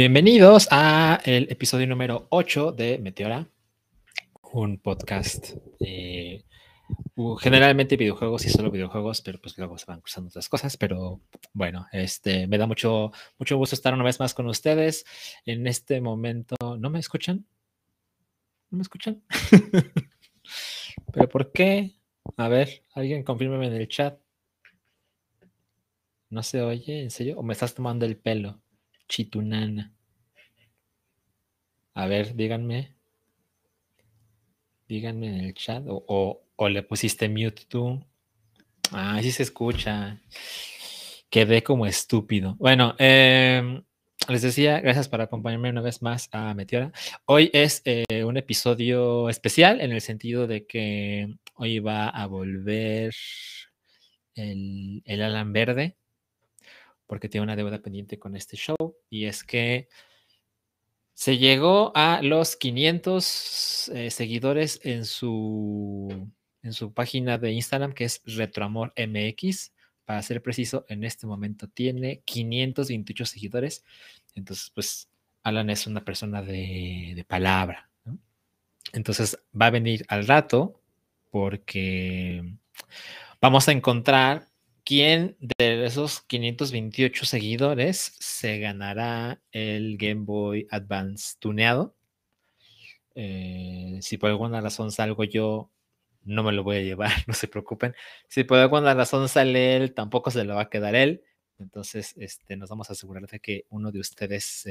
Bienvenidos 0.00 0.66
a 0.70 1.20
el 1.26 1.52
episodio 1.52 1.86
número 1.86 2.26
8 2.30 2.72
de 2.72 2.96
Meteora, 3.00 3.46
un 4.50 4.78
podcast 4.78 5.52
eh, 5.78 6.42
generalmente 7.38 7.98
videojuegos 7.98 8.46
y 8.46 8.48
solo 8.48 8.70
videojuegos, 8.70 9.20
pero 9.20 9.38
pues 9.42 9.58
luego 9.58 9.76
se 9.76 9.84
van 9.84 10.00
cruzando 10.00 10.28
otras 10.28 10.48
cosas, 10.48 10.78
pero 10.78 11.20
bueno, 11.52 11.86
este 11.92 12.46
me 12.46 12.56
da 12.56 12.66
mucho 12.66 13.12
mucho 13.38 13.58
gusto 13.58 13.74
estar 13.74 13.92
una 13.92 14.04
vez 14.04 14.18
más 14.18 14.32
con 14.32 14.46
ustedes. 14.46 15.04
En 15.44 15.66
este 15.66 16.00
momento, 16.00 16.56
¿no 16.78 16.88
me 16.88 16.98
escuchan? 16.98 17.44
¿No 18.70 18.78
me 18.78 18.82
escuchan? 18.82 19.22
¿Pero 21.12 21.28
por 21.28 21.52
qué? 21.52 21.94
A 22.38 22.48
ver, 22.48 22.84
alguien 22.94 23.22
confírmeme 23.22 23.66
en 23.66 23.74
el 23.74 23.86
chat. 23.86 24.18
¿No 26.30 26.42
se 26.42 26.62
oye? 26.62 27.02
¿En 27.02 27.10
serio? 27.10 27.38
¿O 27.38 27.42
me 27.42 27.52
estás 27.52 27.74
tomando 27.74 28.06
el 28.06 28.16
pelo? 28.16 28.62
Chitunana. 29.10 29.92
A 31.94 32.06
ver, 32.06 32.34
díganme. 32.36 32.94
Díganme 34.88 35.26
en 35.26 35.40
el 35.46 35.54
chat. 35.54 35.82
O, 35.86 36.42
le 36.68 36.82
pusiste 36.84 37.28
mute 37.28 37.64
tú. 37.68 38.00
Ah, 38.92 39.18
sí 39.20 39.32
se 39.32 39.42
escucha. 39.42 40.20
Quedé 41.28 41.62
como 41.62 41.86
estúpido. 41.86 42.54
Bueno, 42.58 42.94
em, 42.98 43.82
les 44.28 44.42
decía, 44.42 44.80
gracias 44.80 45.08
por 45.08 45.20
acompañarme 45.20 45.70
una 45.70 45.80
vez 45.82 46.02
más 46.02 46.28
a 46.32 46.54
Meteora. 46.54 46.92
Hoy 47.26 47.50
es 47.52 47.82
eh, 47.84 48.24
un 48.24 48.36
episodio 48.36 49.28
especial 49.28 49.80
en 49.80 49.90
el 49.92 50.00
sentido 50.02 50.46
de 50.46 50.66
que 50.66 51.34
hoy 51.54 51.80
va 51.80 52.08
a 52.08 52.26
volver 52.26 53.12
el 54.36 55.22
Alan 55.22 55.52
Verde 55.52 55.99
porque 57.10 57.28
tiene 57.28 57.42
una 57.42 57.56
deuda 57.56 57.82
pendiente 57.82 58.20
con 58.20 58.36
este 58.36 58.56
show 58.56 58.76
y 59.10 59.24
es 59.24 59.42
que 59.42 59.88
se 61.12 61.38
llegó 61.38 61.90
a 61.96 62.20
los 62.22 62.54
500 62.54 63.90
eh, 63.92 64.10
seguidores 64.12 64.80
en 64.84 65.04
su, 65.04 66.30
en 66.62 66.72
su 66.72 66.92
página 66.94 67.36
de 67.36 67.50
Instagram 67.50 67.94
que 67.94 68.04
es 68.04 68.22
Retroamor 68.26 68.94
MX. 68.96 69.72
Para 70.04 70.22
ser 70.22 70.40
preciso, 70.40 70.86
en 70.88 71.02
este 71.02 71.26
momento 71.26 71.66
tiene 71.66 72.20
528 72.24 73.26
seguidores. 73.26 73.82
Entonces, 74.36 74.70
pues 74.72 75.08
Alan 75.42 75.68
es 75.68 75.88
una 75.88 76.04
persona 76.04 76.42
de, 76.42 77.24
palabra. 77.26 77.90
Entonces 78.92 79.36
va 79.60 79.66
a 79.66 79.70
venir 79.70 80.04
al 80.06 80.28
rato 80.28 80.80
porque 81.28 82.54
vamos 83.40 83.66
a 83.66 83.72
encontrar 83.72 84.49
¿Quién 84.90 85.36
de 85.38 85.86
esos 85.86 86.22
528 86.22 87.24
seguidores 87.24 88.16
se 88.18 88.58
ganará 88.58 89.40
el 89.52 89.96
Game 89.96 90.24
Boy 90.24 90.66
Advance 90.68 91.36
tuneado? 91.38 91.94
Eh, 93.14 94.00
si 94.02 94.18
por 94.18 94.30
alguna 94.30 94.60
razón 94.60 94.90
salgo 94.90 95.22
yo, 95.22 95.70
no 96.24 96.42
me 96.42 96.50
lo 96.50 96.64
voy 96.64 96.78
a 96.78 96.82
llevar, 96.82 97.12
no 97.28 97.34
se 97.34 97.46
preocupen. 97.46 97.94
Si 98.26 98.42
por 98.42 98.58
alguna 98.58 98.92
razón 98.92 99.28
sale 99.28 99.76
él, 99.76 99.94
tampoco 99.94 100.32
se 100.32 100.42
lo 100.42 100.56
va 100.56 100.62
a 100.62 100.70
quedar 100.70 100.96
él. 100.96 101.22
Entonces, 101.60 102.16
este, 102.16 102.56
nos 102.56 102.68
vamos 102.68 102.90
a 102.90 102.94
asegurar 102.94 103.28
de 103.28 103.38
que 103.38 103.66
uno 103.68 103.92
de 103.92 104.00
ustedes 104.00 104.66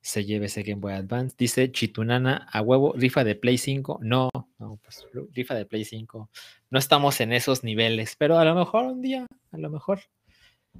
se 0.00 0.24
lleve 0.24 0.46
ese 0.46 0.62
Game 0.62 0.80
Boy 0.80 0.92
Advance. 0.92 1.34
Dice 1.38 1.70
Chitunana 1.70 2.48
a 2.50 2.62
huevo, 2.62 2.92
rifa 2.96 3.24
de 3.24 3.34
Play 3.34 3.58
5. 3.58 4.00
No, 4.02 4.30
no, 4.58 4.78
pues 4.82 5.06
rifa 5.32 5.54
de 5.54 5.66
Play 5.66 5.84
5. 5.84 6.30
No 6.70 6.78
estamos 6.78 7.20
en 7.20 7.32
esos 7.32 7.64
niveles, 7.64 8.16
pero 8.16 8.38
a 8.38 8.44
lo 8.44 8.54
mejor 8.54 8.86
un 8.86 9.02
día, 9.02 9.26
a 9.52 9.58
lo 9.58 9.70
mejor. 9.70 10.00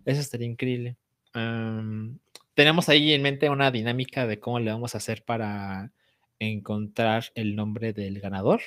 Eso 0.05 0.21
estaría 0.21 0.47
increíble. 0.47 0.97
tenemos 2.55 2.89
ahí 2.89 3.13
en 3.13 3.23
mente 3.23 3.51
una 3.51 3.71
dinámica 3.71 4.27
de 4.27 4.39
cómo 4.39 4.59
le 4.61 4.71
vamos 4.71 4.95
a 4.95 4.99
hacer 4.99 5.25
para 5.25 5.93
encontrar 6.39 7.27
el 7.35 7.57
nombre 7.57 7.93
del 7.93 8.21
ganador. 8.21 8.61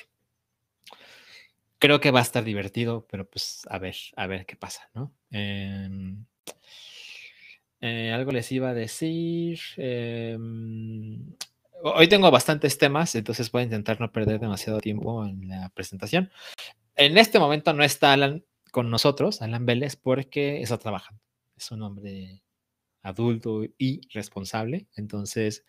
Creo 1.78 2.00
que 2.00 2.10
va 2.12 2.20
a 2.20 2.22
estar 2.22 2.44
divertido, 2.44 3.06
pero 3.10 3.28
pues 3.28 3.62
a 3.68 3.78
ver, 3.78 3.96
a 4.16 4.26
ver 4.26 4.46
qué 4.46 4.56
pasa, 4.56 4.88
¿no? 4.94 5.12
Em, 5.30 6.24
eh, 7.82 8.12
algo 8.12 8.30
les 8.30 8.50
iba 8.52 8.70
a 8.70 8.74
decir. 8.74 9.58
Em, 9.76 11.34
hoy 11.82 12.08
tengo 12.08 12.30
bastantes 12.30 12.78
temas, 12.78 13.14
entonces 13.16 13.50
voy 13.50 13.62
a 13.62 13.64
intentar 13.64 14.00
no 14.00 14.12
perder 14.12 14.38
demasiado 14.38 14.80
tiempo 14.80 15.26
en 15.26 15.48
la 15.48 15.68
presentación. 15.70 16.30
En 16.94 17.18
este 17.18 17.40
momento 17.40 17.72
no 17.72 17.82
está 17.82 18.12
Alan 18.12 18.44
con 18.70 18.88
nosotros, 18.88 19.42
Alan 19.42 19.66
Vélez, 19.66 19.96
porque 19.96 20.62
está 20.62 20.78
trabajando. 20.78 21.20
Es 21.56 21.72
un 21.72 21.82
hombre 21.82 22.42
adulto 23.02 23.64
y 23.78 24.08
responsable. 24.14 24.86
Entonces, 24.94 25.64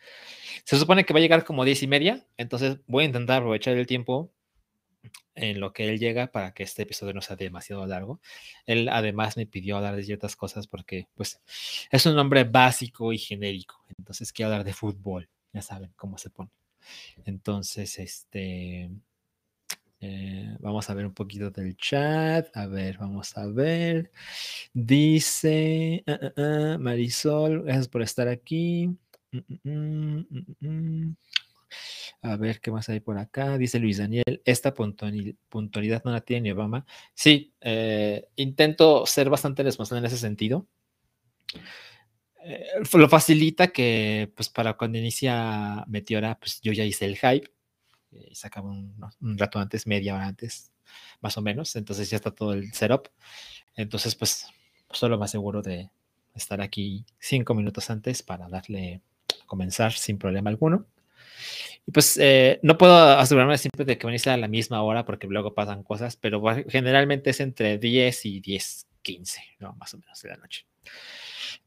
se 0.65 0.77
supone 0.77 1.05
que 1.05 1.13
va 1.13 1.17
a 1.19 1.21
llegar 1.21 1.43
como 1.43 1.65
diez 1.65 1.81
y 1.81 1.87
media. 1.87 2.27
Entonces, 2.37 2.77
voy 2.85 3.05
a 3.05 3.07
intentar 3.07 3.39
aprovechar 3.39 3.75
el 3.75 3.87
tiempo 3.87 4.31
en 5.35 5.59
lo 5.59 5.73
que 5.73 5.89
él 5.89 5.99
llega 5.99 6.27
para 6.27 6.53
que 6.53 6.63
este 6.63 6.83
episodio 6.83 7.13
no 7.13 7.21
sea 7.21 7.35
demasiado 7.35 7.85
largo. 7.85 8.19
Él 8.65 8.89
además 8.89 9.37
me 9.37 9.45
pidió 9.45 9.77
hablar 9.77 9.95
de 9.95 10.03
ciertas 10.03 10.35
cosas 10.35 10.67
porque 10.67 11.07
pues 11.15 11.41
es 11.91 12.05
un 12.05 12.15
nombre 12.15 12.43
básico 12.43 13.13
y 13.13 13.17
genérico. 13.17 13.83
Entonces 13.97 14.31
quiero 14.31 14.51
hablar 14.51 14.65
de 14.65 14.73
fútbol. 14.73 15.29
Ya 15.53 15.61
saben 15.61 15.91
cómo 15.95 16.17
se 16.17 16.29
pone. 16.29 16.49
Entonces, 17.25 17.99
este... 17.99 18.89
Eh, 20.05 20.57
vamos 20.59 20.89
a 20.89 20.93
ver 20.93 21.05
un 21.05 21.13
poquito 21.13 21.49
del 21.49 21.77
chat. 21.77 22.49
A 22.57 22.67
ver, 22.67 22.97
vamos 22.97 23.37
a 23.37 23.47
ver. 23.47 24.11
Dice 24.73 26.03
ah, 26.05 26.19
ah, 26.21 26.33
ah, 26.35 26.77
Marisol, 26.77 27.63
gracias 27.63 27.87
por 27.87 28.01
estar 28.01 28.27
aquí. 28.27 28.89
Mm, 29.31 30.19
mm, 30.29 30.55
mm, 30.59 31.15
a 32.21 32.35
ver, 32.37 32.61
¿qué 32.61 32.71
más 32.71 32.89
hay 32.89 32.99
por 32.99 33.17
acá? 33.17 33.57
Dice 33.57 33.79
Luis 33.79 33.97
Daniel, 33.97 34.41
esta 34.45 34.73
puntualidad 34.73 36.03
no 36.05 36.11
la 36.11 36.21
tiene 36.21 36.53
Obama. 36.53 36.85
Sí, 37.13 37.53
eh, 37.61 38.29
intento 38.35 39.05
ser 39.05 39.29
bastante 39.29 39.63
responsable 39.63 39.99
en 39.99 40.05
ese 40.05 40.17
sentido. 40.17 40.67
Eh, 42.45 42.65
lo 42.93 43.07
facilita 43.09 43.67
que, 43.69 44.31
pues, 44.35 44.49
para 44.49 44.73
cuando 44.75 44.97
inicia 44.97 45.85
Meteora, 45.87 46.37
pues 46.39 46.59
yo 46.61 46.73
ya 46.73 46.83
hice 46.83 47.05
el 47.05 47.17
hype. 47.17 47.49
Eh, 48.11 48.27
y 48.31 48.35
sacaba 48.35 48.69
un, 48.69 48.95
rato 49.37 49.59
antes, 49.59 49.87
media 49.87 50.15
hora 50.15 50.27
antes, 50.27 50.71
más 51.21 51.37
o 51.37 51.41
menos. 51.41 51.75
Entonces 51.75 52.09
ya 52.09 52.17
está 52.17 52.31
todo 52.31 52.53
el 52.53 52.73
setup. 52.73 53.09
Entonces, 53.75 54.15
pues, 54.15 54.47
solo 54.91 55.17
me 55.17 55.25
aseguro 55.25 55.61
de 55.61 55.89
estar 56.35 56.61
aquí 56.61 57.05
cinco 57.19 57.53
minutos 57.53 57.89
antes 57.89 58.23
para 58.23 58.47
darle 58.49 59.01
a 59.41 59.45
comenzar 59.45 59.93
sin 59.93 60.17
problema 60.17 60.49
alguno. 60.49 60.85
Y 61.85 61.91
pues 61.91 62.17
eh, 62.17 62.59
no 62.63 62.77
puedo 62.77 62.95
asegurarme 62.95 63.57
siempre 63.57 63.85
de 63.85 63.97
que 63.97 64.07
van 64.07 64.15
a 64.25 64.37
la 64.37 64.47
misma 64.47 64.81
hora 64.83 65.05
porque 65.05 65.27
luego 65.27 65.53
pasan 65.53 65.83
cosas, 65.83 66.17
pero 66.17 66.41
generalmente 66.69 67.31
es 67.31 67.39
entre 67.39 67.77
10 67.77 68.25
y 68.25 68.39
10, 68.39 68.87
15, 69.01 69.41
¿no? 69.59 69.73
Más 69.73 69.93
o 69.93 69.97
menos 69.97 70.21
de 70.21 70.29
la 70.29 70.37
noche. 70.37 70.65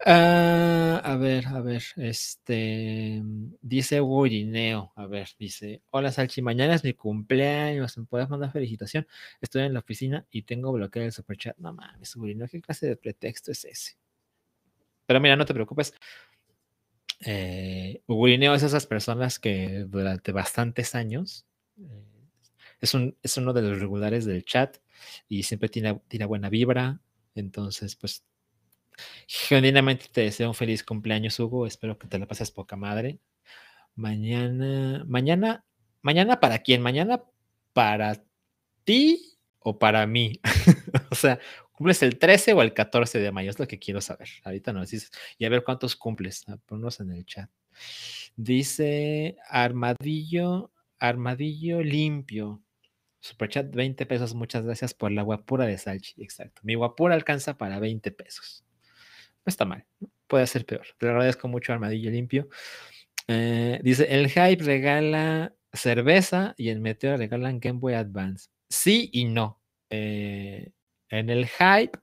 Ah, 0.04 1.00
a 1.04 1.16
ver, 1.16 1.46
a 1.46 1.60
ver, 1.60 1.82
este 1.96 3.22
dice 3.62 4.00
Gurineo, 4.00 4.92
a 4.94 5.06
ver, 5.06 5.28
dice: 5.38 5.82
Hola 5.90 6.12
Salchi, 6.12 6.42
mañana 6.42 6.74
es 6.74 6.84
mi 6.84 6.92
cumpleaños, 6.92 7.96
¿me 7.96 8.04
puedes 8.04 8.28
mandar 8.28 8.52
felicitación? 8.52 9.06
Estoy 9.40 9.62
en 9.62 9.72
la 9.72 9.80
oficina 9.80 10.26
y 10.30 10.42
tengo 10.42 10.72
bloqueado 10.72 11.06
el 11.06 11.12
superchat. 11.12 11.56
No 11.58 11.72
mames, 11.72 12.14
Gurineo, 12.14 12.46
¿qué 12.48 12.60
clase 12.60 12.86
de 12.86 12.96
pretexto 12.96 13.52
es 13.52 13.64
ese? 13.64 13.96
Pero 15.06 15.20
mira, 15.20 15.36
no 15.36 15.44
te 15.46 15.54
preocupes, 15.54 15.94
eh, 17.20 18.02
es 18.06 18.62
esas 18.62 18.86
personas 18.86 19.38
que 19.38 19.84
durante 19.88 20.32
bastantes 20.32 20.94
años 20.94 21.46
eh, 21.78 22.04
es, 22.80 22.94
un, 22.94 23.16
es, 23.22 23.36
uno 23.36 23.52
de 23.52 23.62
los 23.62 23.80
regulares 23.80 24.24
del 24.24 24.44
chat 24.44 24.78
y 25.28 25.42
siempre 25.44 25.68
tiene, 25.68 26.00
tiene 26.08 26.26
buena 26.26 26.48
vibra. 26.50 27.00
Entonces, 27.34 27.96
pues, 27.96 28.24
genuinamente 29.26 30.06
te 30.12 30.22
deseo 30.22 30.48
un 30.48 30.54
feliz 30.54 30.82
cumpleaños, 30.84 31.38
Hugo. 31.38 31.66
Espero 31.66 31.98
que 31.98 32.08
te 32.08 32.18
la 32.18 32.26
pases 32.26 32.50
poca 32.50 32.76
madre. 32.76 33.18
Mañana, 33.94 35.04
mañana, 35.06 35.64
mañana 36.02 36.40
para 36.40 36.58
quién? 36.58 36.82
Mañana 36.82 37.22
para 37.72 38.22
ti 38.84 39.38
o 39.60 39.78
para 39.78 40.06
mí. 40.06 40.40
o 41.10 41.14
sea, 41.14 41.38
¿Cumples 41.76 42.02
el 42.02 42.18
13 42.18 42.54
o 42.54 42.62
el 42.62 42.72
14 42.72 43.18
de 43.18 43.30
mayo? 43.30 43.50
Es 43.50 43.58
lo 43.58 43.68
que 43.68 43.78
quiero 43.78 44.00
saber. 44.00 44.28
Ahorita 44.44 44.72
nos 44.72 44.90
dices. 44.90 45.10
Y 45.36 45.44
a 45.44 45.50
ver 45.50 45.62
cuántos 45.62 45.94
cumples. 45.94 46.46
Ponnos 46.64 47.00
en 47.00 47.10
el 47.12 47.26
chat. 47.26 47.50
Dice 48.34 49.36
Armadillo, 49.46 50.72
Armadillo 50.98 51.82
limpio. 51.82 52.62
Superchat 53.20 53.74
20 53.74 54.06
pesos. 54.06 54.34
Muchas 54.34 54.64
gracias 54.64 54.94
por 54.94 55.12
la 55.12 55.20
guapura 55.20 55.66
de 55.66 55.76
Salchi. 55.76 56.22
Exacto. 56.22 56.62
Mi 56.64 56.76
guapura 56.76 57.14
alcanza 57.14 57.58
para 57.58 57.78
20 57.78 58.10
pesos. 58.10 58.64
No 59.44 59.50
está 59.50 59.66
mal. 59.66 59.84
Puede 60.26 60.46
ser 60.46 60.64
peor. 60.64 60.86
Te 60.98 61.08
agradezco 61.08 61.46
mucho, 61.46 61.74
Armadillo 61.74 62.10
limpio. 62.10 62.48
Eh, 63.28 63.80
dice: 63.82 64.06
El 64.08 64.30
hype 64.30 64.64
regala 64.64 65.54
cerveza 65.74 66.54
y 66.56 66.70
el 66.70 66.80
Meteor 66.80 67.18
regalan 67.18 67.60
Game 67.60 67.80
Boy 67.80 67.92
Advance. 67.92 68.48
Sí 68.70 69.10
y 69.12 69.26
no. 69.26 69.60
Eh, 69.90 70.70
en 71.08 71.30
el 71.30 71.46
hype, 71.46 71.98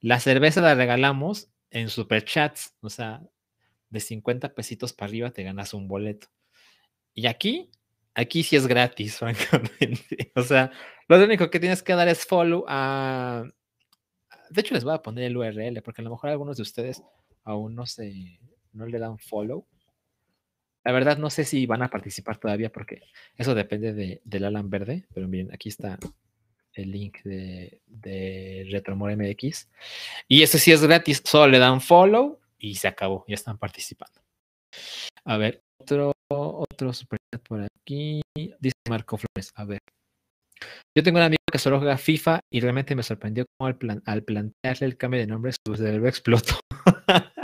la 0.00 0.20
cerveza 0.20 0.60
la 0.60 0.74
regalamos 0.74 1.50
en 1.70 1.88
superchats, 1.88 2.74
o 2.80 2.90
sea, 2.90 3.22
de 3.90 4.00
50 4.00 4.54
pesitos 4.54 4.92
para 4.92 5.08
arriba 5.08 5.30
te 5.30 5.42
ganas 5.42 5.74
un 5.74 5.88
boleto. 5.88 6.28
Y 7.14 7.26
aquí, 7.26 7.70
aquí 8.14 8.42
sí 8.42 8.56
es 8.56 8.66
gratis, 8.66 9.16
francamente. 9.18 10.32
O 10.34 10.42
sea, 10.42 10.70
lo 11.08 11.22
único 11.22 11.50
que 11.50 11.60
tienes 11.60 11.82
que 11.82 11.94
dar 11.94 12.08
es 12.08 12.26
follow. 12.26 12.64
De 14.50 14.60
hecho, 14.60 14.74
les 14.74 14.84
voy 14.84 14.94
a 14.94 15.02
poner 15.02 15.24
el 15.24 15.36
URL, 15.36 15.82
porque 15.82 16.02
a 16.02 16.04
lo 16.04 16.10
mejor 16.10 16.30
algunos 16.30 16.56
de 16.56 16.62
ustedes 16.62 17.02
aún 17.44 17.74
no 17.74 17.86
se, 17.86 18.40
no 18.72 18.86
le 18.86 18.98
dan 18.98 19.18
follow. 19.18 19.66
La 20.84 20.92
verdad 20.92 21.18
no 21.18 21.30
sé 21.30 21.44
si 21.44 21.66
van 21.66 21.82
a 21.82 21.90
participar 21.90 22.38
todavía 22.38 22.70
porque 22.70 23.02
eso 23.36 23.56
depende 23.56 23.92
de, 23.92 24.20
del 24.24 24.44
Alan 24.44 24.70
Verde, 24.70 25.06
pero 25.12 25.26
miren, 25.26 25.52
aquí 25.52 25.68
está 25.68 25.98
el 26.76 26.90
link 26.92 27.22
de, 27.22 27.80
de 27.86 28.66
Retromore 28.70 29.16
MX. 29.16 29.68
Y 30.28 30.42
ese 30.42 30.58
sí 30.58 30.72
es 30.72 30.82
gratis, 30.82 31.22
solo 31.24 31.48
le 31.48 31.58
dan 31.58 31.80
follow 31.80 32.40
y 32.58 32.74
se 32.76 32.88
acabó, 32.88 33.24
ya 33.28 33.34
están 33.34 33.58
participando. 33.58 34.20
A 35.24 35.36
ver, 35.36 35.62
otro, 35.78 36.12
otro 36.28 36.92
super 36.92 37.18
por 37.42 37.62
aquí. 37.62 38.22
Dice 38.34 38.76
Marco 38.88 39.16
Flores, 39.16 39.52
a 39.54 39.64
ver. 39.64 39.80
Yo 40.96 41.02
tengo 41.02 41.18
un 41.18 41.24
amigo 41.24 41.42
que 41.50 41.58
solo 41.58 41.78
juega 41.78 41.98
FIFA 41.98 42.40
y 42.50 42.60
realmente 42.60 42.94
me 42.94 43.02
sorprendió 43.02 43.44
cómo 43.56 43.68
al, 43.68 43.76
plan, 43.76 44.02
al 44.06 44.22
plantearle 44.22 44.86
el 44.86 44.96
cambio 44.96 45.20
de 45.20 45.26
nombre 45.26 45.52
su 45.52 45.74
cerebro 45.76 46.08
explotó. 46.08 46.58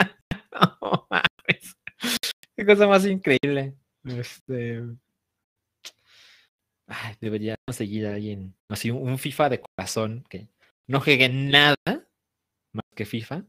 Qué 2.57 2.67
cosa 2.67 2.87
más 2.87 3.05
increíble. 3.07 3.75
Este. 4.05 4.83
Ay, 6.95 7.15
debería 7.21 7.55
seguir 7.73 8.07
a 8.07 8.15
alguien. 8.15 8.55
Así, 8.69 8.91
un, 8.91 9.19
FIFA 9.19 9.49
de 9.49 9.63
corazón 9.63 10.25
que 10.29 10.49
no 10.87 11.01
juegue 11.01 11.31
nada 11.31 11.75
más 11.87 12.85
que 12.95 13.07
FIFA. 13.07 13.47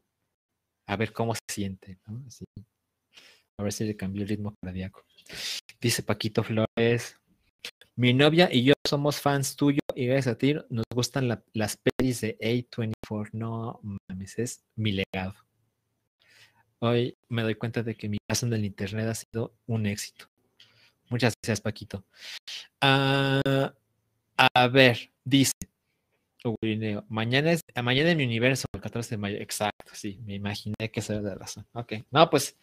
A 0.88 0.96
ver 0.96 1.12
cómo 1.12 1.36
se 1.36 1.42
siente, 1.50 1.98
¿no? 2.08 2.24
A 3.58 3.64
ver 3.64 3.74
si 3.74 3.84
le 3.84 3.98
cambió 3.98 4.24
el 4.24 4.30
ritmo 4.30 4.56
cardíaco. 4.62 5.06
Dice 5.82 6.04
Paquito 6.04 6.44
Flores. 6.44 7.18
Mi 7.96 8.14
novia 8.14 8.50
y 8.52 8.64
yo 8.64 8.74
somos 8.88 9.20
fans 9.20 9.56
tuyo 9.58 9.80
y 9.94 10.08
gracias 10.08 10.36
a 10.36 10.38
ti 10.38 10.56
nos 10.70 10.86
gustan 10.94 11.28
las 11.54 11.78
pelis 11.78 12.22
de 12.22 12.38
A24. 12.40 13.30
No 13.34 13.82
mames, 14.08 14.40
es 14.40 14.64
mi 14.76 14.94
legado. 14.94 15.36
Hoy 16.80 17.18
me 17.28 17.44
doy 17.44 17.56
cuenta 17.56 17.84
de 17.84 17.96
que 17.96 18.08
mi 18.08 18.18
paso 18.26 18.46
en 18.46 18.54
el 18.54 18.64
internet 18.64 19.08
ha 19.08 19.16
sido 19.16 19.54
un 19.68 19.86
éxito. 19.86 20.30
Muchas 21.10 21.34
gracias, 21.42 21.62
Paquito. 21.62 22.06
Ah, 22.86 23.74
a 24.38 24.68
ver, 24.68 25.12
dice 25.24 25.54
mañana 27.08 27.52
es 27.52 27.62
mañana 27.82 28.12
en 28.12 28.18
mi 28.18 28.26
universo, 28.26 28.66
el 28.74 28.82
14 28.82 29.12
de 29.12 29.18
mayo. 29.18 29.38
Exacto, 29.38 29.92
sí, 29.94 30.20
me 30.26 30.36
imaginé 30.36 30.76
que 30.92 31.00
esa 31.00 31.14
era 31.14 31.22
la 31.22 31.36
razón. 31.36 31.66
Ok, 31.74 31.94
no, 32.12 32.30
pues 32.30 32.58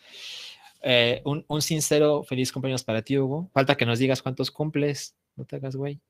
eh, 0.82 1.22
un, 1.25 1.62
sincero 1.62 2.22
feliz 2.25 2.52
cumpleaños 2.52 2.84
para 2.84 3.02
ti, 3.02 3.19
Hugo. 3.19 3.50
Falta 3.55 3.76
que 3.76 3.87
nos 3.87 3.99
digas 3.99 4.22
cuántos 4.22 4.50
cumples. 4.50 5.14
No 5.37 5.44
te 5.44 5.56
hagas, 5.56 5.76
güey. 5.76 6.00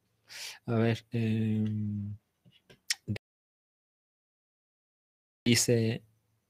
A 0.67 0.75
ver. 0.75 1.05
Em, 1.13 2.17
dice 5.45 6.03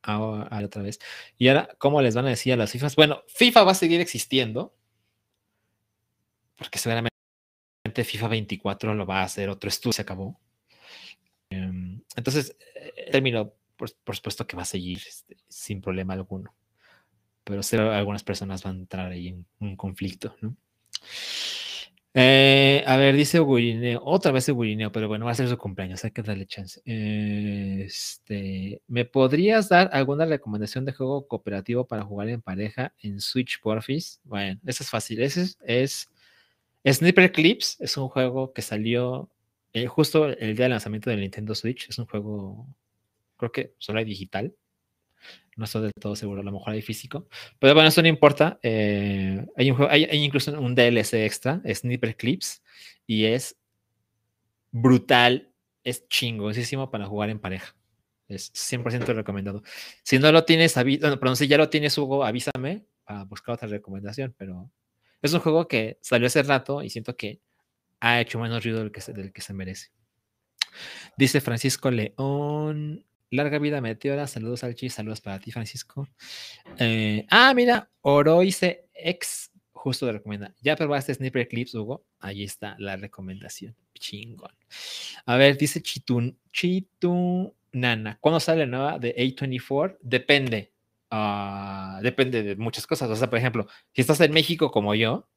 ahora, 0.03 0.65
otra 0.65 0.83
vez. 0.83 0.99
Y 1.39 1.49
ahora, 1.49 1.69
¿cómo 1.79 2.03
les 2.03 2.15
van 2.15 2.27
a 2.27 2.31
decir 2.31 2.53
a 2.53 2.57
las 2.57 2.73
FIFAs? 2.73 2.97
Bueno, 2.97 3.23
FIFA 3.29 3.65
va 3.65 3.73
a 3.73 3.75
seguir 3.75 4.01
existiendo. 4.01 4.75
Porque 6.57 6.79
seguramente 6.79 7.10
FIFA 8.05 8.29
24 8.29 8.95
lo 8.95 9.07
va 9.07 9.21
a 9.21 9.25
hacer 9.25 9.49
otro 9.49 9.69
estudio, 9.69 9.93
se 9.93 10.03
acabó. 10.03 10.39
Em, 11.51 12.01
entonces, 12.17 12.57
el 12.97 13.11
término, 13.11 13.53
por, 13.77 14.17
supuesto 14.17 14.47
que 14.47 14.57
va 14.57 14.63
a 14.63 14.67
seguir 14.67 14.99
este, 14.99 15.37
sin 15.49 15.81
problema 15.81 16.15
alguno 16.15 16.55
pero 17.45 17.93
algunas 17.93 18.23
personas 18.23 18.63
van 18.63 18.77
a 18.77 18.81
entrar 18.81 19.13
ahí 19.13 19.29
en 19.29 19.47
un 19.59 19.77
conflicto, 19.77 20.37
¿no? 20.41 20.57
Eh, 22.13 22.83
a 22.87 22.97
ver, 22.97 23.15
dice 23.15 23.39
Gurineo, 23.39 24.03
otra 24.05 24.33
vez 24.33 24.51
Gurineo, 24.51 24.91
pero 24.91 25.07
bueno, 25.07 25.27
va 25.27 25.31
a 25.31 25.35
ser 25.35 25.49
su 25.49 25.57
cumpleaños, 25.57 26.05
hay 26.05 26.11
que 26.11 26.23
darle 26.23 26.47
chance. 26.47 26.81
este, 26.85 28.83
¿Me 28.89 29.05
podrías 29.05 29.69
dar 29.69 29.91
alguna 29.93 30.27
recomendación 30.27 30.85
de 30.85 30.93
juego 30.93 31.29
cooperativo 31.29 31.87
para 31.87 32.03
jugar 32.03 32.29
en 32.29 32.43
pareja 32.43 32.93
en 33.01 33.21
Switch 33.21 33.61
Porfis? 33.61 34.21
Bueno, 34.25 34.61
eso 34.67 34.83
es 34.83 34.91
fácil. 34.91 35.23
Ese 35.23 35.55
es, 35.65 36.11
Sniper 36.87 37.33
Clips, 37.33 37.77
es 37.81 37.97
un 37.97 38.09
juego 38.09 38.53
que 38.53 38.63
salió 38.63 39.31
eh, 39.73 39.87
justo 39.87 40.27
el 40.27 40.57
día 40.57 40.65
del 40.65 40.71
lanzamiento 40.71 41.11
del 41.11 41.21
Nintendo 41.21 41.55
Switch. 41.55 41.89
Es 41.89 41.99
un 41.99 42.07
juego, 42.07 42.67
creo 43.37 43.53
que 43.53 43.75
solo 43.79 43.99
hay 43.99 44.05
digital. 44.05 44.55
No 45.57 45.65
estoy 45.65 45.83
del 45.83 45.93
todo 46.01 46.17
seguro, 46.17 46.41
a 46.41 46.45
lo 46.45 46.53
mejor 46.53 46.73
hay 46.73 46.83
físico. 46.83 47.29
Pero 47.59 47.75
bueno, 47.75 47.89
eso 47.89 48.01
no 48.01 48.09
importa. 48.09 48.59
Eh, 48.63 49.45
hay, 49.57 50.25
incluso 50.25 50.59
un 50.59 50.75
DLC 50.75 51.15
extra, 51.25 51.61
Sniper 51.73 52.17
Clips, 52.17 52.63
y 53.07 53.27
es 53.27 53.57
brutal, 54.71 55.53
es 55.85 56.09
chingosísimo 56.09 56.91
para 56.91 57.07
jugar 57.07 57.31
en 57.31 57.41
pareja. 57.41 57.75
Es 58.29 58.53
100% 58.55 59.05
recomendado. 59.15 59.63
Si 60.03 60.19
no 60.19 60.31
lo 60.33 60.45
tienes, 60.45 60.75
bueno, 60.75 61.19
perdón, 61.19 61.37
si 61.37 61.49
ya 61.49 61.59
lo 61.59 61.69
tienes, 61.69 61.99
Hugo, 61.99 62.25
avísame 62.25 62.87
para 63.05 63.25
buscar 63.25 63.57
otra 63.57 63.69
recomendación, 63.69 64.35
pero 64.39 64.71
es 65.23 65.33
un 65.33 65.41
juego 65.41 65.69
que 65.69 65.99
salió 66.01 66.27
hace 66.27 66.43
rato 66.43 66.83
y 66.83 66.91
siento 66.91 67.17
que 67.17 67.41
ha 68.01 68.21
hecho 68.21 68.39
menos 68.39 68.65
ruido 68.65 68.81
del 68.81 68.93
que 69.33 69.41
se 69.41 69.53
merece. 69.53 69.91
Dice 71.17 71.41
Francisco 71.41 71.91
León, 71.91 73.05
Larga 73.31 73.59
vida 73.59 73.81
Meteora, 73.81 74.27
saludos 74.27 74.65
al 74.65 74.77
saludos 74.91 75.21
para 75.21 75.39
ti, 75.39 75.53
Francisco. 75.53 76.09
Eh, 76.79 77.27
ah, 77.31 77.55
mira, 77.55 77.89
Oroice 78.01 78.89
X, 78.93 79.53
justo 79.73 80.07
de 80.07 80.13
recomienda. 80.13 80.53
¿Ya 80.63 80.75
probaste 80.75 81.15
Sniper 81.15 81.47
Clips, 81.47 81.75
Hugo? 81.75 82.05
Ahí 82.19 82.43
está 82.43 82.75
la 82.79 82.97
recomendación. 82.97 83.77
Chingón. 83.95 84.53
A 85.27 85.37
ver, 85.37 85.57
dice 85.57 85.81
Chitun, 85.81 86.37
Chitunana. 86.51 88.19
¿Cuándo 88.21 88.41
sale 88.41 88.67
la 88.67 88.67
nueva 88.67 88.99
de 88.99 89.15
A24? 89.15 89.99
Depende. 90.01 90.73
Ah, 91.11 92.01
depende 92.03 92.43
de 92.43 92.57
muchas 92.57 92.87
cosas. 92.87 93.11
O 93.11 93.17
sea, 93.17 93.29
por 93.29 93.39
ejemplo, 93.39 93.67
si 93.95 94.01
estás 94.03 94.21
en 94.21 94.33
México 94.33 94.71
como 94.71 94.95
yo, 94.95 95.29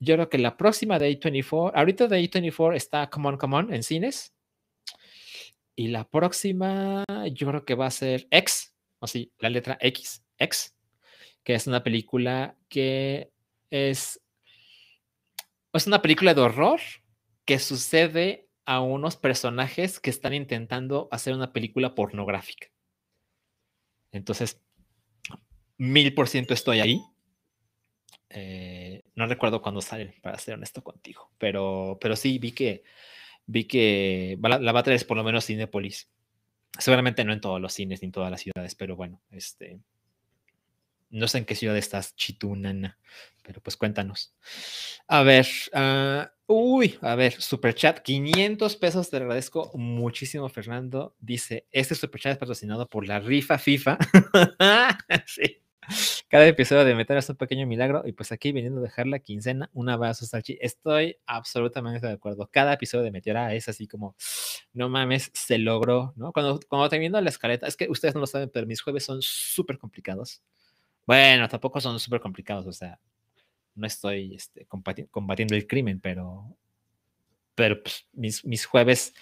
yo 0.00 0.14
creo 0.14 0.28
que 0.28 0.38
la 0.38 0.56
próxima 0.56 0.98
de 0.98 1.18
A24, 1.18 1.72
ahorita 1.74 2.08
de 2.08 2.20
A24 2.20 2.74
está 2.76 3.08
Come 3.10 3.28
On, 3.28 3.36
Come 3.38 3.56
On 3.56 3.74
en 3.74 3.82
cines 3.82 4.34
y 5.74 5.88
la 5.88 6.08
próxima, 6.08 7.04
yo 7.32 7.48
creo 7.48 7.64
que 7.64 7.74
va 7.74 7.86
a 7.86 7.90
ser 7.90 8.26
X, 8.30 8.74
así, 9.00 9.32
la 9.38 9.50
letra 9.50 9.76
X, 9.80 10.24
X, 10.38 10.74
que 11.44 11.54
es 11.54 11.66
una 11.66 11.82
película 11.82 12.56
que 12.68 13.30
es, 13.70 14.22
es 15.72 15.86
una 15.86 16.00
película 16.00 16.32
de 16.32 16.40
horror 16.40 16.80
que 17.44 17.58
sucede 17.58 18.48
a 18.64 18.80
unos 18.80 19.16
personajes 19.16 20.00
que 20.00 20.10
están 20.10 20.34
intentando 20.34 21.08
hacer 21.10 21.34
una 21.34 21.52
película 21.52 21.94
pornográfica. 21.94 22.68
Entonces, 24.16 24.60
mil 25.78 26.14
por 26.14 26.28
ciento 26.28 26.54
estoy 26.54 26.80
ahí. 26.80 27.00
Eh, 28.30 29.02
no 29.14 29.26
recuerdo 29.26 29.62
cuándo 29.62 29.80
salen, 29.80 30.14
para 30.22 30.38
ser 30.38 30.54
honesto 30.54 30.82
contigo, 30.82 31.30
pero, 31.38 31.98
pero 32.00 32.16
sí 32.16 32.38
vi 32.38 32.52
que 32.52 32.82
vi 33.46 33.64
que 33.64 34.38
la, 34.42 34.72
va 34.72 34.80
a 34.80 34.82
traer 34.82 35.06
por 35.06 35.16
lo 35.16 35.24
menos 35.24 35.46
Cinepolis. 35.46 36.10
Seguramente 36.78 37.24
no 37.24 37.32
en 37.32 37.40
todos 37.40 37.60
los 37.60 37.72
cines 37.72 38.02
ni 38.02 38.06
en 38.06 38.12
todas 38.12 38.30
las 38.30 38.40
ciudades, 38.40 38.74
pero 38.74 38.96
bueno, 38.96 39.22
este. 39.30 39.78
No 41.16 41.28
sé 41.28 41.38
en 41.38 41.46
qué 41.46 41.54
ciudad 41.54 41.78
estás, 41.78 42.14
Chitunana, 42.14 42.98
pero 43.42 43.62
pues 43.62 43.78
cuéntanos. 43.78 44.34
A 45.08 45.22
ver, 45.22 45.46
uh, 45.72 46.26
uy, 46.46 46.98
a 47.00 47.14
ver, 47.14 47.40
super 47.40 47.74
chat, 47.74 48.00
500 48.00 48.76
pesos, 48.76 49.08
te 49.08 49.16
agradezco 49.16 49.70
muchísimo, 49.74 50.46
Fernando. 50.50 51.16
Dice: 51.18 51.66
Este 51.72 51.94
super 51.94 52.20
chat 52.20 52.32
es 52.32 52.38
patrocinado 52.38 52.86
por 52.86 53.06
la 53.06 53.18
rifa 53.18 53.56
FIFA. 53.56 53.96
sí. 55.26 55.62
Cada 56.28 56.46
episodio 56.48 56.84
de 56.84 56.94
Meter 56.94 57.16
es 57.16 57.30
un 57.30 57.36
pequeño 57.36 57.66
milagro 57.66 58.02
y 58.04 58.12
pues 58.12 58.30
aquí 58.30 58.52
viniendo 58.52 58.80
a 58.80 58.82
dejar 58.82 59.06
la 59.06 59.20
quincena, 59.20 59.70
un 59.72 59.88
abrazo, 59.88 60.26
Salchi. 60.26 60.58
Estoy 60.60 61.16
absolutamente 61.26 62.06
de 62.06 62.12
acuerdo. 62.12 62.50
Cada 62.52 62.74
episodio 62.74 63.04
de 63.04 63.10
Meteora 63.10 63.54
es 63.54 63.68
así 63.70 63.86
como, 63.86 64.16
no 64.74 64.90
mames, 64.90 65.30
se 65.32 65.56
logró, 65.56 66.12
¿no? 66.16 66.32
Cuando, 66.32 66.60
cuando 66.68 66.90
termino 66.90 67.18
la 67.22 67.30
escaleta, 67.30 67.66
es 67.68 67.76
que 67.76 67.88
ustedes 67.88 68.14
no 68.14 68.20
lo 68.20 68.26
saben, 68.26 68.50
pero 68.52 68.66
mis 68.66 68.82
jueves 68.82 69.04
son 69.04 69.22
súper 69.22 69.78
complicados. 69.78 70.42
Bueno, 71.06 71.48
tampoco 71.48 71.80
son 71.80 72.00
súper 72.00 72.20
complicados, 72.20 72.66
o 72.66 72.72
sea, 72.72 72.98
no 73.74 73.86
estoy 73.86 74.34
este, 74.34 74.66
combatiendo 74.66 75.54
el 75.54 75.66
crimen, 75.66 76.00
pero, 76.00 76.56
pero 77.54 77.82
pues, 77.82 78.08
mis, 78.12 78.44
mis 78.44 78.66
jueves 78.66 79.14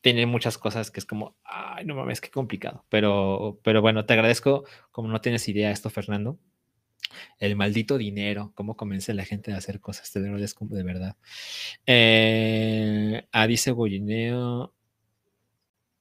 tiene 0.00 0.26
muchas 0.26 0.58
cosas 0.58 0.90
que 0.90 1.00
es 1.00 1.06
como, 1.06 1.36
ay, 1.44 1.84
no 1.84 1.94
mames, 1.96 2.20
qué 2.20 2.30
complicado. 2.30 2.84
Pero, 2.88 3.60
pero 3.64 3.82
bueno, 3.82 4.06
te 4.06 4.14
agradezco, 4.14 4.64
como 4.92 5.08
no 5.08 5.20
tienes 5.20 5.48
idea 5.48 5.70
esto, 5.70 5.90
Fernando. 5.90 6.38
El 7.38 7.56
maldito 7.56 7.98
dinero, 7.98 8.52
cómo 8.54 8.76
convence 8.76 9.14
la 9.14 9.24
gente 9.24 9.52
a 9.52 9.58
hacer 9.58 9.80
cosas, 9.80 10.10
te 10.12 10.20
lo 10.20 10.26
agradezco 10.26 10.66
de 10.66 10.82
verdad. 10.82 11.16
Eh, 11.86 13.26
a 13.32 13.46
dice 13.46 13.72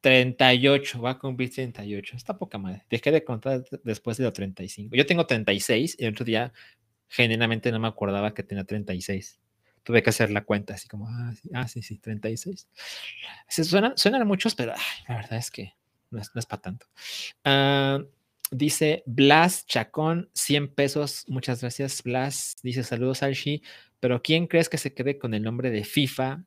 38, 0.06 1.02
va 1.02 1.10
a 1.10 1.18
cumplir 1.18 1.52
38. 1.52 2.16
Está 2.16 2.38
poca 2.38 2.60
madre. 2.60 2.86
Dejé 2.92 3.12
de 3.12 3.24
contar 3.24 3.64
después 3.84 4.18
de 4.18 4.26
los 4.26 4.34
35. 4.34 4.96
Yo 4.96 5.04
tengo 5.08 5.26
36 5.26 5.98
y 5.98 6.06
el 6.06 6.14
otro 6.14 6.24
día 6.24 6.54
genuinamente 7.08 7.72
no 7.72 7.80
me 7.80 7.88
acordaba 7.88 8.32
que 8.36 8.44
tenía 8.44 8.66
36. 8.66 9.40
Tuve 9.82 10.04
que 10.04 10.12
hacer 10.12 10.30
la 10.30 10.44
cuenta, 10.44 10.76
así 10.76 10.88
como, 10.88 11.08
ah, 11.10 11.34
sí, 11.34 11.50
ah, 11.56 11.68
sí, 11.68 11.82
sí 11.82 11.98
36. 11.98 12.68
Se 13.48 13.64
suenan, 13.64 13.98
suenan 13.98 14.28
muchos, 14.28 14.54
pero 14.54 14.74
la 15.10 15.16
verdad 15.16 15.40
es 15.40 15.50
que 15.50 15.74
no 16.12 16.20
es, 16.20 16.46
para 16.46 16.62
tanto. 16.62 16.86
Ah, 17.44 18.04
dice 18.52 19.02
Blas 19.08 19.66
Chacón, 19.66 20.30
100 20.36 20.76
pesos. 20.76 21.26
Muchas 21.30 21.62
gracias, 21.62 22.04
Blas. 22.04 22.58
Dice 22.62 22.84
saludos, 22.84 23.24
Alshi. 23.24 23.64
Pero 24.00 24.22
¿quién 24.22 24.46
crees 24.46 24.70
que 24.70 24.78
se 24.78 24.94
quede 24.94 25.18
con 25.18 25.34
el 25.34 25.42
nombre 25.42 25.72
de 25.72 25.84
FIFA? 25.84 26.44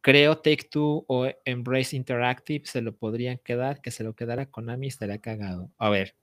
Creo 0.00 0.38
Take 0.38 0.68
Two 0.70 1.04
o 1.08 1.28
Embrace 1.44 1.94
Interactive 1.94 2.66
se 2.66 2.80
lo 2.80 2.96
podrían 2.96 3.38
quedar, 3.38 3.80
que 3.80 3.90
se 3.90 4.04
lo 4.04 4.14
quedara 4.14 4.46
Konami 4.46 4.86
estaría 4.86 5.20
cagado. 5.20 5.70
A 5.78 5.90
ver. 5.90 6.16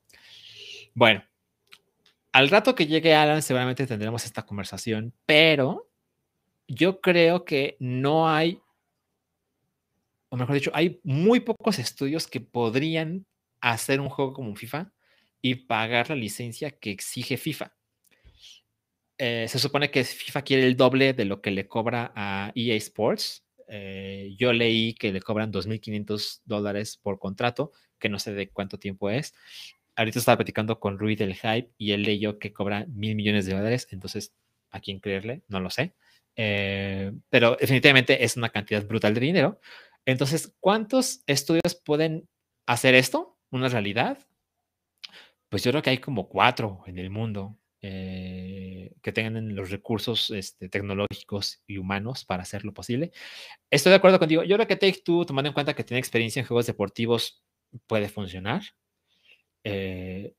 Bueno, 0.94 1.24
al 2.32 2.50
rato 2.50 2.76
que 2.76 2.88
llegue 2.88 3.16
Alan, 3.16 3.42
seguramente 3.42 3.88
tendremos 3.88 4.26
esta 4.26 4.46
conversación, 4.46 5.14
pero 5.26 5.90
yo 6.68 7.02
creo 7.02 7.46
que 7.46 7.78
no 7.80 8.30
hay, 8.30 8.62
o 10.30 10.38
mejor 10.38 10.56
dicho, 10.56 10.72
hay 10.74 11.00
muy 11.04 11.40
pocos 11.40 11.80
estudios 11.80 12.28
que 12.28 12.42
podrían 12.42 13.26
hacer 13.62 14.00
un 14.00 14.10
juego 14.10 14.34
como 14.34 14.56
FIFA 14.56 14.92
y 15.42 15.56
pagar 15.56 16.10
la 16.10 16.16
licencia 16.16 16.72
que 16.72 16.92
exige 16.92 17.38
FIFA. 17.38 17.74
Eh, 19.18 19.48
se 19.48 19.58
supone 19.58 19.90
que 19.90 20.04
FIFA 20.04 20.42
quiere 20.44 20.68
el 20.68 20.78
doble 20.78 21.14
de 21.14 21.26
lo 21.26 21.42
que 21.42 21.52
le 21.52 21.68
cobra 21.68 22.12
a 22.16 22.52
EA 22.54 22.76
Sports. 22.76 23.47
Eh, 23.68 24.36
yo 24.38 24.54
leí 24.54 24.94
que 24.94 25.12
le 25.12 25.22
cobran 25.22 25.52
2.500 25.52 26.42
dólares 26.46 26.98
por 27.02 27.20
contrato, 27.20 27.72
que 28.00 28.10
no 28.10 28.20
sé 28.20 28.34
de 28.34 28.50
cuánto 28.50 28.80
tiempo 28.80 29.10
es. 29.10 29.34
Ahorita 29.96 30.20
estaba 30.20 30.38
platicando 30.38 30.80
con 30.80 31.00
Rui 31.00 31.16
del 31.16 31.36
Hype 31.36 31.72
y 31.78 31.92
él 31.92 32.04
leyó 32.04 32.40
que 32.40 32.54
cobra 32.54 32.86
mil 32.88 33.16
millones 33.16 33.46
de 33.46 33.56
dólares, 33.56 33.88
entonces, 33.92 34.34
¿a 34.72 34.80
quién 34.80 35.00
creerle? 35.00 35.44
No 35.48 35.60
lo 35.60 35.70
sé. 35.70 35.96
Eh, 36.36 37.12
pero 37.30 37.58
definitivamente 37.60 38.24
es 38.24 38.38
una 38.38 38.50
cantidad 38.50 38.86
brutal 38.86 39.14
de 39.14 39.22
dinero. 39.22 39.60
Entonces, 40.06 40.56
¿cuántos 40.60 41.24
estudios 41.26 41.76
pueden 41.84 42.30
hacer 42.68 42.96
esto? 42.96 43.38
¿Una 43.50 43.70
realidad? 43.70 44.20
Pues 45.50 45.64
yo 45.64 45.72
creo 45.72 45.82
que 45.82 45.90
hay 45.90 45.98
como 45.98 46.30
cuatro 46.30 46.84
en 46.86 47.00
el 47.00 47.10
mundo 47.10 47.58
eh, 47.82 48.96
que 49.04 49.12
tengan 49.12 49.56
los 49.56 49.70
recursos 49.70 50.32
este, 50.32 50.68
tecnológicos 50.68 51.62
y 51.68 51.78
humanos 51.78 52.26
para 52.26 52.44
hacerlo 52.44 52.74
posible. 52.74 53.12
Estoy 53.70 53.92
de 53.92 53.98
acuerdo 53.98 54.18
contigo. 54.18 54.44
Yo 54.44 54.56
creo 54.56 54.68
que 54.68 54.76
Take 54.76 55.02
Two, 55.06 55.26
tomando 55.26 55.50
en 55.50 55.54
cuenta 55.54 55.76
que 55.76 55.84
tiene 55.84 56.00
experiencia 56.00 56.40
en 56.40 56.48
juegos 56.48 56.66
deportivos, 56.66 57.44
puede 57.86 58.10
funcionar. 58.10 58.64
Eh, 59.64 60.34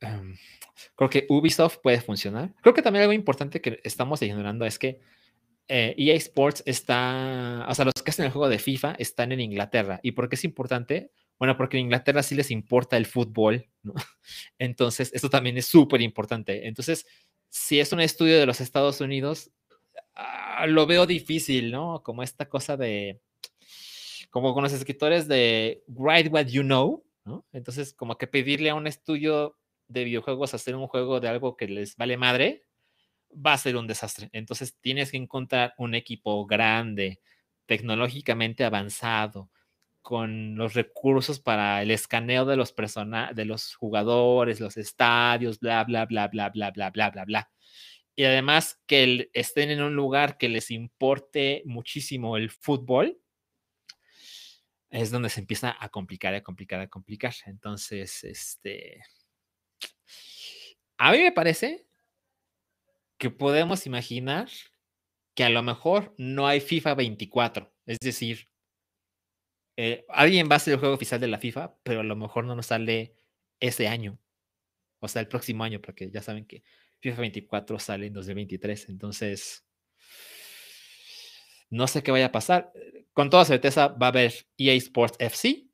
em, 0.00 0.36
creo 0.94 1.10
que 1.10 1.26
Ubisoft 1.28 1.78
puede 1.82 2.00
funcionar. 2.00 2.54
Creo 2.62 2.74
que 2.74 2.82
también 2.82 3.02
algo 3.02 3.12
importante 3.12 3.60
que 3.60 3.80
estamos 3.82 4.22
ignorando 4.22 4.64
es 4.64 4.78
que 4.78 5.00
EA 5.68 5.94
e 5.96 6.16
Sports 6.16 6.62
está, 6.66 7.66
o 7.68 7.74
sea, 7.74 7.84
los 7.84 7.94
que 8.02 8.10
hacen 8.10 8.26
el 8.26 8.30
juego 8.32 8.48
de 8.48 8.58
FIFA 8.58 8.94
están 8.98 9.32
en 9.32 9.40
Inglaterra. 9.40 10.00
¿Y 10.02 10.12
por 10.12 10.28
qué 10.28 10.36
es 10.36 10.44
importante? 10.44 11.10
Bueno, 11.42 11.56
porque 11.56 11.76
en 11.76 11.86
Inglaterra 11.86 12.22
sí 12.22 12.36
les 12.36 12.52
importa 12.52 12.96
el 12.96 13.04
fútbol, 13.04 13.68
¿no? 13.82 13.94
Entonces, 14.60 15.10
esto 15.12 15.28
también 15.28 15.58
es 15.58 15.66
súper 15.66 16.00
importante. 16.00 16.68
Entonces, 16.68 17.04
si 17.48 17.80
es 17.80 17.92
un 17.92 17.98
estudio 17.98 18.38
de 18.38 18.46
los 18.46 18.60
Estados 18.60 19.00
Unidos, 19.00 19.50
ah, 20.14 20.68
lo 20.68 20.86
veo 20.86 21.04
difícil, 21.04 21.72
¿no? 21.72 22.00
Como 22.04 22.22
esta 22.22 22.48
cosa 22.48 22.76
de, 22.76 23.22
como 24.30 24.54
con 24.54 24.62
los 24.62 24.72
escritores 24.72 25.26
de 25.26 25.82
Write 25.88 26.28
What 26.28 26.46
You 26.46 26.62
Know, 26.62 27.04
¿no? 27.24 27.44
Entonces, 27.52 27.92
como 27.92 28.16
que 28.18 28.28
pedirle 28.28 28.70
a 28.70 28.76
un 28.76 28.86
estudio 28.86 29.58
de 29.88 30.04
videojuegos 30.04 30.54
hacer 30.54 30.76
un 30.76 30.86
juego 30.86 31.18
de 31.18 31.26
algo 31.26 31.56
que 31.56 31.66
les 31.66 31.96
vale 31.96 32.16
madre, 32.16 32.62
va 33.34 33.54
a 33.54 33.58
ser 33.58 33.76
un 33.76 33.88
desastre. 33.88 34.30
Entonces, 34.30 34.76
tienes 34.80 35.10
que 35.10 35.16
encontrar 35.16 35.74
un 35.76 35.96
equipo 35.96 36.46
grande, 36.46 37.18
tecnológicamente 37.66 38.62
avanzado, 38.62 39.50
con 40.02 40.56
los 40.56 40.74
recursos 40.74 41.40
para 41.40 41.80
el 41.80 41.90
escaneo 41.90 42.44
de 42.44 42.56
los 42.56 42.74
de 43.34 43.44
los 43.44 43.74
jugadores, 43.76 44.60
los 44.60 44.76
estadios, 44.76 45.60
bla, 45.60 45.84
bla, 45.84 46.06
bla, 46.06 46.28
bla, 46.28 46.50
bla, 46.50 46.70
bla, 46.70 46.90
bla, 46.90 47.10
bla, 47.10 47.24
bla. 47.24 47.50
Y 48.14 48.24
además 48.24 48.82
que 48.86 49.30
estén 49.32 49.70
en 49.70 49.80
un 49.82 49.94
lugar 49.94 50.36
que 50.36 50.48
les 50.48 50.70
importe 50.70 51.62
muchísimo 51.64 52.36
el 52.36 52.50
fútbol, 52.50 53.18
es 54.90 55.10
donde 55.10 55.30
se 55.30 55.40
empieza 55.40 55.74
a 55.78 55.88
complicar, 55.88 56.34
a 56.34 56.42
complicar, 56.42 56.80
a 56.80 56.88
complicar. 56.88 57.32
Entonces, 57.46 58.22
este, 58.24 59.02
a 60.98 61.12
mí 61.12 61.18
me 61.18 61.32
parece 61.32 61.86
que 63.16 63.30
podemos 63.30 63.86
imaginar 63.86 64.48
que 65.34 65.44
a 65.44 65.48
lo 65.48 65.62
mejor 65.62 66.14
no 66.18 66.46
hay 66.46 66.60
FIFA 66.60 66.94
24, 66.94 67.72
es 67.86 67.98
decir, 68.00 68.51
eh, 69.82 70.06
alguien 70.08 70.48
va 70.48 70.56
a 70.56 70.58
ser 70.60 70.74
el 70.74 70.78
juego 70.78 70.94
oficial 70.94 71.20
de 71.20 71.26
la 71.26 71.38
FIFA, 71.38 71.74
pero 71.82 72.00
a 72.00 72.04
lo 72.04 72.14
mejor 72.14 72.44
no 72.44 72.54
nos 72.54 72.66
sale 72.66 73.16
ese 73.58 73.88
año, 73.88 74.16
o 75.00 75.08
sea, 75.08 75.20
el 75.20 75.26
próximo 75.26 75.64
año, 75.64 75.80
porque 75.80 76.08
ya 76.08 76.22
saben 76.22 76.46
que 76.46 76.62
FIFA 77.00 77.22
24 77.22 77.78
sale 77.80 78.06
en 78.06 78.12
2023, 78.12 78.90
entonces 78.90 79.64
no 81.68 81.88
sé 81.88 82.04
qué 82.04 82.12
vaya 82.12 82.26
a 82.26 82.32
pasar. 82.32 82.72
Con 83.12 83.28
toda 83.28 83.44
certeza 83.44 83.88
va 83.88 84.06
a 84.06 84.10
haber 84.10 84.46
EA 84.56 84.74
Sports 84.74 85.16
FC 85.18 85.66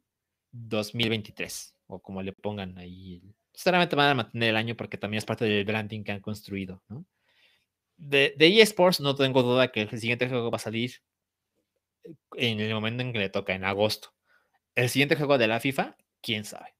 2023, 0.53 1.75
o 1.89 2.01
como 2.01 2.23
le 2.23 2.33
pongan 2.33 2.79
ahí. 2.79 3.23
Sinceramente 3.53 3.95
van 3.95 4.11
a 4.11 4.15
mantener 4.15 4.51
el 4.51 4.57
año 4.57 4.75
porque 4.75 4.97
también 4.97 5.19
es 5.19 5.27
parte 5.27 5.45
del 5.45 5.67
branding 5.67 6.03
que 6.03 6.13
han 6.13 6.21
construido, 6.21 6.83
De, 7.99 8.35
de 8.39 8.47
EA 8.47 8.63
Sports 8.63 9.01
no 9.01 9.15
tengo 9.15 9.43
duda 9.43 9.71
que 9.71 9.83
el 9.83 10.01
siguiente 10.01 10.29
juego 10.31 10.51
va 10.51 10.57
a 10.57 10.61
salir 10.61 11.03
en 12.37 12.61
el 12.61 12.75
momento 12.75 13.03
en 13.03 13.13
que 13.13 13.19
le 13.19 13.29
toca, 13.29 13.55
en 13.55 13.65
agosto. 13.65 14.15
El 14.75 14.89
siguiente 14.89 15.17
juego 15.17 15.39
de 15.39 15.49
la 15.49 15.61
FIFA, 15.61 15.97
quién 16.21 16.45
sabe. 16.45 16.75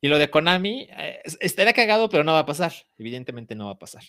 Y 0.00 0.08
lo 0.08 0.18
de 0.18 0.30
Konami, 0.30 0.88
eh, 0.90 1.22
estaría 1.40 1.72
cagado, 1.72 2.08
pero 2.08 2.24
no 2.24 2.32
va 2.32 2.40
a 2.40 2.46
pasar. 2.46 2.72
Evidentemente 2.98 3.54
no 3.54 3.66
va 3.66 3.72
a 3.72 3.78
pasar. 3.78 4.02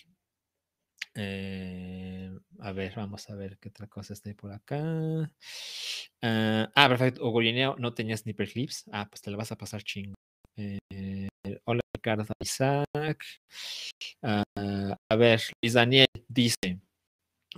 Eh, 1.14 2.30
a 2.58 2.72
ver, 2.72 2.92
vamos 2.94 3.30
a 3.30 3.34
ver 3.34 3.58
qué 3.58 3.70
otra 3.70 3.86
cosa 3.86 4.12
está 4.12 4.34
por 4.34 4.52
acá. 4.52 4.76
ah, 6.22 6.70
ah 6.74 6.88
perfecto. 6.88 7.24
Ogolineo, 7.24 7.76
no 7.78 7.94
tenía 7.94 8.16
sniper 8.16 8.48
clips. 8.50 8.84
Ah, 8.92 9.06
pues 9.08 9.22
te 9.22 9.30
la 9.30 9.38
vas 9.38 9.52
a 9.52 9.56
pasar 9.56 9.82
chingo. 9.82 10.14
Eh, 10.58 11.28
hola, 11.64 11.80
Ricardo 11.94 12.26
Isaac. 12.40 13.24
Ah, 14.22 14.44
a 15.10 15.16
ver, 15.16 15.40
Luis 15.62 15.72
Daniel 15.72 16.06
dice: 16.28 16.80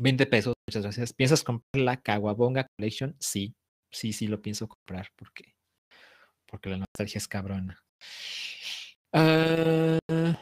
20 0.00 0.26
pesos, 0.26 0.54
muchas 0.68 0.82
gracias. 0.82 1.12
¿Piensas 1.12 1.42
comprar 1.44 1.82
la 1.82 1.96
Caguabonga 1.96 2.66
Collection? 2.76 3.16
Sí, 3.20 3.54
sí, 3.90 4.12
sí 4.12 4.26
lo 4.26 4.40
pienso 4.40 4.68
comprar 4.68 5.08
porque, 5.16 5.54
porque 6.46 6.70
la 6.70 6.78
nostalgia 6.78 7.18
es 7.18 7.28
cabrona. 7.28 7.82
Ah, 9.12 9.98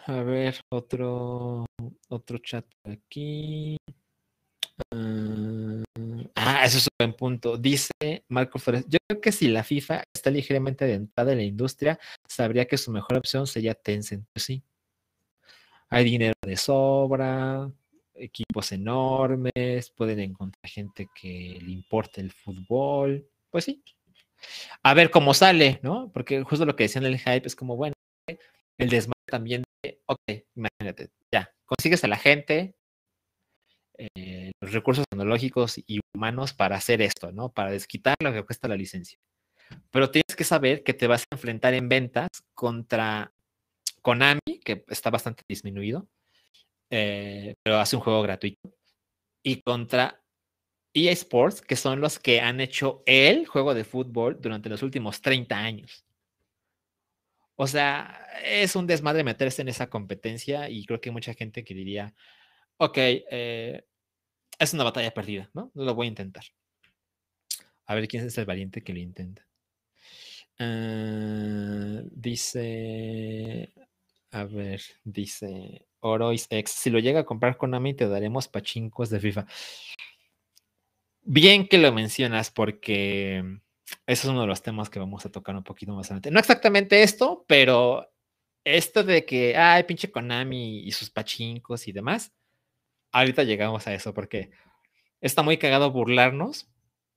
a 0.07 0.23
ver, 0.23 0.61
otro, 0.71 1.67
otro 2.09 2.39
chat 2.39 2.67
aquí. 2.85 3.77
ah, 6.35 6.65
eso 6.65 6.79
es 6.79 6.87
un 6.87 6.97
buen 6.99 7.13
punto. 7.15 7.57
Dice 7.57 7.93
Marco 8.29 8.59
Flores, 8.59 8.85
yo 8.89 8.99
creo 9.09 9.21
que 9.21 9.33
si 9.33 9.49
la 9.49 9.65
FIFA 9.65 10.03
está 10.15 10.31
ligeramente 10.31 10.85
adentrada 10.85 11.33
en 11.33 11.39
la 11.39 11.45
industria, 11.45 11.99
sabría 12.29 12.67
que 12.67 12.79
su 12.79 12.91
mejor 12.91 13.19
opción 13.19 13.47
sería 13.47 13.75
Tencent. 13.75 14.27
Pues 14.33 14.45
sí. 14.45 14.63
Hay 15.89 16.05
dinero 16.05 16.35
de 16.43 16.57
sobra, 16.57 17.71
equipos 18.19 18.73
enormes, 18.73 19.91
pueden 19.97 20.21
encontrar 20.21 20.71
gente 20.71 21.09
que 21.15 21.59
le 21.63 21.71
importe 21.71 22.21
el 22.21 22.33
fútbol, 22.33 23.29
pues 23.51 23.65
sí. 23.65 23.83
A 24.83 24.95
ver 24.95 25.11
cómo 25.11 25.35
sale, 25.35 25.81
¿no? 25.83 26.11
Porque 26.13 26.43
justo 26.43 26.65
lo 26.65 26.77
que 26.77 26.85
decían 26.85 27.05
el 27.05 27.19
hype 27.19 27.47
es 27.47 27.57
como, 27.57 27.77
bueno, 27.77 27.95
el 28.79 28.89
desmadre 28.89 29.15
también 29.27 29.65
de, 29.83 30.01
ok, 30.07 30.21
imagínate, 30.55 31.11
ya, 31.33 31.53
consigues 31.65 32.05
a 32.05 32.09
la 32.09 32.19
gente, 32.19 32.77
eh, 33.99 34.53
los 34.61 34.73
recursos 34.73 35.05
tecnológicos 35.09 35.79
y 35.87 36.01
humanos 36.15 36.53
para 36.53 36.77
hacer 36.77 37.01
esto, 37.01 37.33
¿no? 37.33 37.51
Para 37.51 37.71
desquitar 37.71 38.15
lo 38.23 38.33
que 38.33 38.45
cuesta 38.45 38.69
la 38.69 38.77
licencia. 38.77 39.19
Pero 39.91 40.11
tienes 40.11 40.37
que 40.37 40.45
saber 40.45 40.83
que 40.85 40.95
te 40.95 41.07
vas 41.07 41.23
a 41.23 41.35
enfrentar 41.35 41.75
en 41.75 41.89
ventas 41.89 42.29
contra 42.55 43.33
Konami, 44.03 44.61
que 44.65 44.85
está 44.89 45.11
bastante 45.11 45.43
disminuido, 45.49 46.09
eh, 46.91 47.55
pero 47.63 47.79
hace 47.79 47.97
un 47.97 48.03
juego 48.03 48.23
gratuito. 48.23 48.73
Y 49.43 49.63
contra 49.63 50.23
EA 50.95 51.13
Sports, 51.13 51.61
que 51.61 51.77
son 51.77 52.01
los 52.01 52.19
que 52.19 52.41
han 52.41 52.61
hecho 52.61 53.03
el 53.07 53.47
juego 53.47 53.75
de 53.75 53.85
fútbol 53.85 54.41
durante 54.41 54.69
los 54.69 54.83
últimos 54.83 55.21
30 55.21 55.57
años. 55.59 56.05
O 57.57 57.67
sea, 57.67 58.29
es 58.45 58.77
un 58.77 58.87
desmadre 58.87 59.25
meterse 59.25 59.63
en 59.63 59.69
esa 59.69 59.89
competencia 59.89 60.69
y 60.69 60.85
creo 60.85 61.01
que 61.01 61.09
hay 61.09 61.15
mucha 61.15 61.35
gente 61.35 61.65
que 61.65 61.75
diría, 61.75 62.15
ok, 62.79 62.99
eh, 62.99 63.85
es 64.59 64.75
una 64.75 64.85
batalla 64.85 65.13
perdida, 65.13 65.51
¿no? 65.55 65.71
Lo 65.75 65.95
voy 65.95 66.07
a 66.07 66.09
intentar. 66.09 66.45
A 67.87 67.95
ver 67.95 68.09
quién 68.09 68.27
es 68.27 68.37
el 68.39 68.47
valiente 68.47 68.83
que 68.83 68.93
lo 68.93 69.01
intenta. 69.01 69.47
Ah, 70.59 72.01
dice. 72.11 73.73
A 74.33 74.45
ver, 74.45 74.83
dice 75.05 75.87
Orois 76.07 76.47
X. 76.51 76.71
Si 76.71 76.91
lo 76.91 76.99
llega 76.99 77.21
a 77.21 77.25
comprar 77.25 77.57
Konami, 77.57 77.95
te 77.95 78.09
daremos 78.09 78.49
pachincos 78.49 79.11
de 79.11 79.21
FIFA. 79.21 79.47
Bien 81.23 81.67
que 81.69 81.79
lo 81.79 81.93
mencionas, 81.93 82.51
porque 82.51 83.39
eso 84.07 84.29
es 84.29 84.31
uno 84.31 84.43
de 84.43 84.47
los 84.47 84.63
temas 84.63 84.91
que 84.91 84.99
vamos 84.99 85.27
a 85.27 85.31
tocar 85.31 85.57
un 85.57 85.65
poquito 85.65 85.93
más 85.93 86.07
adelante. 86.07 86.31
No 86.31 86.39
exactamente 86.39 87.03
esto, 87.03 87.45
pero 87.49 88.09
esto 88.65 89.05
de 89.05 89.25
que, 89.25 89.57
ay, 89.57 89.85
pinche 89.85 90.11
Konami 90.11 90.81
y 90.81 90.93
sus 90.93 91.11
pachincos 91.11 91.89
y 91.89 91.93
demás. 91.93 92.33
Ahorita 93.13 93.45
llegamos 93.45 93.87
a 93.87 93.95
eso, 93.95 94.13
porque 94.15 94.51
está 95.21 95.43
muy 95.43 95.57
cagado 95.59 95.91
burlarnos, 95.91 96.69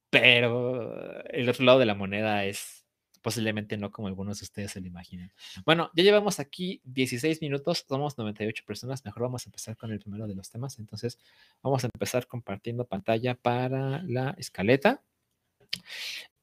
pero 0.09 1.23
el 1.25 1.49
otro 1.49 1.65
lado 1.65 1.79
de 1.79 1.85
la 1.85 1.95
moneda 1.95 2.45
es 2.45 2.78
posiblemente 3.21 3.77
no 3.77 3.91
como 3.91 4.07
algunos 4.07 4.39
de 4.39 4.45
ustedes 4.45 4.71
se 4.71 4.81
lo 4.81 4.87
imaginan. 4.87 5.31
Bueno, 5.65 5.89
ya 5.95 6.03
llevamos 6.03 6.39
aquí 6.39 6.81
16 6.85 7.41
minutos, 7.41 7.85
somos 7.87 8.17
98 8.17 8.63
personas, 8.65 9.05
mejor 9.05 9.23
vamos 9.23 9.45
a 9.45 9.49
empezar 9.49 9.77
con 9.77 9.91
el 9.91 9.99
primero 9.99 10.27
de 10.27 10.35
los 10.35 10.49
temas. 10.49 10.79
Entonces, 10.79 11.19
vamos 11.61 11.83
a 11.83 11.89
empezar 11.93 12.27
compartiendo 12.27 12.85
pantalla 12.85 13.35
para 13.35 14.03
la 14.03 14.35
escaleta. 14.37 15.01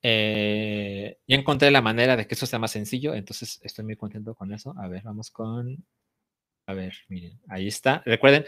Eh, 0.02 1.18
ya 1.26 1.36
encontré 1.36 1.70
la 1.70 1.82
manera 1.82 2.16
de 2.16 2.26
que 2.26 2.34
eso 2.34 2.46
sea 2.46 2.58
más 2.58 2.70
sencillo, 2.70 3.14
entonces 3.14 3.58
estoy 3.62 3.84
muy 3.84 3.96
contento 3.96 4.34
con 4.34 4.52
eso. 4.52 4.74
A 4.78 4.88
ver, 4.88 5.02
vamos 5.02 5.30
con 5.30 5.84
a 6.66 6.74
ver, 6.74 6.94
miren, 7.08 7.40
ahí 7.48 7.68
está. 7.68 8.02
Recuerden, 8.04 8.44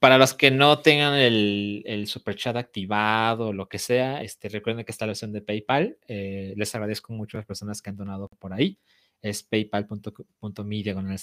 para 0.00 0.18
los 0.18 0.34
que 0.34 0.50
no 0.50 0.80
tengan 0.80 1.14
el, 1.14 1.84
el 1.86 2.08
super 2.08 2.34
chat 2.34 2.56
activado 2.56 3.48
o 3.48 3.52
lo 3.52 3.68
que 3.68 3.78
sea, 3.78 4.20
este, 4.20 4.48
recuerden 4.48 4.84
que 4.84 4.90
está 4.90 5.06
la 5.06 5.12
opción 5.12 5.32
de 5.32 5.42
PayPal. 5.42 5.96
Eh, 6.08 6.54
les 6.56 6.74
agradezco 6.74 7.12
mucho 7.12 7.36
a 7.36 7.40
las 7.40 7.46
personas 7.46 7.80
que 7.80 7.90
han 7.90 7.96
donado 7.96 8.28
por 8.40 8.52
ahí. 8.52 8.78
Es 9.20 9.44
paypal.me 9.44 10.82
diagonal 10.82 11.18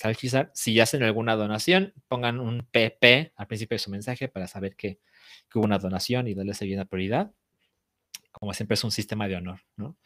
Si 0.53 0.79
hacen 0.79 1.03
alguna 1.03 1.35
donación, 1.35 1.93
pongan 2.07 2.39
un 2.39 2.65
PP 2.71 3.33
al 3.35 3.47
principio 3.47 3.75
de 3.75 3.79
su 3.79 3.91
mensaje 3.91 4.29
para 4.29 4.47
saber 4.47 4.77
que, 4.77 4.99
hubo 5.53 5.65
una 5.65 5.77
donación 5.77 6.27
y 6.29 6.35
darles 6.35 6.61
ahí 6.61 6.73
una 6.73 6.85
prioridad. 6.85 7.33
Como 8.31 8.53
siempre 8.53 8.75
es 8.75 8.83
un 8.85 8.91
sistema 8.91 9.27
de 9.27 9.35
honor, 9.35 9.59
¿no? 9.75 9.97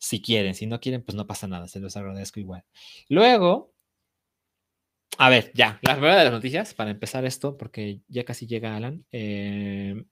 Si 0.00 0.20
quieren, 0.20 0.54
si 0.54 0.66
no 0.66 0.80
quieren, 0.80 1.02
pues 1.02 1.16
no 1.16 1.26
pasa 1.26 1.48
nada, 1.48 1.66
se 1.66 1.80
los 1.80 1.96
agradezco 1.96 2.40
igual. 2.40 2.64
Luego, 3.08 3.72
a 5.18 5.30
ver, 5.30 5.50
ya, 5.54 5.78
las 5.82 6.32
noticias, 6.32 6.74
para 6.74 6.90
empezar 6.90 7.24
esto, 7.24 7.56
porque 7.56 8.00
ya 8.08 8.24
casi 8.24 8.46
llega 8.46 8.76
Alan. 8.76 9.04
Eh, 9.12 10.04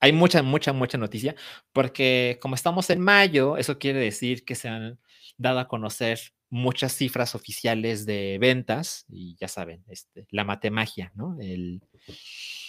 hay 0.00 0.12
mucha, 0.12 0.42
mucha, 0.42 0.72
mucha 0.72 0.98
noticia, 0.98 1.34
porque 1.72 2.38
como 2.40 2.54
estamos 2.54 2.90
en 2.90 3.00
mayo, 3.00 3.56
eso 3.56 3.78
quiere 3.78 4.00
decir 4.00 4.44
que 4.44 4.54
se 4.54 4.68
han 4.68 4.98
dado 5.36 5.58
a 5.58 5.68
conocer 5.68 6.18
muchas 6.48 6.92
cifras 6.92 7.34
oficiales 7.34 8.06
de 8.06 8.38
ventas, 8.40 9.04
y 9.08 9.36
ya 9.36 9.48
saben, 9.48 9.84
este, 9.88 10.26
la 10.30 10.44
matemagia, 10.44 11.12
¿no? 11.14 11.36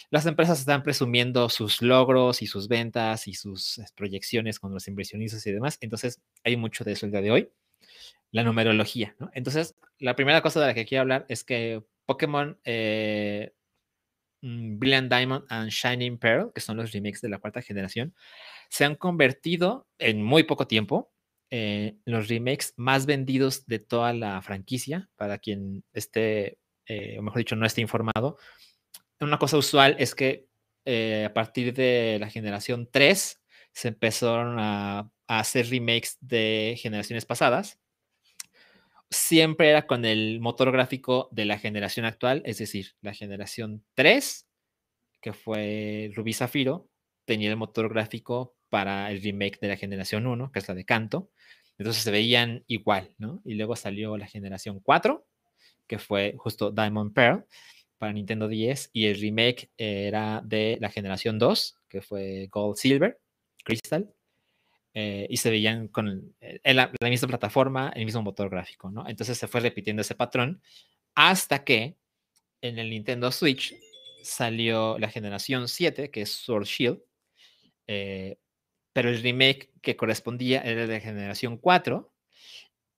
las 0.09 0.25
empresas 0.25 0.59
están 0.59 0.83
presumiendo 0.83 1.49
sus 1.49 1.81
logros 1.81 2.41
y 2.41 2.47
sus 2.47 2.67
ventas 2.69 3.27
y 3.27 3.33
sus 3.33 3.81
proyecciones 3.95 4.59
con 4.59 4.73
los 4.73 4.87
inversionistas 4.87 5.45
y 5.45 5.51
demás, 5.51 5.77
entonces 5.81 6.21
hay 6.43 6.57
mucho 6.57 6.83
de 6.83 6.93
eso 6.93 7.05
el 7.05 7.11
día 7.11 7.21
de 7.21 7.31
hoy 7.31 7.49
la 8.31 8.43
numerología. 8.43 9.15
Entonces, 9.33 9.75
la 9.99 10.15
primera 10.15 10.41
cosa 10.41 10.59
de 10.59 10.67
la 10.67 10.73
que 10.73 10.85
quiero 10.85 11.01
hablar 11.01 11.25
es 11.29 11.43
que 11.43 11.83
Pokémon 12.05 12.59
eh, 12.63 13.53
mm, 14.41 14.79
Brilliant 14.79 15.11
Diamond 15.11 15.45
and 15.49 15.69
Shining 15.69 16.17
Pearl, 16.17 16.51
que 16.53 16.61
son 16.61 16.77
los 16.77 16.91
remakes 16.91 17.21
de 17.21 17.29
la 17.29 17.39
cuarta 17.39 17.61
generación, 17.61 18.13
se 18.69 18.85
han 18.85 18.95
convertido 18.95 19.87
en 19.97 20.23
muy 20.23 20.43
poco 20.43 20.67
tiempo 20.67 21.11
en 21.49 22.01
los 22.05 22.27
remakes 22.27 22.73
más 22.75 23.05
vendidos 23.05 23.65
de 23.67 23.79
toda 23.79 24.13
la 24.13 24.41
franquicia, 24.41 25.09
para 25.15 25.37
quien 25.37 25.83
esté, 25.93 26.59
eh, 26.85 27.17
o 27.19 27.21
mejor 27.21 27.39
dicho, 27.39 27.55
no 27.55 27.65
esté 27.65 27.81
informado. 27.81 28.37
Una 29.19 29.39
cosa 29.39 29.57
usual 29.57 29.95
es 29.99 30.13
que 30.13 30.47
eh, 30.85 31.25
a 31.25 31.33
partir 31.33 31.73
de 31.73 32.17
la 32.19 32.29
generación 32.29 32.89
3 32.91 33.41
se 33.71 33.87
empezaron 33.87 34.57
a 34.59 35.09
hacer 35.27 35.69
remakes 35.69 36.17
de 36.21 36.75
generaciones 36.79 37.25
pasadas 37.25 37.79
siempre 39.09 39.69
era 39.69 39.87
con 39.87 40.05
el 40.05 40.39
motor 40.39 40.71
gráfico 40.71 41.29
de 41.31 41.45
la 41.45 41.57
generación 41.57 42.05
actual, 42.05 42.41
es 42.45 42.57
decir, 42.57 42.95
la 43.01 43.13
generación 43.13 43.83
3, 43.93 44.47
que 45.21 45.33
fue 45.33 46.11
Rubí 46.13 46.33
Zafiro, 46.33 46.89
tenía 47.25 47.49
el 47.49 47.57
motor 47.57 47.89
gráfico 47.89 48.55
para 48.69 49.11
el 49.11 49.21
remake 49.21 49.59
de 49.59 49.69
la 49.69 49.77
generación 49.77 50.27
1, 50.27 50.51
que 50.51 50.59
es 50.59 50.67
la 50.67 50.75
de 50.75 50.85
Canto. 50.85 51.31
Entonces 51.77 52.03
se 52.03 52.11
veían 52.11 52.63
igual, 52.67 53.13
¿no? 53.17 53.41
Y 53.45 53.53
luego 53.55 53.75
salió 53.75 54.17
la 54.17 54.27
generación 54.27 54.79
4, 54.81 55.25
que 55.87 55.99
fue 55.99 56.33
justo 56.37 56.71
Diamond 56.71 57.13
Pearl 57.13 57.45
para 57.97 58.13
Nintendo 58.13 58.47
10, 58.47 58.89
y 58.93 59.05
el 59.05 59.19
remake 59.19 59.71
era 59.77 60.41
de 60.43 60.77
la 60.81 60.89
generación 60.89 61.39
2, 61.39 61.77
que 61.87 62.01
fue 62.01 62.47
Gold 62.51 62.75
Silver, 62.77 63.19
Crystal. 63.63 64.13
Eh, 64.99 65.27
y 65.29 65.37
se 65.37 65.51
veían 65.51 65.89
con 65.89 66.35
la, 66.63 66.91
misma 67.01 67.27
plataforma, 67.27 67.93
el 67.95 68.03
mismo 68.03 68.23
motor 68.23 68.49
gráfico, 68.49 68.89
¿no? 68.89 69.07
Entonces 69.07 69.37
se 69.37 69.47
fue 69.47 69.61
repitiendo 69.61 70.01
ese 70.01 70.15
patrón 70.15 70.59
hasta 71.13 71.63
que 71.63 71.97
en 72.61 72.79
el 72.79 72.89
Nintendo 72.89 73.31
Switch 73.31 73.75
salió 74.23 74.97
la 74.97 75.11
generación 75.11 75.67
7, 75.67 76.09
que 76.09 76.23
es 76.23 76.31
Sword 76.31 76.65
Shield, 76.65 76.99
eh, 77.85 78.39
pero 78.91 79.09
el 79.09 79.21
remake 79.21 79.71
que 79.83 79.95
correspondía 79.95 80.61
era 80.61 80.87
de 80.87 80.93
la 80.95 80.99
generación 80.99 81.59
4, 81.59 82.11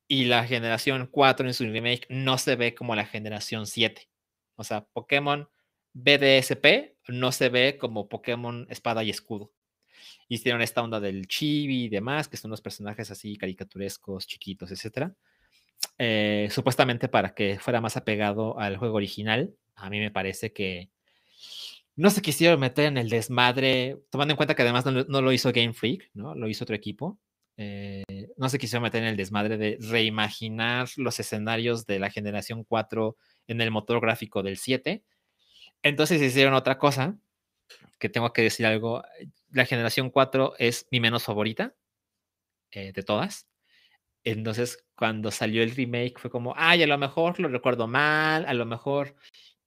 y 0.07 0.23
la 0.23 0.47
generación 0.47 1.05
4 1.11 1.47
en 1.47 1.53
su 1.53 1.65
remake 1.65 2.05
no 2.07 2.37
se 2.37 2.55
ve 2.55 2.75
como 2.75 2.95
la 2.95 3.07
generación 3.07 3.67
7. 3.67 4.09
O 4.55 4.63
sea, 4.63 4.85
Pokémon 4.93 5.49
BDSP 5.91 6.95
no 7.09 7.33
se 7.33 7.49
ve 7.49 7.77
como 7.77 8.07
Pokémon 8.07 8.67
Espada 8.69 9.03
y 9.03 9.09
Escudo 9.09 9.51
hicieron 10.27 10.61
esta 10.61 10.81
onda 10.81 10.99
del 10.99 11.27
chibi 11.27 11.85
y 11.85 11.89
demás, 11.89 12.27
que 12.27 12.37
son 12.37 12.51
los 12.51 12.61
personajes 12.61 13.11
así 13.11 13.37
caricaturescos, 13.37 14.27
chiquitos, 14.27 14.71
etc. 14.71 15.11
Eh, 15.97 16.47
supuestamente 16.51 17.07
para 17.07 17.33
que 17.33 17.59
fuera 17.59 17.81
más 17.81 17.97
apegado 17.97 18.59
al 18.59 18.77
juego 18.77 18.95
original. 18.95 19.53
A 19.75 19.89
mí 19.89 19.99
me 19.99 20.11
parece 20.11 20.51
que 20.51 20.89
no 21.95 22.09
se 22.09 22.21
quisieron 22.21 22.59
meter 22.59 22.85
en 22.85 22.97
el 22.97 23.09
desmadre, 23.09 23.97
tomando 24.09 24.31
en 24.31 24.37
cuenta 24.37 24.55
que 24.55 24.61
además 24.61 24.85
no, 24.85 25.21
lo 25.21 25.31
hizo 25.33 25.51
Game 25.51 25.73
Freak, 25.73 26.09
¿no? 26.13 26.35
Lo 26.35 26.47
hizo 26.47 26.63
otro 26.63 26.75
equipo. 26.75 27.19
Eh, 27.57 28.03
no 28.37 28.47
se 28.47 28.57
quisieron 28.57 28.83
meter 28.83 29.03
en 29.03 29.09
el 29.09 29.17
desmadre 29.17 29.57
de 29.57 29.77
reimaginar 29.81 30.87
los 30.95 31.19
escenarios 31.19 31.85
de 31.85 31.99
la 31.99 32.09
generación 32.09 32.63
4 32.63 33.17
en 33.47 33.59
el 33.59 33.71
motor 33.71 33.99
gráfico 33.99 34.43
del 34.43 34.55
7. 34.55 35.03
Entonces 35.83 36.21
hicieron 36.21 36.53
otra 36.53 36.77
cosa, 36.77 37.17
que 37.97 38.07
tengo 38.07 38.31
que 38.31 38.43
decir 38.43 38.65
algo 38.65 39.03
la 39.51 39.65
generación 39.65 40.09
4 40.09 40.53
es 40.59 40.87
mi 40.91 40.99
menos 40.99 41.23
favorita 41.23 41.75
eh, 42.71 42.91
de 42.93 43.03
todas. 43.03 43.47
Entonces, 44.23 44.85
cuando 44.95 45.31
salió 45.31 45.63
el 45.63 45.71
remake, 45.75 46.19
fue 46.19 46.31
como, 46.31 46.53
ay, 46.57 46.83
a 46.83 46.87
lo 46.87 46.97
mejor 46.97 47.39
lo 47.39 47.49
recuerdo 47.49 47.87
mal, 47.87 48.45
a 48.47 48.53
lo 48.53 48.65
mejor 48.65 49.15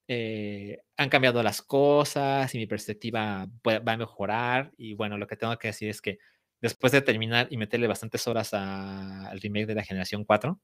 eh, 0.09 0.81
han 0.97 1.09
cambiado 1.11 1.43
las 1.43 1.63
cosas 1.63 2.55
y 2.55 2.59
mi 2.59 2.67
perspectiva 2.67 3.49
va 3.67 3.93
a 3.93 3.97
mejorar. 3.97 4.73
Y 4.77 4.95
bueno, 4.95 5.19
lo 5.19 5.27
que 5.27 5.37
tengo 5.37 5.59
que 5.59 5.69
decir 5.69 5.91
es 5.91 6.03
que 6.03 6.19
después 6.61 6.93
de 6.93 7.03
terminar 7.03 7.49
y 7.51 7.57
meterle 7.57 7.89
bastantes 7.89 8.27
horas 8.29 8.55
al 8.55 9.41
remake 9.41 9.67
de 9.67 9.75
la 9.77 9.85
generación 9.85 10.25
4, 10.25 10.61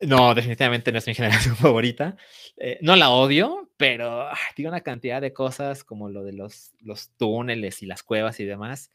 no, 0.00 0.34
definitivamente 0.34 0.92
no 0.92 0.98
es 0.98 1.06
mi 1.06 1.14
generación 1.14 1.56
favorita. 1.56 2.16
Eh, 2.56 2.78
no 2.82 2.96
la 2.96 3.10
odio, 3.10 3.70
pero 3.76 4.28
tiene 4.54 4.70
una 4.70 4.80
cantidad 4.82 5.20
de 5.20 5.32
cosas 5.32 5.84
como 5.84 6.08
lo 6.08 6.24
de 6.24 6.32
los, 6.32 6.72
los 6.80 7.10
túneles 7.16 7.82
y 7.82 7.86
las 7.86 8.02
cuevas 8.02 8.40
y 8.40 8.44
demás, 8.44 8.90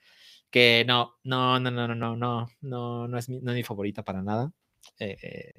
que 0.49 0.83
no, 0.87 1.17
no, 1.23 1.59
no, 1.59 1.71
no, 1.71 1.87
no, 1.87 2.15
no, 2.15 2.47
no, 2.61 3.07
no, 3.07 3.17
es 3.17 3.29
mi, 3.29 3.39
no 3.41 3.51
es 3.51 3.57
mi 3.57 3.63
favorita 3.63 4.03
para 4.03 4.21
nada. 4.21 4.51
Eh, 4.99 5.53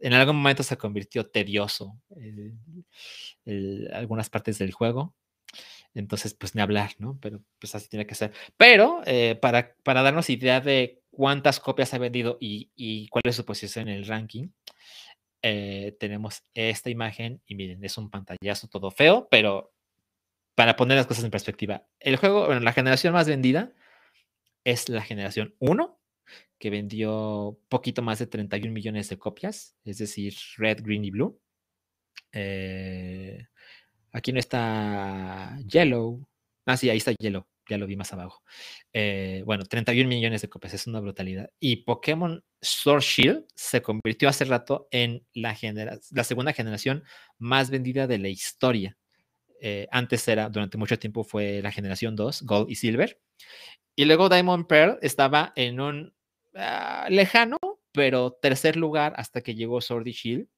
en 0.00 0.14
algún 0.14 0.36
momento 0.36 0.62
se 0.62 0.78
convirtió 0.78 1.26
tedioso 1.26 2.00
algunas 3.92 4.30
partes 4.30 4.58
del 4.58 4.72
juego. 4.72 5.14
Entonces, 5.94 6.34
pues 6.34 6.54
ni 6.54 6.62
hablar, 6.62 6.92
¿no? 6.98 7.18
Pero 7.20 7.42
pues 7.58 7.74
así 7.74 7.88
tiene 7.88 8.06
que 8.06 8.14
ser. 8.14 8.32
Pero 8.56 9.02
eh, 9.06 9.36
para, 9.40 9.74
para 9.82 10.02
darnos 10.02 10.30
idea 10.30 10.60
de 10.60 10.99
cuántas 11.10 11.60
copias 11.60 11.94
ha 11.94 11.98
vendido 11.98 12.38
y, 12.40 13.08
cuál 13.08 13.22
es 13.24 13.36
su 13.36 13.44
posición 13.44 13.88
en 13.88 13.96
el 13.96 14.06
ranking, 14.06 14.48
eh, 15.42 15.96
tenemos 15.98 16.42
esta 16.54 16.90
imagen 16.90 17.42
y 17.46 17.54
miren, 17.54 17.82
es 17.84 17.96
un 17.98 18.10
pantallazo 18.10 18.68
todo 18.68 18.90
feo, 18.90 19.28
pero 19.30 19.72
para 20.54 20.76
poner 20.76 20.96
las 20.96 21.06
cosas 21.06 21.24
en 21.24 21.30
perspectiva, 21.30 21.86
el 22.00 22.16
juego, 22.16 22.46
bueno, 22.46 22.60
la 22.60 22.72
generación 22.72 23.14
más 23.14 23.26
vendida 23.26 23.72
es 24.64 24.88
la 24.88 25.02
generación 25.02 25.54
1, 25.58 25.98
que 26.58 26.70
vendió 26.70 27.58
poquito 27.68 28.02
más 28.02 28.18
de 28.18 28.26
31 28.26 28.72
millones 28.72 29.08
de 29.08 29.18
copias, 29.18 29.76
es 29.84 29.98
decir, 29.98 30.34
red, 30.58 30.82
green 30.82 31.04
y 31.04 31.10
blue. 31.10 31.40
Eh, 32.32 33.46
aquí 34.12 34.32
no 34.32 34.38
está 34.38 35.58
yellow. 35.66 36.26
Ah, 36.66 36.76
sí, 36.76 36.90
ahí 36.90 36.98
está 36.98 37.12
yellow. 37.18 37.46
Ya 37.70 37.78
lo 37.78 37.86
vi 37.86 37.96
más 37.96 38.12
abajo. 38.12 38.42
Eh, 38.92 39.42
bueno, 39.46 39.64
31 39.64 40.08
millones 40.08 40.42
de 40.42 40.48
copias, 40.48 40.74
es 40.74 40.86
una 40.86 41.00
brutalidad. 41.00 41.50
Y 41.58 41.76
Pokémon 41.84 42.44
Sword 42.60 43.02
Shield 43.02 43.44
se 43.54 43.80
convirtió 43.80 44.28
hace 44.28 44.44
rato 44.44 44.88
en 44.90 45.24
la, 45.32 45.56
la 46.10 46.24
segunda 46.24 46.52
generación 46.52 47.04
más 47.38 47.70
vendida 47.70 48.06
de 48.06 48.18
la 48.18 48.28
historia. 48.28 48.98
Eh, 49.60 49.86
antes 49.90 50.26
era, 50.26 50.48
durante 50.48 50.78
mucho 50.78 50.98
tiempo 50.98 51.22
fue 51.22 51.60
la 51.62 51.70
generación 51.70 52.16
2, 52.16 52.42
Gold 52.42 52.70
y 52.70 52.74
Silver. 52.74 53.20
Y 53.94 54.04
luego 54.06 54.28
Diamond 54.28 54.66
Pearl 54.66 54.98
estaba 55.02 55.52
en 55.56 55.80
un 55.80 56.14
ah, 56.54 57.06
lejano, 57.10 57.58
pero 57.92 58.32
tercer 58.32 58.76
lugar 58.76 59.12
hasta 59.16 59.42
que 59.42 59.54
llegó 59.54 59.80
Sword 59.80 60.06
y 60.06 60.12
Shield. 60.12 60.48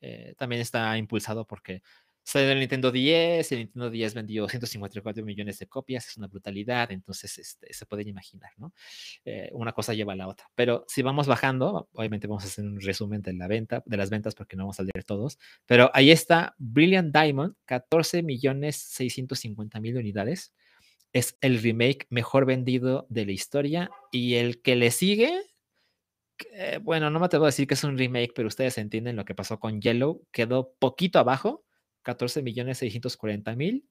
Eh, 0.00 0.34
también 0.36 0.62
está 0.62 0.96
impulsado 0.98 1.46
porque 1.46 1.82
Salió 2.28 2.50
el 2.52 2.58
Nintendo 2.58 2.92
10, 2.92 3.52
el 3.52 3.58
Nintendo 3.60 3.88
10 3.88 4.12
vendió 4.12 4.46
154 4.46 5.24
millones 5.24 5.58
de 5.60 5.66
copias, 5.66 6.08
es 6.08 6.18
una 6.18 6.26
brutalidad, 6.26 6.92
entonces 6.92 7.38
este, 7.38 7.72
se 7.72 7.86
pueden 7.86 8.06
imaginar, 8.06 8.50
¿no? 8.58 8.74
Eh, 9.24 9.48
una 9.54 9.72
cosa 9.72 9.94
lleva 9.94 10.12
a 10.12 10.16
la 10.16 10.28
otra. 10.28 10.50
Pero 10.54 10.84
si 10.88 11.00
vamos 11.00 11.26
bajando, 11.26 11.88
obviamente 11.94 12.26
vamos 12.26 12.44
a 12.44 12.48
hacer 12.48 12.66
un 12.66 12.82
resumen 12.82 13.22
de 13.22 13.32
la 13.32 13.48
venta, 13.48 13.82
de 13.86 13.96
las 13.96 14.10
ventas, 14.10 14.34
porque 14.34 14.56
no 14.56 14.64
vamos 14.64 14.78
a 14.78 14.82
leer 14.82 15.04
todos, 15.04 15.38
pero 15.64 15.90
ahí 15.94 16.10
está 16.10 16.54
Brilliant 16.58 17.16
Diamond, 17.16 17.54
14 17.64 18.22
millones 18.22 18.76
650 18.76 19.80
mil 19.80 19.96
unidades. 19.96 20.52
Es 21.14 21.38
el 21.40 21.62
remake 21.62 22.08
mejor 22.10 22.44
vendido 22.44 23.06
de 23.08 23.24
la 23.24 23.32
historia 23.32 23.90
y 24.12 24.34
el 24.34 24.60
que 24.60 24.76
le 24.76 24.90
sigue, 24.90 25.32
bueno, 26.82 27.08
no 27.08 27.20
me 27.20 27.24
atrevo 27.24 27.46
a 27.46 27.48
decir 27.48 27.66
que 27.66 27.72
es 27.72 27.84
un 27.84 27.96
remake, 27.96 28.34
pero 28.34 28.48
ustedes 28.48 28.76
entienden 28.76 29.16
lo 29.16 29.24
que 29.24 29.34
pasó 29.34 29.58
con 29.58 29.80
Yellow, 29.80 30.26
quedó 30.30 30.74
poquito 30.78 31.18
abajo 31.18 31.64
14 32.08 32.40
millones 32.40 32.78
640 32.78 33.54
mil. 33.54 33.86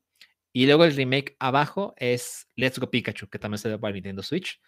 Y 0.51 0.65
luego 0.65 0.85
el 0.85 0.95
remake 0.95 1.35
abajo 1.37 1.93
es 1.97 2.47
Let's 2.55 2.79
Go 2.79 2.89
Pikachu, 2.89 3.29
que 3.29 3.37
también 3.37 3.61
ve 3.63 3.77
para 3.77 3.93
Nintendo 3.93 4.23
Switch, 4.23 4.59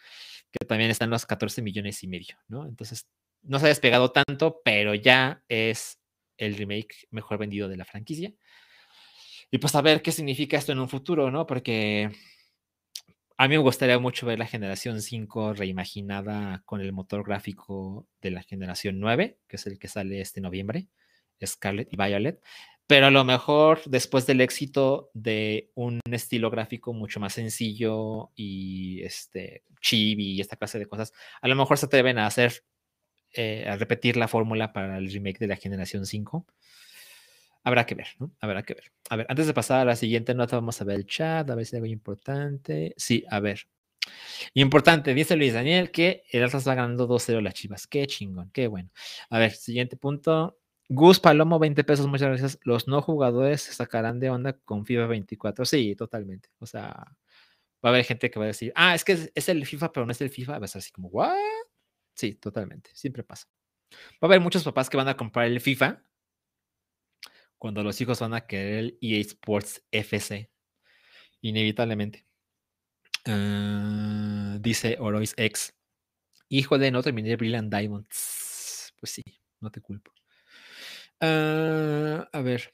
que 0.51 0.65
también 0.67 0.91
están 0.91 1.09
los 1.09 1.25
14 1.25 1.63
millones 1.63 2.03
y 2.03 2.07
medio, 2.07 2.37
¿no? 2.47 2.67
Entonces, 2.67 3.07
no 3.41 3.57
se 3.57 3.65
ha 3.65 3.69
despegado 3.69 4.11
tanto, 4.11 4.61
pero 4.63 4.93
ya 4.93 5.43
es 5.47 5.99
el 6.37 6.57
remake 6.57 7.07
mejor 7.09 7.39
vendido 7.39 7.67
de 7.67 7.77
la 7.77 7.85
franquicia. 7.85 8.31
Y 9.49 9.57
pues 9.57 9.73
a 9.73 9.81
ver 9.81 10.03
qué 10.03 10.11
significa 10.11 10.55
esto 10.55 10.71
en 10.71 10.79
un 10.79 10.89
futuro, 10.89 11.31
¿no? 11.31 11.47
Porque 11.47 12.11
a 13.37 13.47
mí 13.47 13.55
me 13.55 13.63
gustaría 13.63 13.97
mucho 13.97 14.27
ver 14.27 14.37
la 14.37 14.45
generación 14.45 15.01
5 15.01 15.53
reimaginada 15.53 16.61
con 16.65 16.81
el 16.81 16.91
motor 16.91 17.23
gráfico 17.23 18.07
de 18.21 18.29
la 18.29 18.43
generación 18.43 18.99
9, 18.99 19.39
que 19.47 19.55
es 19.55 19.65
el 19.65 19.79
que 19.79 19.87
sale 19.87 20.21
este 20.21 20.39
noviembre, 20.39 20.87
Scarlet 21.43 21.87
y 21.91 21.97
Violet 21.97 22.43
pero 22.89 23.05
a 23.05 23.11
lo 23.11 23.23
mejor 23.23 23.81
después 23.85 24.25
del 24.25 24.41
éxito 24.41 25.11
de 25.13 25.69
un 25.75 25.99
estilo 26.11 26.49
gráfico 26.49 26.91
mucho 26.91 27.19
más 27.19 27.33
sencillo 27.33 28.31
y 28.35 29.03
este 29.03 29.63
chibi 29.79 30.31
y 30.31 30.41
esta 30.41 30.55
clase 30.55 30.79
de 30.79 30.87
cosas, 30.87 31.13
a 31.39 31.47
lo 31.47 31.55
mejor 31.55 31.77
se 31.77 31.85
atreven 31.85 32.17
a 32.17 32.25
hacer, 32.25 32.63
eh, 33.33 33.67
a 33.69 33.75
repetir 33.75 34.17
la 34.17 34.27
fórmula 34.27 34.73
para 34.73 34.97
el 34.97 35.11
remake 35.13 35.37
de 35.37 35.45
la 35.45 35.55
generación 35.55 36.07
5. 36.07 36.47
Habrá 37.63 37.85
que 37.85 37.93
ver, 37.93 38.07
¿no? 38.17 38.31
Habrá 38.41 38.63
que 38.63 38.73
ver. 38.73 38.91
A 39.11 39.17
ver, 39.17 39.27
antes 39.29 39.45
de 39.45 39.53
pasar 39.53 39.81
a 39.81 39.85
la 39.85 39.95
siguiente 39.95 40.33
nota, 40.33 40.55
vamos 40.55 40.81
a 40.81 40.83
ver 40.83 40.95
el 40.95 41.05
chat, 41.05 41.47
a 41.47 41.53
ver 41.53 41.67
si 41.67 41.75
hay 41.75 41.81
algo 41.81 41.93
importante. 41.93 42.95
Sí, 42.97 43.23
a 43.29 43.39
ver. 43.39 43.67
Importante, 44.55 45.13
dice 45.13 45.35
Luis 45.35 45.53
Daniel 45.53 45.91
que 45.91 46.23
el 46.31 46.43
Atlas 46.43 46.67
va 46.67 46.73
ganando 46.73 47.07
2-0 47.07 47.39
las 47.41 47.53
chivas. 47.53 47.85
Qué 47.85 48.07
chingón, 48.07 48.49
qué 48.51 48.65
bueno. 48.65 48.89
A 49.29 49.37
ver, 49.37 49.51
siguiente 49.51 49.95
punto. 49.95 50.58
Gus 50.91 51.19
Palomo, 51.19 51.59
20 51.59 51.83
pesos, 51.83 52.07
muchas 52.07 52.29
gracias. 52.29 52.59
Los 52.63 52.87
no 52.87 53.01
jugadores 53.03 53.61
se 53.61 53.73
sacarán 53.73 54.19
de 54.19 54.31
onda 54.31 54.53
con 54.53 54.85
FIFA 54.85 55.05
24. 55.05 55.63
Sí, 55.65 55.95
totalmente. 55.95 56.49
O 56.57 56.65
sea, 56.65 56.89
va 57.85 57.89
a 57.89 57.89
haber 57.89 58.05
gente 58.05 58.31
que 58.31 58.39
va 58.39 58.45
a 58.45 58.47
decir, 58.47 58.73
ah, 58.75 58.95
es 58.95 59.05
que 59.05 59.31
es, 59.33 59.49
el 59.49 59.65
FIFA, 59.67 59.91
pero 59.93 60.05
no 60.07 60.11
es 60.11 60.21
el 60.21 60.31
FIFA. 60.31 60.57
Va 60.57 60.65
a 60.65 60.67
ser 60.67 60.79
así 60.79 60.91
como, 60.91 61.09
¿what? 61.09 61.35
Sí, 62.15 62.33
totalmente. 62.35 62.89
Siempre 62.95 63.23
pasa. 63.23 63.47
Va 63.93 63.97
a 64.23 64.25
haber 64.27 64.41
muchos 64.41 64.63
papás 64.63 64.89
que 64.89 64.97
van 64.97 65.07
a 65.07 65.17
comprar 65.17 65.45
el 65.47 65.61
FIFA 65.61 66.03
cuando 67.59 67.83
los 67.83 67.99
hijos 68.01 68.19
van 68.19 68.33
a 68.33 68.47
querer 68.47 68.79
el 68.79 68.97
EA 69.01 69.21
Sports 69.21 69.83
FC. 69.91 70.49
Inevitablemente. 71.41 72.25
Ah, 73.25 74.57
dice 74.59 74.97
Orois 74.99 75.33
X. 75.37 75.75
Hijo 76.49 76.79
de 76.79 76.91
no 76.91 77.03
terminé 77.03 77.35
Brilliant 77.35 77.71
Diamonds. 77.73 78.93
Pues 78.99 79.11
sí, 79.11 79.23
no 79.59 79.69
te 79.71 79.81
culpo. 79.81 80.11
Ah, 81.21 82.29
a 82.31 82.41
ver. 82.41 82.71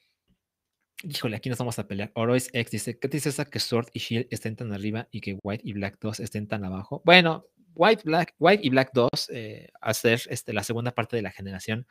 Híjole, 1.02 1.36
aquí 1.36 1.48
nos 1.50 1.58
vamos 1.58 1.78
a 1.78 1.86
pelear. 1.86 2.10
Orois 2.14 2.48
X 2.52 2.70
dice: 2.70 2.98
¿Qué 2.98 3.08
esa 3.16 3.44
que 3.44 3.60
Sword 3.60 3.88
y 3.92 3.98
Shield 3.98 4.26
estén 4.30 4.56
tan 4.56 4.72
arriba 4.72 5.08
y 5.10 5.20
que 5.20 5.38
White 5.42 5.62
y 5.66 5.72
Black 5.74 5.98
2 6.00 6.20
estén 6.20 6.48
tan 6.48 6.64
abajo? 6.64 7.02
Bueno, 7.04 7.46
White, 7.74 8.02
Black, 8.04 8.34
White 8.38 8.66
y 8.66 8.70
Black 8.70 8.90
2, 8.94 9.10
eh, 9.30 9.68
a 9.80 9.92
ser 9.94 10.22
este, 10.30 10.52
la 10.54 10.62
segunda 10.64 10.92
parte 10.92 11.16
de 11.16 11.22
la 11.22 11.30
generación, 11.30 11.86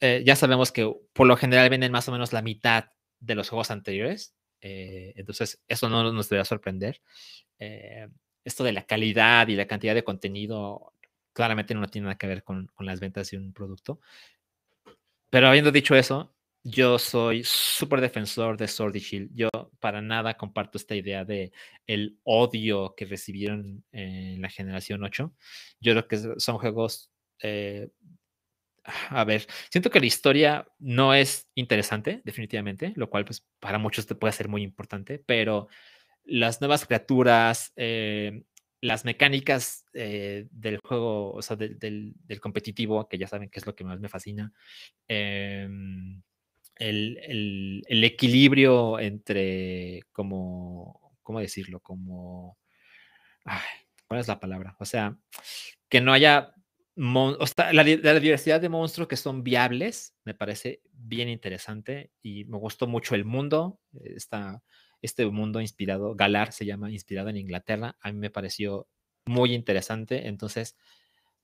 eh, 0.00 0.22
ya 0.26 0.36
sabemos 0.36 0.72
que 0.72 0.92
por 1.12 1.26
lo 1.26 1.36
general 1.36 1.70
venden 1.70 1.92
más 1.92 2.08
o 2.08 2.12
menos 2.12 2.32
la 2.32 2.42
mitad 2.42 2.86
de 3.20 3.34
los 3.34 3.48
juegos 3.50 3.70
anteriores. 3.70 4.34
Eh, 4.60 5.14
entonces, 5.16 5.60
eso 5.68 5.88
no 5.88 6.12
nos 6.12 6.28
debería 6.28 6.44
sorprender. 6.44 7.02
esto 8.44 8.64
de 8.64 8.72
la 8.72 8.86
calidad 8.86 9.48
y 9.48 9.56
la 9.56 9.66
cantidad 9.66 9.94
de 9.94 10.04
contenido 10.04 10.92
claramente 11.32 11.74
no 11.74 11.88
tiene 11.88 12.06
nada 12.06 12.18
que 12.18 12.26
ver 12.28 12.44
con, 12.44 12.68
con 12.68 12.86
las 12.86 13.00
ventas 13.00 13.30
de 13.30 13.38
un 13.38 13.52
producto. 13.52 14.00
Pero 15.36 15.48
habiendo 15.48 15.70
dicho 15.70 15.94
eso, 15.94 16.34
yo 16.64 16.98
soy 16.98 17.44
súper 17.44 18.00
defensor 18.00 18.56
de 18.56 18.66
Sword 18.66 18.96
y 18.96 19.00
Shield. 19.00 19.30
Yo 19.34 19.50
para 19.80 20.00
nada 20.00 20.38
comparto 20.38 20.78
esta 20.78 20.94
idea 20.94 21.26
de 21.26 21.52
el 21.86 22.18
odio 22.22 22.94
que 22.96 23.04
recibieron 23.04 23.84
en 23.92 24.40
la 24.40 24.48
generación 24.48 25.04
8. 25.04 25.34
Yo 25.78 25.92
creo 25.92 26.08
que 26.08 26.40
son 26.40 26.56
juegos... 26.56 27.10
Eh, 27.42 27.90
a 29.10 29.24
ver, 29.24 29.46
siento 29.68 29.90
que 29.90 30.00
la 30.00 30.06
historia 30.06 30.66
no 30.78 31.12
es 31.12 31.50
interesante, 31.54 32.22
definitivamente, 32.24 32.94
lo 32.96 33.10
cual 33.10 33.26
pues 33.26 33.46
para 33.60 33.76
muchos 33.76 34.06
te 34.06 34.14
puede 34.14 34.32
ser 34.32 34.48
muy 34.48 34.62
importante, 34.62 35.18
pero 35.18 35.68
las 36.24 36.62
nuevas 36.62 36.86
criaturas, 36.86 37.74
eh, 37.76 38.42
las 38.80 39.04
mecánicas 39.04 39.84
eh, 39.94 40.46
del 40.50 40.78
juego, 40.78 41.32
o 41.32 41.42
sea, 41.42 41.56
del, 41.56 42.14
competitivo, 42.40 43.08
que 43.08 43.18
ya 43.18 43.26
saben 43.26 43.48
que 43.48 43.58
es 43.58 43.66
lo 43.66 43.74
que 43.74 43.84
más 43.84 44.00
me 44.00 44.08
fascina, 44.08 44.52
em, 45.08 46.22
el, 46.76 47.82
equilibrio 47.88 48.98
entre, 48.98 50.02
como, 50.12 51.16
¿cómo 51.22 51.40
decirlo? 51.40 51.80
Como, 51.80 52.58
¿cuál 54.06 54.20
es 54.20 54.28
la 54.28 54.40
palabra? 54.40 54.76
O 54.78 54.84
sea, 54.84 55.16
que 55.88 56.00
no 56.00 56.12
haya, 56.12 56.52
la, 56.96 57.72
la, 57.72 58.20
diversidad 58.20 58.60
de 58.60 58.68
monstruos 58.68 59.08
que 59.08 59.16
son 59.16 59.42
viables, 59.42 60.14
me 60.24 60.34
parece 60.34 60.82
bien 60.92 61.28
interesante 61.28 62.10
y 62.22 62.44
me 62.44 62.58
gustó 62.58 62.86
mucho 62.86 63.14
el 63.14 63.24
mundo, 63.24 63.80
está 64.02 64.62
este 65.06 65.26
mundo 65.26 65.60
inspirado, 65.60 66.14
Galar 66.14 66.52
se 66.52 66.66
llama, 66.66 66.90
inspirado 66.90 67.30
en 67.30 67.36
Inglaterra, 67.38 67.96
a 68.00 68.12
mí 68.12 68.18
me 68.18 68.30
pareció 68.30 68.86
muy 69.26 69.54
interesante. 69.54 70.28
Entonces, 70.28 70.76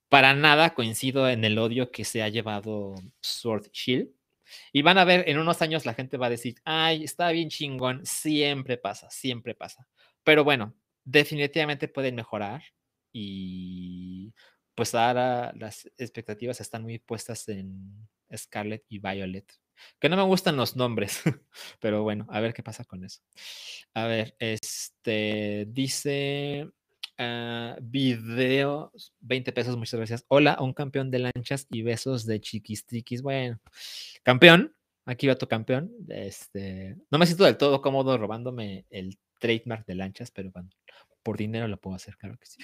para 0.09 0.33
nada 0.33 0.73
coincido 0.73 1.29
en 1.29 1.43
el 1.43 1.57
odio 1.57 1.91
que 1.91 2.05
se 2.05 2.21
ha 2.23 2.29
llevado 2.29 2.95
Sword 3.21 3.69
Shield. 3.71 4.09
Y 4.71 4.83
van 4.83 4.97
a 4.97 5.05
ver, 5.05 5.27
en 5.27 5.39
unos 5.39 5.61
años 5.61 5.85
la 5.85 5.93
gente 5.95 6.17
va 6.17 6.27
a 6.27 6.29
decir, 6.29 6.55
ay, 6.65 7.03
está 7.03 7.31
bien 7.31 7.49
chingón, 7.49 8.05
siempre 8.05 8.77
pasa, 8.77 9.09
siempre 9.09 9.55
pasa. 9.55 9.87
Pero 10.23 10.43
bueno, 10.43 10.75
definitivamente 11.03 11.87
pueden 11.87 12.15
mejorar 12.15 12.63
y 13.11 14.33
pues 14.75 14.93
ahora 14.95 15.53
las 15.55 15.85
expectativas 15.97 16.61
están 16.61 16.83
muy 16.83 16.99
puestas 16.99 17.47
en 17.49 18.07
Scarlet 18.35 18.83
y 18.89 18.99
Violet. 18.99 19.62
Que 19.99 20.09
no 20.09 20.17
me 20.17 20.23
gustan 20.23 20.57
los 20.57 20.75
nombres, 20.75 21.21
pero 21.79 22.03
bueno, 22.03 22.27
a 22.29 22.39
ver 22.39 22.53
qué 22.53 22.63
pasa 22.63 22.83
con 22.85 23.03
eso. 23.03 23.21
A 23.93 24.05
ver, 24.05 24.35
este 24.39 25.65
dice 25.69 26.69
uh, 27.19 27.75
video 27.81 28.91
20 29.21 29.51
pesos, 29.51 29.77
muchas 29.77 29.99
gracias. 29.99 30.25
Hola, 30.27 30.57
un 30.59 30.73
campeón 30.73 31.11
de 31.11 31.19
lanchas 31.19 31.67
y 31.69 31.81
besos 31.81 32.25
de 32.25 32.41
chiquistriquis. 32.41 33.21
Bueno, 33.21 33.59
campeón, 34.23 34.75
aquí 35.05 35.27
va 35.27 35.35
tu 35.35 35.47
campeón. 35.47 35.91
Este, 36.09 36.97
no 37.09 37.17
me 37.17 37.25
siento 37.25 37.45
del 37.45 37.57
todo 37.57 37.81
cómodo 37.81 38.17
robándome 38.17 38.85
el 38.89 39.17
trademark 39.39 39.85
de 39.85 39.95
lanchas, 39.95 40.31
pero 40.31 40.51
por 41.21 41.37
dinero 41.37 41.67
lo 41.67 41.79
puedo 41.79 41.95
hacer, 41.95 42.17
claro 42.17 42.37
que 42.37 42.45
sí. 42.45 42.59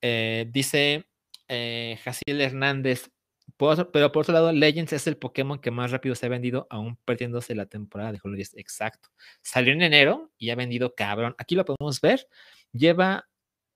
Eh, 0.00 0.48
dice 0.50 1.06
eh, 1.48 1.98
Jaciel 2.02 2.40
Hernández, 2.40 3.10
pero 3.56 4.12
por 4.12 4.22
otro 4.22 4.34
lado, 4.34 4.52
Legends 4.52 4.92
es 4.92 5.06
el 5.06 5.16
Pokémon 5.16 5.58
que 5.58 5.70
más 5.70 5.90
rápido 5.90 6.14
se 6.14 6.26
ha 6.26 6.28
vendido, 6.28 6.66
aún 6.70 6.96
perdiéndose 7.04 7.54
la 7.54 7.66
temporada 7.66 8.12
de 8.12 8.20
Holidays. 8.22 8.54
Exacto. 8.56 9.08
Salió 9.42 9.72
en 9.72 9.82
enero 9.82 10.32
y 10.38 10.50
ha 10.50 10.56
vendido 10.56 10.94
cabrón. 10.94 11.34
Aquí 11.38 11.54
lo 11.54 11.64
podemos 11.64 12.00
ver. 12.00 12.26
Lleva 12.72 13.28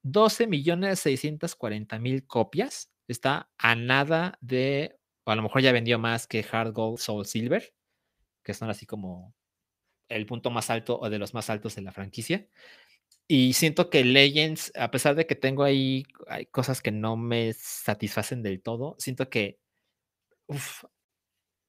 12 0.02 0.46
millones 0.46 1.00
640 1.00 1.98
mil 1.98 2.26
copias. 2.26 2.90
Está 3.08 3.50
a 3.58 3.74
nada 3.74 4.38
de, 4.40 4.98
o 5.24 5.30
a 5.30 5.36
lo 5.36 5.42
mejor 5.42 5.62
ya 5.62 5.72
vendió 5.72 5.98
más 5.98 6.26
que 6.26 6.44
Hard 6.50 6.72
Gold 6.72 6.98
Soul 6.98 7.26
Silver, 7.26 7.72
que 8.42 8.54
son 8.54 8.70
así 8.70 8.86
como 8.86 9.34
el 10.08 10.26
punto 10.26 10.50
más 10.50 10.70
alto 10.70 10.98
o 11.00 11.08
de 11.08 11.18
los 11.18 11.34
más 11.34 11.50
altos 11.50 11.74
de 11.76 11.82
la 11.82 11.92
franquicia. 11.92 12.46
Y 13.32 13.52
siento 13.52 13.90
que 13.90 14.02
Legends, 14.02 14.72
a 14.74 14.90
pesar 14.90 15.14
de 15.14 15.24
que 15.24 15.36
tengo 15.36 15.62
ahí 15.62 16.02
hay 16.26 16.46
cosas 16.46 16.82
que 16.82 16.90
no 16.90 17.16
me 17.16 17.52
satisfacen 17.52 18.42
del 18.42 18.60
todo, 18.60 18.96
siento 18.98 19.30
que 19.30 19.60
uf, 20.48 20.82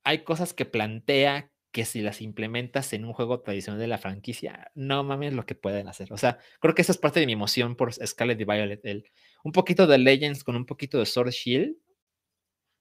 hay 0.04 0.24
cosas 0.24 0.56
que 0.56 0.66
plantea 0.66 1.52
que 1.72 1.86
si 1.86 2.02
las 2.02 2.22
implementas 2.22 2.94
en 2.94 3.06
un 3.06 3.14
juego 3.14 3.42
tradicional 3.42 3.80
de 3.80 3.86
la 3.86 4.00
franquicia, 4.00 4.72
no 4.74 5.04
mames 5.04 5.34
lo 5.34 5.46
que 5.46 5.54
pueden 5.54 5.88
hacer. 5.88 6.12
O 6.12 6.18
sea, 6.18 6.40
creo 6.60 6.74
que 6.74 6.82
esa 6.82 6.94
es 6.94 6.98
parte 6.98 7.20
de 7.20 7.28
mi 7.28 7.34
emoción 7.34 7.76
por 7.76 7.94
Scarlet 7.94 8.42
y 8.42 8.46
Violet. 8.46 8.84
El, 8.84 9.12
un 9.44 9.52
poquito 9.52 9.86
de 9.86 10.00
Legends 10.00 10.44
con 10.44 10.56
un 10.56 10.66
poquito 10.66 10.98
de 10.98 11.06
Sword 11.06 11.30
Shield. 11.30 11.76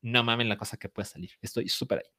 No 0.01 0.25
mames 0.25 0.47
la 0.47 0.57
cosa 0.57 0.79
que 0.79 0.89
puede 0.89 1.05
salir. 1.05 1.33
Estoy 1.43 1.69
súper 1.69 1.99
ahí. 1.99 2.11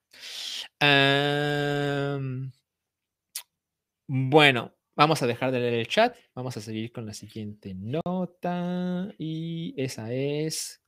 bueno, 4.08 4.76
vamos 4.96 5.22
a 5.22 5.28
dejar 5.28 5.52
de 5.52 5.60
leer 5.60 5.74
el 5.76 5.88
chat. 5.88 6.16
Vamos 6.34 6.58
a 6.58 6.62
seguir 6.62 6.92
con 6.92 7.06
la 7.06 7.14
siguiente 7.14 7.74
nota. 7.76 9.14
Y 9.18 9.74
esa 9.78 10.14
es. 10.14 10.82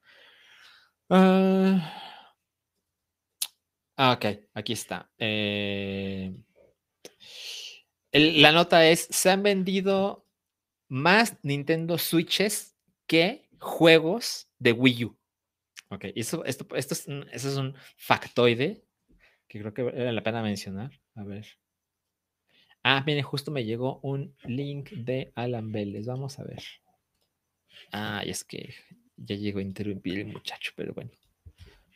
Ah, 3.96 4.14
ok, 4.18 4.26
aquí 4.54 4.74
está. 4.74 5.12
Eh, 5.18 6.34
la 8.12 8.52
nota 8.52 8.88
es, 8.88 9.08
se 9.10 9.30
han 9.30 9.44
vendido 9.44 10.28
más 10.88 11.38
Nintendo 11.44 11.98
Switches 11.98 12.76
que 13.08 13.50
juegos 13.60 14.50
de 14.60 14.72
Wii 14.72 15.06
U. 15.06 15.18
Ok, 15.90 16.06
eso, 16.16 16.44
esto, 16.46 16.68
esto 16.76 16.94
es, 16.94 17.08
eso 17.08 17.50
es 17.50 17.56
un 17.58 17.76
factoide 17.98 18.84
que 19.48 19.60
creo 19.60 19.74
que 19.74 19.84
vale 19.84 20.12
la 20.12 20.24
pena 20.24 20.42
mencionar. 20.42 20.92
A 21.16 21.24
ver. 21.24 21.46
Ah, 22.84 23.02
miren, 23.06 23.24
justo 23.24 23.50
me 23.50 23.64
llegó 23.64 24.00
un 24.02 24.36
link 24.44 24.92
de 24.92 25.32
Alan 25.36 25.72
Vélez. 25.72 26.06
Vamos 26.06 26.38
a 26.40 26.44
ver. 26.44 26.62
Ah, 27.92 28.22
es 28.26 28.44
que 28.44 28.74
ya 29.16 29.36
llegó 29.36 29.60
a 29.60 29.64
interrumpir 29.64 30.20
el 30.20 30.28
muchacho, 30.28 30.72
pero 30.76 30.94
bueno, 30.94 31.12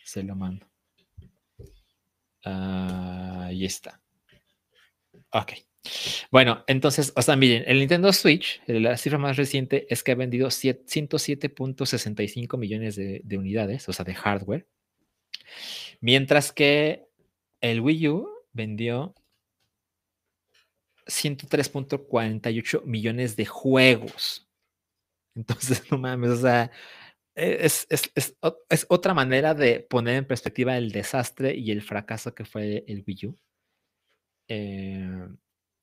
se 0.04 0.24
lo 0.24 0.36
mando. 0.36 0.66
Ahí 2.44 3.66
está. 3.66 4.02
Ok. 5.32 5.54
Bueno, 6.32 6.64
entonces, 6.68 7.14
o 7.16 7.22
sea, 7.22 7.36
miren, 7.36 7.64
el 7.68 7.80
Nintendo 7.80 8.12
Switch, 8.14 8.62
la 8.68 8.98
cifra 8.98 9.18
más 9.18 9.38
reciente 9.38 9.88
es 9.90 10.04
que 10.04 10.12
ha 10.12 10.16
vendido 10.16 10.50
107.65 10.50 12.58
millones 12.58 12.96
de, 12.96 13.38
unidades, 13.38 13.90
o 13.90 13.94
sea, 13.94 14.06
de 14.06 14.14
hardware. 14.16 14.68
Mientras 16.02 16.52
que 16.52 17.08
el 17.62 17.82
Wii 17.82 18.08
U 18.10 18.30
vendió 18.54 19.16
103.48 21.08 22.84
millones 22.86 23.36
de 23.36 23.46
juegos. 23.46 24.48
Entonces, 25.36 25.84
no 25.92 25.98
mames, 25.98 26.32
o 26.32 26.38
sea, 26.38 26.72
e, 27.36 27.66
es, 27.66 28.38
otra 28.90 29.14
manera 29.14 29.54
de 29.54 29.82
poner 29.82 30.16
en 30.16 30.26
perspectiva 30.26 30.78
el 30.78 30.92
desastre 30.92 31.56
y 31.56 31.72
el 31.72 31.82
fracaso 31.82 32.34
que 32.34 32.46
fue 32.46 32.84
el 32.88 33.04
Wii 33.08 33.28
U. 33.28 33.36
Eh, 34.50 35.28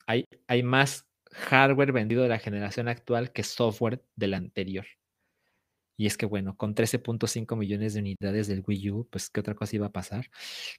hay, 0.06 0.24
hay, 0.48 0.62
más 0.62 1.06
hardware 1.32 1.92
vendido 1.92 2.22
de 2.22 2.28
la 2.28 2.38
generación 2.38 2.88
actual 2.88 3.32
que 3.32 3.42
software 3.42 4.02
de 4.16 4.26
la 4.28 4.38
anterior. 4.38 4.86
Y 5.96 6.06
es 6.06 6.16
que, 6.16 6.26
bueno, 6.26 6.56
con 6.56 6.74
13.5 6.74 7.56
millones 7.56 7.94
de 7.94 8.00
unidades 8.00 8.48
del 8.48 8.64
Wii 8.66 8.90
U, 8.90 9.08
pues, 9.10 9.30
¿qué 9.30 9.40
otra 9.40 9.54
cosa 9.54 9.76
iba 9.76 9.86
a 9.86 9.92
pasar? 9.92 10.28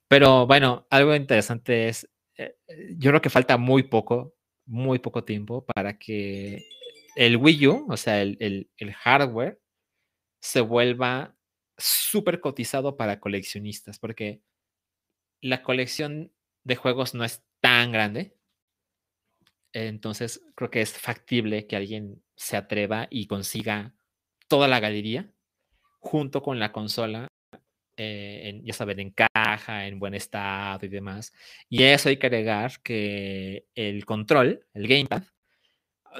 Pero 0.07 0.45
bueno, 0.45 0.87
algo 0.89 1.15
interesante 1.15 1.87
es, 1.87 2.09
eh, 2.37 2.57
yo 2.97 3.11
creo 3.11 3.21
que 3.21 3.29
falta 3.29 3.57
muy 3.57 3.83
poco, 3.83 4.34
muy 4.65 4.99
poco 4.99 5.23
tiempo 5.23 5.65
para 5.65 5.97
que 5.97 6.65
el 7.15 7.37
Wii 7.37 7.67
U, 7.67 7.87
o 7.89 7.97
sea, 7.97 8.21
el, 8.21 8.69
el 8.77 8.93
hardware, 8.93 9.59
se 10.41 10.61
vuelva 10.61 11.35
súper 11.77 12.39
cotizado 12.39 12.97
para 12.97 13.19
coleccionistas, 13.19 13.99
porque 13.99 14.41
la 15.41 15.63
colección 15.63 16.31
de 16.63 16.75
juegos 16.75 17.13
no 17.13 17.23
es 17.23 17.43
tan 17.61 17.91
grande. 17.91 18.35
Entonces, 19.73 20.41
creo 20.55 20.69
que 20.71 20.81
es 20.81 20.93
factible 20.97 21.67
que 21.67 21.75
alguien 21.75 22.23
se 22.35 22.57
atreva 22.57 23.07
y 23.09 23.27
consiga 23.27 23.93
toda 24.47 24.67
la 24.67 24.79
galería 24.79 25.31
junto 25.99 26.41
con 26.43 26.59
la 26.59 26.71
consola, 26.71 27.27
eh, 27.97 28.61
ya 28.63 28.73
saben, 28.73 28.99
en 28.99 29.11
caja, 29.55 29.87
en 29.87 29.99
buen 29.99 30.13
estado 30.13 30.85
y 30.85 30.89
demás. 30.89 31.33
Y 31.69 31.83
eso 31.83 32.09
hay 32.09 32.17
que 32.17 32.27
agregar 32.27 32.81
que 32.83 33.65
el 33.75 34.05
control, 34.05 34.65
el 34.73 34.87
gamepad, 34.87 35.23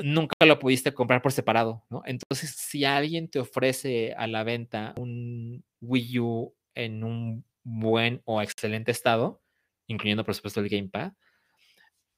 nunca 0.04 0.34
lo 0.46 0.60
pudiste 0.60 0.94
comprar 0.94 1.22
por 1.22 1.32
separado, 1.32 1.84
¿no? 1.90 2.02
Entonces, 2.06 2.52
si 2.52 2.86
alguien 2.86 3.30
te 3.30 3.40
ofrece 3.40 4.14
a 4.18 4.28
la 4.28 4.44
venta 4.44 4.94
un 4.98 5.64
Wii 5.82 6.20
U 6.20 6.56
en 6.74 7.04
un 7.04 7.46
buen 7.64 8.22
o 8.26 8.42
excelente 8.42 8.92
estado, 8.92 9.42
incluyendo 9.88 10.24
por 10.24 10.36
supuesto 10.36 10.60
el 10.60 10.70
Gamepad, 10.70 11.14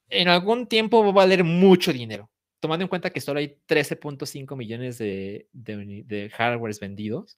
en 0.10 0.28
algún 0.28 0.68
tiempo 0.68 1.04
va 1.04 1.10
a 1.10 1.26
valer 1.26 1.44
mucho 1.44 1.92
dinero. 1.94 2.30
Tomando 2.60 2.84
en 2.84 2.90
cuenta 2.90 3.12
que 3.12 3.22
solo 3.22 3.40
hay 3.40 3.60
13.5 3.68 4.56
millones 4.56 4.98
de, 4.98 5.48
de, 5.54 6.30
hardwares 6.32 6.80
vendidos, 6.80 7.38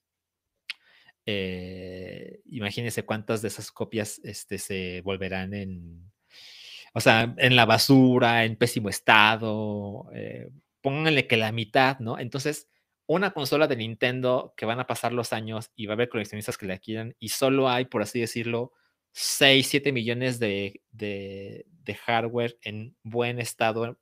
eh, 1.26 2.42
imagínense 2.46 3.06
cuántas 3.06 3.42
de 3.42 3.50
esas 3.50 3.72
copias 3.72 4.20
este, 4.24 4.58
se 4.58 5.02
volverán 5.02 5.54
en, 5.54 6.12
o 6.94 7.00
sea, 7.00 7.34
en 7.38 7.56
la 7.56 7.66
basura, 7.66 8.46
en 8.46 8.56
pésimo 8.56 8.90
estado, 8.90 10.10
eh, 10.14 10.50
pónganle 10.82 11.28
que 11.28 11.38
la 11.38 11.52
mitad, 11.52 12.00
¿no? 12.00 12.20
Entonces, 12.20 12.68
una 13.06 13.32
consola 13.32 13.68
de 13.68 13.76
Nintendo 13.76 14.54
que 14.56 14.66
van 14.66 14.80
a 14.80 14.88
pasar 14.88 15.14
los 15.14 15.34
años 15.34 15.72
y 15.76 15.88
va 15.88 15.94
a 15.94 15.96
haber 15.96 16.10
coleccionistas 16.10 16.58
que 16.58 16.68
la 16.68 16.78
quieran 16.78 17.16
y 17.20 17.30
solo 17.30 17.70
hay, 17.70 17.86
por 17.86 18.02
así 18.04 18.20
decirlo, 18.20 18.72
6, 19.14 19.68
7 19.68 19.92
millones 19.92 20.40
de, 20.40 20.84
de, 20.92 21.66
hardware 22.06 22.60
en 22.62 22.96
buen 23.02 23.40
estado 23.40 23.98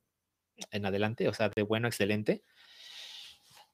en 0.70 0.84
adelante, 0.84 1.26
o 1.26 1.32
sea, 1.32 1.48
de 1.48 1.62
bueno, 1.62 1.88
excelente, 1.88 2.42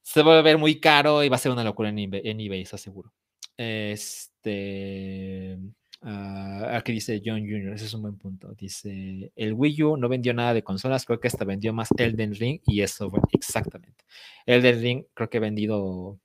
se 0.03 0.23
va 0.23 0.39
a 0.39 0.43
ver 0.43 0.57
muy 0.57 0.79
caro 0.79 1.25
y 1.25 1.29
va 1.29 1.35
a 1.35 1.41
ser 1.41 1.51
una 1.51 1.65
locura 1.65 1.89
en 1.89 1.99
eBay, 1.99 2.23
en 2.25 2.41
eBay 2.41 2.63
eso 2.63 2.79
seguro. 2.79 3.13
Este. 3.57 5.59
Uh, 6.03 6.67
aquí 6.73 6.93
dice 6.93 7.23
John 7.25 7.41
Jr., 7.41 7.73
ese 7.73 7.87
es 7.87 7.95
un 7.95 8.03
buen 8.03 8.19
punto. 8.19 8.53
Dice, 8.55 9.33
el 9.35 9.55
Wii 9.55 9.83
U 9.85 9.97
no 9.97 10.09
vendió 10.09 10.35
nada 10.35 10.53
de 10.53 10.63
consolas, 10.63 11.07
creo 11.07 11.19
que 11.19 11.29
hasta 11.29 11.47
vendió 11.47 11.73
más 11.73 11.89
Elden 11.97 12.35
Ring 12.35 12.61
y 12.67 12.83
eso, 12.83 13.11
exactamente. 13.33 14.05
Elden 14.45 14.83
Ring 14.83 15.05
creo 15.15 15.31
que 15.31 15.39
ha 15.39 15.41
vendido, 15.41 16.21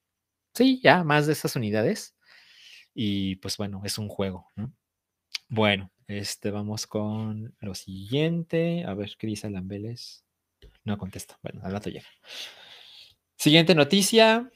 sí, 0.54 0.82
ya 0.84 1.06
más 1.06 1.28
de 1.28 1.34
esas 1.34 1.56
unidades. 1.56 2.14
Y 2.94 3.38
pues 3.38 3.56
bueno, 3.56 3.82
es 3.86 3.98
un 3.98 4.10
juego. 4.10 4.52
Bueno, 5.48 5.92
este, 6.08 6.52
vamos 6.52 6.86
con 6.86 7.56
lo 7.62 7.74
siguiente. 7.74 8.84
A 8.86 8.94
ver, 8.94 9.16
¿qué 9.18 9.28
dice 9.28 9.50
Vélez? 9.50 10.26
No 10.84 10.98
contesta. 10.98 11.40
Bueno, 11.42 11.62
al 11.64 11.72
rato 11.72 11.90
llega. 11.90 12.08
Siguiente 13.38 13.76
noticia. 13.76 14.52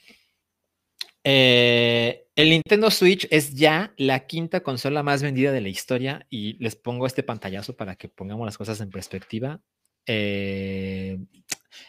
Eh, 1.24 2.28
el 2.36 2.50
Nintendo 2.50 2.92
Switch 2.92 3.28
es 3.32 3.54
ya 3.54 3.94
la 3.98 4.26
quinta 4.26 4.62
consola 4.62 5.04
más 5.04 5.22
vendida 5.22 5.52
de 5.52 5.62
la 5.62 5.70
historia 5.70 6.26
y 6.30 6.54
les 6.62 6.76
pongo 6.76 7.06
este 7.06 7.24
pantallazo 7.24 7.78
para 7.78 7.96
que 7.96 8.10
pongamos 8.10 8.46
las 8.46 8.58
cosas 8.58 8.82
en 8.82 8.90
perspectiva. 8.90 9.62
Eh, 10.06 11.18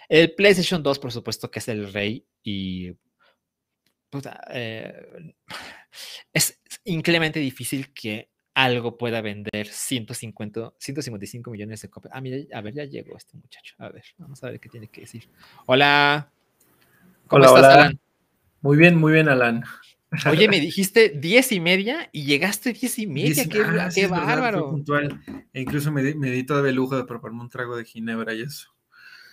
el 0.09 0.35
PlayStation 0.35 0.83
2, 0.83 0.99
por 0.99 1.12
supuesto, 1.12 1.51
que 1.51 1.59
es 1.59 1.68
el 1.68 1.92
rey 1.92 2.27
y 2.42 2.92
eh, 4.51 5.33
es 6.33 6.61
increíblemente 6.85 7.40
difícil 7.40 7.92
que 7.92 8.31
algo 8.55 8.97
pueda 8.97 9.20
vender 9.20 9.66
150, 9.66 10.75
155 10.79 11.51
millones 11.51 11.83
de 11.83 11.90
copias. 11.90 12.12
Ah, 12.14 12.20
mira, 12.20 12.38
a 12.57 12.61
ver, 12.61 12.75
ya 12.75 12.85
llegó 12.85 13.16
este 13.16 13.37
muchacho. 13.37 13.75
A 13.79 13.88
ver, 13.88 14.05
vamos 14.18 14.42
a 14.44 14.51
ver 14.51 14.61
qué 14.61 14.68
tiene 14.68 14.88
que 14.88 15.01
decir. 15.01 15.29
Hola. 15.66 16.31
¿Cómo 17.27 17.44
estás, 17.44 17.64
Alan? 17.64 18.04
Muy 18.64 18.79
bien, 18.79 18.96
muy 18.96 19.12
bien, 19.12 19.29
Alan. 19.29 19.62
Oye, 20.31 20.48
me 20.48 20.59
dijiste 20.59 21.11
diez 21.11 21.53
y 21.53 21.61
media 21.61 22.09
y 22.12 22.24
llegaste 22.24 22.72
diez 22.72 22.98
y 22.98 23.07
media. 23.07 23.44
qué, 23.46 23.61
ah, 23.61 24.09
bárbaro. 24.09 24.70
puntual. 24.70 25.20
E 25.53 25.61
incluso 25.61 25.92
me 25.92 26.03
di, 26.03 26.14
me 26.14 26.31
di 26.31 26.44
todo 26.44 26.66
el 26.66 26.74
lujo 26.74 26.96
de 26.96 27.05
prepararme 27.05 27.42
un 27.42 27.50
trago 27.50 27.77
de 27.77 27.85
ginebra 27.85 28.33
y 28.33 28.40
eso. 28.40 28.74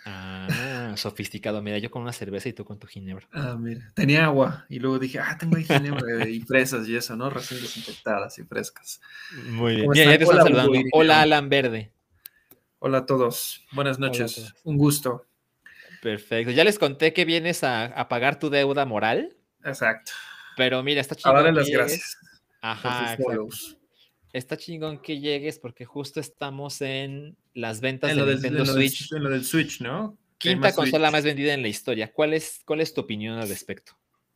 Ah, 0.05 0.95
sofisticado. 0.97 1.61
Mira, 1.61 1.77
yo 1.77 1.89
con 1.89 2.01
una 2.01 2.11
cerveza 2.11 2.49
y 2.49 2.53
tú 2.53 2.65
con 2.65 2.77
tu 2.77 2.87
ginebra. 2.87 3.25
Ah, 3.31 3.55
mira. 3.57 3.93
Tenía 3.95 4.25
agua 4.25 4.65
y 4.67 4.79
luego 4.79 4.99
dije, 4.99 5.19
ah, 5.19 5.37
tengo 5.39 5.55
ahí 5.55 5.63
ginebra 5.63 6.27
y 6.27 6.41
fresas 6.41 6.85
y 6.89 6.97
eso, 6.97 7.15
¿no? 7.15 7.29
Recién 7.29 7.61
desinfectadas 7.61 8.37
y 8.37 8.43
frescas. 8.43 8.99
Muy 9.47 9.77
bien. 9.77 9.93
ya 9.93 10.17
te 10.17 10.25
Hola, 10.25 10.43
saludando. 10.43 10.73
Hola, 10.91 11.21
Alan 11.21 11.47
Verde. 11.47 11.93
Hola 12.79 12.97
a 12.97 13.05
todos. 13.05 13.65
Buenas 13.71 13.97
noches. 13.97 14.53
Un 14.65 14.75
gusto. 14.75 15.25
Perfecto. 16.01 16.51
Ya 16.51 16.63
les 16.63 16.79
conté 16.79 17.13
que 17.13 17.25
vienes 17.25 17.63
a, 17.63 18.07
pagar 18.09 18.39
tu 18.39 18.49
deuda 18.49 18.85
moral. 18.85 19.35
Exacto. 19.63 20.11
Pero 20.57 20.81
mira, 20.83 20.99
está 20.99 21.15
chingón. 21.15 21.37
Ahora 21.37 21.51
las 21.51 21.69
gracias. 21.69 22.17
Ajá. 22.61 23.17
Está 24.33 24.57
chingón 24.57 25.01
que 25.01 25.19
llegues 25.19 25.59
porque 25.59 25.85
justo 25.85 26.19
estamos 26.19 26.81
en 26.81 27.37
las 27.53 27.81
ventas 27.81 28.15
de 28.15 28.25
Nintendo 28.25 28.65
Switch. 28.65 29.11
en 29.11 29.23
lo 29.23 29.29
del 29.29 29.43
Switch, 29.43 29.81
¿no? 29.81 30.17
Quinta 30.37 30.67
más 30.67 30.75
consola 30.75 31.07
Switch. 31.07 31.11
más 31.11 31.23
vendida 31.23 31.53
en 31.53 31.61
la 31.61 31.67
historia. 31.67 32.11
¿Cuál 32.11 32.33
es, 32.33 32.61
cuál 32.65 32.81
es 32.81 32.93
tu 32.93 33.01
opinión 33.01 33.37
al 33.37 33.49
respecto? 33.49 33.93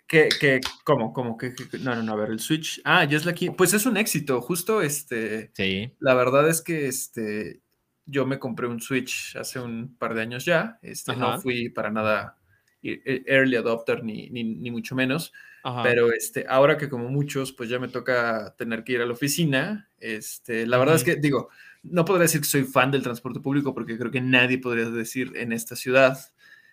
¿Qué, 0.07 0.29
qué, 0.39 0.61
cómo, 0.83 1.13
cómo? 1.13 1.37
No, 1.79 1.95
no, 1.95 2.03
no, 2.03 2.13
a 2.13 2.15
ver, 2.15 2.29
el 2.29 2.39
Switch. 2.39 2.79
Ah, 2.83 3.05
ya 3.05 3.17
es 3.17 3.25
la 3.25 3.33
quinta. 3.33 3.57
Pues 3.57 3.73
es 3.73 3.85
un 3.87 3.97
éxito, 3.97 4.39
justo, 4.41 4.81
este, 4.81 5.51
Sí. 5.55 5.91
la 5.99 6.13
verdad 6.13 6.47
es 6.47 6.61
que, 6.61 6.87
este, 6.87 7.61
yo 8.05 8.25
me 8.25 8.39
compré 8.39 8.67
un 8.67 8.81
Switch 8.81 9.35
hace 9.35 9.59
un 9.59 9.95
par 9.97 10.13
de 10.13 10.21
años 10.21 10.45
ya, 10.45 10.79
este, 10.81 11.11
Ajá. 11.11 11.19
no 11.35 11.41
fui 11.41 11.69
para 11.69 11.89
nada 11.91 12.37
e- 12.83 13.01
e- 13.05 13.23
early 13.27 13.55
adopter 13.55 14.03
ni, 14.03 14.29
ni, 14.29 14.43
ni 14.43 14.71
mucho 14.71 14.95
menos, 14.95 15.33
Ajá. 15.63 15.81
pero, 15.83 16.11
este, 16.13 16.45
ahora 16.47 16.77
que 16.77 16.89
como 16.89 17.09
muchos, 17.09 17.51
pues 17.51 17.69
ya 17.69 17.79
me 17.79 17.87
toca 17.87 18.55
tener 18.57 18.83
que 18.83 18.93
ir 18.93 19.01
a 19.01 19.05
la 19.05 19.13
oficina, 19.13 19.89
este, 19.99 20.67
la 20.67 20.77
verdad 20.77 20.95
es 20.95 21.03
que, 21.03 21.15
digo, 21.15 21.49
no 21.83 22.05
podría 22.05 22.23
decir 22.23 22.41
que 22.41 22.47
soy 22.47 22.63
fan 22.63 22.91
del 22.91 23.01
transporte 23.03 23.39
público 23.39 23.73
porque 23.73 23.97
creo 23.97 24.11
que 24.11 24.21
nadie 24.21 24.57
podría 24.59 24.89
decir 24.89 25.31
en 25.35 25.51
esta 25.51 25.75
ciudad 25.75 26.17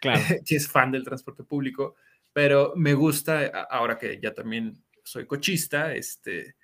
Claro. 0.00 0.20
que 0.44 0.56
es 0.56 0.68
fan 0.68 0.90
del 0.90 1.04
transporte 1.04 1.44
público, 1.44 1.94
pero 2.32 2.72
me 2.76 2.94
gusta, 2.94 3.46
ahora 3.70 3.96
que 3.98 4.18
ya 4.20 4.34
también 4.34 4.82
soy 5.04 5.26
cochista, 5.26 5.94
este, 5.94 6.56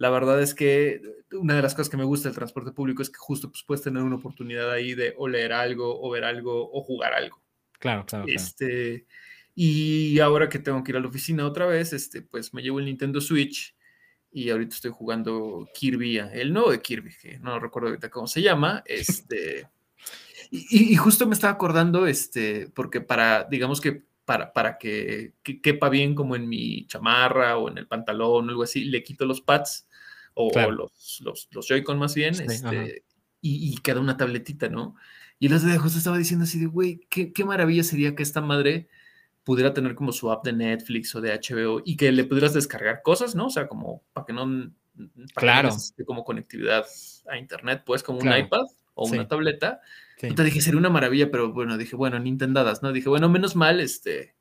la 0.00 0.08
verdad 0.08 0.40
es 0.40 0.54
que 0.54 1.02
una 1.32 1.54
de 1.54 1.60
las 1.60 1.74
cosas 1.74 1.90
que 1.90 1.98
me 1.98 2.04
gusta 2.04 2.30
del 2.30 2.34
transporte 2.34 2.72
público 2.72 3.02
es 3.02 3.10
que 3.10 3.18
justo 3.18 3.50
pues, 3.50 3.62
puedes 3.62 3.84
tener 3.84 4.02
una 4.02 4.16
oportunidad 4.16 4.72
ahí 4.72 4.94
de 4.94 5.12
o 5.18 5.28
leer 5.28 5.52
algo, 5.52 6.00
o 6.00 6.08
ver 6.08 6.24
algo, 6.24 6.70
o 6.72 6.82
jugar 6.82 7.12
algo. 7.12 7.38
Claro, 7.78 8.06
claro, 8.06 8.24
claro. 8.24 8.40
Este, 8.40 9.04
y 9.54 10.18
ahora 10.20 10.48
que 10.48 10.58
tengo 10.58 10.82
que 10.82 10.92
ir 10.92 10.96
a 10.96 11.00
la 11.00 11.08
oficina 11.08 11.46
otra 11.46 11.66
vez, 11.66 11.92
este, 11.92 12.22
pues 12.22 12.54
me 12.54 12.62
llevo 12.62 12.78
el 12.78 12.86
Nintendo 12.86 13.20
Switch 13.20 13.76
y 14.32 14.48
ahorita 14.48 14.74
estoy 14.74 14.90
jugando 14.90 15.68
Kirby, 15.74 16.16
el 16.16 16.50
nuevo 16.54 16.70
de 16.70 16.80
Kirby, 16.80 17.10
que 17.20 17.38
no 17.38 17.60
recuerdo 17.60 17.90
ahorita 17.90 18.08
cómo 18.08 18.26
se 18.26 18.40
llama, 18.40 18.82
este, 18.86 19.68
y 20.50 20.96
justo 20.96 21.26
me 21.26 21.34
estaba 21.34 21.52
acordando, 21.52 22.06
este, 22.06 22.70
porque 22.74 23.02
para, 23.02 23.44
digamos 23.44 23.82
que 23.82 24.02
para, 24.24 24.50
para 24.54 24.78
que, 24.78 25.34
que 25.42 25.60
quepa 25.60 25.90
bien 25.90 26.14
como 26.14 26.36
en 26.36 26.48
mi 26.48 26.86
chamarra 26.86 27.58
o 27.58 27.68
en 27.68 27.76
el 27.76 27.86
pantalón 27.86 28.46
o 28.46 28.50
algo 28.50 28.62
así, 28.62 28.84
le 28.84 29.02
quito 29.02 29.26
los 29.26 29.42
pads 29.42 29.88
o, 30.46 30.50
Claro. 30.50 30.72
los, 30.72 31.20
los, 31.24 31.48
los 31.50 31.66
Joy-Con 31.68 31.98
más 31.98 32.14
bien, 32.14 32.34
Sí, 32.34 32.44
este, 32.46 33.04
y, 33.40 33.72
y 33.72 33.76
queda 33.78 34.00
una 34.00 34.16
tabletita, 34.16 34.68
¿no? 34.68 34.96
Y 35.38 35.52
otro 35.52 35.68
día 35.68 35.78
justo 35.78 35.98
estaba 35.98 36.18
diciendo 36.18 36.44
así 36.44 36.58
de, 36.60 36.66
güey, 36.66 37.00
qué, 37.08 37.32
qué 37.32 37.44
maravilla 37.44 37.82
sería 37.82 38.14
que 38.14 38.22
esta 38.22 38.40
madre 38.42 38.88
pudiera 39.44 39.72
tener 39.72 39.94
como 39.94 40.12
su 40.12 40.30
app 40.30 40.44
de 40.44 40.52
Netflix 40.52 41.14
o 41.14 41.20
de 41.22 41.32
HBO 41.32 41.80
y 41.84 41.96
que 41.96 42.12
le 42.12 42.24
pudieras 42.24 42.52
descargar 42.52 43.00
cosas, 43.02 43.34
¿no? 43.34 43.46
O 43.46 43.50
sea, 43.50 43.66
como 43.68 44.02
para 44.12 44.26
que 44.26 44.32
no, 44.34 44.42
para 44.44 45.06
que 45.06 45.10
no 45.16 45.26
Claro. 45.34 45.68
necesite 45.68 46.04
como 46.04 46.24
conectividad 46.24 46.84
a 47.28 47.38
internet, 47.38 47.82
pues 47.86 48.02
como 48.02 48.18
Claro. 48.18 48.38
un 48.38 48.46
iPad 48.46 48.64
o 48.94 49.06
Sí. 49.08 49.14
una 49.14 49.26
tableta. 49.28 49.80
Sí. 50.18 50.26
Puta, 50.28 50.42
dije, 50.44 50.60
sería 50.60 50.78
una 50.78 50.90
maravilla, 50.90 51.30
pero 51.30 51.50
bueno, 51.54 51.78
dije, 51.78 51.96
bueno, 51.96 52.18
Nintendadas, 52.18 52.82
¿no? 52.82 52.92
Dije, 52.92 53.08
bueno, 53.08 53.30
menos 53.30 53.56
mal, 53.56 53.80
este, 53.80 54.34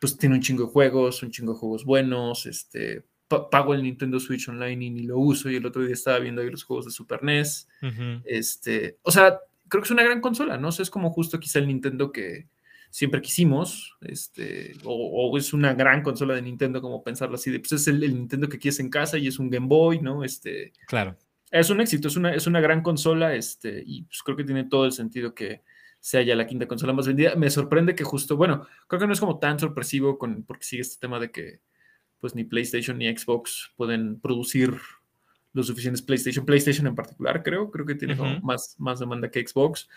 pues 0.00 0.16
tiene 0.18 0.34
un 0.34 0.40
chingo 0.40 0.64
de 0.64 0.70
juegos, 0.72 1.22
un 1.22 1.30
chingo 1.30 1.52
de 1.52 1.58
juegos 1.60 1.84
buenos, 1.84 2.46
este, 2.46 3.04
pago 3.50 3.74
el 3.74 3.82
Nintendo 3.84 4.18
Switch 4.18 4.48
Online 4.48 4.84
y 4.84 4.90
ni 4.90 5.02
lo 5.04 5.18
uso, 5.18 5.48
y 5.48 5.56
el 5.56 5.64
otro 5.66 5.82
día 5.82 5.94
estaba 5.94 6.18
viendo 6.18 6.42
ahí 6.42 6.50
los 6.50 6.64
juegos 6.64 6.84
de 6.86 6.90
Super 6.90 7.22
NES, 7.22 7.68
este, 8.24 8.98
o 9.02 9.10
sea, 9.10 9.38
creo 9.68 9.82
que 9.82 9.86
es 9.86 9.90
una 9.92 10.02
gran 10.02 10.20
consola, 10.20 10.58
¿no? 10.58 10.68
O 10.68 10.72
sea, 10.72 10.82
es 10.82 10.90
como 10.90 11.10
justo 11.10 11.38
quizá 11.38 11.60
el 11.60 11.68
Nintendo 11.68 12.10
que 12.10 12.48
siempre 12.90 13.22
quisimos, 13.22 13.96
este, 14.00 14.74
o, 14.82 15.28
o 15.30 15.38
es 15.38 15.52
una 15.52 15.74
gran 15.74 16.02
consola 16.02 16.34
de 16.34 16.42
Nintendo, 16.42 16.82
como 16.82 17.04
pensarlo 17.04 17.36
así, 17.36 17.52
de, 17.52 17.60
pues 17.60 17.70
es 17.72 17.86
el, 17.86 18.02
el 18.02 18.14
Nintendo 18.14 18.48
que 18.48 18.58
quieres 18.58 18.80
en 18.80 18.90
casa 18.90 19.16
y 19.16 19.28
es 19.28 19.38
un 19.38 19.48
Game 19.48 19.68
Boy, 19.68 20.00
¿no? 20.00 20.24
Este, 20.24 20.72
Claro. 20.88 21.16
es 21.52 21.70
un 21.70 21.80
éxito, 21.80 22.08
es 22.08 22.16
una, 22.16 22.34
es 22.34 22.48
una 22.48 22.60
gran 22.60 22.82
consola, 22.82 23.34
este, 23.36 23.80
y 23.86 24.02
pues 24.02 24.22
creo 24.24 24.36
que 24.36 24.44
tiene 24.44 24.64
todo 24.64 24.86
el 24.86 24.92
sentido 24.92 25.34
que 25.34 25.62
sea 26.00 26.22
ya 26.22 26.34
la 26.34 26.46
quinta 26.46 26.66
consola 26.66 26.92
más 26.92 27.06
vendida. 27.06 27.36
Me 27.36 27.50
sorprende 27.50 27.94
que 27.94 28.02
justo, 28.04 28.36
bueno, 28.36 28.66
creo 28.88 28.98
que 28.98 29.06
no 29.06 29.12
es 29.12 29.20
como 29.20 29.38
tan 29.38 29.58
sorpresivo 29.60 30.18
con, 30.18 30.42
porque 30.42 30.64
sigue 30.64 30.82
este 30.82 30.98
tema 30.98 31.20
de 31.20 31.30
que 31.30 31.60
pues 32.20 32.34
ni 32.34 32.44
PlayStation 32.44 32.98
ni 32.98 33.14
Xbox 33.16 33.72
pueden 33.76 34.20
producir 34.20 34.74
lo 35.52 35.62
suficientes 35.62 36.02
PlayStation, 36.02 36.44
PlayStation 36.44 36.86
en 36.86 36.94
particular, 36.94 37.42
creo, 37.42 37.70
creo 37.70 37.84
que 37.84 37.94
tiene 37.94 38.14
más, 38.42 38.76
más 38.78 39.00
demanda 39.00 39.30
que 39.30 39.46
Xbox. 39.46 39.88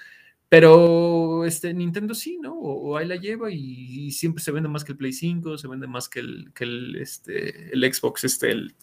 Pero 0.50 1.46
este 1.46 1.74
Nintendo 1.74 2.14
sí, 2.14 2.38
¿no? 2.40 2.54
O, 2.54 2.92
o 2.92 2.98
ahí 2.98 3.08
la 3.08 3.16
lleva 3.16 3.50
y, 3.50 4.06
y 4.08 4.12
siempre 4.12 4.44
se 4.44 4.52
vende 4.52 4.70
más 4.70 4.84
que 4.84 4.92
el 4.92 4.98
Play 4.98 5.14
5, 5.14 5.58
se 5.58 5.68
vende 5.68 5.88
más 5.88 6.10
que 6.10 6.20
el, 6.20 6.52
que 6.54 6.64
el, 6.64 6.96
este, 6.98 7.74
el 7.74 7.94
Xbox, 7.94 8.24
este, 8.24 8.52
el, 8.52 8.76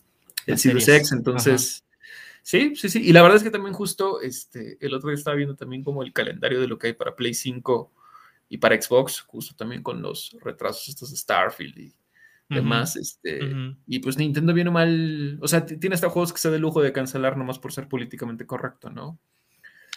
el 0.46 0.59
series. 0.59 0.88
X. 0.88 1.12
Entonces, 1.12 1.85
sí, 2.42 2.74
sí, 2.74 2.88
sí. 2.88 3.00
Y 3.05 3.12
la 3.12 3.22
verdad 3.22 3.37
es 3.37 3.44
que 3.44 3.50
también 3.50 3.74
justo 3.74 4.20
este, 4.20 4.79
el 4.81 4.94
otro 4.94 5.11
día 5.11 5.16
estaba 5.16 5.37
viendo 5.37 5.55
también 5.55 5.85
como 5.85 6.03
el 6.03 6.12
calendario 6.12 6.61
de 6.61 6.66
lo 6.66 6.79
que 6.79 6.88
hay 6.88 6.92
para 6.92 7.14
Play 7.14 7.35
5 7.35 7.92
y 8.48 8.59
para 8.59 8.81
Xbox, 8.81 9.20
justo 9.20 9.55
también 9.55 9.83
con 9.83 10.03
los 10.03 10.37
retrasos 10.40 10.88
estos 10.88 11.11
de 11.11 11.16
Starfield 11.16 11.79
y 11.79 11.94
demás. 12.57 12.97
Este. 12.97 13.41
Y 13.87 13.99
pues 14.01 14.19
Nintendo 14.19 14.53
viene 14.55 14.71
mal, 14.71 15.39
o 15.41 15.49
sea, 15.49 15.65
tiene 15.67 15.95
hasta 15.95 16.11
juegos 16.11 16.33
que 16.33 16.39
se 16.39 16.51
da 16.51 16.57
el 16.57 16.63
lujo 16.63 16.83
de 16.83 16.93
cancelar 16.93 17.37
nomás 17.37 17.59
por 17.59 17.73
ser 17.73 17.89
políticamente 17.89 18.47
correcto, 18.47 18.91
¿no? 18.91 19.19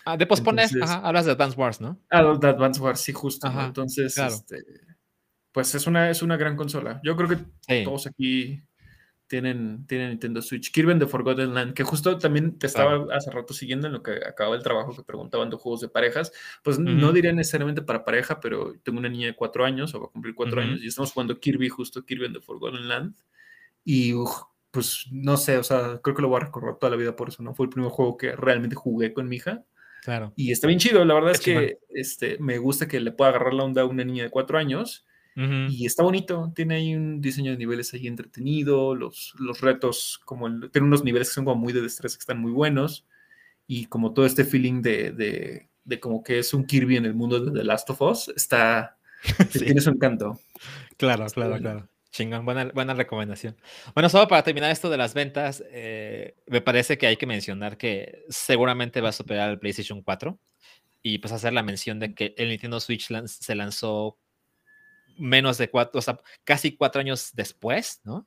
Ah, 0.05 0.17
de 0.17 0.25
posponer, 0.27 0.65
Entonces- 0.65 0.89
ajá, 0.89 1.07
hablas 1.07 1.25
de 1.25 1.31
Advance 1.31 1.57
Wars, 1.57 1.81
¿no? 1.81 1.99
Ah, 2.09 2.23
de 2.39 2.47
Advance 2.47 2.81
Wars, 2.81 2.99
sí, 2.99 3.13
justo. 3.13 3.47
Entonces, 3.47 4.15
claro. 4.15 4.33
este, 4.33 4.57
pues 5.51 5.73
es 5.75 5.87
una, 5.87 6.09
es 6.09 6.21
una 6.21 6.35
gran 6.37 6.55
consola. 6.55 6.99
Yo 7.03 7.15
creo 7.15 7.29
que 7.29 7.37
Sí. 7.67 7.83
todos 7.85 8.07
aquí 8.07 8.61
tienen, 9.33 9.87
tienen 9.87 10.11
Nintendo 10.11 10.43
Switch. 10.43 10.71
Kirby 10.71 10.91
and 10.91 11.01
the 11.01 11.07
Forgotten 11.07 11.55
Land, 11.55 11.73
que 11.73 11.81
justo 11.81 12.19
también 12.19 12.59
te 12.59 12.67
estaba 12.67 13.07
hace 13.15 13.31
rato 13.31 13.51
siguiendo 13.51 13.87
en 13.87 13.93
lo 13.93 14.03
que 14.03 14.11
acababa 14.11 14.55
el 14.55 14.61
trabajo 14.61 14.95
que 14.95 15.01
preguntaban 15.01 15.49
de 15.49 15.55
juegos 15.55 15.81
de 15.81 15.89
parejas. 15.89 16.31
Pues 16.63 16.77
no 16.77 17.11
diría 17.11 17.33
necesariamente 17.33 17.81
para 17.81 18.05
pareja, 18.05 18.39
pero 18.39 18.75
tengo 18.83 18.99
una 18.99 19.09
niña 19.09 19.25
de 19.25 19.35
cuatro 19.35 19.65
años, 19.65 19.95
o 19.95 20.01
va 20.01 20.05
a 20.05 20.09
cumplir 20.11 20.35
cuatro 20.35 20.61
años, 20.61 20.83
y 20.83 20.87
estamos 20.87 21.11
jugando 21.11 21.39
Kirby, 21.39 21.67
justo 21.67 22.05
Kirby 22.05 22.27
and 22.27 22.35
the 22.35 22.41
Forgotten 22.41 22.87
Land. 22.87 23.15
Y 23.83 24.13
uf, 24.13 24.29
pues 24.69 25.07
no 25.11 25.35
sé, 25.35 25.57
o 25.57 25.63
sea, 25.63 25.99
creo 26.03 26.15
que 26.15 26.21
lo 26.21 26.27
voy 26.27 26.37
a 26.37 26.45
recordar 26.45 26.77
toda 26.77 26.91
la 26.91 26.97
vida 26.97 27.15
por 27.15 27.29
eso, 27.29 27.41
¿no? 27.41 27.55
Fue 27.55 27.65
el 27.65 27.71
primer 27.71 27.89
juego 27.89 28.17
que 28.17 28.35
realmente 28.35 28.75
jugué 28.75 29.13
con 29.15 29.27
mi 29.27 29.37
hija. 29.37 29.63
Claro. 30.03 30.31
Y 30.35 30.51
está 30.51 30.67
bien 30.67 30.79
chido, 30.79 31.03
la 31.05 31.15
verdad 31.15 31.31
Qué 31.31 31.31
es 31.31 31.41
que 31.41 31.79
este, 31.89 32.37
me 32.37 32.59
gusta 32.59 32.87
que 32.87 32.99
le 32.99 33.11
pueda 33.11 33.31
agarrar 33.31 33.55
la 33.55 33.63
onda 33.63 33.81
a 33.81 33.85
una 33.85 34.03
niña 34.03 34.25
de 34.25 34.29
cuatro 34.29 34.59
años. 34.59 35.07
Y 35.35 35.85
está 35.85 36.03
bonito, 36.03 36.51
tiene 36.55 36.75
ahí 36.75 36.95
un 36.95 37.19
diseño 37.19 37.51
de 37.51 37.57
niveles 37.57 37.93
ahí 37.93 38.07
entretenido, 38.07 38.93
los, 38.95 39.33
los 39.39 39.61
retos, 39.61 40.19
como 40.25 40.45
el- 40.47 40.69
tiene 40.71 40.87
unos 40.87 41.03
niveles 41.03 41.29
que 41.29 41.33
son 41.35 41.45
como 41.45 41.59
muy 41.59 41.73
de 41.73 41.81
destreza, 41.81 42.17
que 42.17 42.21
están 42.21 42.39
muy 42.39 42.51
buenos, 42.51 43.05
y 43.67 43.85
como 43.87 44.13
todo 44.13 44.25
este 44.25 44.43
feeling 44.45 44.81
de, 44.81 45.11
de, 45.11 45.69
de 45.85 45.99
como 45.99 46.23
que 46.23 46.37
es 46.39 46.53
un 46.53 46.65
Kirby 46.67 46.97
en 46.97 47.05
el 47.05 47.13
mundo 47.15 47.39
de 47.39 47.51
The 47.51 47.63
Last 47.63 47.89
of 47.89 48.01
Us, 48.01 48.27
está, 48.35 48.97
Sí. 49.49 49.59
tiene 49.65 49.81
su 49.81 49.89
encanto. 49.89 50.39
Claro, 50.97 51.25
Está 51.25 51.35
claro, 51.35 51.49
bueno. 51.51 51.61
claro. 51.63 51.89
Chingón, 52.11 52.45
buena, 52.45 52.65
buena 52.65 52.93
recomendación. 52.93 53.55
Bueno, 53.95 54.07
solo 54.07 54.27
para 54.27 54.43
terminar 54.43 54.69
esto 54.69 54.87
de 54.91 54.97
las 54.97 55.15
ventas, 55.15 55.63
eh, 55.71 56.35
me 56.45 56.61
parece 56.61 56.99
que 56.99 57.07
hay 57.07 57.17
que 57.17 57.25
mencionar 57.25 57.75
que 57.75 58.23
seguramente 58.29 59.01
va 59.01 59.09
a 59.09 59.13
superar 59.13 59.49
el 59.49 59.57
PlayStation 59.57 60.03
4 60.03 60.37
y 61.01 61.17
pues 61.17 61.33
hacer 61.33 61.53
la 61.53 61.63
mención 61.63 61.99
de 61.99 62.13
que 62.13 62.35
el 62.37 62.49
Nintendo 62.49 62.79
Switch 62.79 63.09
lan- 63.09 63.27
se 63.27 63.55
lanzó 63.55 64.19
menos 65.17 65.57
de 65.57 65.69
cuatro, 65.69 65.99
o 65.99 66.01
sea, 66.01 66.19
casi 66.43 66.75
cuatro 66.75 66.99
años 67.01 67.31
después, 67.33 68.01
¿no? 68.03 68.25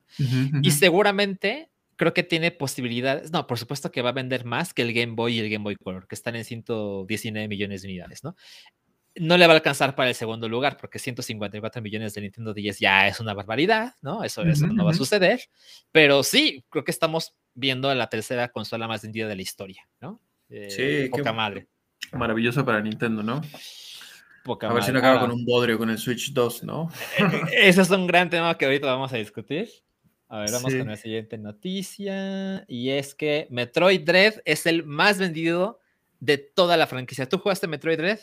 Y 0.62 0.70
seguramente 0.70 1.70
creo 1.96 2.12
que 2.12 2.22
tiene 2.22 2.50
posibilidades, 2.50 3.30
no, 3.32 3.46
por 3.46 3.58
supuesto 3.58 3.90
que 3.90 4.02
va 4.02 4.10
a 4.10 4.12
vender 4.12 4.44
más 4.44 4.74
que 4.74 4.82
el 4.82 4.92
Game 4.92 5.14
Boy 5.14 5.36
y 5.36 5.40
el 5.40 5.48
Game 5.50 5.62
Boy 5.64 5.76
Color, 5.76 6.06
que 6.06 6.14
están 6.14 6.36
en 6.36 6.44
119 6.44 7.48
millones 7.48 7.82
de 7.82 7.88
unidades, 7.88 8.22
¿no? 8.22 8.36
No 9.18 9.38
le 9.38 9.46
va 9.46 9.54
a 9.54 9.56
alcanzar 9.56 9.94
para 9.94 10.10
el 10.10 10.14
segundo 10.14 10.46
lugar, 10.46 10.76
porque 10.76 10.98
154 10.98 11.80
millones 11.80 12.12
de 12.12 12.20
Nintendo 12.20 12.52
10 12.52 12.78
ya 12.80 13.08
es 13.08 13.18
una 13.18 13.32
barbaridad, 13.32 13.94
¿no? 14.02 14.22
Eso, 14.22 14.42
eso 14.42 14.66
Ujú, 14.66 14.74
no 14.74 14.84
va 14.84 14.90
a 14.90 14.94
suceder, 14.94 15.40
pero 15.90 16.22
sí, 16.22 16.62
creo 16.68 16.84
que 16.84 16.90
estamos 16.90 17.34
viendo 17.54 17.94
la 17.94 18.08
tercera 18.10 18.48
consola 18.50 18.86
más 18.86 19.00
vendida 19.00 19.26
de 19.26 19.36
la 19.36 19.40
historia, 19.42 19.88
¿no? 20.02 20.20
Eh, 20.50 20.68
Sí, 21.04 21.08
poca 21.10 21.30
qué- 21.30 21.36
madre. 21.36 21.66
Maravilloso 22.12 22.62
para 22.64 22.82
Nintendo, 22.82 23.22
¿no? 23.22 23.40
Poca 24.46 24.70
A 24.70 24.72
ver 24.72 24.84
si 24.84 24.90
no 24.90 24.94
madre. 24.94 25.08
acaba 25.08 25.20
Ahora, 25.22 25.30
con 25.32 25.38
un 25.40 25.44
bodrio 25.44 25.76
con 25.76 25.90
el 25.90 25.98
Switch 25.98 26.32
2, 26.32 26.62
¿no? 26.62 26.88
Ese 27.52 27.82
es 27.82 27.90
un 27.90 28.06
gran 28.06 28.30
tema 28.30 28.56
que 28.56 28.64
ahorita 28.64 28.86
vamos 28.86 29.12
a 29.12 29.16
discutir. 29.16 29.68
A 30.28 30.38
ver, 30.40 30.50
vamos 30.52 30.72
Sí. 30.72 30.78
con 30.78 30.88
la 30.88 30.96
siguiente 30.96 31.36
noticia. 31.36 32.64
Y 32.68 32.90
es 32.90 33.14
que 33.14 33.48
Metroid 33.50 34.02
Dread 34.04 34.34
es 34.44 34.66
el 34.66 34.84
más 34.84 35.18
vendido 35.18 35.80
de 36.20 36.38
toda 36.38 36.76
la 36.76 36.86
franquicia. 36.86 37.28
¿Tú 37.28 37.38
jugaste 37.38 37.66
Metroid 37.66 37.98
Dread? 37.98 38.20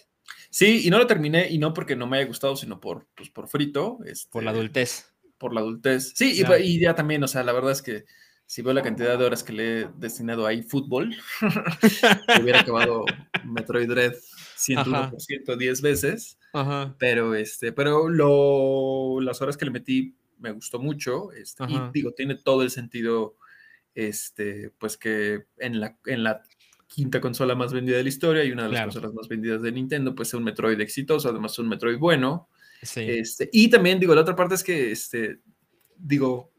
Sí, 0.50 0.88
y 0.88 0.90
no 0.90 0.98
lo 0.98 1.06
terminé, 1.08 1.50
y 1.50 1.58
no 1.58 1.74
porque 1.74 1.96
no 1.98 2.08
me 2.08 2.18
haya 2.18 2.28
gustado, 2.28 2.56
sino 2.56 2.80
por, 2.80 3.06
pues, 3.16 3.30
por 3.30 3.48
frito. 3.50 3.98
Por 4.32 4.44
la 4.44 4.52
este, 4.52 4.60
adultez. 4.60 5.14
por 5.38 5.54
la 5.54 5.60
adultez. 5.60 6.14
Sí, 6.16 6.42
y, 6.42 6.62
y 6.64 6.80
ya 6.80 6.96
también, 6.96 7.22
o 7.24 7.28
sea, 7.28 7.44
la 7.44 7.52
verdad 7.52 7.72
es 7.74 7.82
que 7.82 8.06
si 8.46 8.62
veo 8.62 8.74
la 8.74 8.82
cantidad 8.82 9.18
de 9.18 9.26
horas 9.26 9.44
que 9.44 9.52
le 9.54 9.82
he 9.82 9.88
destinado 9.98 10.46
ahí 10.48 10.62
fútbol, 10.64 11.14
hubiera 12.42 12.62
acabado 12.62 13.06
Metroid 13.44 13.90
Dread 13.90 14.14
101% 14.58 15.58
10 15.58 15.82
veces, 15.82 16.38
Ajá. 16.54 16.96
pero 17.00 17.36
este, 17.36 17.72
pero 17.72 18.10
lo, 18.10 19.20
las 19.22 19.42
horas 19.42 19.58
que 19.58 19.66
le 19.66 19.72
metí 19.72 20.16
me 20.40 20.52
gustó 20.52 20.80
mucho, 20.80 21.32
este, 21.32 21.64
y 21.70 21.80
digo, 21.94 22.12
tiene 22.12 22.36
todo 22.36 22.64
el 22.64 22.70
sentido, 22.70 23.36
este, 23.96 24.72
pues 24.78 24.98
que 24.98 25.46
en 25.58 25.80
la, 25.80 25.98
en 26.06 26.24
la 26.24 26.44
quinta 26.88 27.20
consola 27.22 27.56
más 27.56 27.74
vendida 27.74 27.98
de 27.98 28.04
la 28.04 28.10
historia 28.10 28.44
y 28.44 28.52
una 28.52 28.64
de 28.64 28.74
las 28.74 28.84
consolas 28.84 29.14
más 29.14 29.28
vendidas 29.28 29.62
de 29.62 29.72
Nintendo, 29.72 30.14
pues 30.14 30.30
es 30.30 30.34
un 30.36 30.44
Metroid 30.44 30.80
exitoso, 30.80 31.30
además 31.30 31.58
un 31.60 31.70
Metroid 31.70 31.98
bueno. 31.98 32.50
Este, 32.82 33.50
y 33.52 33.70
también, 33.70 34.00
digo, 34.00 34.14
la 34.14 34.22
otra 34.22 34.36
parte 34.36 34.56
es 34.56 34.64
que, 34.64 34.92
este, 34.92 35.40
digo, 35.98 36.52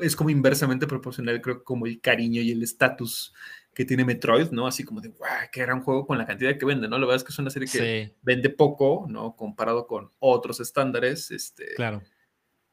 es 0.00 0.14
como 0.14 0.30
inversamente 0.30 0.86
proporcional, 0.86 1.40
creo, 1.40 1.64
como 1.64 1.86
el 1.86 2.00
cariño 2.00 2.40
y 2.40 2.52
el 2.52 2.62
estatus 2.62 3.34
que 3.76 3.84
tiene 3.84 4.06
Metroid, 4.06 4.52
¿no? 4.52 4.66
Así 4.66 4.84
como 4.84 5.02
de, 5.02 5.08
guau, 5.08 5.30
qué 5.52 5.60
gran 5.60 5.82
juego 5.82 6.06
con 6.06 6.16
la 6.16 6.24
cantidad 6.24 6.56
que 6.56 6.64
vende, 6.64 6.88
¿no? 6.88 6.98
La 6.98 7.04
verdad 7.04 7.16
es 7.16 7.24
que 7.24 7.32
es 7.32 7.38
una 7.38 7.50
serie 7.50 7.68
que 7.68 8.16
vende 8.22 8.48
poco, 8.48 9.04
¿no? 9.06 9.36
Comparado 9.36 9.86
con 9.86 10.10
otros 10.18 10.60
estándares, 10.60 11.30
este... 11.30 11.74
Claro. 11.74 12.02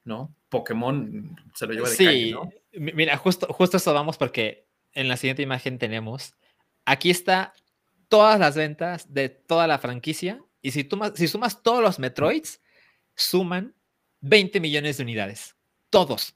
¿No? 0.05 0.33
Pokémon 0.47 1.35
se 1.55 1.67
lo 1.67 1.73
lleva 1.73 1.89
de 1.89 1.95
sí. 1.95 2.31
¿no? 2.31 2.49
Mira, 2.71 3.17
justo, 3.17 3.47
justo 3.47 3.75
eso 3.75 3.93
vamos 3.93 4.17
porque 4.17 4.65
en 4.93 5.09
la 5.09 5.17
siguiente 5.17 5.41
imagen 5.41 5.77
tenemos, 5.77 6.35
aquí 6.85 7.09
está 7.09 7.53
todas 8.07 8.39
las 8.39 8.55
ventas 8.55 9.13
de 9.13 9.27
toda 9.27 9.67
la 9.67 9.79
franquicia 9.79 10.41
y 10.61 10.71
si, 10.71 10.87
si 11.15 11.27
sumas 11.27 11.63
todos 11.63 11.81
los 11.83 11.99
Metroids, 11.99 12.61
suman 13.13 13.75
20 14.21 14.61
millones 14.61 14.95
de 14.95 15.03
unidades. 15.03 15.57
Todos. 15.89 16.33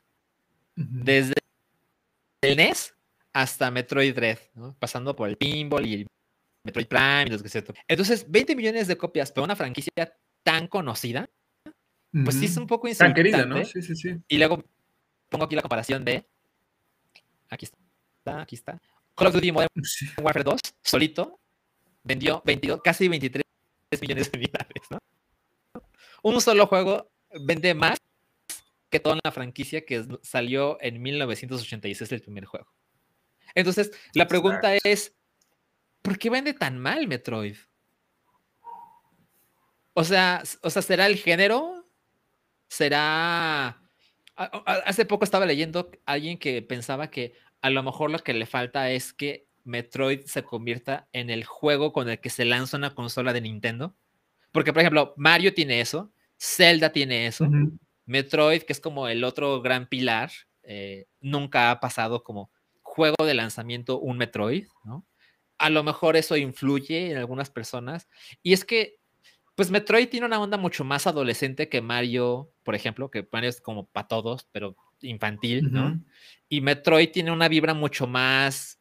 Desde 0.76 1.36
el 2.42 2.58
NES 2.58 2.97
hasta 3.38 3.70
Metroid 3.70 4.16
Dread, 4.16 4.40
pasando 4.80 5.16
por 5.16 5.30
el 5.30 5.38
Pinball 5.38 5.86
y 5.86 5.94
el 5.94 6.08
Metroid 6.64 6.88
Prime 6.88 7.26
y 7.28 7.30
los 7.30 7.44
que 7.44 7.64
Entonces, 7.88 8.26
20 8.28 8.56
millones 8.56 8.88
de 8.88 8.98
copias 8.98 9.32
para 9.32 9.46
una 9.46 9.56
franquicia 9.56 9.92
tan 10.42 10.66
conocida, 10.68 11.30
pues 12.24 12.36
sí 12.36 12.46
es 12.46 12.58
un 12.58 12.66
poco 12.66 12.88
insultante. 12.88 13.22
Tan 13.22 13.32
querida, 13.32 13.46
¿no? 13.46 13.64
Sí, 13.64 13.84
sí, 13.84 13.96
sí. 13.96 14.16
Y 14.28 14.40
luego 14.40 14.64
pongo 15.30 15.46
aquí 15.46 15.56
la 15.56 15.62
comparación 15.62 16.04
de. 16.04 16.26
Aquí 17.50 17.66
está, 17.66 18.42
aquí 18.42 18.56
está. 18.56 18.82
Call 19.14 19.28
of 19.28 19.36
Duty 19.36 19.52
Modern 19.52 19.70
Warfare 20.24 20.44
2, 20.44 20.60
solito, 20.82 21.40
vendió 22.04 22.42
22, 22.44 22.82
casi 22.84 23.08
23 23.08 23.44
millones 24.02 24.32
de 24.32 24.38
unidades, 24.40 24.84
¿no? 24.90 24.98
Un 26.24 26.42
solo 26.42 26.66
juego 26.66 27.12
vende 27.40 27.76
más 27.76 28.00
que 28.90 29.00
toda 29.00 29.20
la 29.24 29.32
franquicia 29.32 29.86
que 29.86 30.08
salió 30.24 30.80
en 30.82 31.00
1986 31.00 32.12
el 32.14 32.22
primer 32.22 32.46
juego. 32.46 32.77
Entonces, 33.56 33.92
la 34.14 34.28
pregunta 34.28 34.76
es, 34.84 35.16
¿por 36.02 36.18
qué 36.18 36.30
vende 36.30 36.54
tan 36.54 36.78
mal 36.78 37.08
Metroid? 37.08 37.56
O 39.94 40.04
sea, 40.04 40.44
o 40.62 40.70
sea, 40.70 40.82
¿será 40.82 41.08
el 41.08 41.18
género? 41.18 41.88
¿Será... 42.68 43.82
Hace 44.36 45.06
poco 45.06 45.24
estaba 45.24 45.48
leyendo 45.48 45.90
a 46.06 46.12
alguien 46.12 46.38
que 46.38 46.62
pensaba 46.62 47.10
que 47.10 47.34
a 47.62 47.72
lo 47.72 47.82
mejor 47.82 48.12
lo 48.12 48.20
que 48.20 48.34
le 48.34 48.46
falta 48.46 48.92
es 48.92 49.12
que 49.12 49.48
Metroid 49.64 50.22
se 50.26 50.44
convierta 50.44 51.08
en 51.12 51.30
el 51.30 51.44
juego 51.44 51.92
con 51.92 52.08
el 52.10 52.20
que 52.20 52.30
se 52.30 52.46
lanza 52.46 52.78
una 52.78 52.94
consola 52.94 53.34
de 53.34 53.42
Nintendo. 53.42 53.96
Porque, 54.52 54.74
por 54.74 54.82
ejemplo, 54.82 55.14
Mario 55.18 55.54
tiene 55.54 55.82
eso, 55.82 56.12
Zelda 56.40 56.92
tiene 56.92 57.28
eso, 57.28 57.48
Metroid, 58.06 58.62
que 58.62 58.74
es 58.74 58.80
como 58.80 59.08
el 59.08 59.24
otro 59.24 59.62
gran 59.62 59.88
pilar, 59.88 60.32
eh, 60.64 61.08
nunca 61.20 61.72
ha 61.72 61.80
pasado 61.80 62.24
como 62.24 62.52
juego 62.98 63.28
de 63.28 63.36
lanzamiento 63.36 64.00
un 64.00 64.18
Metroid, 64.18 64.66
¿no? 64.84 65.06
A 65.60 65.70
lo 65.70 65.84
mejor 65.84 66.18
eso 66.18 66.36
influye 66.36 67.12
en 67.12 67.18
algunas 67.18 67.52
personas. 67.52 68.10
Y 68.42 68.54
es 68.54 68.66
que, 68.66 68.98
pues 69.54 69.70
Metroid 69.70 70.10
tiene 70.10 70.26
una 70.26 70.42
onda 70.42 70.58
mucho 70.58 70.84
más 70.84 71.06
adolescente 71.06 71.70
que 71.70 71.80
Mario, 71.80 72.52
por 72.64 72.74
ejemplo, 72.74 73.12
que 73.12 73.28
Mario 73.32 73.52
es 73.52 73.62
como 73.62 73.86
para 73.86 74.08
todos, 74.08 74.48
pero 74.52 74.76
infantil, 75.02 75.72
¿no? 75.72 76.04
Y 76.50 76.62
Metroid 76.62 77.12
tiene 77.12 77.32
una 77.32 77.48
vibra 77.48 77.76
mucho 77.76 78.08
más, 78.08 78.80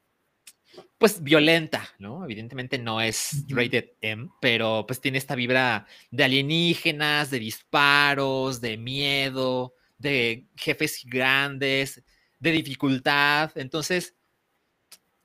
pues, 0.97 1.23
violenta, 1.23 1.87
¿no? 1.99 2.25
Evidentemente 2.25 2.79
no 2.79 3.03
es 3.03 3.45
rated 3.49 3.91
M, 4.01 4.31
pero 4.41 4.87
pues 4.87 4.99
tiene 4.99 5.19
esta 5.19 5.35
vibra 5.35 5.87
de 6.11 6.25
alienígenas, 6.25 7.31
de 7.31 7.39
disparos, 7.39 8.63
de 8.63 8.79
miedo, 8.79 9.75
de 9.99 10.47
jefes 10.57 11.05
grandes, 11.05 12.03
de 12.39 12.53
dificultad. 12.53 13.51
Entonces, 13.57 14.15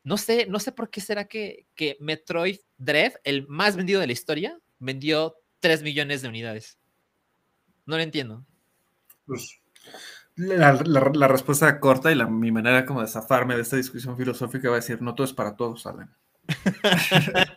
no 0.03 0.18
sé, 0.18 0.47
no 0.47 0.59
sé 0.59 0.72
por 0.72 0.89
qué 0.89 1.01
será 1.01 1.26
que, 1.26 1.68
que 1.76 1.97
Metroid 1.99 2.59
Dread, 2.78 3.14
el 3.24 3.47
más 3.47 3.76
vendido 3.76 4.01
de 4.01 4.07
la 4.07 4.14
historia, 4.14 4.59
vendió 4.80 5.36
3 5.59 5.84
millones 5.84 6.22
de 6.22 6.30
unidades. 6.30 6.78
No 7.86 7.97
lo 7.97 8.03
entiendo. 8.03 8.45
Pues 9.26 9.62
la, 10.36 11.28
respuesta 11.28 11.80
corta 11.80 12.12
y 12.12 12.16
la, 12.16 12.28
mi 12.28 12.51
manera 12.51 12.86
como 12.86 13.01
de 13.01 13.07
zafarme 13.07 13.55
de 13.55 13.62
esta 13.62 13.76
discusión 13.76 14.18
filosófica 14.18 14.70
va 14.70 14.76
a 14.76 14.80
decir, 14.80 15.01
no 15.01 15.14
todo 15.14 15.26
es 15.26 15.34
para 15.34 15.55
todos, 15.55 15.86
Alan. 15.86 16.16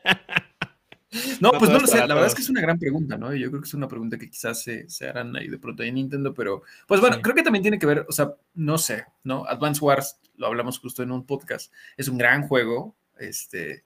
no, 1.41 1.53
pues 1.53 1.71
no 1.71 1.79
lo 1.79 1.87
sé, 1.87 1.99
la 1.99 2.15
verdad 2.15 2.27
es 2.27 2.35
que 2.35 2.43
es 2.43 2.51
una 2.51 2.61
gran 2.61 2.79
pregunta, 2.79 3.17
¿no? 3.17 3.35
Yo 3.35 3.51
creo 3.51 3.61
que 3.61 3.69
es 3.69 3.75
una 3.75 3.89
pregunta 3.89 4.19
que 4.19 4.31
quizás 4.31 4.63
se, 4.63 4.89
se 4.89 5.09
harán 5.09 5.37
ahí 5.37 5.49
de 5.49 5.59
pronto 5.59 5.83
en 5.83 5.95
Nintendo, 5.95 6.35
pero 6.35 6.63
pues 6.87 7.01
bueno, 7.01 7.21
creo 7.23 7.35
que 7.35 7.43
también 7.43 7.63
tiene 7.63 7.79
que 7.79 7.87
ver, 7.87 8.07
o 8.09 8.13
sea, 8.13 8.35
no 8.55 8.79
sé, 8.79 9.07
¿no? 9.23 9.47
Advance 9.47 9.85
Wars, 9.85 10.19
lo 10.37 10.47
hablamos 10.47 10.79
justo 10.79 11.03
en 11.03 11.13
un 11.13 11.25
podcast, 11.27 11.73
es 11.97 12.09
un 12.09 12.19
gran 12.19 12.47
juego, 12.47 12.95
este, 13.19 13.85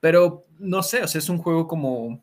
pero 0.00 0.46
no 0.58 0.82
sé, 0.82 1.02
o 1.02 1.08
sea, 1.08 1.18
es 1.18 1.28
un 1.28 1.38
juego 1.38 1.66
como 1.66 2.22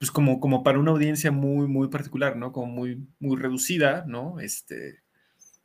pues 0.00 0.10
como, 0.10 0.40
como 0.40 0.62
para 0.62 0.78
una 0.78 0.92
audiencia 0.92 1.30
muy, 1.30 1.68
muy 1.68 1.88
particular, 1.88 2.34
¿no? 2.34 2.52
Como 2.52 2.72
muy, 2.72 3.06
muy 3.18 3.36
reducida, 3.36 4.04
¿no? 4.06 4.40
Este, 4.40 5.02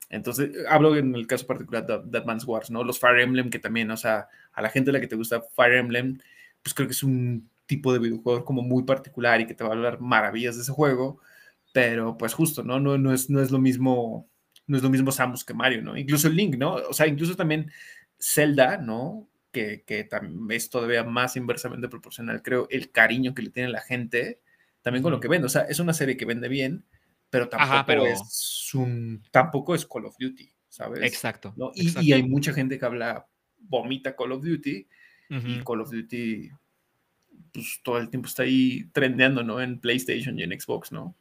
entonces, 0.10 0.52
hablo 0.70 0.98
en 0.98 1.16
el 1.16 1.26
caso 1.26 1.48
particular 1.48 1.86
de, 1.88 2.02
de 2.04 2.18
Advance 2.18 2.46
Wars, 2.46 2.70
¿no? 2.70 2.84
Los 2.84 3.00
Fire 3.00 3.22
Emblem, 3.22 3.50
que 3.50 3.60
también, 3.60 3.90
o 3.92 3.98
sea, 3.98 4.28
a 4.52 4.62
la 4.62 4.70
gente 4.70 4.90
a 4.90 4.94
la 4.94 5.00
que 5.00 5.08
te 5.08 5.16
gusta 5.16 5.42
Fire 5.56 5.76
Emblem, 5.76 6.20
pues 6.62 6.74
creo 6.74 6.86
que 6.86 6.92
es 6.92 7.04
un 7.04 7.50
tipo 7.66 7.94
de 7.94 8.00
videojuego 8.00 8.46
como 8.46 8.62
muy 8.62 8.84
particular 8.84 9.42
y 9.42 9.48
que 9.48 9.54
te 9.54 9.64
va 9.64 9.72
a 9.72 9.74
hablar 9.74 10.00
maravillas 10.00 10.56
de 10.56 10.62
ese 10.62 10.72
juego, 10.72 11.20
pero 11.74 12.18
pues 12.18 12.34
justo, 12.34 12.64
¿no? 12.64 12.80
No, 12.80 12.98
no, 12.98 13.14
es, 13.14 13.30
no 13.30 13.42
es 13.42 13.52
lo 13.52 13.60
mismo, 13.60 14.30
no 14.68 14.78
es 14.78 14.84
lo 14.84 14.90
mismo 14.90 15.12
Samus 15.12 15.44
que 15.44 15.54
Mario, 15.54 15.82
¿no? 15.82 15.98
Incluso 15.98 16.30
Link, 16.30 16.56
¿no? 16.58 16.76
O 16.76 16.94
sea, 16.94 17.08
incluso 17.08 17.36
también 17.36 17.72
Zelda, 18.20 18.78
¿no? 18.78 19.28
que, 19.86 20.08
también 20.10 20.52
es 20.52 20.70
todavía 20.70 21.04
más 21.04 21.36
inversamente 21.36 21.88
proporcional, 21.88 22.42
creo, 22.42 22.68
el 22.70 22.92
cariño 22.92 23.34
que 23.34 23.44
le 23.44 23.50
tiene 23.50 23.70
la 23.70 23.82
gente, 23.82 24.42
también 24.82 25.04
con 25.04 25.12
lo 25.12 25.20
que 25.20 25.28
vende. 25.28 25.46
O 25.46 25.50
sea, 25.50 25.62
es 25.62 25.80
una 25.80 25.94
serie 25.94 26.18
que 26.18 26.26
vende 26.26 26.50
bien, 26.50 26.86
pero 27.30 27.48
tampoco, 27.48 28.06
Es, 28.06 28.72
un, 28.74 29.24
tampoco 29.32 29.76
es 29.76 29.86
Call 29.86 30.06
of 30.06 30.16
Duty, 30.20 30.52
¿sabes? 30.68 31.02
Exacto, 31.04 31.54
Y, 31.74 32.12
hay 32.12 32.24
mucha 32.24 32.54
gente 32.54 32.78
que 32.78 32.86
habla, 32.86 33.28
vomita 33.58 34.16
Call 34.16 34.34
of 34.34 34.44
Duty, 34.44 34.88
y 35.30 35.64
Call 35.64 35.82
of 35.82 35.92
Duty, 35.92 36.50
pues 37.56 37.80
todo 37.82 37.98
el 37.98 38.10
tiempo 38.10 38.28
está 38.28 38.44
ahí 38.44 38.90
trendeando, 38.92 39.44
¿no? 39.44 39.62
En 39.62 39.80
PlayStation 39.80 40.38
y 40.38 40.44
en 40.44 40.60
Xbox, 40.60 40.92
¿no? 40.92 41.16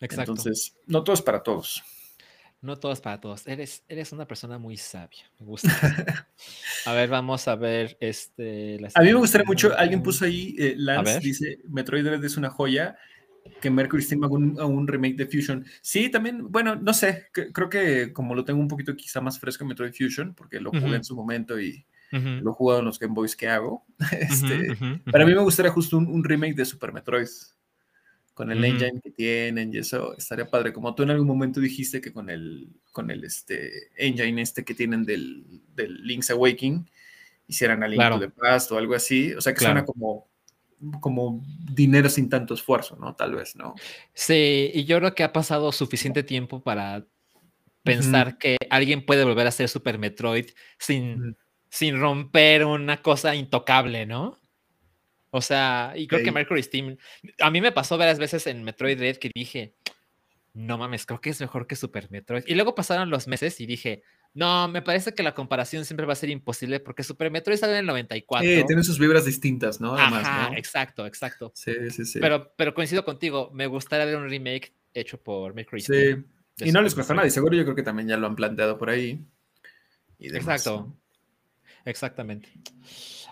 Exacto. 0.00 0.32
Entonces, 0.32 0.76
no 0.86 1.04
todo 1.04 1.14
es 1.14 1.22
para 1.22 1.42
todos. 1.42 1.82
No 2.62 2.78
todo 2.78 2.92
es 2.92 3.00
para 3.00 3.20
todos. 3.20 3.46
Eres, 3.46 3.84
eres 3.88 4.12
una 4.12 4.26
persona 4.26 4.58
muy 4.58 4.76
sabia. 4.76 5.30
Me 5.38 5.46
gusta. 5.46 5.68
a 6.86 6.92
ver, 6.92 7.08
vamos 7.08 7.48
a 7.48 7.56
ver. 7.56 7.96
Este, 8.00 8.78
a 8.94 9.00
mí 9.00 9.06
me 9.06 9.14
gustaría 9.14 9.46
mucho. 9.46 9.76
Alguien 9.76 10.02
puso 10.02 10.24
ahí, 10.24 10.54
eh, 10.58 10.74
Lance 10.76 11.20
dice: 11.20 11.58
Metroid 11.68 12.04
Dread 12.04 12.24
es 12.24 12.36
una 12.36 12.50
joya. 12.50 12.96
Que 13.60 13.70
Mercury 13.70 14.02
Steam 14.02 14.22
haga 14.22 14.34
un, 14.34 14.86
remake 14.86 15.16
de 15.16 15.26
Fusion. 15.26 15.64
Sí, 15.80 16.10
también, 16.10 16.52
bueno, 16.52 16.76
no 16.76 16.92
sé. 16.92 17.28
creo 17.32 17.70
que 17.70 18.12
como 18.12 18.34
lo 18.34 18.44
tengo 18.44 18.60
un 18.60 18.68
poquito 18.68 18.94
quizá 18.94 19.22
más 19.22 19.40
fresco 19.40 19.64
en 19.64 19.68
Metroid 19.68 19.94
Fusion, 19.94 20.34
porque 20.34 20.60
lo 20.60 20.70
jugué 20.70 20.96
en 20.96 21.04
su 21.04 21.16
momento 21.16 21.58
y 21.58 21.86
lo 22.10 22.50
he 22.50 22.54
jugado 22.54 22.80
en 22.80 22.86
los 22.86 22.98
Game 22.98 23.14
Boys 23.14 23.36
que 23.36 23.48
hago. 23.48 23.84
este, 24.12 24.76
Para 25.10 25.24
mí 25.24 25.34
me 25.34 25.42
gustaría 25.42 25.70
justo 25.70 25.96
un, 25.96 26.06
un 26.06 26.24
remake 26.24 26.54
de 26.54 26.64
Super 26.64 26.92
Metroid 26.92 27.28
con 28.40 28.50
el 28.50 28.64
engine 28.64 29.02
que 29.02 29.10
tienen 29.10 29.74
y 29.74 29.76
eso 29.76 30.16
estaría 30.16 30.48
padre. 30.48 30.72
Como 30.72 30.94
tú 30.94 31.02
en 31.02 31.10
algún 31.10 31.26
momento 31.26 31.60
dijiste 31.60 32.00
que 32.00 32.10
con 32.10 32.30
el, 32.30 32.70
con 32.90 33.10
el 33.10 33.22
este, 33.22 33.90
engine 33.96 34.40
este 34.40 34.64
que 34.64 34.74
tienen 34.74 35.04
del, 35.04 35.44
del 35.74 36.02
Link's 36.06 36.30
Awakening 36.30 36.88
hicieran 37.46 37.82
a 37.82 37.88
Link 37.88 38.02
de 38.18 38.30
Past 38.30 38.72
o 38.72 38.78
algo 38.78 38.94
así. 38.94 39.34
O 39.34 39.42
sea, 39.42 39.52
que 39.52 39.60
suena 39.60 39.84
como, 39.84 40.30
como 41.00 41.44
dinero 41.74 42.08
sin 42.08 42.30
tanto 42.30 42.54
esfuerzo, 42.54 42.96
¿no? 42.96 43.14
Tal 43.14 43.34
vez, 43.34 43.56
¿no? 43.56 43.74
Sí, 44.14 44.70
y 44.72 44.84
yo 44.86 44.98
creo 44.98 45.14
que 45.14 45.24
ha 45.24 45.34
pasado 45.34 45.70
suficiente 45.70 46.22
tiempo 46.22 46.62
para 46.62 47.04
pensar 47.82 48.38
que 48.38 48.56
alguien 48.70 49.04
puede 49.04 49.24
volver 49.24 49.46
a 49.46 49.50
ser 49.50 49.68
Super 49.68 49.98
Metroid 49.98 50.46
sin, 50.78 51.36
sin 51.70 51.98
romper 51.98 52.64
una 52.64 53.00
cosa 53.00 53.34
intocable, 53.34 54.04
¿no? 54.04 54.38
O 55.30 55.40
sea, 55.40 55.92
y 55.94 56.08
creo 56.08 56.24
que 56.24 56.32
Mercury 56.32 56.62
Steam, 56.62 56.96
a 57.40 57.50
mí 57.50 57.60
me 57.60 57.70
pasó 57.70 57.96
varias 57.96 58.18
veces 58.18 58.46
en 58.48 58.64
Metroid 58.64 58.98
Red 58.98 59.16
que 59.16 59.30
dije, 59.32 59.76
no 60.54 60.76
mames, 60.76 61.06
creo 61.06 61.20
que 61.20 61.30
es 61.30 61.40
mejor 61.40 61.68
que 61.68 61.76
Super 61.76 62.10
Metroid. 62.10 62.42
Y 62.46 62.54
luego 62.54 62.74
pasaron 62.74 63.10
los 63.10 63.28
meses 63.28 63.60
y 63.60 63.66
dije, 63.66 64.02
no, 64.34 64.66
me 64.66 64.82
parece 64.82 65.14
que 65.14 65.22
la 65.22 65.32
comparación 65.32 65.84
siempre 65.84 66.04
va 66.04 66.14
a 66.14 66.16
ser 66.16 66.30
imposible 66.30 66.80
porque 66.80 67.04
Super 67.04 67.30
Metroid 67.30 67.58
sale 67.58 67.74
en 67.74 67.78
el 67.80 67.86
94. 67.86 68.48
Sí, 68.48 68.64
tiene 68.66 68.82
sus 68.82 68.98
vibras 68.98 69.24
distintas, 69.24 69.80
¿no? 69.80 69.94
Además, 69.94 70.52
exacto, 70.56 71.06
exacto. 71.06 71.52
Sí, 71.54 71.74
sí, 71.90 72.04
sí. 72.04 72.18
Pero, 72.18 72.52
pero 72.56 72.74
coincido 72.74 73.04
contigo, 73.04 73.50
me 73.54 73.68
gustaría 73.68 74.06
ver 74.06 74.16
un 74.16 74.28
remake 74.28 74.74
hecho 74.92 75.22
por 75.22 75.54
Mercury 75.54 75.82
Steam. 75.82 76.26
Sí, 76.56 76.68
y 76.68 76.72
no 76.72 76.82
les 76.82 76.94
cuesta 76.94 77.14
nada, 77.14 77.28
y 77.28 77.30
seguro 77.30 77.56
yo 77.56 77.62
creo 77.62 77.76
que 77.76 77.84
también 77.84 78.08
ya 78.08 78.16
lo 78.16 78.26
han 78.26 78.34
planteado 78.34 78.76
por 78.76 78.90
ahí. 78.90 79.24
exacto. 80.18 80.92
Exactamente. 81.84 82.48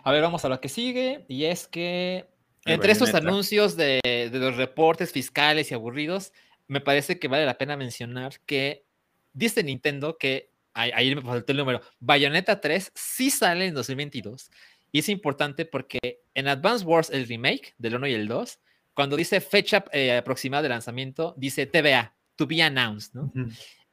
A 0.02 0.12
ver, 0.12 0.22
vamos 0.22 0.44
a 0.44 0.48
lo 0.48 0.60
que 0.60 0.68
sigue. 0.68 1.24
Y 1.28 1.44
es 1.44 1.66
que 1.68 2.26
entre 2.64 2.92
estos 2.92 3.14
anuncios 3.14 3.76
de, 3.76 4.00
de, 4.04 4.38
los 4.38 4.56
reportes 4.56 5.12
fiscales 5.12 5.70
y 5.70 5.74
aburridos, 5.74 6.32
me 6.66 6.80
parece 6.80 7.18
que 7.18 7.28
vale 7.28 7.46
la 7.46 7.58
pena 7.58 7.76
mencionar 7.76 8.40
que 8.46 8.84
dice 9.32 9.62
Nintendo 9.62 10.18
que 10.18 10.50
ahí 10.74 11.14
me 11.14 11.22
faltó 11.22 11.52
el 11.52 11.58
número. 11.58 11.80
Bayonetta 11.98 12.60
3 12.60 12.92
sí 12.94 13.30
sale 13.30 13.66
en 13.66 13.74
2022. 13.74 14.50
Y 14.92 15.00
es 15.00 15.08
importante 15.08 15.64
porque 15.64 16.20
en 16.34 16.48
Advance 16.48 16.84
Wars, 16.84 17.10
el 17.10 17.26
remake 17.26 17.74
del 17.78 17.96
1 17.96 18.06
y 18.06 18.14
el 18.14 18.28
2, 18.28 18.58
cuando 18.94 19.16
dice 19.16 19.40
fecha 19.40 19.84
eh, 19.92 20.16
aproximada 20.16 20.62
de 20.62 20.70
lanzamiento, 20.70 21.34
dice 21.36 21.66
TBA, 21.66 22.14
to 22.36 22.46
be 22.46 22.62
announced, 22.62 23.14
¿no? 23.14 23.32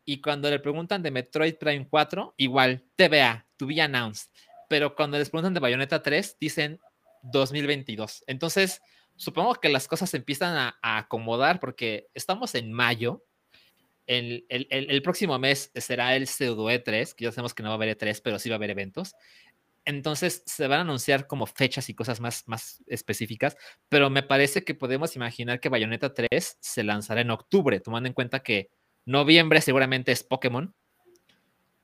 Y 0.05 0.21
cuando 0.21 0.49
le 0.49 0.59
preguntan 0.59 1.01
de 1.01 1.11
Metroid 1.11 1.55
Prime 1.55 1.87
4, 1.89 2.35
igual, 2.37 2.83
TBA, 2.95 3.45
to 3.57 3.67
be 3.67 3.81
announced. 3.81 4.31
Pero 4.69 4.95
cuando 4.95 5.17
les 5.17 5.29
preguntan 5.29 5.53
de 5.53 5.59
Bayonetta 5.59 6.01
3, 6.01 6.37
dicen 6.39 6.79
2022. 7.23 8.23
Entonces, 8.27 8.81
supongo 9.15 9.55
que 9.55 9.69
las 9.69 9.87
cosas 9.87 10.13
empiezan 10.13 10.55
a, 10.55 10.77
a 10.81 10.97
acomodar 10.97 11.59
porque 11.59 12.07
estamos 12.13 12.55
en 12.55 12.71
mayo 12.71 13.23
el, 14.07 14.45
el, 14.49 15.01
próximo 15.01 15.39
mes 15.39 15.71
será 15.75 16.15
el 16.15 16.27
pseudo 16.27 16.69
E3, 16.69 17.13
que 17.15 17.25
ya 17.25 17.31
sabemos 17.31 17.53
que 17.53 17.63
no 17.63 17.69
va 17.69 17.73
a 17.73 17.77
haber 17.77 17.97
E3, 17.97 18.21
pero 18.23 18.39
sí 18.39 18.49
va 18.49 18.55
a 18.55 18.57
haber 18.57 18.69
eventos. 18.69 19.15
Entonces 19.83 20.43
se 20.45 20.67
van 20.67 20.79
a 20.79 20.81
anunciar 20.81 21.27
como 21.27 21.45
fechas 21.45 21.89
y 21.89 21.93
cosas 21.93 22.19
más, 22.19 22.43
más 22.47 22.83
específicas, 22.87 23.55
pero 23.89 24.09
me 24.09 24.23
parece 24.23 24.63
que 24.63 24.73
podemos 24.73 25.15
imaginar 25.15 25.59
que 25.59 25.69
Bayonetta 25.69 26.13
3 26.13 26.57
se 26.59 26.83
lanzará 26.83 27.21
en 27.21 27.31
octubre, 27.31 27.79
tomando 27.79 28.07
en 28.07 28.13
cuenta 28.13 28.41
que 28.41 28.69
noviembre 29.05 29.61
seguramente 29.61 30.11
es 30.11 30.23
Pokémon. 30.23 30.73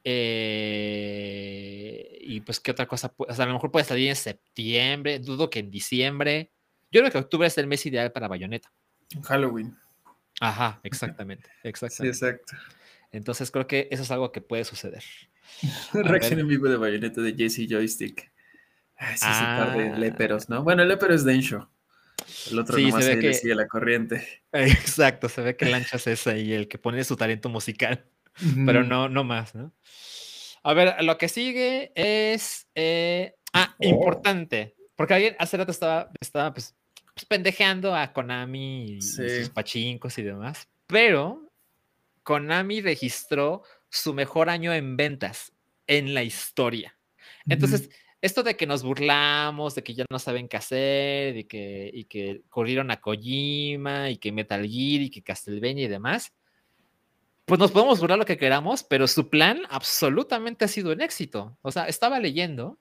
Eh, 0.03 1.80
y 2.23 2.41
pues, 2.41 2.59
¿qué 2.59 2.71
otra 2.71 2.87
cosa? 2.87 3.13
O 3.17 3.33
sea, 3.33 3.45
a 3.45 3.47
lo 3.47 3.53
mejor 3.53 3.71
puede 3.71 3.85
salir 3.85 4.09
en 4.09 4.15
septiembre, 4.15 5.19
dudo 5.19 5.49
que 5.49 5.59
en 5.59 5.71
diciembre. 5.71 6.51
Yo 6.91 7.01
creo 7.01 7.11
que 7.11 7.17
octubre 7.17 7.47
es 7.47 7.57
el 7.57 7.67
mes 7.67 7.85
ideal 7.85 8.11
para 8.11 8.27
Bayonetta. 8.27 8.71
Halloween. 9.23 9.77
Ajá, 10.39 10.79
exactamente, 10.83 11.49
exactamente. 11.63 12.17
Sí, 12.17 12.25
exacto. 12.25 12.55
Entonces 13.11 13.51
creo 13.51 13.67
que 13.67 13.87
eso 13.91 14.03
es 14.03 14.11
algo 14.11 14.31
que 14.31 14.41
puede 14.41 14.63
suceder. 14.63 15.03
Reacción 15.93 16.39
en 16.39 16.47
vivo 16.47 16.67
de 16.67 16.77
bayoneta 16.77 17.21
de 17.21 17.33
Jesse 17.33 17.67
Joystick. 17.69 18.31
Ay, 18.95 19.17
sí, 19.17 19.25
ah. 19.27 19.73
de 19.75 19.97
léperos, 19.97 20.47
¿no? 20.49 20.63
Bueno, 20.63 20.83
el 20.83 20.87
lépero 20.87 21.13
es 21.13 21.25
Densho. 21.25 21.69
El 22.51 22.59
otro 22.59 22.77
sí, 22.77 22.85
nomás 22.85 23.03
se 23.03 23.15
ve 23.15 23.21
que... 23.21 23.33
sigue 23.33 23.55
la 23.55 23.67
corriente. 23.67 24.27
Exacto, 24.51 25.27
se 25.27 25.41
ve 25.41 25.55
que 25.55 25.65
Lancha 25.65 25.97
es 25.97 26.27
y 26.27 26.53
el 26.53 26.67
que 26.67 26.77
pone 26.77 27.03
su 27.03 27.15
talento 27.15 27.49
musical. 27.49 28.05
Pero 28.65 28.83
no, 28.83 29.09
no 29.09 29.23
más, 29.23 29.53
¿no? 29.55 29.73
A 30.63 30.73
ver, 30.73 31.03
lo 31.03 31.17
que 31.17 31.29
sigue 31.29 31.91
es. 31.95 32.67
Eh... 32.75 33.35
Ah, 33.53 33.75
oh. 33.79 33.85
importante. 33.85 34.75
Porque 34.95 35.13
alguien 35.13 35.35
hace 35.39 35.57
rato 35.57 35.71
estaba, 35.71 36.11
estaba 36.19 36.53
pues, 36.53 36.75
pues, 37.13 37.25
pendejeando 37.25 37.95
a 37.95 38.13
Konami 38.13 38.97
y 38.97 39.01
sus 39.01 39.49
pachincos 39.49 40.17
y 40.17 40.23
demás. 40.23 40.69
Pero 40.87 41.51
Konami 42.23 42.81
registró 42.81 43.63
su 43.89 44.13
mejor 44.13 44.49
año 44.49 44.73
en 44.73 44.95
ventas 44.95 45.51
en 45.87 46.13
la 46.13 46.23
historia. 46.23 46.97
Entonces, 47.47 47.89
esto 48.21 48.43
de 48.43 48.55
que 48.55 48.67
nos 48.67 48.83
burlamos, 48.83 49.75
de 49.75 49.83
que 49.83 49.95
ya 49.95 50.05
no 50.09 50.19
saben 50.19 50.47
qué 50.47 50.57
hacer, 50.57 51.33
de 51.33 51.47
que, 51.47 51.89
y 51.91 52.05
que 52.05 52.43
corrieron 52.49 52.91
a 52.91 53.01
Kojima, 53.01 54.09
y 54.11 54.17
que 54.17 54.31
Metal 54.31 54.61
Gear, 54.61 55.01
y 55.01 55.09
que 55.09 55.23
Castlevania 55.23 55.85
y 55.85 55.89
demás, 55.89 56.31
pues 57.51 57.59
nos 57.59 57.71
podemos 57.71 57.99
burlar 57.99 58.17
lo 58.17 58.23
que 58.23 58.37
queramos, 58.37 58.81
pero 58.81 59.07
su 59.07 59.27
plan 59.27 59.63
absolutamente 59.69 60.63
ha 60.63 60.69
sido 60.69 60.93
un 60.93 61.01
éxito. 61.01 61.57
O 61.61 61.69
sea, 61.69 61.89
estaba 61.89 62.17
leyendo 62.17 62.79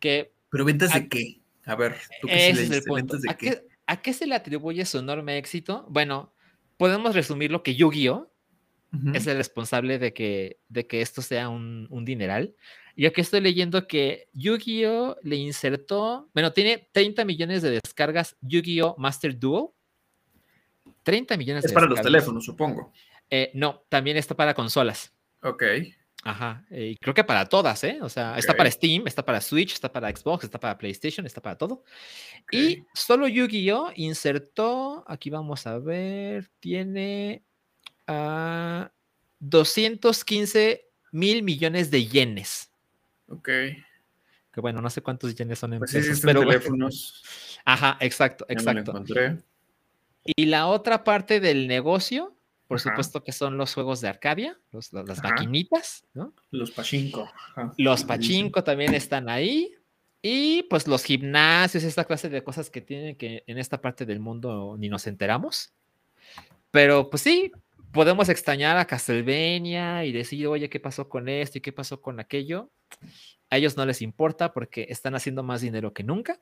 que... 0.00 0.32
¿Pero 0.48 0.64
ventas 0.64 0.94
de 0.94 1.06
qué? 1.06 1.42
A 1.66 1.74
ver, 1.74 1.94
¿tú 2.22 2.26
qué 2.26 2.48
es 2.48 2.70
el 2.70 2.82
punto. 2.82 3.18
¿A, 3.28 3.36
qué? 3.36 3.62
¿A, 3.86 4.00
qué, 4.00 4.14
se 4.14 4.26
le 4.26 4.36
atribuye 4.36 4.86
su 4.86 4.96
enorme 4.96 5.36
éxito? 5.36 5.84
Bueno, 5.90 6.32
podemos 6.78 7.14
resumir 7.14 7.50
lo 7.50 7.62
que 7.62 7.74
Yu-Gi-Oh! 7.74 8.32
es 9.12 9.26
el 9.26 9.36
responsable 9.36 9.98
de 9.98 10.14
que, 10.14 10.60
de 10.70 10.86
que 10.86 11.02
esto 11.02 11.20
sea 11.20 11.50
un, 11.50 11.86
un 11.90 12.06
dineral. 12.06 12.56
Y 12.96 13.04
aquí 13.04 13.20
estoy 13.20 13.42
leyendo 13.42 13.86
que 13.86 14.30
Yu-Gi-Oh! 14.32 15.18
le 15.22 15.36
insertó, 15.36 16.30
bueno, 16.32 16.54
tiene 16.54 16.88
30 16.92 17.26
millones 17.26 17.60
de 17.60 17.78
descargas 17.82 18.34
Yu-Gi-Oh! 18.40 18.94
Master 18.96 19.38
Duel. 19.38 19.66
30 21.02 21.36
millones 21.36 21.66
es 21.66 21.72
para 21.74 21.86
los 21.86 22.00
teléfonos, 22.00 22.46
supongo. 22.46 22.90
Eh, 23.30 23.50
no, 23.54 23.84
también 23.88 24.16
está 24.16 24.34
para 24.34 24.54
consolas. 24.54 25.12
Ok. 25.42 25.62
Ajá, 26.26 26.64
y 26.70 26.92
eh, 26.92 26.96
creo 26.98 27.12
que 27.12 27.22
para 27.22 27.46
todas, 27.46 27.84
¿eh? 27.84 27.98
O 28.00 28.08
sea, 28.08 28.38
está 28.38 28.56
para 28.56 28.70
Steam, 28.70 29.06
está 29.06 29.22
para 29.22 29.42
Switch, 29.42 29.74
está 29.74 29.92
para 29.92 30.08
Xbox, 30.08 30.44
está 30.44 30.58
para 30.58 30.78
PlayStation, 30.78 31.26
está 31.26 31.42
para 31.42 31.58
todo. 31.58 31.84
Y 32.50 32.82
solo 32.94 33.28
Yu-Gi-Oh! 33.28 33.92
insertó, 33.96 35.04
aquí 35.06 35.28
vamos 35.28 35.66
a 35.66 35.78
ver, 35.78 36.48
tiene 36.60 37.44
a 38.06 38.90
215 39.40 40.86
mil 41.12 41.42
millones 41.42 41.90
de 41.90 42.06
yenes. 42.06 42.70
Ok. 43.28 43.48
Que 44.54 44.60
bueno, 44.62 44.80
no 44.80 44.88
sé 44.88 45.02
cuántos 45.02 45.34
yenes 45.34 45.58
son 45.58 45.74
en 45.74 45.80
pues 45.80 45.92
pesos, 45.92 46.20
pero 46.22 46.40
teléfonos. 46.40 47.22
Ajá, 47.66 47.98
exacto, 48.00 48.46
exacto. 48.48 49.04
Y 50.24 50.46
la 50.46 50.68
otra 50.68 51.04
parte 51.04 51.40
del 51.40 51.68
negocio 51.68 52.34
por 52.74 52.80
supuesto 52.80 53.22
que 53.22 53.30
son 53.30 53.56
los 53.56 53.72
juegos 53.72 54.00
de 54.00 54.08
Arcadia, 54.08 54.58
las 54.72 55.22
maquinitas, 55.22 56.04
¿no? 56.12 56.34
Los 56.50 56.72
pachinko. 56.72 57.30
Los 57.78 58.02
pachinko 58.02 58.64
también 58.64 58.94
están 58.94 59.28
ahí. 59.28 59.72
Y 60.20 60.64
pues 60.64 60.88
los 60.88 61.04
gimnasios, 61.04 61.84
esta 61.84 62.04
clase 62.04 62.28
de 62.28 62.42
cosas 62.42 62.70
que 62.70 62.80
tienen 62.80 63.14
que 63.14 63.44
en 63.46 63.58
esta 63.58 63.80
parte 63.80 64.06
del 64.06 64.18
mundo 64.18 64.74
ni 64.76 64.88
nos 64.88 65.06
enteramos. 65.06 65.72
Pero 66.72 67.10
pues 67.10 67.22
sí, 67.22 67.52
podemos 67.92 68.28
extrañar 68.28 68.76
a 68.76 68.86
Castlevania 68.86 70.04
y 70.04 70.10
decir, 70.10 70.48
oye, 70.48 70.68
¿qué 70.68 70.80
pasó 70.80 71.08
con 71.08 71.28
esto 71.28 71.58
y 71.58 71.60
qué 71.60 71.70
pasó 71.70 72.02
con 72.02 72.18
aquello? 72.18 72.72
A 73.50 73.56
ellos 73.56 73.76
no 73.76 73.86
les 73.86 74.02
importa 74.02 74.52
porque 74.52 74.88
están 74.88 75.14
haciendo 75.14 75.44
más 75.44 75.60
dinero 75.60 75.92
que 75.92 76.02
nunca 76.02 76.40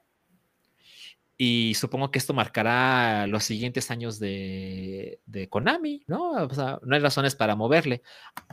y 1.38 1.74
supongo 1.74 2.10
que 2.10 2.18
esto 2.18 2.34
marcará 2.34 3.26
los 3.26 3.44
siguientes 3.44 3.90
años 3.90 4.18
de, 4.18 5.20
de, 5.26 5.48
Konami, 5.48 6.04
¿no? 6.06 6.32
O 6.32 6.54
sea, 6.54 6.78
no 6.82 6.94
hay 6.94 7.00
razones 7.00 7.34
para 7.34 7.56
moverle. 7.56 8.02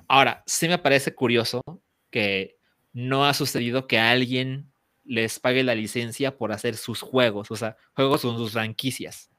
Ahora, 0.08 0.44
sí 0.46 0.68
me 0.68 0.78
parece 0.78 1.14
curioso 1.14 1.62
que 2.10 2.58
no 2.94 3.26
ha 3.26 3.34
sucedido 3.34 3.88
que 3.88 4.00
alguien 4.00 4.72
les 5.04 5.40
pague 5.40 5.64
la 5.64 5.76
licencia 5.76 6.38
por 6.38 6.52
hacer 6.52 6.78
sus 6.78 7.02
juegos, 7.02 7.52
o 7.52 7.56
sea, 7.56 7.78
juegos 7.94 8.22
con 8.22 8.38
sus 8.38 8.54
franquicias. 8.54 9.30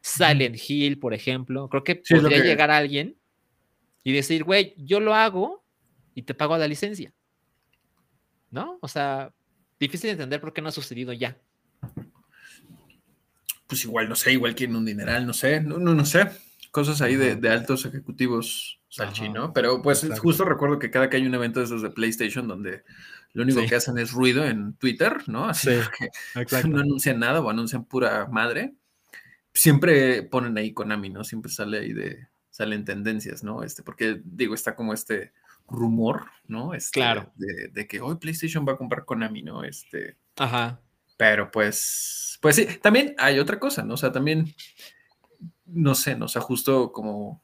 Silent 0.00 0.56
Hill, 0.68 0.98
por 0.98 1.14
ejemplo, 1.14 1.68
creo 1.68 1.84
que 1.84 1.96
podría 1.96 2.42
llegar 2.42 2.70
alguien 2.70 3.16
y 4.02 4.12
decir, 4.12 4.44
güey, 4.44 4.74
yo 4.78 5.00
lo 5.00 5.14
hago 5.14 5.64
y 6.14 6.22
te 6.22 6.34
pago 6.34 6.56
la 6.56 6.68
licencia. 6.68 7.12
¿No? 8.50 8.78
O 8.80 8.88
sea, 8.88 9.34
difícil 9.78 10.08
de 10.08 10.12
entender 10.12 10.40
por 10.40 10.52
qué 10.52 10.62
no 10.62 10.68
ha 10.68 10.72
sucedido 10.72 11.12
ya 11.12 11.36
pues 13.66 13.84
igual, 13.84 14.08
no 14.08 14.16
sé, 14.16 14.32
igual 14.32 14.54
quieren 14.54 14.76
un 14.76 14.84
dineral, 14.84 15.26
no 15.26 15.32
sé, 15.32 15.60
no, 15.60 15.78
no, 15.78 15.94
no 15.94 16.06
sé, 16.06 16.30
cosas 16.70 17.00
ahí 17.02 17.16
de, 17.16 17.48
altos 17.48 17.86
ejecutivos 17.86 18.80
salchi, 18.88 19.28
¿no? 19.28 19.52
Pero 19.52 19.82
pues 19.82 20.06
justo 20.20 20.44
recuerdo 20.44 20.78
que 20.78 20.90
cada 20.90 21.10
que 21.10 21.16
hay 21.16 21.26
un 21.26 21.34
evento 21.34 21.60
de 21.60 21.66
esos 21.66 21.82
de 21.82 21.90
PlayStation 21.90 22.46
donde 22.48 22.84
lo 23.32 23.42
único 23.42 23.66
que 23.66 23.74
hacen 23.74 23.98
es 23.98 24.12
ruido 24.12 24.46
en 24.46 24.74
Twitter, 24.74 25.16
¿no? 25.26 25.46
Así 25.46 25.68
que 25.68 26.08
no 26.68 26.80
anuncian 26.80 27.18
nada 27.18 27.40
o 27.40 27.50
anuncian 27.50 27.84
pura 27.84 28.26
madre. 28.26 28.74
Siempre 29.52 30.22
ponen 30.22 30.56
ahí 30.56 30.72
Konami, 30.72 31.10
¿no? 31.10 31.24
Siempre 31.24 31.50
sale 31.50 31.78
ahí 31.78 31.92
de, 31.92 32.28
salen 32.50 32.84
tendencias, 32.84 33.44
¿no? 33.44 33.62
Este, 33.62 33.82
porque 33.82 34.22
digo, 34.24 34.54
está 34.54 34.74
como 34.74 34.94
este 34.94 35.32
rumor, 35.68 36.26
¿no? 36.46 36.72
Este, 36.72 37.00
claro. 37.00 37.32
De, 37.36 37.68
de, 37.68 37.86
que 37.86 38.00
hoy 38.00 38.16
PlayStation 38.16 38.66
va 38.66 38.72
a 38.72 38.76
comprar 38.78 39.04
Konami, 39.04 39.42
¿no? 39.42 39.64
Este. 39.64 40.16
Ajá. 40.36 40.80
Pero 41.16 41.50
pues, 41.50 42.38
pues 42.40 42.56
sí, 42.56 42.66
también 42.82 43.14
hay 43.18 43.38
otra 43.38 43.58
cosa, 43.58 43.82
¿no? 43.82 43.94
O 43.94 43.96
sea, 43.96 44.12
también, 44.12 44.54
no 45.64 45.94
sé, 45.94 46.16
¿no? 46.16 46.26
O 46.26 46.28
sea, 46.28 46.42
justo 46.42 46.92
como, 46.92 47.42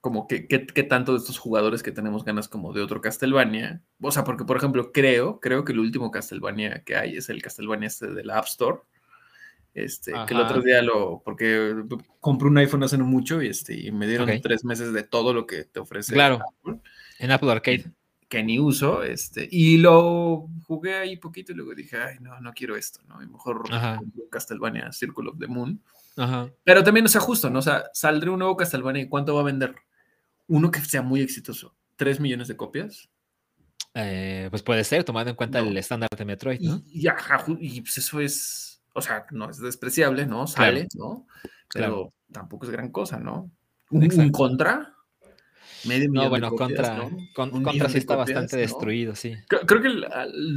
como 0.00 0.26
que, 0.28 0.46
qué 0.46 0.82
tanto 0.82 1.12
de 1.12 1.18
estos 1.18 1.38
jugadores 1.38 1.82
que 1.82 1.92
tenemos 1.92 2.24
ganas 2.24 2.48
como 2.48 2.72
de 2.72 2.82
otro 2.82 3.00
Castlevania. 3.00 3.82
O 4.00 4.12
sea, 4.12 4.24
porque, 4.24 4.44
por 4.44 4.56
ejemplo, 4.56 4.92
creo, 4.92 5.40
creo 5.40 5.64
que 5.64 5.72
el 5.72 5.80
último 5.80 6.10
Castlevania 6.10 6.84
que 6.84 6.96
hay 6.96 7.16
es 7.16 7.28
el 7.28 7.42
Castlevania 7.42 7.88
este 7.88 8.08
del 8.08 8.30
App 8.30 8.46
Store. 8.46 8.80
Este, 9.72 10.12
que 10.28 10.34
el 10.34 10.40
otro 10.40 10.62
día 10.62 10.82
lo, 10.82 11.20
porque 11.24 11.74
compré 12.20 12.46
un 12.46 12.58
iPhone 12.58 12.84
hace 12.84 12.96
no 12.96 13.06
mucho 13.06 13.42
y, 13.42 13.48
este, 13.48 13.74
y 13.74 13.90
me 13.90 14.06
dieron 14.06 14.30
tres 14.40 14.64
meses 14.64 14.92
de 14.92 15.02
todo 15.02 15.34
lo 15.34 15.48
que 15.48 15.64
te 15.64 15.80
ofrece. 15.80 16.12
Claro. 16.12 16.38
En 17.18 17.32
Apple 17.32 17.50
Arcade 17.50 17.92
que 18.34 18.42
ni 18.42 18.58
uso, 18.58 19.04
este, 19.04 19.48
y 19.48 19.78
lo 19.78 20.48
jugué 20.66 20.94
ahí 20.94 21.16
poquito 21.16 21.52
y 21.52 21.54
luego 21.54 21.72
dije, 21.72 21.98
ay, 21.98 22.16
no, 22.20 22.40
no 22.40 22.52
quiero 22.52 22.74
esto, 22.74 23.00
¿no? 23.06 23.22
Y 23.22 23.28
mejor 23.28 23.62
Castlevania 24.28 24.90
Circle 24.90 25.28
of 25.28 25.38
the 25.38 25.46
Moon. 25.46 25.80
Pero 26.64 26.82
también, 26.82 27.06
o 27.06 27.08
sea, 27.08 27.20
justo, 27.20 27.48
¿no? 27.48 27.60
O 27.60 27.62
sea, 27.62 27.84
saldré 27.92 28.30
un 28.30 28.40
nuevo 28.40 28.56
Castlevania 28.56 29.02
y 29.02 29.08
¿cuánto 29.08 29.36
va 29.36 29.42
a 29.42 29.44
vender? 29.44 29.76
Uno 30.48 30.72
que 30.72 30.80
sea 30.80 31.00
muy 31.00 31.20
exitoso. 31.20 31.76
¿Tres 31.94 32.18
millones 32.18 32.48
de 32.48 32.56
copias? 32.56 33.08
Eh, 33.94 34.48
pues 34.50 34.64
puede 34.64 34.82
ser, 34.82 35.04
tomando 35.04 35.30
en 35.30 35.36
cuenta 35.36 35.60
el 35.60 35.76
estándar 35.76 36.08
de 36.16 36.24
Metroid, 36.24 36.60
¿no? 36.60 36.82
Y, 36.86 37.06
y, 37.60 37.80
pues 37.82 37.98
eso 37.98 38.18
es, 38.18 38.82
o 38.94 39.00
sea, 39.00 39.26
no 39.30 39.48
es 39.48 39.60
despreciable, 39.60 40.26
¿no? 40.26 40.48
Sale, 40.48 40.88
¿no? 40.94 41.28
Pero 41.72 42.12
tampoco 42.32 42.66
es 42.66 42.72
gran 42.72 42.90
cosa, 42.90 43.20
¿no? 43.20 43.48
Un, 43.90 44.32
contra, 44.32 44.93
medio 45.86 46.10
No, 46.10 46.28
bueno, 46.28 46.50
contra, 46.52 47.08
contra 47.34 47.88
sí 47.88 47.98
está 47.98 48.16
bastante 48.16 48.56
destruido, 48.56 49.14
sí. 49.14 49.36
Creo, 49.48 49.82
que 49.82 49.90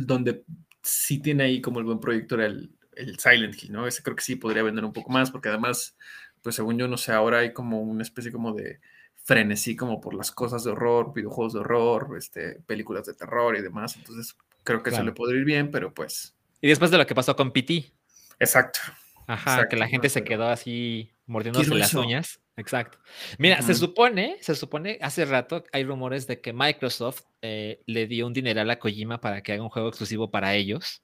donde 0.05 0.43
sí 0.81 1.19
tiene 1.19 1.43
ahí 1.43 1.61
como 1.61 1.79
el 1.79 1.85
buen 1.85 1.99
proyecto 1.99 2.35
era 2.35 2.45
el, 2.45 2.71
el 2.95 3.19
Silent 3.19 3.61
Hill, 3.61 3.71
¿no? 3.71 3.87
Ese 3.87 4.03
creo 4.03 4.15
que 4.15 4.23
sí 4.23 4.35
podría 4.35 4.63
vender 4.63 4.85
un 4.85 4.93
poco 4.93 5.11
más, 5.11 5.31
porque 5.31 5.49
además, 5.49 5.95
pues 6.41 6.55
según 6.55 6.77
yo, 6.77 6.87
no 6.87 6.97
sé, 6.97 7.11
ahora 7.11 7.39
hay 7.39 7.53
como 7.53 7.81
una 7.81 8.03
especie 8.03 8.31
como 8.31 8.53
de 8.53 8.79
frenesí 9.23 9.75
como 9.75 9.99
por 9.99 10.13
las 10.13 10.31
cosas 10.31 10.63
de 10.63 10.71
horror, 10.71 11.13
videojuegos 11.13 11.53
de 11.53 11.59
horror, 11.59 12.15
este, 12.17 12.61
películas 12.65 13.05
de 13.05 13.13
terror 13.13 13.57
y 13.57 13.61
demás. 13.61 13.97
Entonces, 13.97 14.37
creo 14.63 14.81
que 14.81 14.89
eso 14.89 15.03
le 15.03 15.11
podría 15.11 15.39
ir 15.39 15.45
bien, 15.45 15.69
pero 15.69 15.93
pues. 15.93 16.33
Y 16.61 16.69
después 16.69 16.91
de 16.91 16.97
lo 16.97 17.05
que 17.05 17.13
pasó 17.13 17.35
con 17.35 17.51
PT. 17.51 17.91
Exacto. 18.39 18.79
Ajá, 19.27 19.67
que 19.67 19.75
la 19.75 19.89
gente 19.89 20.07
se 20.07 20.23
quedó 20.23 20.47
así 20.47 21.11
mordiéndose 21.27 21.75
las 21.75 21.93
uñas. 21.93 22.39
Exacto. 22.55 22.97
Mira, 23.37 23.61
se 23.61 23.75
supone, 23.75 24.37
se 24.41 24.55
supone, 24.55 24.97
hace 25.01 25.25
rato 25.25 25.63
hay 25.71 25.83
rumores 25.83 26.25
de 26.25 26.41
que 26.41 26.53
Microsoft 26.53 27.21
eh, 27.41 27.81
le 27.85 28.07
dio 28.07 28.25
un 28.25 28.33
dineral 28.33 28.69
a 28.71 28.79
Kojima 28.79 29.21
para 29.21 29.43
que 29.43 29.53
haga 29.53 29.61
un 29.61 29.69
juego 29.69 29.89
exclusivo 29.89 30.31
para 30.31 30.55
ellos. 30.55 31.03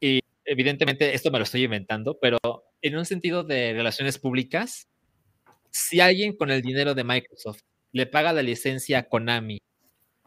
Y 0.00 0.20
evidentemente 0.46 1.14
esto 1.14 1.30
me 1.30 1.38
lo 1.38 1.44
estoy 1.44 1.64
inventando, 1.64 2.18
pero 2.18 2.38
en 2.80 2.96
un 2.96 3.04
sentido 3.04 3.44
de 3.44 3.74
relaciones 3.74 4.18
públicas, 4.18 4.88
si 5.70 6.00
alguien 6.00 6.36
con 6.36 6.50
el 6.50 6.62
dinero 6.62 6.94
de 6.94 7.04
Microsoft 7.04 7.60
le 7.92 8.06
paga 8.06 8.32
la 8.32 8.42
licencia 8.42 9.00
a 9.00 9.08
Konami 9.08 9.60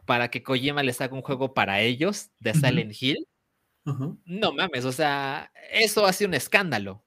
para 0.06 0.30
que 0.30 0.42
Kojima 0.42 0.82
les 0.82 1.00
haga 1.00 1.14
un 1.14 1.22
juego 1.22 1.52
para 1.52 1.80
ellos 1.80 2.30
de 2.38 2.54
Silent 2.54 2.94
Hill, 3.00 3.26
no 4.24 4.52
mames, 4.52 4.84
o 4.84 4.92
sea, 4.92 5.50
eso 5.72 6.04
hace 6.06 6.26
un 6.26 6.34
escándalo. 6.34 7.02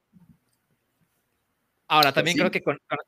Ahora, 1.92 2.14
pues 2.14 2.16
también 2.16 2.38
creo 2.38 2.52
que 2.52 2.64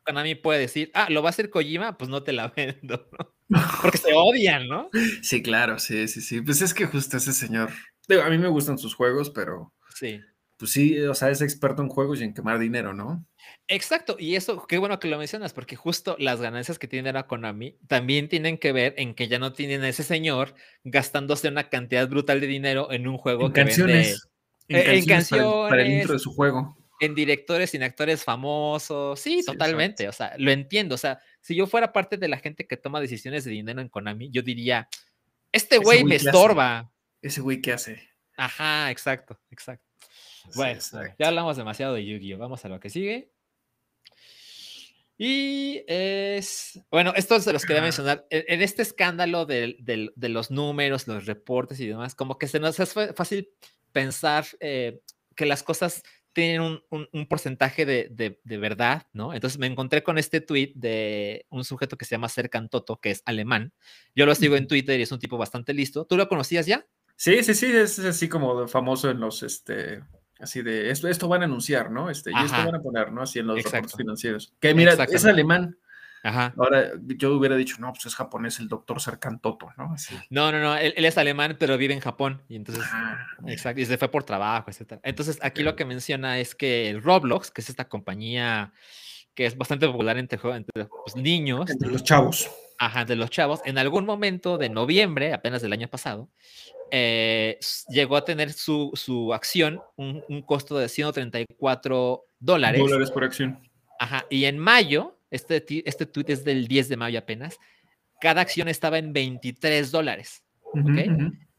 Konami 0.05 0.35
puede 0.35 0.59
decir, 0.59 0.91
ah, 0.93 1.07
lo 1.09 1.23
va 1.23 1.29
a 1.29 1.31
hacer 1.31 1.49
Kojima, 1.49 1.97
pues 1.97 2.09
no 2.09 2.21
te 2.21 2.33
la 2.33 2.49
vendo, 2.55 3.09
Porque 3.81 3.97
se 3.97 4.13
odian, 4.13 4.67
¿no? 4.67 4.89
Sí, 5.21 5.41
claro, 5.41 5.79
sí, 5.79 6.09
sí, 6.09 6.19
sí. 6.19 6.41
Pues 6.41 6.61
es 6.61 6.73
que 6.73 6.85
justo 6.85 7.15
ese 7.15 7.31
señor, 7.31 7.69
a 8.09 8.29
mí 8.29 8.37
me 8.37 8.49
gustan 8.49 8.77
sus 8.77 8.93
juegos, 8.93 9.29
pero... 9.29 9.73
Sí. 9.95 10.19
Pues 10.59 10.71
sí, 10.71 10.99
o 10.99 11.13
sea, 11.13 11.29
es 11.29 11.41
experto 11.41 11.81
en 11.81 11.87
juegos 11.87 12.19
y 12.19 12.25
en 12.25 12.33
quemar 12.33 12.59
dinero, 12.59 12.93
¿no? 12.93 13.25
Exacto, 13.69 14.17
y 14.19 14.35
eso, 14.35 14.67
qué 14.67 14.77
bueno 14.79 14.99
que 14.99 15.07
lo 15.07 15.17
mencionas, 15.17 15.53
porque 15.53 15.77
justo 15.77 16.17
las 16.19 16.41
ganancias 16.41 16.77
que 16.77 16.89
tiene 16.89 17.13
la 17.13 17.25
Konami 17.25 17.77
también 17.87 18.27
tienen 18.27 18.57
que 18.57 18.73
ver 18.73 18.95
en 18.97 19.15
que 19.15 19.29
ya 19.29 19.39
no 19.39 19.53
tienen 19.53 19.83
a 19.83 19.89
ese 19.89 20.03
señor 20.03 20.55
gastándose 20.83 21.47
una 21.47 21.69
cantidad 21.69 22.09
brutal 22.09 22.41
de 22.41 22.47
dinero 22.47 22.91
en 22.91 23.07
un 23.07 23.17
juego 23.17 23.45
en 23.45 23.53
canciones, 23.53 24.27
en, 24.67 25.05
canciones, 25.05 25.47
para, 25.69 25.83
el 25.83 25.91
intro 25.93 26.13
de 26.13 26.19
su 26.19 26.33
juego. 26.33 26.75
En 27.03 27.15
directores 27.15 27.73
y 27.73 27.77
en 27.77 27.83
actores 27.83 28.23
famosos, 28.23 29.19
sí, 29.19 29.41
totalmente, 29.45 30.07
o 30.07 30.11
sea, 30.11 30.33
lo 30.37 30.51
entiendo, 30.51 30.95
o 30.95 30.97
sea, 30.97 31.19
si 31.41 31.55
yo 31.55 31.67
fuera 31.67 31.91
parte 31.91 32.17
de 32.17 32.27
la 32.29 32.37
gente 32.37 32.65
que 32.65 32.77
toma 32.77 33.01
decisiones 33.01 33.43
de 33.43 33.51
dinero 33.51 33.81
en 33.81 33.89
Konami, 33.89 34.29
yo 34.29 34.41
diría, 34.41 34.87
este 35.51 35.77
güey 35.77 36.03
me 36.03 36.15
estorba. 36.15 36.91
Ese 37.21 37.41
güey 37.41 37.61
qué 37.61 37.73
hace. 37.73 38.01
Ajá, 38.37 38.89
exacto, 38.91 39.39
exacto. 39.51 39.85
Bueno, 40.55 40.79
ya 41.19 41.27
hablamos 41.27 41.57
demasiado 41.57 41.93
de 41.93 42.05
Yu-Gi-Oh! 42.05 42.37
Vamos 42.37 42.63
a 42.65 42.69
lo 42.69 42.79
que 42.79 42.89
sigue. 42.89 43.31
Y 45.17 45.83
es, 45.87 46.81
bueno, 46.89 47.13
esto 47.15 47.39
se 47.39 47.53
los 47.53 47.65
quería 47.65 47.81
mencionar. 47.81 48.25
En, 48.29 48.61
este 48.61 48.81
escándalo 48.81 49.45
de, 49.45 49.77
los 50.17 50.51
números, 50.51 51.07
los 51.07 51.25
reportes 51.25 51.79
y 51.79 51.87
demás, 51.87 52.15
como 52.15 52.37
que 52.37 52.47
se 52.47 52.59
nos 52.59 52.79
hace 52.79 53.13
fácil 53.13 53.49
pensar 53.91 54.45
eh, 54.59 55.01
que 55.35 55.45
las 55.45 55.63
cosas 55.63 56.03
tienen 56.33 56.81
un, 56.89 57.27
porcentaje 57.27 57.85
de, 57.85 58.39
verdad, 58.43 59.07
¿no? 59.13 59.33
Entonces 59.33 59.59
me 59.59 59.67
encontré 59.67 60.03
con 60.03 60.17
este 60.17 60.41
tweet 60.41 60.73
de 60.75 61.45
un 61.49 61.63
sujeto 61.63 61.97
que 61.97 62.05
se 62.05 62.15
llama 62.15 62.29
Serkan 62.29 62.69
Toto, 62.69 62.99
que 62.99 63.11
es 63.11 63.23
alemán. 63.25 63.73
Yo 64.15 64.25
lo 64.25 64.35
sigo 64.35 64.55
en 64.55 64.67
Twitter 64.67 64.99
y 64.99 65.03
es 65.03 65.11
un 65.11 65.19
tipo 65.19 65.37
bastante 65.37 65.73
listo. 65.73 66.05
¿Tú 66.05 66.17
lo 66.17 66.27
conocías 66.27 66.65
ya? 66.65 66.85
Sí, 67.15 67.43
sí, 67.43 67.53
sí, 67.53 67.67
es 67.67 67.99
así 67.99 68.27
como 68.27 68.67
famoso 68.67 69.09
en 69.09 69.19
los, 69.19 69.43
este, 69.43 70.01
Así 70.43 70.61
de, 70.61 70.89
esto, 70.89 71.07
esto 71.07 71.29
van 71.29 71.41
a 71.41 71.45
anunciar, 71.45 71.89
¿no? 71.89 72.09
Este, 72.09 72.31
y 72.31 72.43
esto 72.43 72.57
van 72.57 72.75
a 72.75 72.81
poner, 72.81 73.13
¿no? 73.13 73.21
Así 73.21 73.39
en 73.39 73.47
los 73.47 73.63
reportes 73.63 73.95
financieros. 73.95 74.53
Que 74.59 74.73
mira, 74.73 74.93
es 74.93 75.25
alemán. 75.25 75.77
Ajá. 76.23 76.53
Ahora 76.57 76.91
yo 77.05 77.33
hubiera 77.35 77.57
dicho, 77.57 77.75
no, 77.79 77.91
pues 77.91 78.05
es 78.05 78.15
japonés 78.15 78.59
el 78.59 78.69
doctor 78.69 79.01
Sarkantoto, 79.01 79.69
¿no? 79.77 79.93
Así. 79.93 80.15
No, 80.29 80.53
no, 80.53 80.59
no, 80.59 80.77
él, 80.77 80.93
es 80.95 81.17
alemán, 81.17 81.57
pero 81.59 81.77
vive 81.77 81.93
en 81.93 81.99
Japón. 81.99 82.41
Y 82.47 82.55
entonces, 82.55 82.85
ah, 82.91 83.27
exacto, 83.45 83.81
y 83.81 83.85
se 83.85 83.97
fue 83.97 84.09
por 84.09 84.23
trabajo, 84.23 84.71
etc. 84.71 84.99
Entonces, 85.03 85.37
aquí 85.41 85.63
lo 85.63 85.75
que 85.75 85.83
menciona 85.83 86.39
es 86.39 86.55
que 86.55 86.89
el 86.89 87.03
Roblox, 87.03 87.51
que 87.51 87.59
es 87.59 87.69
esta 87.69 87.89
compañía 87.89 88.73
que 89.35 89.45
es 89.45 89.57
bastante 89.57 89.87
popular 89.87 90.17
entre, 90.17 90.39
entre 90.55 90.87
los 91.05 91.15
niños. 91.15 91.69
Entre 91.69 91.89
los 91.89 92.03
chavos. 92.03 92.49
Ajá, 92.77 93.01
entre 93.01 93.15
los 93.15 93.29
chavos. 93.29 93.61
En 93.65 93.77
algún 93.77 94.05
momento 94.05 94.57
de 94.57 94.69
noviembre, 94.69 95.33
apenas 95.33 95.61
del 95.61 95.73
año 95.73 95.87
pasado, 95.87 96.29
eh, 96.91 97.57
llegó 97.89 98.15
a 98.15 98.25
tener 98.25 98.53
su, 98.53 98.91
su 98.93 99.33
acción 99.33 99.81
un, 99.95 100.23
un, 100.29 100.41
costo 100.43 100.77
de 100.77 100.89
134 100.89 102.25
dólares. 102.39 102.79
Dólares 102.79 103.11
por 103.11 103.23
acción. 103.23 103.59
Ajá, 103.99 104.25
y 104.29 104.45
en 104.45 104.59
mayo, 104.59 105.12
este, 105.33 105.65
este 105.89 106.05
tweet 106.05 106.25
es 106.27 106.43
del 106.43 106.67
10 106.67 106.89
de 106.89 106.97
mayo 106.97 107.19
apenas, 107.19 107.59
cada 108.21 108.41
acción 108.41 108.69
estaba 108.69 108.97
en 108.97 109.11
23 109.11 109.91
dólares. 109.91 110.43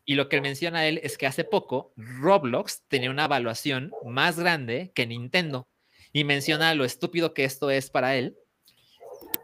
Y 0.06 0.14
lo 0.14 0.28
que 0.28 0.40
menciona 0.40 0.86
él 0.86 1.00
es 1.02 1.18
que 1.18 1.26
hace 1.26 1.44
poco 1.44 1.92
Roblox 1.96 2.84
tenía 2.88 3.10
una 3.10 3.24
evaluación 3.24 3.92
más 4.04 4.38
grande 4.38 4.92
que 4.94 5.06
Nintendo. 5.06 5.68
Y 6.12 6.24
menciona 6.24 6.74
lo 6.74 6.84
estúpido 6.84 7.34
que 7.34 7.44
esto 7.44 7.70
es 7.70 7.90
para 7.90 8.16
él. 8.16 8.36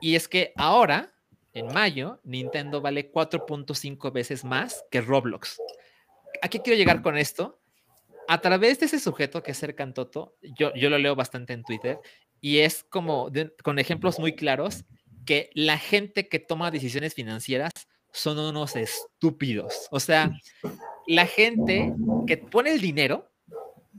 Y 0.00 0.14
es 0.14 0.28
que 0.28 0.52
ahora, 0.56 1.12
en 1.52 1.66
mayo, 1.66 2.20
Nintendo 2.24 2.80
vale 2.80 3.10
4.5 3.10 4.12
veces 4.12 4.44
más 4.44 4.84
que 4.90 5.00
Roblox. 5.00 5.58
¿A 6.42 6.48
qué 6.48 6.60
quiero 6.60 6.78
llegar 6.78 7.02
con 7.02 7.18
esto? 7.18 7.60
A 8.28 8.40
través 8.40 8.78
de 8.78 8.86
ese 8.86 9.00
sujeto 9.00 9.42
que 9.42 9.50
es 9.50 9.58
Cercantoto, 9.58 10.36
yo, 10.56 10.72
yo 10.74 10.88
lo 10.88 10.98
leo 10.98 11.16
bastante 11.16 11.52
en 11.52 11.64
Twitter 11.64 11.98
y 12.40 12.58
es 12.58 12.84
como 12.88 13.30
con 13.62 13.78
ejemplos 13.78 14.18
muy 14.18 14.34
claros 14.34 14.84
que 15.26 15.50
la 15.54 15.78
gente 15.78 16.28
que 16.28 16.38
toma 16.38 16.70
decisiones 16.70 17.14
financieras 17.14 17.72
son 18.12 18.38
unos 18.38 18.76
estúpidos. 18.76 19.88
O 19.90 20.00
sea, 20.00 20.32
la 21.06 21.26
gente 21.26 21.92
que 22.26 22.36
pone 22.36 22.72
el 22.72 22.80
dinero 22.80 23.30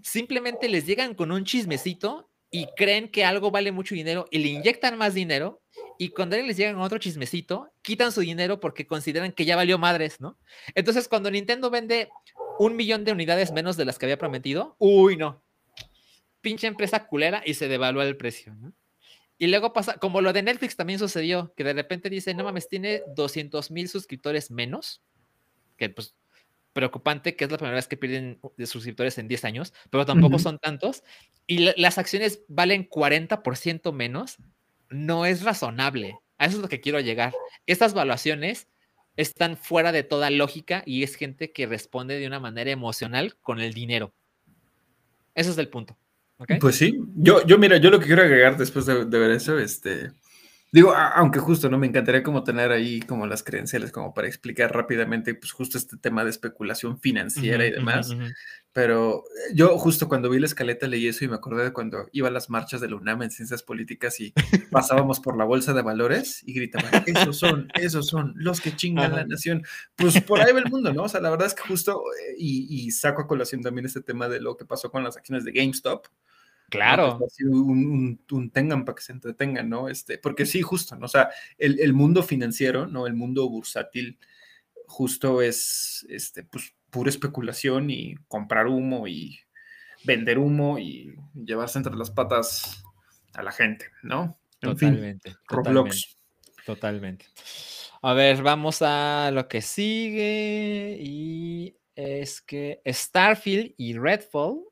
simplemente 0.04 0.68
les 0.68 0.86
llegan 0.86 1.14
con 1.14 1.32
un 1.32 1.46
chismecito 1.46 2.30
y 2.50 2.68
creen 2.76 3.10
que 3.10 3.24
algo 3.24 3.50
vale 3.52 3.72
mucho 3.72 3.96
dinero 3.96 4.28
y 4.30 4.39
le 4.39 4.50
inyectan 4.50 4.98
más 4.98 5.14
dinero 5.14 5.62
y 5.98 6.10
cuando 6.10 6.36
les 6.36 6.58
llegan 6.58 6.80
otro 6.80 6.98
chismecito, 6.98 7.72
quitan 7.82 8.12
su 8.12 8.22
dinero 8.22 8.60
porque 8.60 8.88
consideran 8.88 9.32
que 9.32 9.46
ya 9.46 9.56
valió 9.56 9.78
madres, 9.78 10.20
¿no? 10.20 10.38
Entonces, 10.74 11.08
cuando 11.08 11.30
Nintendo 11.30 11.70
vende 11.70 12.10
un 12.60 12.76
millón 12.76 13.06
de 13.06 13.12
unidades 13.12 13.52
menos 13.52 13.78
de 13.78 13.86
las 13.86 13.98
que 13.98 14.08
había 14.08 14.18
prometido, 14.18 14.76
uy, 14.80 15.16
no. 15.16 15.44
Pinche 16.42 16.68
empresa 16.68 17.06
culera 17.08 17.42
y 17.46 17.54
se 17.54 17.68
devalúa 17.68 18.06
el 18.06 18.18
precio, 18.18 18.54
¿no? 18.56 18.74
Y 19.38 19.48
luego 19.48 19.74
pasa, 19.74 19.98
como 19.98 20.22
lo 20.22 20.34
de 20.34 20.44
Netflix 20.44 20.76
también 20.76 21.00
sucedió, 21.00 21.52
que 21.56 21.64
de 21.64 21.74
repente 21.74 22.12
dice, 22.12 22.36
no 22.36 22.44
mames, 22.44 22.68
tiene 22.68 23.02
200 23.16 23.72
mil 23.72 23.89
suscriptores 23.89 24.52
menos, 24.52 25.02
que 25.78 25.89
pues 25.89 26.16
preocupante, 26.74 27.36
que 27.36 27.46
es 27.46 27.52
la 27.52 27.58
primera 27.58 27.76
vez 27.76 27.88
que 27.88 27.98
pierden 27.98 28.39
de 28.56 28.68
suscriptores 28.68 29.18
en 29.18 29.28
10 29.28 29.46
años, 29.46 29.74
pero 29.89 30.06
tampoco 30.06 30.38
son 30.38 30.60
tantos, 30.60 31.04
y 31.48 31.72
las 31.76 31.98
acciones 31.98 32.44
valen 32.48 32.88
40% 32.88 33.92
menos, 33.92 34.38
no 34.89 35.26
es 35.26 35.42
razonable. 35.44 36.20
A 36.38 36.46
eso 36.46 36.58
es 36.58 36.62
lo 36.62 36.70
que 36.70 36.82
quiero 36.82 37.00
llegar. 37.00 37.34
Estas 37.66 37.94
valuaciones 37.94 38.68
están 39.16 39.58
fuera 39.58 39.92
de 39.92 40.04
toda 40.04 40.30
lógica 40.30 40.84
y 40.86 41.04
es 41.04 41.16
gente 41.16 41.52
que 41.52 41.66
responde 41.66 42.20
de 42.20 42.28
una 42.28 42.39
manera 42.39 42.72
emocional 42.72 43.36
con 43.42 43.60
el 43.60 43.74
dinero. 43.74 44.14
Ese 45.36 45.52
es 45.52 45.58
el 45.58 45.70
punto. 45.70 45.98
Pues 46.60 46.76
sí, 46.76 47.00
yo, 47.16 47.46
yo 47.46 47.58
mira, 47.58 47.78
yo 47.78 47.89
lo 47.89 48.00
que 48.00 48.08
quiero 48.08 48.24
agregar 48.24 48.58
después 48.58 48.86
de, 48.86 49.06
de 49.06 49.20
ver 49.20 49.32
eso, 49.32 49.58
este, 49.58 50.12
Digo, 50.74 50.94
aunque 50.96 51.39
justo, 51.39 51.70
¿no? 51.70 51.78
Me 51.78 51.88
encantaría 51.88 52.24
como 52.24 52.46
tener 52.46 52.72
ahí 52.72 53.02
como 53.02 53.28
las 53.28 53.44
credenciales 53.44 53.92
como 53.92 54.14
para 54.14 54.28
explicar 54.28 54.74
rápidamente, 54.74 55.36
pues 55.36 55.52
justo 55.52 55.78
este 55.78 55.98
tema 55.98 56.24
de 56.24 56.30
especulación 56.30 56.98
financiera 56.98 57.66
y 57.66 57.72
demás. 57.72 58.16
Pero 58.72 59.26
eh, 59.26 59.54
yo 59.54 59.78
justo 59.78 60.08
cuando 60.08 60.30
vi 60.30 60.39
la 60.39 60.46
escaleta 60.46 60.88
leí 60.88 61.08
eso 61.08 61.26
y 61.26 61.28
me 61.28 61.36
acordé 61.36 61.66
de 61.66 61.74
cuando 61.74 62.08
iba 62.14 62.30
a 62.30 62.32
las 62.32 62.50
marchas 62.50 62.80
de 62.80 62.89
la 62.89 62.96
UNAM 62.96 63.22
en 63.24 63.32
ciencias 63.32 63.64
políticas 63.64 64.18
y 64.22 64.34
pasábamos 64.72 65.20
por 65.20 65.36
la 65.36 65.44
bolsa 65.44 65.74
de 65.74 65.82
valores 65.82 66.42
y 66.46 66.54
gritaban, 66.54 67.04
esos 67.06 67.38
son, 67.38 67.68
esos 67.74 68.08
son 68.08 68.34
los 68.38 68.62
que 68.62 68.74
chingan 68.74 69.12
la 69.12 69.26
nación. 69.26 69.64
Pues 69.98 70.22
por 70.22 70.39
ahí 70.39 70.54
va 70.54 70.60
el 70.60 70.70
mundo, 70.70 70.94
¿no? 70.94 71.04
O 71.04 71.10
sea, 71.10 71.20
la 71.20 71.32
verdad 71.32 71.48
es 71.48 71.54
que 71.54 71.68
justo, 71.68 72.02
eh, 72.18 72.36
y, 72.38 72.86
y 72.86 72.92
saco 72.92 73.24
a 73.24 73.28
colación 73.28 73.62
también 73.62 73.88
este 73.88 74.02
tema 74.02 74.30
de 74.30 74.39
lo 74.39 74.56
que 74.56 74.64
pasó 74.64 74.89
con 74.89 75.04
las 75.04 75.18
acciones 75.18 75.44
de 75.44 75.52
GameStop. 75.52 76.08
Claro. 76.72 77.19
un, 77.41 78.22
un, 78.32 78.49
tengan 78.49 78.86
para 78.86 78.95
que 78.95 79.03
se 79.03 79.11
entretengan, 79.11 79.69
¿no? 79.69 79.89
Este, 79.89 80.17
porque 80.17 80.45
sí, 80.45 80.61
justo, 80.61 80.95
¿no? 80.95 81.05
O 81.05 81.09
sea, 81.09 81.30
el, 81.57 81.93
mundo 81.93 82.24
financiero, 82.24 82.88
¿no? 82.88 83.07
El 83.07 83.13
mundo 83.13 83.49
bursátil, 83.49 84.17
justo 84.88 85.41
es 85.41 86.05
este, 86.09 86.43
pues, 86.43 86.74
pura 86.89 87.09
especulación 87.09 87.89
y 87.89 88.15
comprar 88.30 88.67
humo 88.67 89.05
y 89.05 89.41
vender 90.05 90.39
humo 90.39 90.80
y 90.80 91.13
llevarse 91.34 91.78
entre 91.78 91.95
las 91.95 92.09
patas 92.09 92.82
a 93.34 93.43
la 93.43 93.51
gente, 93.51 93.88
¿no? 94.01 94.39
totalmente. 94.61 95.36
Roblox. 95.49 96.15
Totalmente. 96.65 97.26
A 98.01 98.13
ver, 98.13 98.41
vamos 98.43 98.82
a 98.82 99.30
lo 99.34 99.49
que 99.49 99.61
sigue 99.61 100.97
y 101.01 101.76
es 101.95 102.41
que 102.41 102.82
Starfield 102.86 103.74
y 103.76 103.97
Redfall 103.97 104.70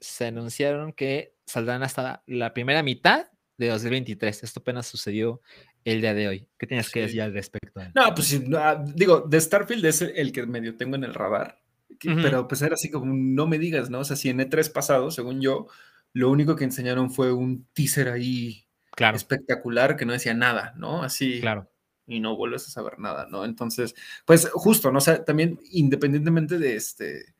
se 0.00 0.26
anunciaron 0.26 0.92
que 0.92 1.34
saldrán 1.46 1.82
hasta 1.82 2.22
la 2.26 2.52
primera 2.54 2.82
mitad 2.82 3.26
de 3.58 3.68
2023. 3.68 4.42
Esto 4.42 4.60
apenas 4.60 4.86
sucedió 4.86 5.40
el 5.84 6.00
día 6.00 6.14
de 6.14 6.28
hoy. 6.28 6.48
¿Qué 6.58 6.66
tienes 6.66 6.90
que 6.90 7.02
decir 7.02 7.22
al 7.22 7.32
respecto? 7.32 7.80
No, 7.94 8.14
pues 8.14 8.40
ah, 8.56 8.82
digo, 8.94 9.20
de 9.20 9.40
Starfield 9.40 9.84
es 9.84 10.02
el 10.02 10.32
que 10.32 10.46
medio 10.46 10.76
tengo 10.76 10.96
en 10.96 11.04
el 11.04 11.14
radar, 11.14 11.60
pero 11.98 12.48
pues 12.48 12.62
era 12.62 12.74
así 12.74 12.90
como, 12.90 13.12
no 13.12 13.46
me 13.46 13.58
digas, 13.58 13.90
¿no? 13.90 14.00
O 14.00 14.04
sea, 14.04 14.16
si 14.16 14.30
en 14.30 14.40
E3 14.40 14.72
pasado, 14.72 15.10
según 15.10 15.40
yo, 15.40 15.66
lo 16.12 16.30
único 16.30 16.56
que 16.56 16.64
enseñaron 16.64 17.10
fue 17.10 17.32
un 17.32 17.66
teaser 17.72 18.08
ahí 18.08 18.66
claro. 18.92 19.16
espectacular 19.16 19.96
que 19.96 20.06
no 20.06 20.12
decía 20.12 20.34
nada, 20.34 20.72
¿no? 20.76 21.02
Así. 21.02 21.40
Claro. 21.40 21.70
Y 22.06 22.18
no 22.18 22.36
vuelves 22.36 22.66
a 22.66 22.70
saber 22.70 22.98
nada, 22.98 23.28
¿no? 23.30 23.44
Entonces, 23.44 23.94
pues 24.24 24.48
justo, 24.52 24.90
¿no? 24.90 24.98
O 24.98 25.02
sea, 25.02 25.24
también 25.24 25.60
independientemente 25.70 26.58
de 26.58 26.74
este, 26.74 27.34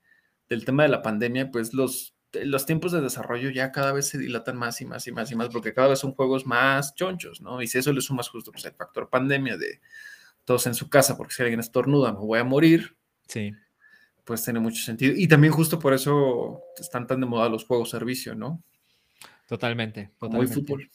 del 0.49 0.65
tema 0.65 0.85
de 0.85 0.91
la 0.91 1.03
pandemia, 1.03 1.51
pues 1.51 1.75
los 1.75 2.15
los 2.33 2.67
tiempos 2.67 2.93
de 2.93 3.01
desarrollo 3.01 3.51
ya 3.51 3.73
cada 3.73 3.93
vez 3.93 4.09
se 4.09 4.19
dilatan 4.19 4.57
más 4.57 4.81
y 4.81 4.85
más 4.85 5.07
y 5.07 5.13
más 5.13 5.31
y 5.31 5.35
más, 5.35 5.49
porque 5.49 5.75
cada 5.75 5.89
vez 5.89 5.99
son 5.99 6.13
juegos 6.13 6.47
más 6.47 6.95
chonchos, 6.95 7.41
¿no? 7.41 7.61
Y 7.63 7.67
si 7.67 7.79
eso 7.79 7.93
le 7.93 8.01
sumas 8.01 8.29
justo 8.29 8.53
pues, 8.53 8.65
el 8.65 8.73
factor 8.73 9.09
pandemia 9.09 9.57
de 9.57 9.81
todos 10.45 10.67
en 10.67 10.75
su 10.75 10.89
casa, 10.89 11.17
porque 11.17 11.35
si 11.35 11.43
alguien 11.43 11.61
estornuda 11.61 12.13
me 12.13 12.19
voy 12.19 12.39
a 12.39 12.45
morir. 12.45 12.97
Sí. 13.27 13.53
Pues 14.25 14.45
tiene 14.45 14.61
mucho 14.61 14.83
sentido. 14.83 15.15
Y 15.17 15.27
también 15.27 15.53
justo 15.53 15.79
por 15.79 15.93
eso 15.93 16.63
están 16.79 17.07
tan 17.07 17.21
de 17.21 17.27
moda 17.27 17.49
los 17.49 17.65
juegos 17.65 17.91
servicio, 17.91 18.35
¿no? 18.35 18.63
Totalmente. 19.47 20.13
Muy 20.21 20.47
fútbol. 20.47 20.89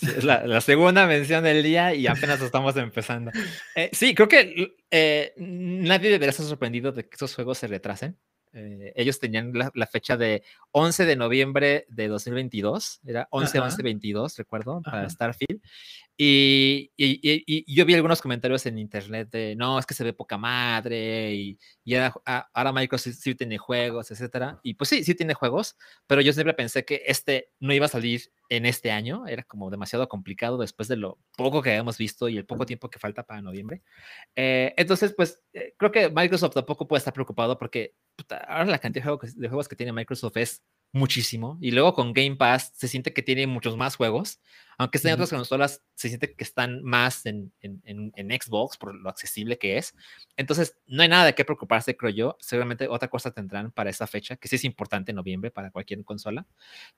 Es 0.00 0.24
la, 0.24 0.60
segunda 0.60 1.06
mención 1.06 1.44
del 1.44 1.62
día 1.62 1.94
y 1.94 2.06
apenas 2.06 2.40
estamos 2.40 2.76
empezando. 2.76 3.30
Eh, 3.74 3.90
sí, 3.92 4.14
creo 4.14 4.28
que 4.28 4.76
eh, 4.90 5.34
nadie 5.36 6.10
debería 6.10 6.30
estar 6.30 6.46
sorprendido 6.46 6.92
de 6.92 7.08
que 7.08 7.16
esos 7.16 7.34
juegos 7.34 7.58
se 7.58 7.66
retrasen. 7.66 8.16
Eh, 8.52 8.92
ellos 8.96 9.18
tenían 9.18 9.52
la, 9.52 9.86
fecha 9.86 10.16
de 10.16 10.42
11 10.72 11.06
de 11.06 11.16
noviembre 11.16 11.86
de 11.88 12.08
2022, 12.08 13.00
era 13.06 13.28
11-11-22, 13.30 14.36
recuerdo, 14.36 14.82
para 14.82 15.08
Starfield. 15.08 15.60
Y, 16.16 16.92
yo 17.66 17.84
vi 17.84 17.94
algunos 17.94 18.20
comentarios 18.20 18.64
en 18.66 18.78
internet 18.78 19.30
de, 19.30 19.56
no, 19.56 19.78
es 19.78 19.86
que 19.86 19.94
se 19.94 20.04
ve 20.04 20.12
poca 20.12 20.36
madre 20.36 21.34
y, 21.34 21.58
ah, 21.96 22.48
ahora, 22.52 22.72
Microsoft 22.72 23.14
sí 23.14 23.34
tiene 23.34 23.58
juegos, 23.58 24.10
etcétera. 24.10 24.60
Y 24.62 24.74
pues 24.74 24.90
sí, 24.90 25.02
sí 25.04 25.14
tiene 25.14 25.34
juegos, 25.34 25.76
pero 26.06 26.20
yo 26.20 26.32
siempre 26.32 26.54
pensé 26.54 26.84
que 26.84 27.02
este 27.06 27.50
no 27.60 27.72
iba 27.72 27.86
a 27.86 27.88
salir 27.88 28.30
en 28.48 28.66
este 28.66 28.90
año, 28.90 29.26
era 29.26 29.42
como 29.44 29.70
demasiado 29.70 30.08
complicado 30.08 30.58
después 30.58 30.86
de 30.86 30.96
lo 30.96 31.18
poco 31.36 31.62
que 31.62 31.70
habíamos 31.70 31.96
visto 31.96 32.28
y 32.28 32.36
el 32.36 32.44
poco 32.44 32.66
tiempo 32.66 32.90
que 32.90 32.98
falta 32.98 33.22
para 33.22 33.40
noviembre. 33.40 33.82
Eh, 34.36 34.74
entonces, 34.76 35.14
pues 35.16 35.42
eh, 35.54 35.74
creo 35.78 35.90
que 35.90 36.10
Microsoft 36.10 36.54
tampoco 36.54 36.86
puede 36.86 36.98
estar 36.98 37.14
preocupado 37.14 37.58
porque 37.58 37.94
ahora 38.46 38.66
la 38.66 38.78
cantidad 38.78 39.18
de 39.20 39.48
juegos 39.48 39.68
que 39.68 39.76
tiene 39.76 39.92
Microsoft 39.92 40.36
es 40.36 40.62
muchísimo. 40.92 41.58
Y 41.60 41.70
luego 41.70 41.94
con 41.94 42.12
Game 42.12 42.36
Pass 42.36 42.72
se 42.74 42.86
siente 42.86 43.12
que 43.12 43.22
tiene 43.22 43.46
muchos 43.46 43.76
más 43.76 43.96
juegos. 43.96 44.40
Aunque 44.78 44.98
estén 44.98 45.10
en 45.10 45.14
otras 45.14 45.30
consolas, 45.30 45.82
se 45.94 46.08
siente 46.08 46.34
que 46.34 46.44
están 46.44 46.82
más 46.82 47.24
en, 47.26 47.52
Xbox 47.62 48.76
por 48.76 48.94
lo 48.94 49.08
accesible 49.08 49.58
que 49.58 49.78
es. 49.78 49.94
Entonces, 50.36 50.76
no 50.86 51.02
hay 51.02 51.08
nada 51.08 51.24
de 51.24 51.34
qué 51.34 51.44
preocuparse, 51.44 51.96
creo 51.96 52.10
yo. 52.10 52.36
Seguramente 52.40 52.88
otra 52.88 53.08
cosa 53.08 53.30
tendrán 53.30 53.70
para 53.70 53.90
esa 53.90 54.06
fecha, 54.06 54.36
que 54.36 54.48
sí 54.48 54.56
es 54.56 54.64
importante 54.64 55.12
en 55.12 55.16
noviembre 55.16 55.50
para 55.50 55.70
cualquier 55.70 56.04
consola. 56.04 56.46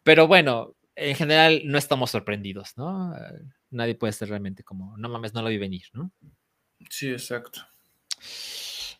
Pero 0.02 0.26
bueno, 0.26 0.76
en 0.96 1.14
general 1.16 1.62
no 1.64 1.78
estamos 1.78 2.10
sorprendidos, 2.10 2.76
¿no? 2.76 3.14
Nadie 3.70 3.94
puede 3.94 4.12
ser 4.12 4.28
realmente 4.28 4.62
como, 4.62 4.96
no 4.96 5.08
mames, 5.08 5.34
no 5.34 5.42
lo 5.42 5.48
vi 5.48 5.58
venir, 5.58 5.84
¿no? 5.92 6.10
Sí, 6.88 7.10
exacto. 7.10 7.60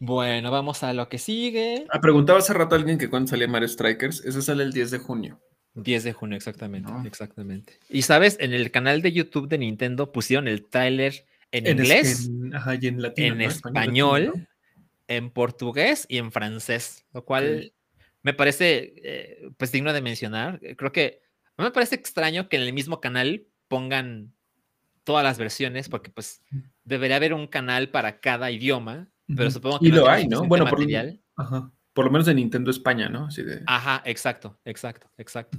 Bueno, 0.04 0.50
vamos 0.50 0.82
a 0.82 0.92
lo 0.92 1.08
que 1.08 1.16
sigue. 1.16 1.86
Ah, 1.90 1.98
preguntaba 1.98 2.38
hace 2.38 2.52
rato 2.52 2.74
a 2.74 2.78
alguien 2.78 2.98
que 2.98 3.08
cuándo 3.08 3.28
salía 3.28 3.48
Mario 3.48 3.68
Strikers. 3.68 4.22
Eso 4.24 4.42
sale 4.42 4.62
el 4.62 4.72
10 4.72 4.90
de 4.90 4.98
junio. 4.98 5.40
10 5.74 6.04
de 6.04 6.12
junio, 6.12 6.36
exactamente. 6.36 6.92
Exactamente. 7.06 7.80
Y 7.88 8.02
sabes, 8.02 8.36
en 8.38 8.52
el 8.52 8.70
canal 8.70 9.00
de 9.00 9.12
YouTube 9.12 9.48
de 9.48 9.56
Nintendo 9.56 10.12
pusieron 10.12 10.46
el 10.46 10.66
tráiler 10.66 11.24
en, 11.52 11.66
inglés, 11.66 12.26
en, 12.26 12.54
ajá, 12.54 12.74
y 12.78 12.86
en, 12.86 13.00
latino, 13.00 13.34
en 13.34 13.40
español, 13.40 14.46
en 15.08 15.30
portugués 15.30 16.04
y 16.08 16.18
en 16.18 16.32
francés, 16.32 17.06
lo 17.14 17.24
cual 17.24 17.72
me 18.22 18.34
parece 18.34 18.92
eh, 19.02 19.48
pues 19.56 19.72
digno 19.72 19.94
de 19.94 20.02
mencionar. 20.02 20.60
Creo 20.76 20.92
que 20.92 21.22
no 21.56 21.64
me 21.64 21.70
parece 21.70 21.94
extraño 21.94 22.50
que 22.50 22.56
en 22.56 22.62
el 22.62 22.74
mismo 22.74 23.00
canal 23.00 23.46
pongan 23.68 24.34
todas 25.02 25.24
las 25.24 25.38
versiones, 25.38 25.88
porque 25.88 26.10
pues 26.10 26.42
debería 26.84 27.16
haber 27.16 27.32
un 27.32 27.46
canal 27.46 27.88
para 27.88 28.20
cada 28.20 28.50
idioma 28.50 29.08
pero 29.26 29.50
supongo 29.50 29.78
que. 29.78 29.88
Y 29.88 29.90
lo 29.90 30.08
hay, 30.08 30.26
¿no? 30.26 30.44
Bueno, 30.44 30.66
por, 30.66 30.80
ajá. 31.36 31.72
por 31.92 32.04
lo 32.04 32.10
menos 32.10 32.26
de 32.26 32.34
Nintendo 32.34 32.70
España, 32.70 33.08
¿no? 33.08 33.26
Así 33.26 33.42
de... 33.42 33.62
Ajá, 33.66 34.02
exacto, 34.04 34.58
exacto, 34.64 35.10
exacto. 35.16 35.58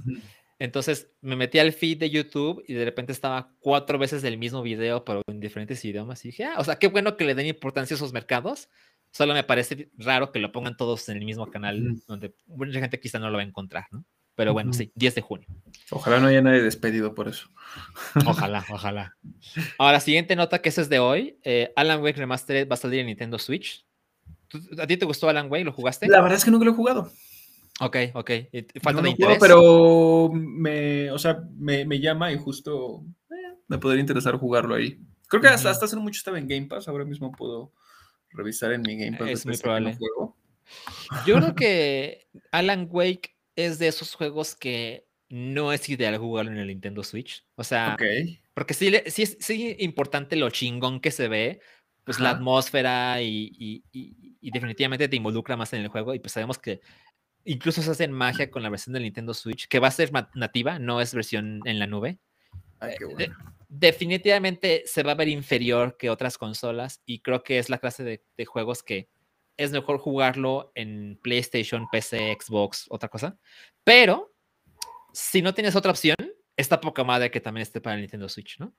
Entonces 0.58 1.10
me 1.20 1.36
metí 1.36 1.58
al 1.58 1.72
feed 1.72 1.98
de 1.98 2.10
YouTube 2.10 2.64
y 2.66 2.74
de 2.74 2.84
repente 2.84 3.12
estaba 3.12 3.52
cuatro 3.58 3.98
veces 3.98 4.24
el 4.24 4.38
mismo 4.38 4.62
video, 4.62 5.04
pero 5.04 5.22
en 5.26 5.40
diferentes 5.40 5.84
idiomas. 5.84 6.24
Y 6.24 6.28
dije, 6.28 6.44
ah, 6.44 6.54
o 6.58 6.64
sea, 6.64 6.76
qué 6.76 6.88
bueno 6.88 7.16
que 7.16 7.24
le 7.24 7.34
den 7.34 7.46
importancia 7.46 7.94
a 7.94 7.96
esos 7.96 8.12
mercados. 8.12 8.70
Solo 9.10 9.34
me 9.34 9.44
parece 9.44 9.90
raro 9.96 10.32
que 10.32 10.38
lo 10.38 10.52
pongan 10.52 10.76
todos 10.76 11.08
en 11.08 11.18
el 11.18 11.24
mismo 11.24 11.50
canal, 11.50 12.00
donde 12.06 12.34
mucha 12.46 12.80
gente 12.80 13.00
quizá 13.00 13.18
no 13.18 13.30
lo 13.30 13.36
va 13.36 13.42
a 13.42 13.46
encontrar, 13.46 13.86
¿no? 13.90 14.04
Pero 14.36 14.52
bueno, 14.52 14.72
sí, 14.74 14.92
10 14.94 15.14
de 15.14 15.20
junio. 15.22 15.48
Ojalá 15.90 16.20
no 16.20 16.28
haya 16.28 16.42
nadie 16.42 16.62
despedido 16.62 17.14
por 17.14 17.26
eso. 17.26 17.48
Ojalá, 18.26 18.64
ojalá. 18.70 19.16
Ahora, 19.78 20.00
siguiente 20.00 20.36
nota 20.36 20.60
que 20.60 20.68
esa 20.68 20.82
es 20.82 20.88
de 20.88 20.98
hoy. 20.98 21.38
Eh, 21.42 21.72
Alan 21.74 22.02
Wake 22.02 22.18
Remastered 22.18 22.68
va 22.68 22.74
a 22.74 22.78
salir 22.78 23.00
en 23.00 23.06
Nintendo 23.06 23.38
Switch. 23.38 23.84
¿A 24.78 24.86
ti 24.86 24.96
te 24.96 25.06
gustó 25.06 25.28
Alan 25.28 25.50
Wake? 25.50 25.64
¿Lo 25.64 25.72
jugaste? 25.72 26.06
La 26.06 26.20
verdad 26.20 26.38
es 26.38 26.44
que 26.44 26.50
nunca 26.50 26.64
lo 26.64 26.70
he 26.70 26.74
jugado. 26.74 27.10
Ok, 27.80 27.96
ok. 28.14 28.30
Falta 28.82 29.02
de 29.02 29.10
interés. 29.10 29.38
pero 29.40 30.30
me, 30.32 31.10
o 31.10 31.18
sea, 31.18 31.42
me, 31.58 32.00
llama 32.00 32.32
y 32.32 32.38
justo 32.38 33.04
eh, 33.30 33.58
me 33.68 33.78
podría 33.78 34.00
interesar 34.00 34.36
jugarlo 34.36 34.74
ahí. 34.74 35.00
Creo 35.28 35.42
que 35.42 35.48
hasta, 35.48 35.70
hace 35.70 35.96
mucho 35.96 36.18
estaba 36.18 36.38
en 36.38 36.46
Game 36.46 36.66
Pass. 36.66 36.88
Ahora 36.88 37.04
mismo 37.04 37.32
puedo 37.32 37.72
revisar 38.30 38.72
en 38.72 38.82
mi 38.82 38.96
Game 38.96 39.18
Pass. 39.18 39.28
Es 39.28 39.46
muy 39.46 39.56
probable. 39.56 39.98
Yo 41.26 41.36
creo 41.36 41.54
que 41.54 42.28
Alan 42.50 42.88
Wake 42.90 43.35
es 43.56 43.78
de 43.78 43.88
esos 43.88 44.14
juegos 44.14 44.54
que 44.54 45.06
no 45.28 45.72
es 45.72 45.88
ideal 45.88 46.16
jugarlo 46.18 46.52
en 46.52 46.58
el 46.58 46.68
Nintendo 46.68 47.02
Switch. 47.02 47.44
O 47.56 47.64
sea, 47.64 47.96
porque 48.54 48.74
sí, 48.74 48.92
sí 49.06 49.22
es 49.22 49.36
sí 49.40 49.76
importante 49.80 50.36
lo 50.36 50.50
chingón 50.50 51.00
que 51.00 51.10
se 51.10 51.28
ve, 51.28 51.60
pues 52.04 52.20
la 52.20 52.30
atmósfera 52.30 53.20
y, 53.20 53.82
definitivamente 54.40 55.08
te 55.08 55.16
involucra 55.16 55.56
más 55.56 55.72
en 55.72 55.82
el 55.82 55.88
juego 55.88 56.14
y 56.14 56.20
pues 56.20 56.32
sabemos 56.32 56.58
que 56.58 56.80
incluso 57.44 57.82
se 57.82 57.90
hacen 57.90 58.12
magia 58.12 58.50
con 58.50 58.62
la 58.62 58.70
versión 58.70 58.92
del 58.92 59.02
Nintendo 59.02 59.34
Switch, 59.34 59.66
que 59.66 59.80
va 59.80 59.88
a 59.88 59.90
ser 59.90 60.12
nativa, 60.34 60.78
no 60.78 61.00
es 61.00 61.14
versión 61.14 61.60
en 61.64 61.78
la 61.80 61.86
nube. 61.88 62.18
Eh, 62.82 63.30
definitivamente 63.68 64.82
se 64.86 65.02
va 65.02 65.12
a 65.12 65.16
ver 65.16 65.28
inferior 65.28 65.96
que 65.96 66.10
otras 66.10 66.38
consolas 66.38 67.02
y 67.06 67.20
creo 67.20 67.42
que 67.42 67.58
es 67.58 67.70
la 67.70 67.78
clase 67.78 68.04
de 68.04 68.44
juegos 68.44 68.82
que 68.82 69.08
es 69.56 69.72
mejor 69.72 69.98
jugarlo 69.98 70.72
en 70.74 71.18
PlayStation, 71.22 71.86
PC, 71.90 72.36
Xbox, 72.40 72.86
otra 72.88 73.08
cosa. 73.08 73.38
Pero 73.84 74.34
si 75.12 75.42
no 75.42 75.54
tienes 75.54 75.76
otra 75.76 75.92
opción, 75.92 76.16
está 76.56 76.80
poca 76.80 77.04
madre 77.04 77.30
que 77.30 77.40
también 77.40 77.62
esté 77.62 77.80
para 77.80 77.94
el 77.94 78.02
Nintendo 78.02 78.28
Switch, 78.28 78.58
¿no? 78.58 78.74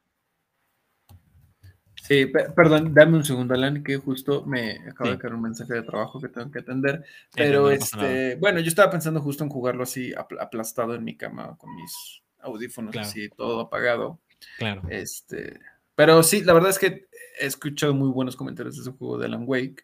Sí, 2.04 2.28
perdón, 2.56 2.94
dame 2.94 3.18
un 3.18 3.26
segundo, 3.26 3.54
Alan, 3.54 3.84
que 3.84 3.98
justo 3.98 4.46
me 4.46 4.78
acaba 4.88 5.12
de 5.12 5.18
caer 5.18 5.34
un 5.34 5.42
mensaje 5.42 5.74
de 5.74 5.82
trabajo 5.82 6.22
que 6.22 6.30
tengo 6.30 6.50
que 6.52 6.60
atender. 6.60 7.04
Pero 7.34 7.70
este, 7.70 8.36
bueno, 8.36 8.60
yo 8.60 8.70
estaba 8.70 8.92
pensando 8.92 9.20
justo 9.20 9.44
en 9.44 9.50
jugarlo 9.50 9.84
así 9.84 10.14
aplastado 10.16 10.96
en 10.96 11.04
mi 11.04 11.18
cama 11.18 11.58
con 11.58 11.76
mis 11.76 12.22
audífonos 12.40 12.96
así 12.96 13.30
todo 13.30 13.60
apagado. 13.60 14.22
Claro. 14.58 14.84
Este, 14.90 15.60
pero 15.96 16.24
sí, 16.24 16.44
la 16.44 16.54
verdad 16.54 16.70
es 16.70 16.80
que 16.80 17.08
he 17.42 17.46
escuchado 17.46 17.94
muy 17.94 18.10
buenos 18.10 18.36
comentarios 18.36 18.76
de 18.76 18.84
ese 18.84 18.92
juego 18.92 19.18
de 19.18 19.26
Alan 19.26 19.44
Wake. 19.46 19.84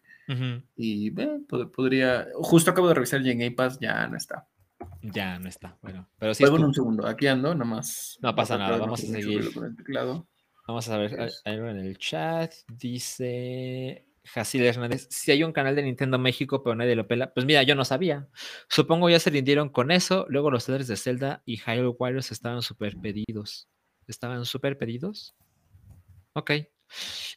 Y 0.76 1.10
podría. 1.76 2.26
Justo 2.34 2.70
acabo 2.70 2.88
de 2.88 2.94
revisar 2.94 3.20
y 3.22 3.30
en 3.30 3.38
Game 3.38 3.50
Pass 3.52 3.78
ya 3.80 4.06
no 4.06 4.16
está. 4.16 4.46
Ya 5.02 5.38
no 5.38 5.48
está. 5.48 5.76
Bueno, 5.82 6.08
pero 6.18 6.34
sí. 6.34 6.44
un 6.44 6.74
segundo. 6.74 7.06
Aquí 7.06 7.26
ando, 7.26 7.54
nomás. 7.54 8.18
No 8.22 8.34
pasa 8.34 8.56
nada. 8.56 8.78
Vamos 8.78 9.02
a 9.02 9.06
seguir. 9.06 9.50
Vamos 10.66 10.88
a 10.88 10.98
ver 10.98 11.30
algo 11.44 11.68
en 11.68 11.78
el 11.78 11.98
chat. 11.98 12.52
Dice. 12.68 14.06
Jacil 14.26 14.64
Hernández, 14.64 15.06
si 15.10 15.32
hay 15.32 15.44
un 15.44 15.52
canal 15.52 15.76
de 15.76 15.82
Nintendo 15.82 16.18
México, 16.18 16.62
pero 16.62 16.74
nadie 16.74 16.96
lo 16.96 17.06
pela. 17.06 17.34
Pues 17.34 17.44
mira, 17.44 17.62
yo 17.62 17.74
no 17.74 17.84
sabía. 17.84 18.26
Supongo 18.68 19.10
ya 19.10 19.20
se 19.20 19.28
rindieron 19.28 19.68
con 19.68 19.90
eso. 19.90 20.24
Luego 20.30 20.50
los 20.50 20.64
trailers 20.64 20.88
de 20.88 20.96
Zelda 20.96 21.42
y 21.44 21.58
Hyrule 21.58 21.94
Warriors 21.98 22.32
estaban 22.32 22.62
súper 22.62 22.96
pedidos. 22.96 23.68
¿Estaban 24.06 24.46
súper 24.46 24.78
pedidos? 24.78 25.34
Ok, 26.32 26.52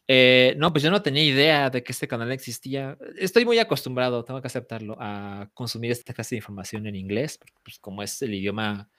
Eh, 0.08 0.56
no, 0.58 0.72
pues 0.72 0.84
yo 0.84 0.92
no 0.92 1.02
tenía 1.02 1.24
idea 1.24 1.70
de 1.70 1.84
que 1.84 1.92
este 1.92 2.08
canal 2.08 2.32
existía. 2.32 2.98
Estoy 3.18 3.46
muy 3.46 3.60
acostumbrado, 3.60 4.24
tengo 4.24 4.42
que 4.42 4.48
aceptarlo, 4.48 4.96
a 5.00 5.50
consumir 5.54 5.92
esta 5.92 6.14
clase 6.14 6.36
de 6.36 6.38
información 6.38 6.88
en 6.88 6.96
inglés, 6.96 7.40
pues 7.64 7.80
como 7.80 8.04
es 8.04 8.22
el 8.22 8.34
idioma 8.34 8.90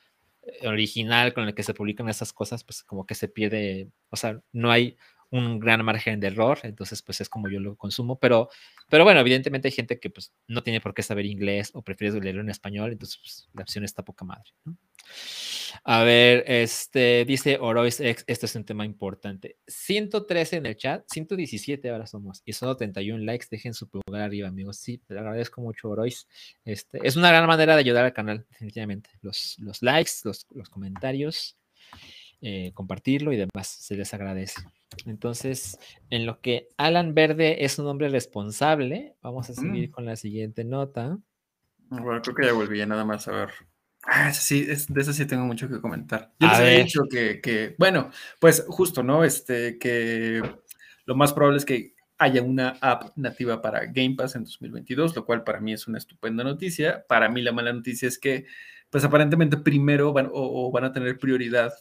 eh, 0.42 0.68
original 0.68 1.32
con 1.34 1.44
el 1.48 1.54
que 1.54 1.62
se 1.62 1.74
publican 1.74 2.08
esas 2.08 2.32
cosas, 2.32 2.64
pues 2.64 2.82
como 2.82 3.06
que 3.06 3.14
se 3.14 3.28
pierde, 3.28 3.90
o 4.10 4.16
sea, 4.16 4.40
no 4.52 4.70
hay 4.70 4.96
un 5.30 5.58
gran 5.58 5.84
margen 5.84 6.20
de 6.20 6.28
error, 6.28 6.58
entonces 6.62 7.02
pues 7.02 7.20
es 7.20 7.28
como 7.28 7.48
yo 7.48 7.60
lo 7.60 7.76
consumo, 7.76 8.18
pero, 8.18 8.48
pero 8.88 9.04
bueno, 9.04 9.20
evidentemente 9.20 9.68
hay 9.68 9.72
gente 9.72 10.00
que 10.00 10.10
pues 10.10 10.32
no 10.46 10.62
tiene 10.62 10.80
por 10.80 10.94
qué 10.94 11.02
saber 11.02 11.26
inglés 11.26 11.70
o 11.74 11.82
prefiere 11.82 12.20
leerlo 12.20 12.40
en 12.40 12.50
español, 12.50 12.92
entonces 12.92 13.18
pues, 13.22 13.48
la 13.52 13.62
opción 13.62 13.84
está 13.84 14.02
poca 14.04 14.24
madre. 14.24 14.50
A 15.84 16.02
ver, 16.02 16.44
este 16.46 17.24
dice 17.26 17.58
Orois 17.60 18.00
X, 18.00 18.24
esto 18.26 18.46
es 18.46 18.54
un 18.54 18.64
tema 18.64 18.84
importante. 18.84 19.58
113 19.66 20.56
en 20.56 20.66
el 20.66 20.76
chat, 20.76 21.04
117 21.08 21.90
ahora 21.90 22.06
somos, 22.06 22.42
y 22.44 22.52
solo 22.52 22.76
31 22.76 23.24
likes, 23.24 23.46
dejen 23.50 23.74
su 23.74 23.88
pulgar 23.88 24.22
arriba, 24.22 24.48
amigos. 24.48 24.78
Sí, 24.78 24.98
te 24.98 25.18
agradezco 25.18 25.60
mucho, 25.60 25.88
Orois. 25.90 26.26
Este, 26.64 26.98
es 27.02 27.16
una 27.16 27.30
gran 27.30 27.46
manera 27.46 27.74
de 27.74 27.80
ayudar 27.80 28.04
al 28.04 28.12
canal, 28.12 28.46
definitivamente. 28.50 29.10
Los, 29.22 29.56
los 29.58 29.82
likes, 29.82 30.12
los, 30.24 30.46
los 30.50 30.68
comentarios, 30.68 31.56
eh, 32.40 32.72
compartirlo 32.74 33.32
y 33.32 33.36
demás, 33.36 33.68
se 33.68 33.96
les 33.96 34.12
agradece. 34.14 34.62
Entonces, 35.06 35.78
en 36.10 36.26
lo 36.26 36.40
que 36.40 36.68
Alan 36.76 37.14
Verde 37.14 37.64
es 37.64 37.78
un 37.78 37.86
hombre 37.86 38.08
responsable, 38.08 39.14
vamos 39.22 39.50
a 39.50 39.54
seguir 39.54 39.90
con 39.90 40.04
la 40.04 40.16
siguiente 40.16 40.64
nota. 40.64 41.18
Bueno, 41.88 42.20
creo 42.22 42.34
que 42.34 42.46
ya 42.46 42.52
volví 42.52 42.84
nada 42.84 43.04
más 43.04 43.28
a 43.28 43.32
ver. 43.32 43.50
Ah, 44.04 44.32
sí, 44.32 44.64
de 44.64 45.00
eso 45.00 45.12
sí 45.12 45.26
tengo 45.26 45.44
mucho 45.44 45.68
que 45.68 45.80
comentar. 45.80 46.32
Yo 46.38 46.48
les 46.48 46.58
había 46.58 46.78
dicho 46.78 47.02
que, 47.10 47.40
que, 47.40 47.74
bueno, 47.78 48.10
pues 48.40 48.64
justo, 48.68 49.02
¿no? 49.02 49.24
Este, 49.24 49.78
que 49.78 50.42
lo 51.04 51.14
más 51.14 51.32
probable 51.32 51.58
es 51.58 51.64
que 51.64 51.94
haya 52.18 52.42
una 52.42 52.78
app 52.80 53.16
nativa 53.16 53.60
para 53.60 53.86
Game 53.86 54.14
Pass 54.16 54.34
en 54.36 54.44
2022, 54.44 55.14
lo 55.14 55.24
cual 55.24 55.44
para 55.44 55.60
mí 55.60 55.72
es 55.72 55.86
una 55.86 55.98
estupenda 55.98 56.44
noticia. 56.44 57.04
Para 57.06 57.28
mí 57.28 57.42
la 57.42 57.52
mala 57.52 57.72
noticia 57.72 58.08
es 58.08 58.18
que, 58.18 58.46
pues 58.90 59.04
aparentemente 59.04 59.58
primero 59.58 60.12
van, 60.12 60.28
o 60.32 60.70
van 60.70 60.84
a 60.84 60.92
tener 60.92 61.18
prioridad 61.18 61.72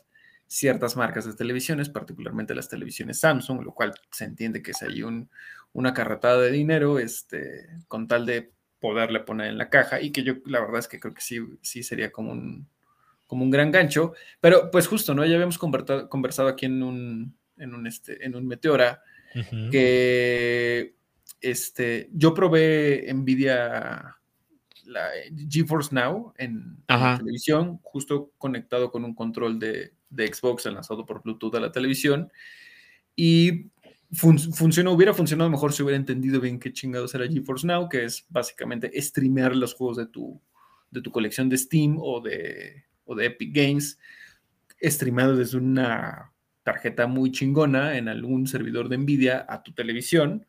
ciertas 0.48 0.95
marcas 0.95 1.26
de 1.26 1.34
televisiones, 1.34 1.89
particularmente 1.89 2.56
las 2.56 2.70
televisiones 2.70 3.20
Samsung, 3.20 3.64
lo 3.64 3.74
cual 3.74 3.93
se 4.12 4.26
entiende 4.26 4.62
que 4.62 4.72
es 4.72 4.82
ahí 4.82 5.04
un, 5.04 5.30
una 5.74 5.93
carretada 5.93 6.41
de 6.41 6.52
dinero, 6.52 7.00
este, 7.00 7.68
con 7.88 8.08
tal 8.08 8.26
de 8.26 8.52
poderle 8.80 9.20
poner 9.20 9.48
en 9.48 9.58
la 9.58 9.70
caja 9.70 10.02
y 10.02 10.12
que 10.12 10.24
yo 10.24 10.36
la 10.45 10.60
verdad 10.60 10.80
es 10.80 10.88
que 10.88 11.00
creo 11.00 11.14
que 11.14 11.22
sí, 11.22 11.39
sí 11.62 11.84
sería 11.84 12.12
como 12.12 12.32
un, 12.32 12.68
como 13.26 13.43
un 13.43 13.52
gran 13.52 13.72
gancho, 13.72 14.14
pero 14.39 14.72
pues 14.72 14.88
justo, 14.88 15.14
¿no? 15.14 15.26
Ya 15.26 15.36
habíamos 15.36 15.58
conversado, 15.58 16.48
aquí 16.48 16.66
en 16.66 16.82
un, 16.82 17.38
en 17.58 17.74
un, 17.74 17.88
este, 17.88 18.26
en 18.26 18.36
un 18.36 18.48
Meteora 18.48 19.02
que 19.72 20.95
este, 21.41 22.10
yo 22.14 22.34
probé 22.34 23.12
Nvidia 23.14 24.16
la 24.86 25.10
GeForce 25.50 25.93
Now 25.93 26.34
en, 26.38 26.78
en, 26.88 27.18
televisión, 27.18 27.80
justo 27.84 28.32
conectado 28.38 28.89
con 28.89 29.04
un 29.04 29.14
control 29.14 29.60
de, 29.60 29.93
de 30.10 30.34
Xbox 30.34 30.66
enlazado 30.66 31.05
por 31.05 31.24
Bluetooth 31.24 31.55
a 31.55 31.60
la 31.60 31.72
televisión. 31.72 32.32
Y 33.16 33.72
funcionó, 34.14 34.91
hubiera 34.91 35.14
funcionado 35.14 35.49
mejor 35.49 35.74
si 35.74 35.84
hubiera 35.84 35.97
entendido 35.97 36.39
bien 36.39 36.60
qué 36.60 36.72
chingados 36.72 37.14
era 37.16 37.28
GeForce 37.28 37.68
Now, 37.68 37.89
que 37.89 38.05
es 38.05 38.26
básicamente 38.30 38.91
streamear 39.01 39.55
los 39.55 39.74
juegos 39.74 39.97
de 39.97 40.08
tu, 40.08 40.41
de 40.91 41.01
tu 41.01 41.12
colección 41.12 41.49
de 41.49 41.58
Steam 41.58 41.97
o 41.99 42.22
de, 42.22 42.86
o 43.05 43.16
de 43.16 43.26
Epic 43.26 43.53
Games, 43.53 43.99
streamado 44.82 45.36
desde 45.36 45.58
una 45.58 46.32
tarjeta 46.64 47.08
muy 47.08 47.32
chingona 47.32 47.97
en 47.97 48.08
algún 48.08 48.47
servidor 48.47 48.89
de 48.89 48.97
Nvidia 48.97 49.45
a 49.47 49.64
tu 49.64 49.74
televisión 49.74 50.45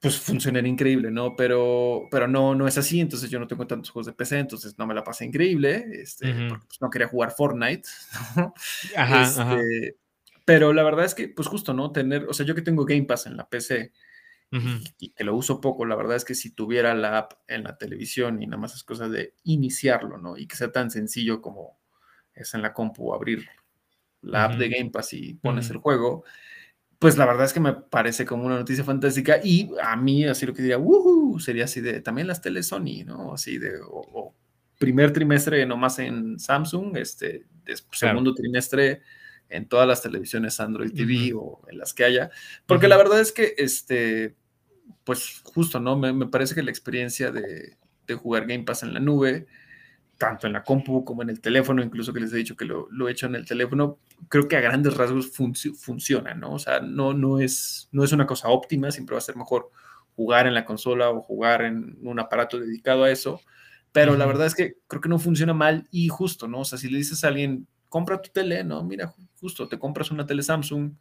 pues 0.00 0.18
funcionaría 0.18 0.70
increíble, 0.70 1.10
¿no? 1.10 1.36
Pero, 1.36 2.02
pero 2.10 2.28
no, 2.28 2.54
no 2.54 2.68
es 2.68 2.78
así, 2.78 3.00
entonces 3.00 3.30
yo 3.30 3.38
no 3.38 3.46
tengo 3.46 3.66
tantos 3.66 3.90
juegos 3.90 4.06
de 4.06 4.12
PC, 4.12 4.38
entonces 4.38 4.78
no 4.78 4.86
me 4.86 4.94
la 4.94 5.02
pasé 5.02 5.24
increíble, 5.24 5.86
este, 5.92 6.32
porque 6.48 6.66
pues, 6.66 6.80
no 6.80 6.90
quería 6.90 7.08
jugar 7.08 7.32
Fortnite, 7.32 7.88
Ajá, 8.96 9.22
este, 9.22 9.96
Pero 10.44 10.72
la 10.72 10.82
verdad 10.82 11.04
es 11.04 11.14
que, 11.14 11.28
pues 11.28 11.48
justo, 11.48 11.72
¿no? 11.72 11.92
Tener, 11.92 12.26
o 12.28 12.34
sea, 12.34 12.44
yo 12.44 12.54
que 12.54 12.62
tengo 12.62 12.84
Game 12.84 13.04
Pass 13.04 13.26
en 13.26 13.36
la 13.36 13.48
PC 13.48 13.92
y, 14.98 15.10
que 15.10 15.24
lo 15.24 15.34
uso 15.34 15.60
poco, 15.60 15.84
la 15.84 15.96
verdad 15.96 16.16
es 16.16 16.24
que 16.24 16.34
si 16.34 16.50
tuviera 16.50 16.94
la 16.94 17.18
app 17.18 17.32
en 17.48 17.64
la 17.64 17.76
televisión 17.76 18.42
y 18.42 18.46
nada 18.46 18.58
más 18.58 18.74
es 18.74 18.84
cosa 18.84 19.08
de 19.08 19.34
iniciarlo, 19.44 20.18
¿no? 20.18 20.36
Y 20.36 20.46
que 20.46 20.56
sea 20.56 20.72
tan 20.72 20.90
sencillo 20.90 21.42
como 21.42 21.78
es 22.32 22.54
en 22.54 22.62
la 22.62 22.72
compu 22.72 23.12
abrir 23.12 23.46
la 24.22 24.44
app 24.44 24.54
de 24.56 24.68
Game 24.68 24.90
Pass 24.90 25.14
y 25.14 25.34
pones 25.34 25.70
el 25.70 25.78
juego, 25.78 26.24
pues 26.98 27.16
la 27.16 27.26
verdad 27.26 27.44
es 27.44 27.52
que 27.52 27.60
me 27.60 27.72
parece 27.74 28.24
como 28.24 28.46
una 28.46 28.56
noticia 28.56 28.84
fantástica 28.84 29.38
y 29.42 29.70
a 29.82 29.96
mí 29.96 30.24
así 30.24 30.46
lo 30.46 30.54
que 30.54 30.62
diría, 30.62 30.78
sería 31.38 31.64
así 31.64 31.80
de 31.80 32.00
también 32.00 32.26
las 32.26 32.40
teles 32.40 32.68
Sony, 32.68 33.04
¿no? 33.04 33.34
Así 33.34 33.58
de, 33.58 33.78
o, 33.86 34.34
primer 34.78 35.12
trimestre 35.12 35.64
nomás 35.66 35.98
en 35.98 36.38
Samsung, 36.38 36.96
este, 36.96 37.46
segundo 37.92 38.34
trimestre 38.34 39.02
en 39.48 39.68
todas 39.68 39.86
las 39.86 40.02
televisiones 40.02 40.60
Android 40.60 40.92
TV 40.92 41.32
o 41.34 41.62
en 41.68 41.78
las 41.78 41.94
que 41.94 42.04
haya, 42.04 42.30
porque 42.66 42.88
la 42.88 42.96
verdad 42.96 43.20
es 43.20 43.32
que, 43.32 43.54
este, 43.58 44.34
pues 45.04 45.40
justo, 45.44 45.80
¿no? 45.80 45.96
Me, 45.96 46.12
me 46.12 46.26
parece 46.26 46.54
que 46.54 46.62
la 46.62 46.70
experiencia 46.70 47.30
de, 47.30 47.76
de 48.06 48.14
jugar 48.14 48.46
Game 48.46 48.64
Pass 48.64 48.82
en 48.82 48.94
la 48.94 49.00
nube, 49.00 49.46
tanto 50.18 50.46
en 50.46 50.52
la 50.54 50.62
compu 50.62 51.04
como 51.04 51.22
en 51.22 51.30
el 51.30 51.40
teléfono, 51.40 51.82
incluso 51.82 52.12
que 52.12 52.20
les 52.20 52.32
he 52.32 52.36
dicho 52.36 52.56
que 52.56 52.64
lo, 52.64 52.88
lo 52.90 53.08
he 53.08 53.12
hecho 53.12 53.26
en 53.26 53.34
el 53.34 53.46
teléfono, 53.46 53.98
creo 54.28 54.48
que 54.48 54.56
a 54.56 54.60
grandes 54.60 54.96
rasgos 54.96 55.30
funciona, 55.30 56.34
¿no? 56.34 56.54
O 56.54 56.58
sea, 56.58 56.80
no, 56.80 57.12
no, 57.12 57.38
es, 57.38 57.88
no 57.92 58.02
es 58.02 58.12
una 58.12 58.26
cosa 58.26 58.48
óptima, 58.48 58.90
siempre 58.90 59.14
va 59.14 59.18
a 59.18 59.22
ser 59.22 59.36
mejor 59.36 59.70
jugar 60.14 60.46
en 60.46 60.54
la 60.54 60.64
consola 60.64 61.10
o 61.10 61.20
jugar 61.20 61.62
en 61.62 61.98
un 62.02 62.18
aparato 62.18 62.58
dedicado 62.58 63.04
a 63.04 63.10
eso, 63.10 63.40
pero 63.92 64.16
la 64.16 64.26
verdad 64.26 64.46
es 64.46 64.54
que 64.54 64.76
creo 64.88 65.00
que 65.00 65.08
no 65.08 65.18
funciona 65.18 65.54
mal 65.54 65.86
y 65.90 66.08
justo, 66.08 66.48
¿no? 66.48 66.60
O 66.60 66.64
sea, 66.64 66.78
si 66.78 66.88
le 66.88 66.98
dices 66.98 67.22
a 67.24 67.28
alguien, 67.28 67.66
compra 67.88 68.20
tu 68.20 68.30
tele, 68.30 68.64
¿no? 68.64 68.82
Mira, 68.82 69.14
justo, 69.40 69.68
te 69.68 69.78
compras 69.78 70.10
una 70.10 70.26
tele 70.26 70.42
Samsung 70.42 70.92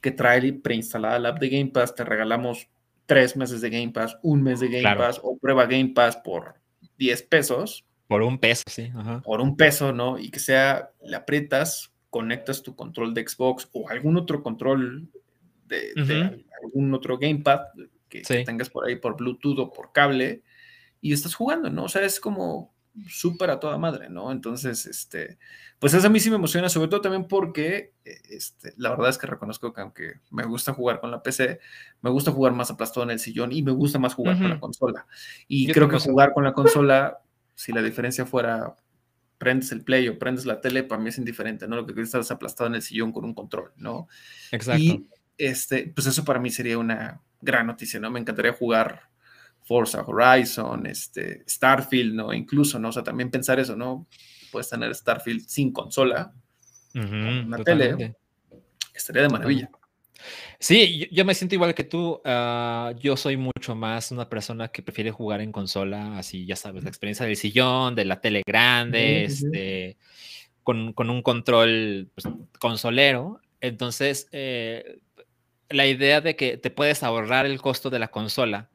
que 0.00 0.10
trae 0.10 0.52
preinstalada 0.52 1.18
la 1.18 1.30
app 1.30 1.38
de 1.38 1.48
Game 1.48 1.70
Pass, 1.70 1.94
te 1.94 2.04
regalamos 2.04 2.68
tres 3.06 3.36
meses 3.36 3.60
de 3.60 3.70
Game 3.70 3.90
Pass, 3.90 4.16
un 4.22 4.42
mes 4.42 4.60
de 4.60 4.68
Game 4.68 4.96
Pass 4.96 5.20
o 5.22 5.36
prueba 5.38 5.66
Game 5.66 5.92
Pass 5.94 6.16
por 6.16 6.54
10 6.98 7.22
pesos 7.24 7.84
por 8.06 8.22
un 8.22 8.38
peso, 8.38 8.64
sí. 8.66 8.92
Por 9.22 9.40
un 9.40 9.56
peso, 9.56 9.92
¿no? 9.92 10.18
Y 10.18 10.30
que 10.30 10.40
sea, 10.40 10.90
le 11.02 11.16
aprietas, 11.16 11.92
conectas 12.10 12.62
tu 12.62 12.76
control 12.76 13.14
de 13.14 13.26
Xbox 13.26 13.68
o 13.72 13.88
algún 13.88 14.16
otro 14.16 14.42
control 14.42 15.08
de, 15.66 16.44
algún 16.62 16.94
otro 16.94 17.18
gamepad 17.18 17.60
que, 18.08 18.22
que, 18.22 18.44
tengas 18.44 18.70
por 18.70 18.86
ahí 18.86 18.96
por 18.96 19.16
Bluetooth 19.16 19.58
o 19.58 19.72
por 19.72 19.92
cable 19.92 20.42
y 21.00 21.12
estás 21.12 21.34
jugando, 21.34 21.70
¿no? 21.70 21.84
O 21.84 21.88
sea, 21.88 22.02
es 22.02 22.20
como 22.20 22.74
súper 23.08 23.50
a 23.50 23.58
toda 23.58 23.76
madre, 23.76 24.08
¿no? 24.08 24.30
Entonces, 24.30 24.86
este, 24.86 25.38
pues 25.78 25.94
eso 25.94 26.06
a 26.06 26.10
mí 26.10 26.20
sí 26.20 26.30
me 26.30 26.36
emociona, 26.36 26.68
sobre 26.68 26.88
todo 26.88 27.00
también 27.00 27.26
porque, 27.26 27.92
eh, 28.04 28.20
este, 28.30 28.72
la 28.76 28.90
verdad 28.90 29.10
es 29.10 29.18
que 29.18 29.26
reconozco 29.26 29.72
que 29.72 29.80
aunque 29.80 30.20
me 30.30 30.44
gusta 30.44 30.72
jugar 30.72 31.00
con 31.00 31.10
la 31.10 31.22
PC, 31.22 31.58
me 32.02 32.10
gusta 32.10 32.30
jugar 32.30 32.52
más 32.52 32.70
aplastado 32.70 33.02
en 33.04 33.10
el 33.10 33.18
sillón 33.18 33.52
y 33.52 33.62
me 33.62 33.72
gusta 33.72 33.98
más 33.98 34.14
jugar 34.14 34.38
con 34.38 34.48
la 34.48 34.60
consola. 34.60 35.06
Y 35.48 35.70
creo 35.72 35.88
que 35.88 35.98
jugar 35.98 36.32
con 36.32 36.44
la 36.44 36.52
consola 36.52 37.18
si 37.54 37.72
la 37.72 37.82
diferencia 37.82 38.26
fuera 38.26 38.76
prendes 39.38 39.72
el 39.72 39.82
play 39.82 40.08
o 40.08 40.18
prendes 40.18 40.46
la 40.46 40.60
tele, 40.60 40.84
para 40.84 41.00
mí 41.00 41.08
es 41.08 41.18
indiferente, 41.18 41.68
¿no? 41.68 41.76
Lo 41.76 41.86
que 41.86 42.00
estás 42.00 42.30
aplastado 42.30 42.68
en 42.68 42.76
el 42.76 42.82
sillón 42.82 43.12
con 43.12 43.24
un 43.24 43.34
control, 43.34 43.72
¿no? 43.76 44.08
Exacto. 44.50 44.80
Y 44.80 45.08
este, 45.36 45.92
pues 45.94 46.06
eso 46.06 46.24
para 46.24 46.40
mí 46.40 46.50
sería 46.50 46.78
una 46.78 47.20
gran 47.40 47.66
noticia, 47.66 48.00
¿no? 48.00 48.10
Me 48.10 48.20
encantaría 48.20 48.52
jugar 48.52 49.08
Forza 49.64 50.02
Horizon, 50.02 50.86
este, 50.86 51.44
Starfield, 51.48 52.14
¿no? 52.14 52.32
Incluso, 52.32 52.78
¿no? 52.78 52.88
O 52.88 52.92
sea, 52.92 53.02
también 53.02 53.30
pensar 53.30 53.58
eso, 53.58 53.76
¿no? 53.76 54.06
Puedes 54.50 54.68
tener 54.68 54.94
Starfield 54.94 55.46
sin 55.46 55.72
consola, 55.72 56.32
una 56.94 57.58
tele, 57.58 58.16
estaría 58.94 59.22
de 59.22 59.28
maravilla. 59.28 59.70
Sí, 60.58 61.08
yo, 61.10 61.24
me 61.24 61.34
siento 61.34 61.54
igual 61.54 61.74
que 61.74 61.84
tú. 61.84 62.20
Ah, 62.24 62.92
yo 62.98 63.16
soy 63.16 63.36
mucho 63.36 63.74
más 63.74 64.10
una 64.10 64.28
persona 64.28 64.68
que 64.68 64.82
prefiere 64.82 65.10
jugar 65.10 65.40
en 65.40 65.52
consola, 65.52 66.18
así 66.18 66.46
ya 66.46 66.56
sabes, 66.56 66.84
la 66.84 66.90
experiencia 66.90 67.26
del 67.26 67.36
sillón, 67.36 67.94
de 67.94 68.04
la 68.04 68.20
tele 68.20 68.42
grande, 68.46 69.24
este, 69.24 69.98
con, 70.62 70.94
un 70.96 71.22
control 71.22 72.10
pues, 72.14 72.32
consolero. 72.58 73.40
Entonces, 73.60 74.28
eh, 74.32 74.98
la 75.68 75.86
idea 75.86 76.20
de 76.20 76.36
que 76.36 76.56
te 76.56 76.70
puedes 76.70 77.02
ahorrar 77.02 77.46
el 77.46 77.60
costo 77.60 77.90
de 77.90 77.98
la 77.98 78.08
consola 78.08 78.70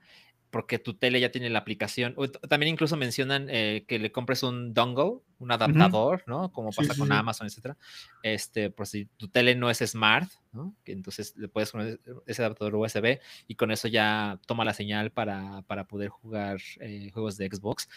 porque 0.50 0.80
tu 0.80 0.96
tele 0.96 1.20
ya 1.20 1.32
tiene 1.32 1.50
la 1.50 1.60
aplicación. 1.60 2.16
También 2.48 2.74
incluso 2.74 2.98
mencionan 2.98 3.48
eh, 3.50 3.86
que 3.88 4.00
le 4.00 4.12
compres 4.12 4.42
un 4.44 4.74
dongle, 4.74 5.20
un 5.38 5.52
adaptador, 5.52 6.24
¿no? 6.26 6.52
Como 6.52 6.72
pasa 6.72 6.96
con 6.98 7.12
Amazon, 7.12 7.48
etcétera. 7.48 7.78
Este, 8.24 8.70
por 8.70 8.88
si 8.88 9.06
tu 9.18 9.28
tele 9.28 9.56
no 9.56 9.70
es 9.70 9.80
smart, 9.80 10.30
¿no? 10.52 10.76
Que 10.84 10.92
entonces 10.92 11.36
le 11.38 11.48
puedes 11.48 11.72
poner 11.72 12.00
ese 12.26 12.44
adaptador 12.44 12.76
USB 12.76 13.20
y 13.48 13.56
con 13.56 13.72
eso 13.72 13.88
ya 13.88 14.40
toma 14.48 14.66
la 14.66 14.74
señal 14.74 15.12
para, 15.12 15.62
para 15.68 15.86
poder 15.86 16.10
jugar 16.10 16.60
eh, 16.80 17.12
juegos 17.14 17.38
de 17.38 17.48
Xbox. 17.48 17.88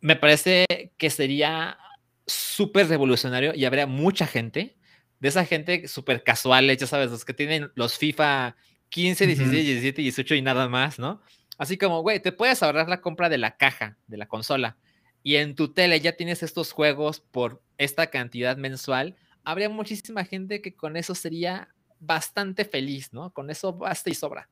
Me 0.00 0.16
parece 0.16 0.66
que 0.98 1.10
sería 1.10 1.78
súper 2.26 2.88
revolucionario 2.88 3.54
y 3.54 3.64
habría 3.64 3.86
mucha 3.86 4.26
gente 4.26 4.76
de 5.20 5.28
esa 5.28 5.44
gente 5.44 5.88
súper 5.88 6.22
casuales, 6.22 6.76
ya 6.78 6.86
sabes, 6.86 7.10
los 7.10 7.24
que 7.24 7.32
tienen 7.32 7.70
los 7.74 7.96
FIFA 7.96 8.56
15, 8.88 9.26
16, 9.26 9.64
17, 9.64 10.02
18 10.02 10.34
y 10.34 10.42
nada 10.42 10.68
más, 10.68 10.98
¿no? 10.98 11.22
Así 11.58 11.78
como, 11.78 12.02
güey, 12.02 12.20
te 12.20 12.32
puedes 12.32 12.62
ahorrar 12.62 12.88
la 12.88 13.00
compra 13.00 13.28
de 13.28 13.38
la 13.38 13.56
caja, 13.56 13.96
de 14.06 14.16
la 14.16 14.26
consola, 14.26 14.76
y 15.22 15.36
en 15.36 15.54
tu 15.54 15.72
tele 15.72 16.00
ya 16.00 16.12
tienes 16.12 16.42
estos 16.42 16.72
juegos 16.72 17.20
por 17.20 17.62
esta 17.78 18.08
cantidad 18.08 18.56
mensual, 18.56 19.16
habría 19.44 19.68
muchísima 19.68 20.24
gente 20.24 20.60
que 20.60 20.74
con 20.74 20.96
eso 20.96 21.14
sería 21.14 21.68
bastante 21.98 22.64
feliz, 22.64 23.12
¿no? 23.12 23.32
Con 23.32 23.50
eso 23.50 23.72
basta 23.72 24.10
y 24.10 24.14
sobra. 24.14 24.48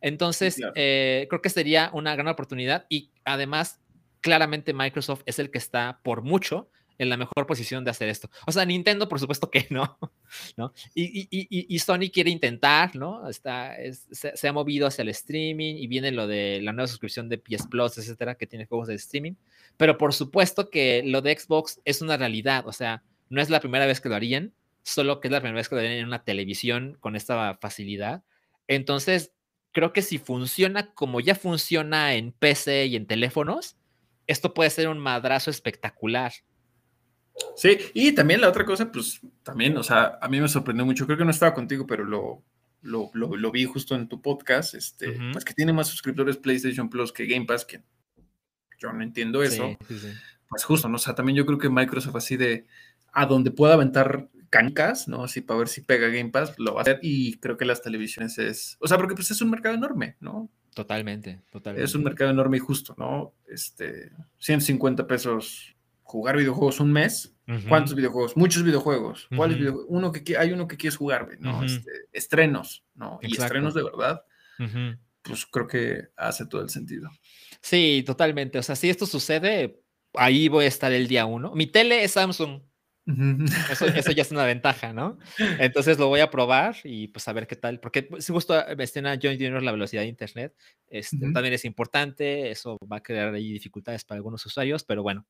Entonces, 0.00 0.60
eh, 0.74 1.26
creo 1.28 1.42
que 1.42 1.50
sería 1.50 1.90
una 1.92 2.14
gran 2.14 2.28
oportunidad 2.28 2.86
y 2.88 3.10
además, 3.24 3.80
claramente 4.20 4.72
Microsoft 4.72 5.22
es 5.26 5.38
el 5.38 5.50
que 5.50 5.58
está 5.58 6.00
por 6.02 6.22
mucho 6.22 6.70
en 6.98 7.08
la 7.08 7.16
mejor 7.16 7.46
posición 7.46 7.84
de 7.84 7.90
hacer 7.90 8.08
esto. 8.08 8.30
O 8.46 8.52
sea, 8.52 8.64
Nintendo, 8.64 9.08
por 9.08 9.20
supuesto 9.20 9.50
que 9.50 9.66
no, 9.70 9.98
¿no? 10.56 10.72
Y, 10.94 11.28
y, 11.30 11.46
y 11.50 11.78
Sony 11.78 12.10
quiere 12.12 12.30
intentar, 12.30 12.94
¿no? 12.96 13.28
Está, 13.28 13.76
se, 14.10 14.48
ha 14.48 14.52
movido 14.52 14.86
hacia 14.86 15.02
el 15.02 15.08
streaming 15.10 15.76
y 15.76 15.86
viene 15.86 16.12
lo 16.12 16.26
de 16.26 16.60
la 16.62 16.72
nueva 16.72 16.86
suscripción 16.86 17.28
de 17.28 17.38
PS 17.38 17.66
Plus, 17.68 17.98
etcétera, 17.98 18.36
que 18.36 18.46
tiene 18.46 18.66
juegos 18.66 18.88
de 18.88 18.94
streaming. 18.94 19.34
Pero 19.76 19.98
por 19.98 20.14
supuesto 20.14 20.70
que 20.70 21.02
lo 21.04 21.20
de 21.22 21.36
Xbox 21.38 21.80
es 21.84 22.02
una 22.02 22.16
realidad, 22.16 22.66
o 22.66 22.72
sea, 22.72 23.02
no 23.28 23.40
es 23.40 23.50
la 23.50 23.60
primera 23.60 23.86
vez 23.86 24.00
que 24.00 24.08
lo 24.08 24.14
harían, 24.14 24.52
solo 24.82 25.20
que 25.20 25.28
es 25.28 25.32
la 25.32 25.40
primera 25.40 25.56
vez 25.56 25.68
que 25.68 25.74
lo 25.74 25.80
harían 25.80 25.94
en 25.94 26.06
una 26.06 26.24
televisión 26.24 26.96
con 27.00 27.16
esta 27.16 27.58
facilidad. 27.60 28.22
Entonces, 28.68 29.32
creo 29.72 29.92
que 29.92 30.02
si 30.02 30.18
funciona 30.18 30.94
como 30.94 31.20
ya 31.20 31.34
funciona 31.34 32.14
en 32.14 32.32
PC 32.32 32.86
y 32.86 32.96
en 32.96 33.06
teléfonos, 33.06 33.76
esto 34.26 34.54
puede 34.54 34.70
ser 34.70 34.88
un 34.88 34.98
madrazo 34.98 35.50
espectacular. 35.50 36.32
Sí, 37.56 37.78
y 37.94 38.12
también 38.12 38.40
la 38.40 38.48
otra 38.48 38.64
cosa, 38.64 38.90
pues 38.90 39.20
también, 39.42 39.76
o 39.76 39.82
sea, 39.82 40.18
a 40.20 40.28
mí 40.28 40.40
me 40.40 40.48
sorprendió 40.48 40.84
mucho, 40.84 41.06
creo 41.06 41.18
que 41.18 41.24
no 41.24 41.30
estaba 41.30 41.54
contigo, 41.54 41.86
pero 41.86 42.04
lo, 42.04 42.42
lo, 42.82 43.50
vi 43.50 43.64
justo 43.64 43.94
en 43.94 44.08
tu 44.08 44.20
podcast, 44.20 44.74
este, 44.74 45.18
pues 45.32 45.44
que 45.44 45.54
tiene 45.54 45.72
más 45.72 45.88
suscriptores 45.88 46.36
PlayStation 46.36 46.88
Plus 46.88 47.12
que 47.12 47.26
Game 47.26 47.46
Pass, 47.46 47.64
que 47.64 47.82
yo 48.78 48.92
no 48.92 49.02
entiendo 49.02 49.42
eso. 49.42 49.76
Pues 50.48 50.64
justo, 50.64 50.88
¿no? 50.88 50.96
O 50.96 50.98
sea, 50.98 51.14
también 51.14 51.36
yo 51.36 51.46
creo 51.46 51.58
que 51.58 51.70
Microsoft 51.70 52.16
así 52.16 52.36
de 52.36 52.66
a 53.12 53.26
donde 53.26 53.50
pueda 53.50 53.74
aventar 53.74 54.28
cancas, 54.50 55.08
¿no? 55.08 55.24
Así 55.24 55.40
para 55.40 55.58
ver 55.58 55.68
si 55.68 55.80
pega 55.80 56.08
Game 56.08 56.30
Pass, 56.30 56.54
lo 56.58 56.74
va 56.74 56.80
a 56.80 56.82
hacer. 56.82 57.00
Y 57.02 57.38
creo 57.38 57.56
que 57.56 57.64
las 57.64 57.82
televisiones 57.82 58.38
es, 58.38 58.76
o 58.80 58.86
sea, 58.86 58.98
porque 58.98 59.14
pues 59.14 59.30
es 59.30 59.40
un 59.40 59.50
mercado 59.50 59.74
enorme, 59.74 60.16
¿no? 60.20 60.48
Totalmente, 60.74 61.40
totalmente. 61.50 61.84
Es 61.84 61.94
un 61.94 62.04
mercado 62.04 62.30
enorme 62.30 62.58
y 62.58 62.60
justo, 62.60 62.94
¿no? 62.98 63.32
Este, 63.48 64.10
150 64.38 65.06
pesos 65.06 65.73
jugar 66.04 66.36
videojuegos 66.36 66.78
un 66.80 66.92
mes. 66.92 67.36
¿Cuántos 67.68 67.94
videojuegos? 67.94 68.36
Muchos 68.36 68.62
videojuegos. 68.62 69.28
¿Cuáles 69.36 69.58
videojuegos? 69.58 69.86
Uno 69.90 70.12
que 70.12 70.38
hay 70.38 70.52
uno 70.52 70.66
que 70.66 70.78
quieres 70.78 70.96
jugar, 70.96 71.28
¿no? 71.40 71.62
Este, 71.62 71.90
estrenos, 72.12 72.84
¿no? 72.94 73.18
Y 73.20 73.36
estrenos 73.36 73.74
de 73.74 73.82
verdad. 73.82 74.22
Pues 75.22 75.44
creo 75.46 75.66
que 75.66 76.08
hace 76.16 76.46
todo 76.46 76.62
el 76.62 76.70
sentido. 76.70 77.10
Sí, 77.60 78.02
totalmente. 78.06 78.58
O 78.58 78.62
sea, 78.62 78.76
si 78.76 78.88
esto 78.88 79.06
sucede, 79.06 79.82
ahí 80.14 80.48
voy 80.48 80.66
a 80.66 80.68
estar 80.68 80.92
el 80.92 81.08
día 81.08 81.26
uno. 81.26 81.54
Mi 81.54 81.66
tele 81.66 82.04
es 82.04 82.12
Samsung. 82.12 82.62
Eso, 83.70 84.12
ya 84.12 84.22
es 84.22 84.30
una 84.30 84.46
ventaja, 84.46 84.94
¿no? 84.94 85.18
Entonces 85.58 85.98
lo 85.98 86.08
voy 86.08 86.20
a 86.20 86.30
probar 86.30 86.76
y 86.84 87.08
pues 87.08 87.28
a 87.28 87.34
ver 87.34 87.46
qué 87.46 87.56
tal, 87.56 87.78
porque 87.78 88.08
si 88.18 88.32
gusto 88.32 88.58
escena 88.66 89.18
John 89.22 89.34
Junior 89.34 89.62
la 89.62 89.72
velocidad 89.72 90.02
de 90.02 90.08
internet, 90.08 90.54
este, 90.88 91.30
también 91.32 91.52
es 91.52 91.66
importante, 91.66 92.50
eso 92.50 92.78
va 92.90 92.96
a 92.96 93.02
crear 93.02 93.34
ahí 93.34 93.52
dificultades 93.52 94.04
para 94.04 94.16
algunos 94.16 94.46
usuarios, 94.46 94.84
pero 94.84 95.02
bueno, 95.02 95.26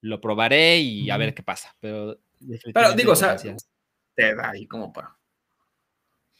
lo 0.00 0.20
probaré 0.20 0.78
y 0.78 1.10
a 1.10 1.16
ver 1.16 1.34
qué 1.34 1.42
pasa. 1.42 1.76
Pero, 1.80 2.18
pero 2.72 2.92
digo, 2.94 3.12
o 3.12 3.16
sea, 3.16 3.36
te 3.36 4.34
da 4.34 4.50
ahí 4.50 4.66
como 4.66 4.92
para 4.92 5.16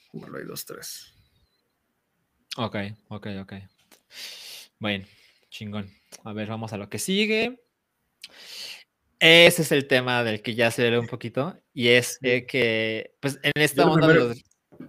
jugarlo 0.08 0.38
ahí 0.38 0.44
dos, 0.44 0.64
tres. 0.64 1.14
Ok, 2.56 2.76
ok, 3.08 3.26
ok. 3.42 3.52
Bueno, 4.78 5.06
chingón. 5.50 5.90
A 6.24 6.32
ver, 6.32 6.48
vamos 6.48 6.72
a 6.72 6.76
lo 6.76 6.88
que 6.88 6.98
sigue. 6.98 7.62
Ese 9.18 9.62
es 9.62 9.72
el 9.72 9.86
tema 9.86 10.24
del 10.24 10.40
que 10.42 10.54
ya 10.54 10.70
se 10.70 10.88
ve 10.90 10.98
un 10.98 11.06
poquito. 11.06 11.56
Y 11.72 11.88
es 11.88 12.18
que, 12.18 13.14
pues, 13.20 13.38
en 13.42 13.52
esta 13.54 13.86
onda 13.86 14.08
de 14.08 14.14
los... 14.14 14.42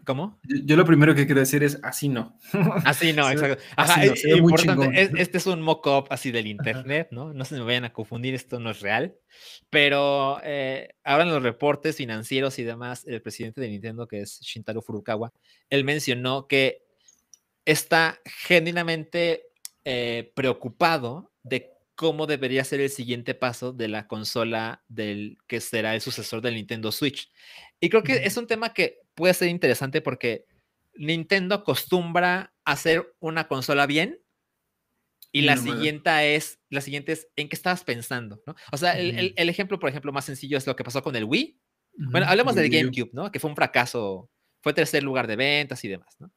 ¿Cómo? 0.06 0.40
Yo, 0.44 0.76
lo 0.76 0.86
primero 0.86 1.16
que 1.16 1.26
quiero 1.26 1.42
decir 1.42 1.64
es 1.64 1.80
así 1.84 2.10
no. 2.10 2.38
Así 2.86 3.14
no, 3.14 3.30
exacto. 3.32 3.64
Ajá, 3.76 4.04
es, 4.04 4.26
importante. 4.26 5.10
este 5.18 5.38
es 5.38 5.46
un 5.46 5.62
mock-up 5.62 6.08
así 6.10 6.32
del 6.32 6.48
internet, 6.48 7.10
¿no? 7.12 7.34
No 7.34 7.46
se 7.46 7.56
me 7.56 7.62
vayan 7.62 7.86
a 7.86 7.94
confundir, 7.94 8.34
esto 8.34 8.60
no 8.60 8.72
es 8.72 8.82
real. 8.82 9.16
Pero 9.70 10.40
eh, 10.44 10.96
ahora 11.04 11.24
en 11.24 11.30
los 11.30 11.44
reportes 11.44 11.98
financieros 11.98 12.60
y 12.60 12.64
demás, 12.64 13.06
el 13.08 13.22
presidente 13.22 13.62
de 13.62 13.70
Nintendo, 13.70 14.08
que 14.08 14.22
es 14.22 14.40
Shintaro 14.42 14.82
Furukawa, 14.82 15.34
él 15.70 15.84
mencionó 15.84 16.48
que 16.48 16.84
está 17.66 18.20
genuinamente 18.26 19.48
eh, 19.86 20.32
preocupado 20.36 21.32
de 21.44 21.72
cómo 21.96 22.26
debería 22.26 22.64
ser 22.64 22.82
el 22.82 22.90
siguiente 22.90 23.36
paso 23.36 23.74
de 23.74 23.88
la 23.88 24.08
consola 24.08 24.84
del 24.88 25.38
que 25.46 25.62
será 25.62 25.94
el 25.94 26.02
sucesor 26.02 26.42
del 26.42 26.56
Nintendo 26.56 26.92
Switch. 26.92 27.32
Y 27.80 27.90
creo 27.90 28.02
que 28.04 28.26
es 28.26 28.38
un 28.38 28.48
tema 28.48 28.74
que 28.74 29.01
puede 29.16 29.34
ser 29.34 29.50
interesante 29.50 30.02
porque 30.02 30.46
Nintendo 30.96 31.56
acostumbra 31.56 32.54
a 32.66 32.72
hacer 32.72 33.14
una 33.20 33.48
consola 33.48 33.86
bien 33.86 34.20
y 35.32 35.42
la 35.42 35.56
siguiente 35.56 36.36
es, 36.36 36.60
la 36.70 36.82
siguiente 36.82 37.14
es, 37.14 37.28
¿en 37.36 37.48
qué 37.48 37.56
estabas 37.56 37.84
pensando? 37.84 38.42
¿no? 38.46 38.56
O 38.72 38.78
sea, 38.78 38.98
el, 38.98 39.34
ejemplo, 39.50 39.80
por 39.80 39.90
ejemplo, 39.90 40.12
más 40.12 40.26
sencillo 40.26 40.58
es 40.58 40.68
lo 40.68 40.76
que 40.76 40.84
pasó 40.84 41.02
con 41.02 41.16
el 41.16 41.24
Wii. 41.24 41.58
Bueno, 42.12 42.28
hablemos 42.28 42.56
del 42.56 42.70
GameCube, 42.70 43.12
¿no? 43.14 43.32
Que 43.32 43.40
fue 43.40 43.50
un 43.50 43.56
fracaso, 43.56 44.30
fue 44.62 44.74
tercer 44.74 45.04
lugar 45.04 45.28
de 45.28 45.36
ventas 45.36 45.84
y 45.84 45.88
demás, 45.88 46.16
¿no? 46.20 46.32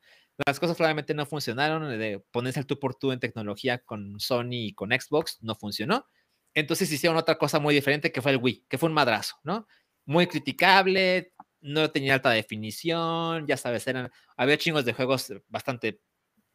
Las 0.47 0.59
cosas 0.59 0.77
claramente 0.77 1.15
no 1.15 1.27
funcionaron, 1.27 1.97
de 1.97 2.21
ponerse 2.33 2.59
al 2.59 2.67
tú 2.67 2.79
por 2.81 2.97
tú 2.97 3.13
en 3.13 3.21
tecnología 3.21 3.79
con 3.79 4.19
Sony 4.19 4.67
y 4.67 4.75
con 4.75 4.91
Xbox, 4.91 5.39
no 5.43 5.55
funcionó. 5.55 6.07
Entonces 6.55 6.91
hicieron 6.91 7.17
otra 7.17 7.39
cosa 7.39 7.61
muy 7.61 7.75
diferente 7.75 8.11
que 8.11 8.21
fue 8.21 8.33
el 8.33 8.39
Wii, 8.39 8.67
que 8.69 8.79
fue 8.79 8.89
un 8.89 8.95
madrazo, 8.95 9.37
¿no? 9.45 9.67
Muy 10.07 10.27
criticable, 10.27 11.33
no 11.65 11.91
tenía 11.91 12.15
alta 12.15 12.31
definición, 12.31 13.47
ya 13.47 13.57
sabes, 13.57 13.87
eran, 13.87 14.13
había 14.37 14.59
chingos 14.59 14.85
de 14.85 14.93
juegos 14.93 15.33
bastante 15.49 15.99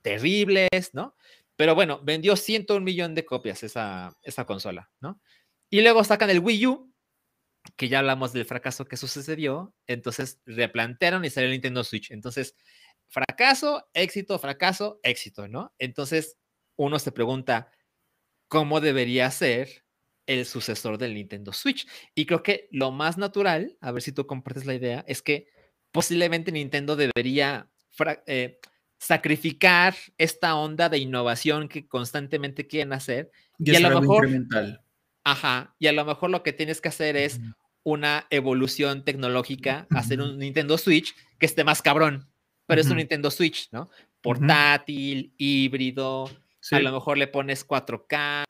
terribles, 0.03 0.69
¿no? 0.93 1.15
Pero 1.55 1.73
bueno, 1.73 1.99
vendió 2.03 2.35
101 2.35 2.85
millón 2.85 3.15
de 3.15 3.25
copias 3.25 3.63
esa, 3.63 4.15
esa 4.21 4.45
consola, 4.45 4.91
¿no? 5.01 5.19
Y 5.71 5.81
luego 5.81 6.03
sacan 6.03 6.29
el 6.29 6.39
Wii 6.39 6.67
U, 6.67 6.93
que 7.75 7.89
ya 7.89 7.99
hablamos 7.99 8.33
del 8.33 8.45
fracaso 8.45 8.85
que 8.85 8.97
sucedió, 8.97 9.73
entonces 9.87 10.41
replantearon 10.45 11.25
y 11.25 11.31
salió 11.31 11.47
el 11.47 11.53
Nintendo 11.53 11.83
Switch. 11.83 12.11
Entonces, 12.11 12.55
fracaso, 13.07 13.89
éxito, 13.93 14.37
fracaso, 14.37 14.99
éxito, 15.01 15.47
¿no? 15.47 15.73
Entonces 15.79 16.37
uno 16.75 16.99
se 16.99 17.11
pregunta, 17.11 17.71
¿cómo 18.47 18.79
debería 18.79 19.29
ser 19.31 19.83
el 20.29 20.45
sucesor 20.45 20.97
del 20.97 21.13
Nintendo 21.13 21.53
Switch? 21.53 21.87
Y 22.15 22.25
creo 22.25 22.43
que 22.43 22.67
lo 22.71 22.91
más 22.91 23.17
natural, 23.17 23.77
a 23.81 23.91
ver 23.91 24.01
si 24.01 24.11
tú 24.11 24.25
compartes 24.25 24.65
la 24.65 24.73
idea, 24.73 25.03
es 25.07 25.21
que 25.21 25.47
posiblemente 25.91 26.51
Nintendo 26.51 26.95
debería 26.95 27.69
eh, 28.25 28.59
sacrificar 28.97 29.95
esta 30.17 30.55
onda 30.55 30.89
de 30.89 30.99
innovación 30.99 31.67
que 31.67 31.87
constantemente 31.87 32.67
quieren 32.67 32.93
hacer. 32.93 33.31
Y, 33.57 33.75
a 33.75 33.79
lo 33.79 34.01
mejor... 34.01 34.29
Ajá, 35.23 35.75
y 35.79 35.87
a 35.87 35.91
lo 35.91 36.05
mejor 36.05 36.29
lo 36.29 36.43
que 36.43 36.53
tienes 36.53 36.81
que 36.81 36.89
hacer 36.89 37.17
es 37.17 37.39
una 37.83 38.25
evolución 38.29 39.03
tecnológica, 39.03 39.85
hacer 39.91 40.21
un 40.21 40.39
Nintendo 40.39 40.77
Switch 40.77 41.13
que 41.37 41.45
esté 41.45 41.63
más 41.63 41.81
cabrón 41.81 42.29
pero 42.69 42.81
es 42.81 42.89
un 42.91 42.97
Nintendo 42.97 43.31
Switch, 43.31 43.67
¿no? 43.71 43.89
Portátil, 44.21 45.33
híbrido, 45.37 46.29
a 46.71 46.79
lo 46.79 46.91
mejor 46.91 47.17
le 47.17 47.25
pones 47.25 47.67
4K, 47.67 48.43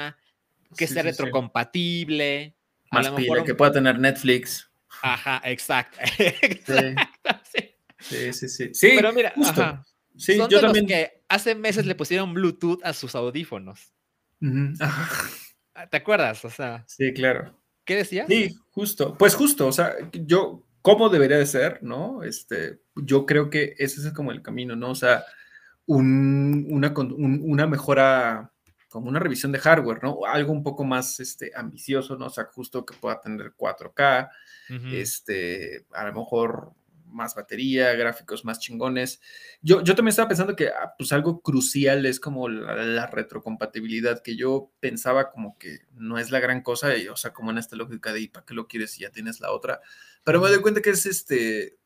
que 0.76 0.88
sea 0.88 1.04
retrocompatible. 1.04 2.56
Más 2.92 3.06
a 3.06 3.10
lo 3.12 3.18
mejor 3.18 3.44
que 3.44 3.56
pueda 3.56 3.72
tener 3.72 4.00
Netflix. 4.00 4.70
Ajá, 5.02 5.42
exacto. 5.46 5.98
sí, 8.00 8.34
sí, 8.34 8.50
sí. 8.50 8.70
Sí, 8.74 8.92
pero 8.96 9.14
mira, 9.14 9.34
ajá. 9.44 9.86
Sí, 10.16 10.38
Son 10.38 10.50
yo 10.50 10.60
también. 10.60 10.86
Los 10.86 10.92
que 10.92 11.24
hace 11.30 11.56
meses 11.56 11.86
le 11.86 11.96
pusieron 11.96 12.34
Bluetooth 12.34 12.82
a 12.84 12.94
sus 12.94 13.16
audífonos. 13.16 13.94
Ah, 15.76 15.88
¿Te 15.88 15.96
acuerdas? 15.96 16.44
O 16.44 16.50
sea. 16.50 16.84
Sí, 16.88 17.14
claro. 17.14 17.58
¿Qué 17.86 17.96
decías? 17.96 18.28
Sí, 18.28 18.54
justo. 18.72 19.18
Pues 19.18 19.34
justo, 19.34 19.66
o 19.66 19.72
sea, 19.72 19.96
yo 20.12 20.66
cómo 20.82 21.08
debería 21.08 21.38
de 21.38 21.46
ser, 21.46 21.82
¿no? 21.82 22.22
Este, 22.24 22.82
yo 22.96 23.26
creo 23.26 23.50
que 23.50 23.76
ese 23.78 24.06
es 24.06 24.14
como 24.14 24.32
el 24.34 24.42
camino, 24.42 24.76
¿no? 24.76 24.92
O 24.92 24.96
sea, 24.96 25.24
una, 25.86 26.94
una 26.94 27.68
mejora, 27.68 28.52
como 28.90 29.08
una 29.08 29.20
revisión 29.20 29.52
de 29.52 29.60
hardware, 29.60 30.04
¿no? 30.04 30.20
Algo 30.26 30.52
un 30.52 30.64
poco 30.64 30.84
más 30.84 31.20
este, 31.20 31.52
ambicioso, 31.56 32.18
¿no? 32.18 32.26
O 32.26 32.30
sea, 32.30 32.46
justo 32.46 32.86
que 32.86 32.96
pueda 32.96 33.22
tener 33.22 33.54
4K, 33.56 34.30
este, 34.92 35.86
a 35.92 36.06
lo 36.06 36.14
mejor 36.14 36.74
más 37.12 37.36
batería, 37.36 37.94
gráficos 37.94 38.46
más 38.46 38.60
chingones. 38.60 39.20
Yo, 39.62 39.84
yo 39.84 39.96
también 39.96 40.10
estaba 40.10 40.28
pensando 40.28 40.56
que 40.56 40.68
ah, 40.70 40.94
pues 40.98 41.12
algo 41.12 41.42
crucial 41.42 42.06
es 42.06 42.20
como 42.20 42.50
la, 42.50 43.08
retrocompatibilidad, 43.08 44.22
que 44.22 44.36
yo 44.36 44.72
pensaba 44.80 45.32
como 45.32 45.58
que 45.58 45.80
no 45.94 46.18
es 46.18 46.32
la 46.32 46.40
gran 46.40 46.62
cosa, 46.62 46.96
y, 46.98 47.08
o 47.08 47.16
sea, 47.16 47.34
como 47.34 47.52
en 47.52 47.58
esta 47.58 47.76
lógica 47.76 48.14
de, 48.14 48.22
¿y 48.22 48.28
para 48.28 48.46
qué 48.46 48.54
lo 48.54 48.68
quieres 48.68 48.92
si 48.92 49.02
ya 49.02 49.12
tienes 49.12 49.40
la 49.40 49.52
otra? 49.52 49.82
Pero 50.24 50.42
me 50.42 50.50
doy 50.50 50.62
cuenta 50.62 50.82
que 50.82 50.92
es 50.92 51.06
este 51.06 51.78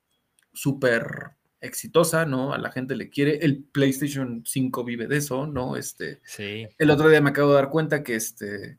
súper 0.53 1.31
exitosa, 1.63 2.25
¿no? 2.25 2.53
A 2.53 2.57
la 2.57 2.71
gente 2.71 2.95
le 2.95 3.09
quiere. 3.09 3.37
El 3.37 3.63
PlayStation 3.63 4.43
5 4.45 4.83
vive 4.83 5.07
de 5.07 5.17
eso, 5.17 5.47
¿no? 5.47 5.75
Este, 5.77 6.19
sí. 6.25 6.67
El 6.77 6.89
otro 6.91 7.09
día 7.09 7.21
me 7.21 7.29
acabo 7.29 7.49
de 7.49 7.55
dar 7.55 7.69
cuenta 7.69 8.03
que, 8.03 8.15
este, 8.15 8.77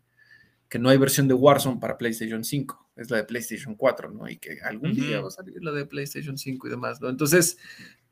que 0.68 0.78
no 0.78 0.90
hay 0.90 0.98
versión 0.98 1.26
de 1.26 1.34
Warzone 1.34 1.80
para 1.80 1.96
PlayStation 1.96 2.44
5, 2.44 2.90
es 2.96 3.10
la 3.10 3.16
de 3.18 3.24
PlayStation 3.24 3.74
4, 3.74 4.10
¿no? 4.10 4.28
Y 4.28 4.36
que 4.36 4.58
algún 4.62 4.94
día 4.94 5.20
va 5.20 5.28
a 5.28 5.30
salir 5.30 5.62
la 5.62 5.72
de 5.72 5.86
PlayStation 5.86 6.36
5 6.36 6.66
y 6.66 6.70
demás, 6.70 7.00
¿no? 7.00 7.08
Entonces, 7.08 7.56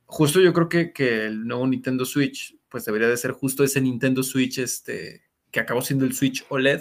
justo 0.07 0.41
yo 0.41 0.53
creo 0.53 0.69
que, 0.69 0.93
que 0.93 1.27
el 1.27 1.47
nuevo 1.47 1.67
Nintendo 1.67 2.05
Switch, 2.05 2.57
pues 2.69 2.87
debería 2.87 3.09
de 3.09 3.17
ser 3.17 3.33
justo 3.33 3.63
ese 3.63 3.81
Nintendo 3.81 4.23
Switch, 4.23 4.59
este, 4.59 5.23
que 5.51 5.61
acabó 5.61 5.83
siendo 5.83 6.07
el 6.07 6.15
Switch 6.15 6.45
OLED, 6.49 6.81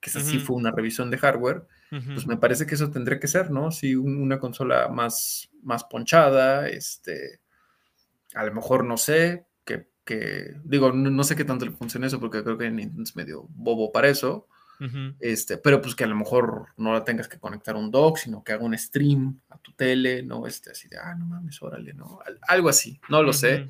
que 0.00 0.10
esa 0.10 0.20
sí 0.20 0.38
fue 0.38 0.56
una 0.56 0.72
revisión 0.72 1.10
de 1.10 1.18
hardware, 1.18 1.66
pues 1.90 2.26
me 2.26 2.36
parece 2.36 2.66
que 2.66 2.76
eso 2.76 2.90
tendría 2.90 3.18
que 3.18 3.26
ser, 3.26 3.50
¿no? 3.50 3.70
Si 3.72 3.96
una 3.96 4.38
consola 4.38 4.88
más, 4.88 5.50
más 5.62 5.84
ponchada, 5.84 6.68
este, 6.68 7.40
a 8.34 8.44
lo 8.44 8.54
mejor 8.54 8.84
no 8.84 8.96
sé, 8.96 9.46
que, 9.64 9.88
que 10.04 10.54
digo, 10.64 10.92
no, 10.92 11.24
sé 11.24 11.34
qué 11.34 11.44
tanto 11.44 11.64
le 11.64 11.72
funciona 11.72 12.06
eso, 12.06 12.20
porque 12.20 12.44
creo 12.44 12.56
que 12.56 12.70
Nintendo 12.70 13.02
es 13.02 13.16
medio 13.16 13.46
bobo 13.50 13.90
para 13.90 14.08
eso, 14.08 14.46
este, 15.18 15.58
pero 15.58 15.82
pues 15.82 15.94
que 15.94 16.04
a 16.04 16.06
lo 16.06 16.16
mejor 16.16 16.68
no 16.78 16.94
la 16.94 17.04
tengas 17.04 17.28
que 17.28 17.38
conectar 17.38 17.74
a 17.74 17.78
un 17.78 17.90
dock, 17.90 18.16
sino 18.16 18.42
que 18.42 18.52
haga 18.52 18.64
un 18.64 18.78
stream 18.78 19.38
a 19.50 19.58
tu 19.58 19.72
tele, 19.72 20.22
¿no? 20.22 20.46
Este, 20.46 20.70
así 20.70 20.88
de, 20.88 20.96
ah, 20.96 21.14
no 21.16 21.26
mames, 21.26 21.60
órale, 21.60 21.92
¿no? 21.92 22.20
Algo 22.48 22.68
así, 22.70 22.98
no 23.10 23.22
lo 23.22 23.32
sé, 23.32 23.66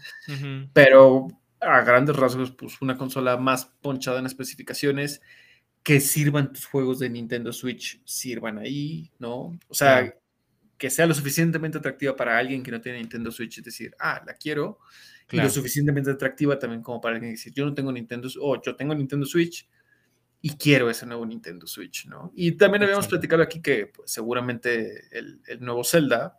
pero 0.72 1.26
a 1.60 1.80
grandes 1.82 2.16
rasgos, 2.16 2.52
pues 2.52 2.80
una 2.80 2.96
consola 2.96 3.36
más 3.36 3.66
ponchada 3.82 4.20
en 4.20 4.26
especificaciones 4.26 5.20
que 5.82 6.00
sirvan 6.00 6.52
tus 6.52 6.66
juegos 6.66 6.98
de 6.98 7.08
Nintendo 7.10 7.52
Switch, 7.52 8.00
sirvan 8.04 8.58
ahí, 8.58 9.10
¿no? 9.18 9.58
O 9.68 9.74
sea, 9.74 10.14
que 10.76 10.90
sea 10.90 11.06
lo 11.06 11.14
suficientemente 11.14 11.78
atractiva 11.78 12.16
para 12.16 12.38
alguien 12.38 12.62
que 12.62 12.70
no 12.70 12.80
tiene 12.80 12.98
Nintendo 12.98 13.30
Switch 13.30 13.58
y 13.58 13.62
decir, 13.62 13.94
ah, 13.98 14.22
la 14.26 14.34
quiero, 14.34 14.78
y 15.30 15.36
lo 15.36 15.48
suficientemente 15.48 16.10
atractiva 16.10 16.58
también 16.58 16.82
como 16.82 17.00
para 17.00 17.14
alguien 17.14 17.32
decir, 17.32 17.52
yo 17.52 17.64
no 17.64 17.74
tengo 17.74 17.92
Nintendo, 17.92 18.28
o 18.40 18.60
yo 18.60 18.74
tengo 18.74 18.94
Nintendo 18.94 19.26
Switch 19.26 19.68
y 20.42 20.56
quiero 20.56 20.90
ese 20.90 21.06
nuevo 21.06 21.24
Nintendo 21.24 21.66
Switch, 21.66 22.06
¿no? 22.06 22.32
Y 22.34 22.52
también 22.52 22.82
habíamos 22.82 23.06
platicado 23.06 23.42
aquí 23.42 23.60
que 23.60 23.86
pues, 23.86 24.10
seguramente 24.10 25.06
el, 25.16 25.40
el, 25.46 25.60
nuevo 25.60 25.84
Zelda, 25.84 26.38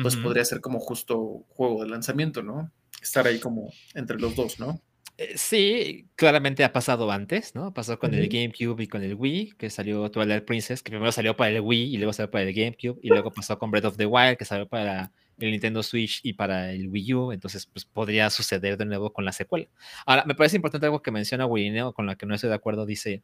pues 0.00 0.16
podría 0.16 0.44
ser 0.44 0.60
como 0.60 0.80
justo 0.80 1.44
juego 1.48 1.84
de 1.84 1.90
lanzamiento, 1.90 2.42
¿no? 2.42 2.72
Estar 3.00 3.26
ahí 3.26 3.38
como 3.38 3.72
entre 3.94 4.18
los 4.18 4.34
dos, 4.34 4.58
¿no? 4.58 4.80
Eh, 5.16 5.34
sí, 5.36 6.08
claramente 6.16 6.64
ha 6.64 6.72
pasado 6.72 7.10
antes, 7.12 7.54
¿no? 7.54 7.72
Pasó 7.72 7.98
con 8.00 8.14
el 8.14 8.28
GameCube 8.28 8.82
y 8.82 8.88
con 8.88 9.02
el 9.02 9.14
Wii, 9.14 9.54
que 9.56 9.70
salió 9.70 10.10
Twilight 10.10 10.44
Princess, 10.44 10.82
que 10.82 10.90
primero 10.90 11.12
salió 11.12 11.36
para 11.36 11.50
el 11.50 11.60
Wii 11.60 11.94
y 11.94 11.98
luego 11.98 12.12
salió 12.12 12.30
para 12.30 12.44
el 12.44 12.52
GameCube, 12.52 12.98
y 13.00 13.08
luego 13.08 13.32
pasó 13.32 13.56
con 13.56 13.70
Breath 13.70 13.84
of 13.84 13.96
the 13.96 14.06
Wild, 14.06 14.36
que 14.36 14.44
salió 14.44 14.66
para 14.66 15.12
el 15.38 15.50
Nintendo 15.52 15.82
Switch 15.82 16.20
y 16.24 16.32
para 16.32 16.72
el 16.72 16.88
Wii 16.88 17.14
U, 17.14 17.32
entonces 17.32 17.66
pues 17.66 17.84
podría 17.84 18.28
suceder 18.30 18.76
de 18.76 18.86
nuevo 18.86 19.12
con 19.12 19.24
la 19.24 19.32
secuela. 19.32 19.68
Ahora, 20.04 20.24
me 20.24 20.34
parece 20.34 20.56
importante 20.56 20.86
algo 20.86 21.02
que 21.02 21.12
menciona 21.12 21.46
Wirineo, 21.46 21.92
con 21.92 22.06
la 22.06 22.16
que 22.16 22.26
no 22.26 22.34
estoy 22.34 22.50
de 22.50 22.56
acuerdo, 22.56 22.84
dice, 22.84 23.22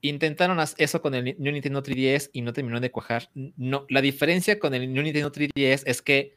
intentaron 0.00 0.58
eso 0.78 1.02
con 1.02 1.14
el 1.14 1.36
New 1.38 1.52
Nintendo 1.52 1.82
3DS 1.82 2.30
y 2.32 2.42
no 2.42 2.52
terminó 2.52 2.80
de 2.80 2.90
cuajar. 2.90 3.30
No, 3.34 3.86
la 3.88 4.00
diferencia 4.00 4.58
con 4.58 4.74
el 4.74 4.92
New 4.92 5.02
Nintendo 5.02 5.30
3DS 5.30 5.82
es 5.86 6.02
que 6.02 6.34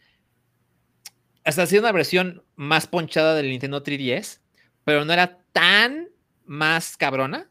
hasta 1.43 1.63
ha 1.63 1.65
sido 1.65 1.81
una 1.81 1.91
versión 1.91 2.43
más 2.55 2.87
ponchada 2.87 3.35
del 3.35 3.49
Nintendo 3.49 3.83
3DS, 3.83 4.39
pero 4.83 5.05
no 5.05 5.13
era 5.13 5.39
tan 5.51 6.09
más 6.45 6.97
cabrona. 6.97 7.49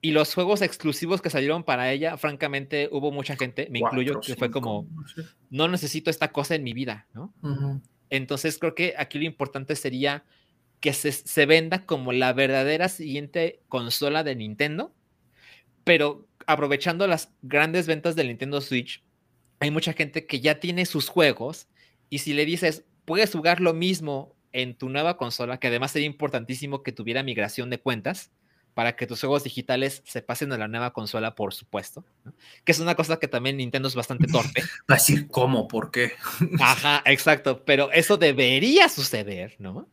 Y 0.00 0.10
los 0.10 0.34
juegos 0.34 0.60
exclusivos 0.60 1.22
que 1.22 1.30
salieron 1.30 1.64
para 1.64 1.90
ella, 1.90 2.18
francamente, 2.18 2.90
hubo 2.92 3.10
mucha 3.10 3.36
gente, 3.36 3.68
me 3.70 3.78
incluyo, 3.78 4.20
que 4.20 4.36
fue 4.36 4.50
como, 4.50 4.86
no 5.48 5.66
necesito 5.66 6.10
esta 6.10 6.30
cosa 6.30 6.54
en 6.54 6.62
mi 6.62 6.74
vida, 6.74 7.06
¿no? 7.14 7.32
Entonces 8.10 8.58
creo 8.58 8.74
que 8.74 8.94
aquí 8.98 9.18
lo 9.18 9.24
importante 9.24 9.74
sería 9.76 10.24
que 10.80 10.92
se, 10.92 11.10
se, 11.10 11.46
venda 11.46 11.86
como 11.86 12.12
la 12.12 12.34
verdadera 12.34 12.90
siguiente 12.90 13.62
consola 13.68 14.22
de 14.22 14.36
Nintendo, 14.36 14.92
pero 15.84 16.28
aprovechando 16.46 17.06
las 17.06 17.32
grandes 17.40 17.86
ventas 17.86 18.14
del 18.14 18.28
Nintendo 18.28 18.60
Switch, 18.60 19.02
hay 19.60 19.70
mucha 19.70 19.94
gente 19.94 20.26
que 20.26 20.40
ya 20.40 20.60
tiene 20.60 20.84
sus 20.84 21.08
juegos 21.08 21.68
y 22.10 22.18
si 22.18 22.34
le 22.34 22.44
dices, 22.44 22.84
puedes 23.06 23.32
jugar 23.32 23.60
lo 23.60 23.72
mismo 23.72 24.33
en 24.54 24.74
tu 24.74 24.88
nueva 24.88 25.18
consola, 25.18 25.58
que 25.58 25.66
además 25.66 25.90
sería 25.90 26.06
importantísimo 26.06 26.82
que 26.82 26.92
tuviera 26.92 27.22
migración 27.22 27.68
de 27.70 27.80
cuentas 27.80 28.30
para 28.72 28.96
que 28.96 29.06
tus 29.06 29.20
juegos 29.20 29.44
digitales 29.44 30.02
se 30.06 30.22
pasen 30.22 30.52
a 30.52 30.58
la 30.58 30.68
nueva 30.68 30.92
consola, 30.92 31.34
por 31.34 31.52
supuesto, 31.52 32.04
que 32.64 32.72
es 32.72 32.78
una 32.78 32.94
cosa 32.94 33.18
que 33.18 33.28
también 33.28 33.56
Nintendo 33.56 33.88
es 33.88 33.94
bastante 33.94 34.26
torpe. 34.28 34.62
Va 34.90 34.94
a 34.94 34.98
decir 34.98 35.28
cómo, 35.28 35.68
por 35.68 35.90
qué. 35.90 36.12
Ajá, 36.60 37.02
exacto, 37.04 37.64
pero 37.64 37.90
eso 37.92 38.16
debería 38.16 38.88
suceder, 38.88 39.56
¿no? 39.58 39.88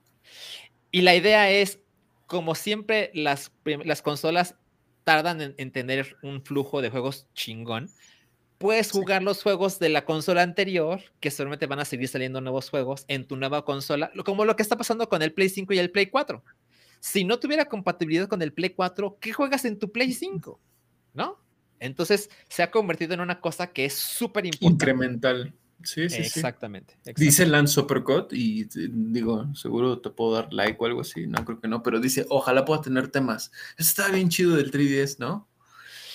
Y 0.92 1.02
la 1.02 1.16
idea 1.16 1.50
es, 1.50 1.80
como 2.28 2.54
siempre, 2.54 3.12
las, 3.16 3.52
las 3.66 4.02
consolas 4.02 4.56
tardan 5.04 5.42
en, 5.42 5.56
en 5.58 5.72
tener 5.72 6.18
un 6.22 6.44
flujo 6.44 6.82
de 6.82 6.92
juegos 6.92 7.28
chingón, 7.34 7.90
puedes 8.62 8.92
jugar 8.92 9.24
los 9.24 9.42
juegos 9.42 9.80
de 9.80 9.90
la 9.90 10.06
consola 10.06 10.44
anterior, 10.44 11.02
que 11.20 11.32
solamente 11.32 11.66
van 11.66 11.80
a 11.80 11.86
seguir 11.86 12.08
saliendo 12.08 12.40
nuevos 12.40 12.70
juegos 12.70 13.06
en 13.08 13.26
tu 13.26 13.36
nueva 13.36 13.66
consola, 13.66 14.12
como 14.24 14.46
lo 14.46 14.56
que 14.56 14.62
está 14.62 14.78
pasando 14.78 15.10
con 15.10 15.22
el 15.22 15.34
Play 15.34 15.50
5 15.50 15.74
y 15.74 15.80
el 15.80 15.92
Play 15.92 16.06
4. 16.06 16.44
Si 17.00 17.24
no 17.24 17.40
tuviera 17.40 17.66
compatibilidad 17.66 18.28
con 18.28 18.42
el 18.44 18.54
Play 18.54 18.70
4, 18.70 19.18
¿qué 19.20 19.34
juegas 19.34 19.66
en 19.66 19.80
tu 19.80 19.92
Play 19.92 20.14
5? 20.14 20.60
¿No? 21.16 21.40
Entonces 21.80 22.30
se 22.48 22.62
ha 22.62 22.70
convertido 22.70 23.16
en 23.16 23.22
una 23.22 23.42
cosa 23.42 23.74
que 23.74 23.86
es 23.86 23.96
súper 23.96 24.46
importante. 24.46 24.74
Incremental. 24.74 25.54
Sí, 25.84 26.10
sí, 26.10 26.18
exactamente, 26.18 26.96
Dice 27.16 27.44
Lance 27.48 27.74
Supercut 27.74 28.32
y 28.34 28.66
digo, 28.92 29.48
seguro 29.56 30.00
te 30.00 30.12
puedo 30.12 30.34
dar 30.34 30.54
like 30.54 30.78
o 30.80 30.86
algo 30.86 31.02
así, 31.02 31.26
no 31.26 31.44
creo 31.44 31.60
que 31.60 31.68
no, 31.68 31.82
pero 31.82 32.00
dice, 32.00 32.28
ojalá 32.30 32.66
pueda 32.66 32.82
tener 32.82 33.08
temas. 33.08 33.52
Eso 33.80 33.90
está 33.90 34.12
bien 34.12 34.30
chido 34.30 34.56
del 34.56 34.72
3DS, 34.72 35.18
¿no? 35.18 35.48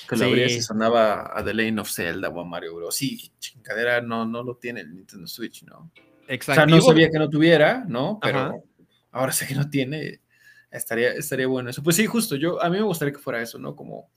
Que 0.08 0.16
lo 0.16 0.34
sí. 0.34 0.48
si 0.50 0.62
sonaba 0.62 1.36
a 1.36 1.44
The 1.44 1.54
Lane 1.54 1.80
of 1.80 1.90
Zelda 1.90 2.28
o 2.28 2.40
a 2.40 2.44
Mario 2.44 2.74
Bros. 2.76 2.94
Sí, 2.94 3.30
chingadera 3.38 4.00
no, 4.00 4.24
no 4.24 4.42
lo 4.42 4.56
tiene 4.56 4.80
el 4.80 4.94
Nintendo 4.94 5.26
Switch, 5.26 5.64
¿no? 5.64 5.90
Exacto. 6.28 6.62
O 6.62 6.66
sea, 6.66 6.66
no 6.66 6.80
sabía 6.80 7.10
que 7.10 7.18
no 7.18 7.28
tuviera, 7.28 7.84
¿no? 7.86 8.18
Pero 8.20 8.62
ahora 9.12 9.32
sé 9.32 9.46
que 9.46 9.54
no 9.54 9.68
tiene. 9.68 10.20
Estaría, 10.70 11.12
estaría 11.12 11.46
bueno 11.46 11.70
eso. 11.70 11.82
Pues 11.82 11.96
sí, 11.96 12.06
justo, 12.06 12.36
yo, 12.36 12.62
a 12.62 12.68
mí 12.68 12.76
me 12.76 12.82
gustaría 12.82 13.12
que 13.12 13.20
fuera 13.20 13.40
eso, 13.40 13.58
¿no? 13.58 13.74
Como, 13.74 14.10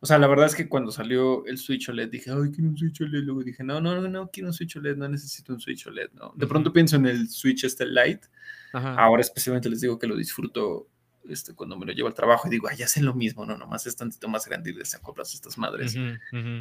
o 0.00 0.06
sea, 0.06 0.18
la 0.18 0.28
verdad 0.28 0.46
es 0.46 0.54
que 0.54 0.68
cuando 0.68 0.92
salió 0.92 1.44
el 1.46 1.58
Switch 1.58 1.88
OLED 1.88 2.08
dije, 2.08 2.30
ay, 2.30 2.50
quiero 2.52 2.70
un 2.70 2.76
Switch 2.76 3.00
OLED. 3.00 3.24
Luego 3.24 3.42
dije, 3.42 3.64
no, 3.64 3.80
no, 3.80 4.00
no, 4.00 4.08
no 4.08 4.30
quiero 4.30 4.48
un 4.48 4.52
Switch 4.52 4.76
OLED, 4.76 4.96
no 4.96 5.08
necesito 5.08 5.52
un 5.52 5.60
Switch 5.60 5.86
OLED, 5.86 6.10
¿no? 6.12 6.32
De 6.36 6.46
pronto 6.46 6.72
pienso 6.72 6.96
en 6.96 7.06
el 7.06 7.28
Switch 7.28 7.64
este 7.64 7.84
Lite. 7.86 8.28
Ahora 8.72 9.22
especialmente 9.22 9.68
les 9.68 9.80
digo 9.80 9.98
que 9.98 10.06
lo 10.06 10.14
disfruto 10.14 10.88
este, 11.28 11.54
cuando 11.54 11.78
me 11.78 11.86
lo 11.86 11.92
llevo 11.92 12.08
al 12.08 12.14
trabajo 12.14 12.48
y 12.48 12.50
digo, 12.50 12.68
ay, 12.68 12.82
hacen 12.82 13.04
lo 13.04 13.14
mismo, 13.14 13.44
no, 13.44 13.56
nomás 13.56 13.86
es 13.86 13.96
tantito 13.96 14.28
más 14.28 14.46
grande 14.46 14.70
y 14.70 14.74
les 14.74 14.94
acoplas 14.94 15.34
estas 15.34 15.58
madres. 15.58 15.96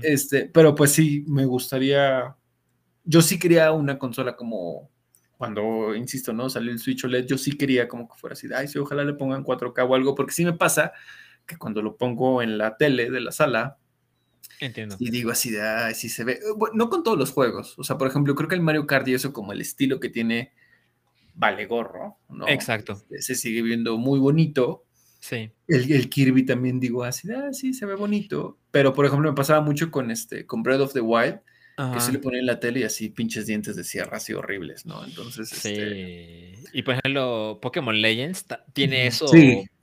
Este, 0.01 0.45
pero 0.45 0.75
pues 0.75 0.91
sí, 0.91 1.23
me 1.27 1.45
gustaría, 1.45 2.35
yo 3.03 3.21
sí 3.21 3.39
quería 3.39 3.71
una 3.71 3.97
consola 3.97 4.35
como 4.35 4.89
cuando, 5.37 5.95
insisto, 5.95 6.33
¿no? 6.33 6.49
Salió 6.49 6.71
el 6.71 6.79
Switch 6.79 7.03
OLED, 7.05 7.27
yo 7.27 7.37
sí 7.37 7.55
quería 7.57 7.87
como 7.87 8.07
que 8.07 8.17
fuera 8.17 8.33
así, 8.33 8.47
ay, 8.55 8.67
sí, 8.67 8.79
ojalá 8.79 9.03
le 9.03 9.13
pongan 9.13 9.43
4K 9.43 9.87
o 9.87 9.95
algo, 9.95 10.15
porque 10.15 10.33
sí 10.33 10.43
me 10.43 10.53
pasa 10.53 10.93
que 11.45 11.57
cuando 11.57 11.81
lo 11.81 11.95
pongo 11.95 12.41
en 12.41 12.57
la 12.57 12.75
tele 12.77 13.09
de 13.09 13.21
la 13.21 13.31
sala, 13.31 13.77
Entiendo. 14.59 14.95
Y 14.97 15.11
digo 15.11 15.29
así 15.29 15.51
de, 15.51 15.61
ay, 15.61 15.93
sí 15.93 16.09
se 16.09 16.23
ve, 16.23 16.39
no 16.73 16.89
con 16.89 17.03
todos 17.03 17.17
los 17.17 17.31
juegos, 17.31 17.77
o 17.77 17.83
sea, 17.83 17.97
por 17.97 18.07
ejemplo, 18.07 18.33
creo 18.33 18.49
que 18.49 18.55
el 18.55 18.61
Mario 18.61 18.87
Kart 18.87 19.07
y 19.07 19.13
eso 19.13 19.31
como 19.31 19.53
el 19.53 19.61
estilo 19.61 19.99
que 19.99 20.09
tiene 20.09 20.53
vale 21.37 21.65
gorro, 21.67 22.17
¿no? 22.29 22.47
Exacto. 22.47 22.93
Este, 22.93 23.21
se 23.21 23.35
sigue 23.35 23.61
viendo 23.61 23.97
muy 23.97 24.19
bonito. 24.19 24.85
Sí. 25.19 25.51
El, 25.67 26.09
Kirby 26.09 26.45
también 26.45 26.79
digo 26.79 27.03
así, 27.03 27.29
ah, 27.31 27.53
sí, 27.53 27.73
se 27.73 27.85
ve 27.85 27.95
bonito. 27.95 28.57
Pero, 28.71 28.93
por 28.93 29.05
ejemplo, 29.05 29.29
me 29.29 29.35
pasaba 29.35 29.61
mucho 29.61 29.91
con 29.91 30.11
este, 30.11 30.45
con 30.45 30.63
Breath 30.63 30.81
of 30.81 30.93
the 30.93 31.01
Wild, 31.01 31.39
que 31.93 31.99
se 31.99 32.11
le 32.11 32.17
ponía 32.17 32.39
en 32.39 32.47
la 32.47 32.59
tele 32.59 32.79
y 32.79 32.83
así 32.83 33.09
pinches 33.09 33.45
dientes 33.45 33.75
de 33.75 33.83
sierra 33.83 34.17
así 34.17 34.33
horribles, 34.33 34.87
¿no? 34.87 35.03
Entonces, 35.05 35.47
sí. 35.47 35.69
Este... 35.69 36.53
Y 36.73 36.81
por 36.81 36.95
ejemplo, 36.95 37.59
Pokémon 37.61 38.01
Legends 38.01 38.45
tiene 38.73 39.05
eso 39.05 39.27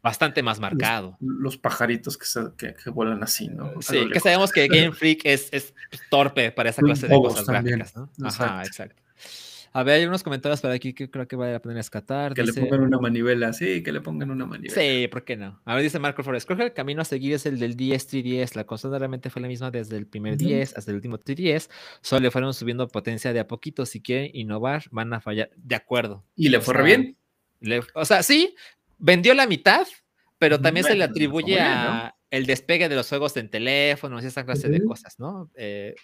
bastante 0.02 0.43
más 0.43 0.59
marcado. 0.59 1.16
Los, 1.20 1.56
pajaritos 1.56 2.18
que, 2.18 2.26
se, 2.26 2.40
que, 2.59 2.74
vuelan 2.90 3.22
así, 3.22 3.48
¿no? 3.48 3.81
sí, 3.81 4.09
que 4.12 4.18
sabemos 4.18 4.51
que 4.51 4.66
Game 4.68 4.93
Freak 4.93 5.20
es, 5.24 5.48
es 5.52 5.72
torpe 6.10 6.51
para 6.51 6.70
esa 6.70 6.82
clase 6.82 7.06
de 7.06 7.14
cosas 7.14 7.47
gráficas, 7.47 7.94
¿no? 7.94 8.10
Ajá, 8.24 8.64
exacto. 8.64 9.01
A 9.76 9.82
ver, 9.82 9.96
hay 9.96 10.06
unos 10.06 10.22
comentarios 10.22 10.60
para 10.60 10.74
aquí 10.74 10.92
que 10.92 11.10
creo 11.10 11.26
que 11.26 11.34
vale 11.34 11.52
la 11.52 11.59
pena 11.59 11.74
rescatar. 11.74 12.32
Que 12.32 12.44
le 12.44 12.52
pongan 12.52 12.80
una 12.82 12.96
manivela, 13.01 13.52
sí, 13.52 13.82
que 13.82 13.90
le 13.90 14.01
pongan 14.01 14.30
una 14.30 14.46
manivela. 14.46 14.72
Sí, 14.72 15.09
¿por 15.09 15.24
qué 15.24 15.36
no? 15.36 15.60
A 15.64 15.74
ver, 15.74 15.82
dice 15.82 15.98
Marco 15.98 16.22
Flores, 16.22 16.46
creo 16.46 16.56
que 16.56 16.62
el 16.62 16.72
camino 16.72 17.02
a 17.02 17.05
seguir 17.05 17.32
es 17.32 17.44
el 17.44 17.59
del 17.59 17.74
10 17.74 18.09
3DS. 18.09 18.55
La 18.55 18.64
consola 18.64 19.01
realmente 19.01 19.30
fue 19.30 19.42
la 19.42 19.48
misma 19.48 19.72
desde 19.72 19.96
el 19.96 20.06
primer 20.06 20.36
10 20.36 20.76
hasta 20.76 20.92
el 20.92 20.94
último 20.94 21.18
3DS. 21.18 21.68
Solo 22.02 22.20
le 22.20 22.30
fueron 22.30 22.55
subiendo 22.55 22.86
potencia 22.86 23.32
de 23.32 23.40
a 23.40 23.48
poquito. 23.48 23.84
Si 23.84 24.01
quieren 24.01 24.30
innovar, 24.32 24.84
van 24.92 25.12
a 25.12 25.20
fallar. 25.20 25.51
De 25.56 25.74
acuerdo. 25.74 26.24
¿Y 26.36 26.51
le 26.51 26.60
fue 26.60 26.74
re 26.74 26.84
bien? 26.84 27.16
o 27.94 28.05
sea, 28.05 28.22
sí, 28.22 28.55
vendió 28.98 29.34
la 29.34 29.48
mitad, 29.48 29.88
pero 30.38 30.60
también 30.60 30.86
se 30.86 30.94
le 30.94 31.02
atribuye 31.02 31.59
a 31.59 32.14
el 32.30 32.46
despegue 32.46 32.88
de 32.88 32.94
los 32.94 33.09
juegos 33.09 33.36
en 33.36 33.48
teléfonos 33.48 34.22
y 34.22 34.26
esa 34.26 34.44
clase 34.44 34.68
de 34.68 34.84
cosas, 34.84 35.18
¿no? 35.18 35.51
Eh, 35.55 35.94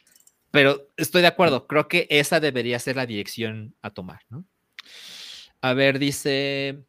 pero 0.51 0.89
estoy 0.97 1.23
de 1.23 1.29
acuerdo, 1.29 1.67
creo 1.67 1.89
que 1.89 2.07
esa 2.11 2.41
debería 2.41 2.79
ser 2.79 2.97
la 2.97 3.07
dirección 3.07 3.75
a 3.83 3.91
tomar, 3.91 4.21
¿no? 4.31 4.45
A 5.63 5.75
ver, 5.75 5.99
dice 5.99 6.85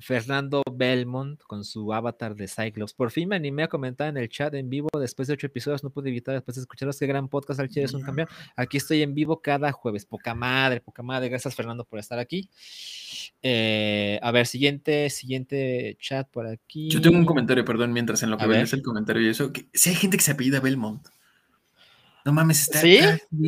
Fernando 0.00 0.62
Belmont 0.72 1.40
con 1.42 1.64
su 1.64 1.92
avatar 1.92 2.34
de 2.34 2.46
Cyclops. 2.46 2.94
Por 2.94 3.10
fin 3.10 3.28
me 3.28 3.36
animé 3.36 3.64
a 3.64 3.68
comentar 3.68 4.08
en 4.08 4.16
el 4.16 4.28
chat 4.28 4.54
en 4.54 4.70
vivo 4.70 4.88
después 4.98 5.28
de 5.28 5.34
ocho 5.34 5.46
episodios. 5.46 5.82
No 5.82 5.90
pude 5.90 6.10
evitar 6.10 6.34
después 6.34 6.54
de 6.54 6.62
escucharlos. 6.62 6.98
Qué 6.98 7.06
gran 7.06 7.28
podcast, 7.28 7.60
al 7.60 7.68
es 7.74 7.92
un 7.92 8.02
campeón. 8.02 8.28
Aquí 8.56 8.76
estoy 8.76 9.02
en 9.02 9.14
vivo 9.14 9.40
cada 9.40 9.72
jueves. 9.72 10.04
Poca 10.04 10.34
madre, 10.34 10.80
poca 10.80 11.02
madre. 11.02 11.28
Gracias, 11.28 11.54
Fernando, 11.54 11.84
por 11.84 11.98
estar 11.98 12.18
aquí. 12.18 12.48
Eh, 13.42 14.18
a 14.22 14.30
ver, 14.30 14.46
siguiente, 14.46 15.10
siguiente 15.10 15.96
chat 16.00 16.28
por 16.28 16.46
aquí. 16.46 16.88
Yo 16.88 17.00
tengo 17.00 17.18
un 17.18 17.26
comentario, 17.26 17.64
perdón, 17.64 17.92
mientras 17.92 18.22
en 18.22 18.30
lo 18.30 18.38
que 18.38 18.46
ves 18.46 18.72
el 18.72 18.82
comentario 18.82 19.22
y 19.22 19.28
eso. 19.28 19.52
si 19.72 19.90
hay 19.90 19.96
gente 19.96 20.16
que 20.16 20.22
se 20.22 20.32
apellida 20.32 20.60
Belmont. 20.60 21.08
No 22.24 22.32
mames, 22.32 22.62
está, 22.62 22.80
¿Sí? 22.80 23.00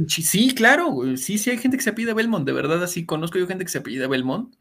sí, 0.08 0.54
claro, 0.54 1.16
sí, 1.16 1.38
sí 1.38 1.50
hay 1.50 1.58
gente 1.58 1.76
que 1.76 1.82
se 1.82 1.90
apellida 1.90 2.14
Belmont, 2.14 2.46
de 2.46 2.52
verdad, 2.52 2.82
así 2.82 3.04
conozco 3.04 3.38
yo 3.38 3.46
gente 3.46 3.64
que 3.64 3.70
se 3.70 3.78
apellida 3.78 4.08
Belmont. 4.08 4.54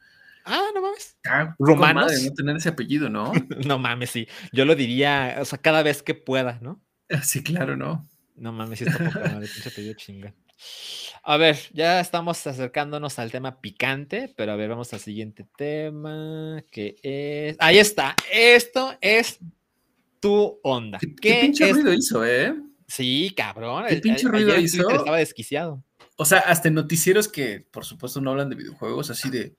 Ah, 0.45 0.67
no 0.73 0.81
mames. 0.81 1.17
Romanos. 1.59 2.11
no 2.23 2.33
tener 2.33 2.57
ese 2.57 2.69
apellido, 2.69 3.09
¿no? 3.09 3.31
no 3.67 3.77
mames, 3.79 4.09
sí. 4.09 4.27
Yo 4.51 4.65
lo 4.65 4.75
diría, 4.75 5.37
o 5.39 5.45
sea, 5.45 5.59
cada 5.59 5.83
vez 5.83 6.01
que 6.01 6.15
pueda, 6.15 6.59
¿no? 6.61 6.81
Sí, 7.23 7.43
claro, 7.43 7.75
¿no? 7.75 8.07
No 8.35 8.51
mames, 8.51 8.79
sí 8.79 8.85
está 8.85 8.97
poco 8.97 9.19
madre, 9.19 9.47
pinche 9.47 9.69
apellido 9.69 9.93
chinga. 9.95 10.33
A 11.23 11.37
ver, 11.37 11.57
ya 11.73 11.99
estamos 11.99 12.45
acercándonos 12.47 13.19
al 13.19 13.31
tema 13.31 13.61
picante, 13.61 14.33
pero 14.35 14.51
a 14.51 14.55
ver, 14.55 14.69
vamos 14.69 14.93
al 14.93 14.99
siguiente 14.99 15.45
tema, 15.57 16.63
que 16.71 16.95
es... 17.03 17.55
Ahí 17.59 17.77
está, 17.77 18.15
esto 18.31 18.97
es 19.01 19.39
tu 20.19 20.59
onda. 20.63 20.99
¿Qué, 20.99 21.15
¿Qué, 21.15 21.39
pinche 21.41 21.71
ruido 21.71 21.93
hizo, 21.93 22.25
eh? 22.25 22.55
Sí, 22.89 23.33
cabrón. 23.37 23.85
¿Qué 23.87 23.97
pinche 23.97 24.27
ruido 24.27 24.59
hizo? 24.59 24.89
Estaba 24.89 25.17
desquiciado. 25.17 25.83
O 26.17 26.25
sea, 26.25 26.39
hasta 26.39 26.67
en 26.67 26.73
noticieros 26.73 27.27
que, 27.27 27.65
por 27.71 27.85
supuesto, 27.85 28.19
no 28.19 28.31
hablan 28.31 28.49
de 28.49 28.55
videojuegos, 28.55 29.09
así 29.09 29.29
de 29.29 29.55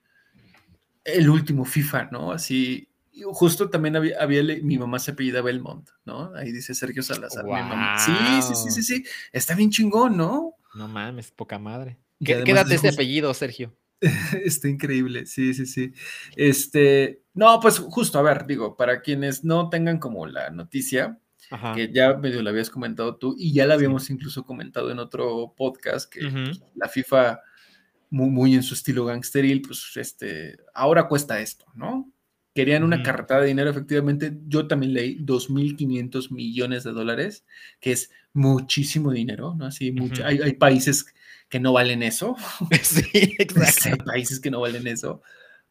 el 1.03 1.29
último 1.29 1.65
FIFA, 1.65 2.09
¿no? 2.11 2.31
Así, 2.33 2.89
justo 3.31 3.69
también 3.69 3.95
había, 3.95 4.43
mi 4.61 4.77
mamá 4.77 4.99
se 4.99 5.11
apellida 5.11 5.41
Belmont, 5.41 5.89
¿no? 6.05 6.35
Ahí 6.35 6.51
dice 6.51 6.75
Sergio 6.75 7.01
Salazar. 7.01 7.45
Sí, 7.97 8.13
sí, 8.41 8.55
sí, 8.55 8.71
sí, 8.71 8.83
sí. 8.83 9.05
Está 9.31 9.55
bien 9.55 9.71
chingón, 9.71 10.17
¿no? 10.17 10.55
No 10.75 10.87
mames, 10.87 11.31
poca 11.31 11.57
madre. 11.57 11.97
Quédate 12.23 12.75
ese 12.75 12.89
apellido, 12.89 13.33
Sergio. 13.33 13.75
Está 14.43 14.67
increíble, 14.67 15.25
sí, 15.25 15.53
sí, 15.53 15.65
sí. 15.65 15.93
Este, 16.35 17.23
no, 17.33 17.59
pues 17.59 17.79
justo, 17.79 18.19
a 18.19 18.23
ver, 18.23 18.45
digo, 18.45 18.75
para 18.75 19.01
quienes 19.01 19.43
no 19.43 19.69
tengan 19.69 19.99
como 19.99 20.27
la 20.27 20.49
noticia, 20.49 21.19
que 21.75 21.91
ya 21.91 22.15
medio 22.15 22.41
la 22.41 22.51
habías 22.51 22.69
comentado 22.69 23.15
tú 23.15 23.35
y 23.37 23.53
ya 23.53 23.65
la 23.65 23.73
habíamos 23.73 24.09
incluso 24.09 24.45
comentado 24.45 24.91
en 24.91 24.99
otro 24.99 25.53
podcast, 25.55 26.11
que 26.11 26.21
la 26.75 26.87
FIFA, 26.87 27.41
muy, 28.09 28.29
muy, 28.29 28.55
en 28.55 28.63
su 28.63 28.73
estilo 28.73 29.05
gangsteril, 29.05 29.61
pues 29.61 29.91
este, 29.95 30.57
ahora 30.73 31.07
cuesta 31.07 31.39
esto, 31.39 31.65
¿no? 31.75 32.11
Querían 32.53 32.83
una 32.83 33.01
carretada 33.01 33.41
de 33.41 33.47
dinero, 33.47 33.69
efectivamente, 33.69 34.37
yo 34.47 34.67
también 34.67 34.93
leí 34.93 35.17
2.500 35.19 36.31
millones 36.31 36.83
de 36.83 36.91
dólares, 36.91 37.45
que 37.79 37.93
es 37.93 38.11
muchísimo 38.33 39.11
dinero, 39.11 39.55
¿no? 39.57 39.65
Así, 39.65 39.95
hay, 40.23 40.39
hay, 40.41 40.53
países 40.53 41.05
que 41.49 41.59
no 41.59 41.73
valen 41.73 42.03
eso. 42.03 42.35
Sí, 42.81 43.03
exacto. 43.39 43.89
hay 43.89 43.95
países 44.05 44.39
que 44.39 44.51
no 44.51 44.61
valen 44.61 44.87
eso, 44.87 45.21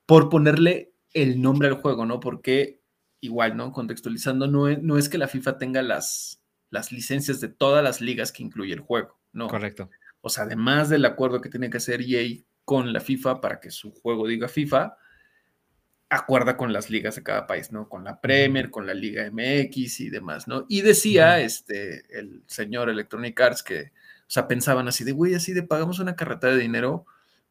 por 0.07 0.29
ponerle 0.29 0.93
el 1.13 1.41
nombre 1.41 1.69
al 1.69 1.75
juego, 1.75 2.07
¿no? 2.07 2.21
Porque 2.21 2.80
igual, 3.21 3.57
¿no? 3.57 3.73
Contextualizando, 3.73 4.47
no 4.47 4.69
es, 4.69 4.83
no 4.83 4.99
es 4.99 5.09
que 5.09 5.19
la 5.19 5.29
FIFA 5.29 5.59
tenga 5.59 5.83
las, 5.83 6.43
las 6.71 6.93
licencias 6.93 7.41
de 7.41 7.49
todas 7.49 7.83
las 7.83 8.01
ligas 8.01 8.33
que 8.33 8.43
incluye 8.43 8.73
el 8.73 8.81
juego, 8.81 9.19
¿no? 9.33 9.49
Correcto. 9.49 9.91
O 10.21 10.29
sea, 10.29 10.45
además 10.45 10.89
del 10.89 11.05
acuerdo 11.05 11.41
que 11.41 11.49
tiene 11.49 11.71
que 11.71 11.79
hacer 11.79 12.01
EA 12.03 12.43
con 12.65 12.93
la 12.93 13.01
FIFA 13.01 13.41
para 13.41 13.61
que 13.61 13.71
su 13.71 13.93
juego 13.93 14.27
diga 14.27 14.49
FIFA, 14.49 14.97
acuerda 16.11 16.57
con 16.57 16.73
las 16.73 16.91
ligas 16.91 17.15
de 17.15 17.23
cada 17.23 17.47
país, 17.47 17.73
¿no? 17.73 17.89
Con 17.89 18.05
la 18.05 18.21
Premier, 18.21 18.71
con 18.71 18.87
la 18.87 18.95
Liga 18.95 19.31
MX 19.31 20.01
y 20.01 20.11
demás, 20.11 20.49
¿no? 20.49 20.67
Y 20.69 20.83
decía 20.83 21.41
este, 21.41 22.05
el 22.19 22.43
señor 22.47 22.91
Electronic 22.91 23.41
Arts 23.41 23.63
que, 23.63 23.93
o 24.23 24.31
sea, 24.31 24.49
pensaban 24.49 24.89
así 24.89 25.05
de, 25.05 25.13
güey, 25.13 25.35
así 25.35 25.53
de 25.53 25.63
pagamos 25.63 26.01
una 26.01 26.17
carreta 26.17 26.49
de 26.49 26.59
dinero 26.59 27.07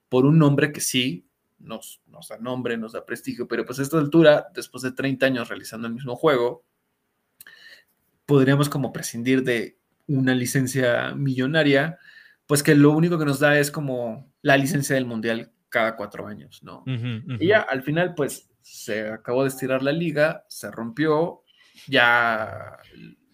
por 0.09 0.25
un 0.25 0.37
nombre 0.37 0.71
que 0.71 0.81
sí, 0.81 1.25
nos, 1.59 2.01
da 2.29 2.37
nombre, 2.37 2.77
nos 2.77 2.93
da 2.93 3.05
prestigio, 3.05 3.47
pero 3.47 3.65
pues 3.65 3.79
a 3.79 3.81
esta 3.81 3.97
altura, 3.97 4.47
después 4.53 4.83
de 4.83 4.91
30 4.91 5.25
años 5.25 5.49
realizando 5.49 5.87
el 5.87 5.93
mismo 5.93 6.15
juego, 6.15 6.63
podríamos 8.25 8.69
como 8.69 8.93
prescindir 8.93 9.43
de 9.43 9.77
una 10.07 10.33
licencia 10.33 11.13
millonaria, 11.15 11.99
pues 12.47 12.63
que 12.63 12.75
lo 12.75 12.91
único 12.91 13.17
que 13.19 13.25
nos 13.25 13.39
da 13.39 13.59
es 13.59 13.71
como 13.71 14.31
la 14.41 14.57
licencia 14.57 14.95
del 14.95 15.05
mundial 15.05 15.51
cada 15.69 15.95
cuatro 15.95 16.27
años, 16.27 16.63
¿no? 16.63 16.83
Y 17.39 17.47
ya 17.47 17.61
al 17.61 17.83
final, 17.83 18.15
pues 18.15 18.49
se 18.61 19.09
acabó 19.09 19.43
de 19.43 19.49
estirar 19.49 19.83
la 19.83 19.91
liga, 19.91 20.45
se 20.47 20.71
rompió, 20.71 21.43
ya 21.87 22.77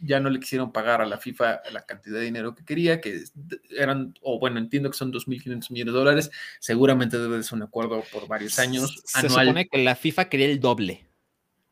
ya 0.01 0.19
no 0.19 0.29
le 0.29 0.39
quisieron 0.39 0.71
pagar 0.71 1.01
a 1.01 1.05
la 1.05 1.17
FIFA 1.17 1.61
la 1.71 1.85
cantidad 1.85 2.17
de 2.19 2.25
dinero 2.25 2.55
que 2.55 2.65
quería, 2.65 3.01
que 3.01 3.23
eran, 3.69 4.13
o 4.21 4.39
bueno, 4.39 4.59
entiendo 4.59 4.89
que 4.89 4.97
son 4.97 5.11
2.500 5.11 5.71
millones 5.71 5.93
de 5.93 5.99
dólares, 5.99 6.31
seguramente 6.59 7.17
debe 7.17 7.37
de 7.37 7.43
ser 7.43 7.57
un 7.57 7.63
acuerdo 7.63 8.03
por 8.11 8.27
varios 8.27 8.59
años. 8.59 9.03
Se 9.05 9.29
supone 9.29 9.67
que 9.67 9.83
la 9.83 9.95
FIFA 9.95 10.29
quería 10.29 10.47
el 10.47 10.59
doble. 10.59 11.07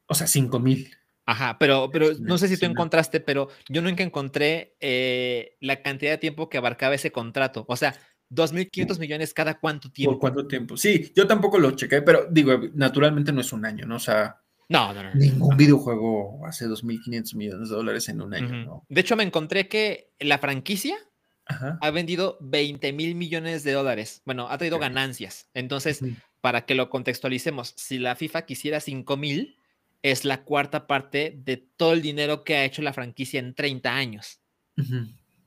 O 0.07 0.15
sea, 0.15 0.27
5.000. 0.27 0.91
Ajá, 1.25 1.57
pero, 1.57 1.89
pero 1.91 2.09
no 2.19 2.37
sé 2.37 2.49
si 2.49 2.57
tú 2.57 2.65
encontraste, 2.65 3.21
pero 3.21 3.47
yo 3.69 3.81
nunca 3.81 4.03
encontré 4.03 4.75
eh, 4.81 5.55
la 5.61 5.81
cantidad 5.81 6.11
de 6.11 6.17
tiempo 6.17 6.49
que 6.49 6.57
abarcaba 6.57 6.95
ese 6.95 7.11
contrato. 7.11 7.65
O 7.69 7.77
sea, 7.77 7.95
2.500 8.29 8.99
millones 8.99 9.33
cada 9.33 9.59
cuánto 9.59 9.91
tiempo. 9.91 10.13
¿Por 10.13 10.19
cuánto 10.19 10.47
tiempo? 10.47 10.75
Sí, 10.75 11.11
yo 11.15 11.25
tampoco 11.25 11.59
lo 11.59 11.71
chequé, 11.71 12.01
pero 12.01 12.27
digo, 12.29 12.59
naturalmente 12.73 13.31
no 13.31 13.41
es 13.41 13.53
un 13.53 13.65
año, 13.65 13.85
¿no? 13.85 13.95
O 13.95 13.99
sea, 13.99 14.42
no, 14.69 14.93
no, 14.93 15.03
no. 15.03 15.13
Ningún 15.15 15.57
videojuego 15.57 16.45
hace 16.45 16.67
2.500 16.67 17.35
millones 17.35 17.69
de 17.69 17.75
dólares 17.75 18.09
en 18.09 18.21
un 18.21 18.33
año, 18.33 18.65
¿no? 18.65 18.85
De 18.89 19.01
hecho, 19.01 19.15
me 19.15 19.23
encontré 19.23 19.67
que 19.67 20.11
la 20.19 20.37
franquicia 20.37 20.97
ha 21.45 21.91
vendido 21.91 22.37
20 22.41 22.93
mil 22.93 23.15
millones 23.15 23.63
de 23.63 23.73
dólares. 23.73 24.21
Bueno, 24.25 24.47
ha 24.49 24.57
traído 24.57 24.79
ganancias. 24.79 25.49
Entonces, 25.53 26.01
para 26.41 26.65
que 26.65 26.75
lo 26.75 26.89
contextualicemos, 26.89 27.73
si 27.75 27.99
la 27.99 28.15
FIFA 28.15 28.45
quisiera 28.45 28.79
5 28.79 29.17
mil, 29.17 29.57
es 30.01 30.25
la 30.25 30.43
cuarta 30.43 30.87
parte 30.87 31.33
de 31.35 31.57
todo 31.57 31.93
el 31.93 32.01
dinero 32.01 32.43
que 32.43 32.55
ha 32.55 32.65
hecho 32.65 32.81
la 32.81 32.93
franquicia 32.93 33.39
en 33.39 33.53
30 33.53 33.95
años. 33.95 34.39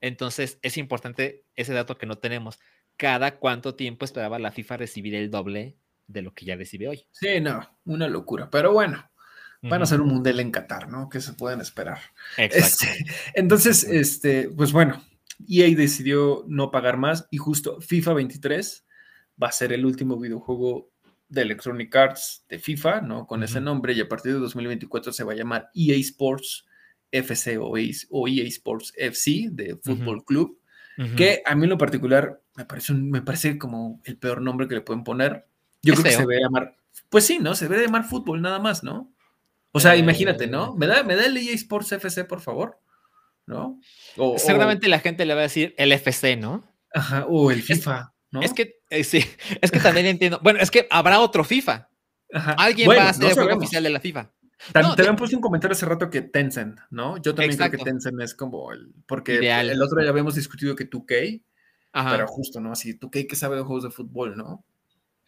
Entonces, 0.01 0.59
es 0.63 0.77
importante 0.77 1.45
ese 1.55 1.73
dato 1.73 1.99
que 1.99 2.07
no 2.07 2.17
tenemos. 2.17 2.59
¿Cada 2.97 3.37
cuánto 3.37 3.75
tiempo 3.75 4.05
esperaba 4.05 4.39
la 4.39 4.53
FIFA 4.53 4.79
recibir 4.79 5.15
el 5.15 5.31
doble 5.31 5.77
de 6.07 6.23
lo 6.23 6.33
que 6.33 6.47
ya 6.47 6.57
recibe 6.57 6.89
hoy. 6.89 7.07
Sí, 7.11 7.41
no, 7.41 7.69
una 7.85 8.09
locura. 8.09 8.49
Pero 8.51 8.73
bueno, 8.73 9.11
van 9.63 9.83
a 9.83 9.87
ser 9.87 10.01
un 10.01 10.09
mundial 10.09 10.41
en 10.41 10.51
Qatar, 10.51 10.89
¿no? 10.89 11.09
Que 11.09 11.21
se 11.21 11.33
pueden 11.33 11.61
esperar. 11.61 11.99
Exacto. 12.37 12.87
Este, 12.93 13.13
entonces, 13.35 13.85
este, 13.85 14.49
pues 14.51 14.73
bueno, 14.73 15.03
EA 15.49 15.75
decidió 15.75 16.45
no 16.49 16.71
pagar 16.71 16.97
más 16.97 17.27
y 17.31 17.39
justo 17.39 17.81
FIFA 17.81 18.15
23 18.15 18.85
va 19.43 19.49
a 19.49 19.53
ser 19.53 19.73
el 19.73 19.85
último 19.85 20.19
videojuego 20.19 20.91
de 21.29 21.43
Electronic 21.43 21.95
Arts 21.95 22.45
de 22.49 22.59
FIFA, 22.59 23.01
¿no? 23.01 23.27
Con 23.27 23.43
ese 23.43 23.61
nombre 23.61 23.93
y 23.93 24.01
a 24.01 24.09
partir 24.09 24.33
de 24.33 24.39
2024 24.39 25.13
se 25.13 25.25
va 25.25 25.33
a 25.33 25.37
llamar 25.37 25.71
EA 25.75 25.97
Sports 25.97 26.67
FC 27.11 27.59
o 27.59 27.77
EA, 27.77 28.45
Sports 28.45 28.93
FC 28.97 29.49
de 29.51 29.77
Fútbol 29.83 30.25
Club, 30.25 30.59
que 31.17 31.43
a 31.45 31.55
mí 31.55 31.65
en 31.65 31.71
lo 31.71 31.79
particular 31.79 32.41
me 32.55 32.65
parece, 32.65 32.95
me 32.95 33.21
parece 33.21 33.59
como 33.59 34.01
el 34.05 34.17
peor 34.17 34.41
nombre 34.41 34.67
que 34.67 34.77
le 34.77 34.81
pueden 34.81 35.05
poner 35.05 35.47
yo 35.87 35.95
creo 35.95 36.05
que 36.05 36.13
se 36.13 36.21
debe 36.27 36.41
llamar, 36.41 36.77
pues 37.09 37.27
sí, 37.27 37.39
¿no? 37.39 37.55
Se 37.55 37.69
debe 37.69 37.85
llamar 37.85 38.05
fútbol 38.05 38.43
nada 38.43 38.59
más, 38.59 38.83
¿no? 38.83 39.13
O 39.73 39.81
sea, 39.81 39.97
imagínate, 39.97 40.47
¿no? 40.47 40.69
Eh. 40.69 40.75
¿Me 40.77 40.87
da, 40.87 41.03
¿Me 41.03 41.17
da 41.17 41.27
el 41.27 41.37
EA 41.37 41.55
Sports 41.55 41.93
FC, 41.93 42.25
por 42.25 42.41
favor? 42.41 42.81
¿No? 43.47 43.79
Seguramente 44.39 44.89
la 44.89 45.01
gente 45.01 45.25
le 45.27 45.35
va 45.35 45.41
a 45.41 45.45
decir 45.45 45.75
el 45.77 45.93
FC, 45.93 46.37
¿no? 46.37 46.65
Ajá, 46.95 47.27
o 47.29 47.51
el 47.51 47.63
FIFA, 47.63 48.13
¿no? 48.31 48.41
Es 48.41 48.55
que, 48.55 48.81
eh, 48.91 49.05
sí, 49.05 49.19
es 49.61 49.71
que 49.71 49.79
también 49.79 50.07
entiendo. 50.07 50.41
Bueno, 50.43 50.61
es 50.61 50.71
que 50.71 50.87
habrá 50.91 51.21
otro 51.21 51.45
FIFA. 51.45 51.89
Ajá. 52.33 52.53
Alguien 52.59 52.89
va 52.91 53.11
a 53.11 53.13
ser 53.13 53.27
el 53.27 53.35
juego 53.35 53.57
oficial 53.57 53.83
de 53.83 53.91
la 53.91 54.01
FIFA. 54.01 54.33
te 54.73 54.79
habían 54.81 55.17
puesto 55.17 55.37
un 55.37 55.43
comentario 55.43 55.75
hace 55.75 55.87
rato 55.87 56.09
que 56.09 56.23
Tencent, 56.23 56.81
¿no? 56.91 57.19
Yo 57.19 57.35
también 57.35 57.57
creo 57.57 57.71
que 57.71 57.79
Tencent 57.79 58.21
es 58.23 58.35
como 58.35 58.73
el. 58.73 58.95
Porque 59.07 59.37
el 59.39 59.83
otro 59.83 60.03
ya 60.03 60.09
habíamos 60.09 60.35
discutido 60.35 60.75
que 60.75 60.89
2K 60.89 61.43
Pero 61.93 62.27
justo, 62.27 62.61
¿no? 62.61 62.73
Así, 62.73 62.95
¿tú 62.95 63.11
qué, 63.11 63.27
qué 63.27 63.37
sabe 63.37 63.57
de 63.57 63.63
juegos 63.63 63.85
de 63.85 63.91
fútbol, 63.91 64.37
no? 64.37 64.65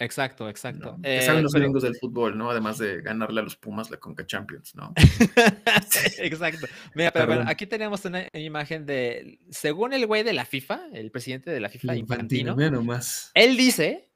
Exacto, 0.01 0.49
exacto. 0.49 0.97
¿Qué 1.03 1.23
saben 1.23 1.41
eh, 1.41 1.43
los 1.43 1.53
gringos 1.53 1.83
del 1.83 1.97
fútbol, 1.97 2.39
¿no? 2.39 2.51
Además 2.51 2.79
de 2.79 3.01
ganarle 3.03 3.41
a 3.41 3.43
los 3.43 3.57
Pumas 3.57 3.91
la 3.91 3.97
Conca 3.97 4.25
Champions, 4.25 4.75
¿no? 4.77 4.93
exacto. 6.19 6.67
Mira, 6.95 7.11
pero 7.11 7.27
bueno, 7.27 7.45
aquí 7.47 7.67
tenemos 7.67 8.05
una 8.05 8.29
imagen 8.33 8.87
de, 8.87 9.41
según 9.51 9.93
el 9.93 10.07
güey 10.07 10.23
de 10.23 10.33
la 10.33 10.45
FIFA, 10.45 10.89
el 10.93 11.11
presidente 11.11 11.51
de 11.51 11.61
la 11.61 11.69
FIFA, 11.69 11.97
Infantino, 11.97 12.57
él 13.35 13.57
dice 13.57 14.11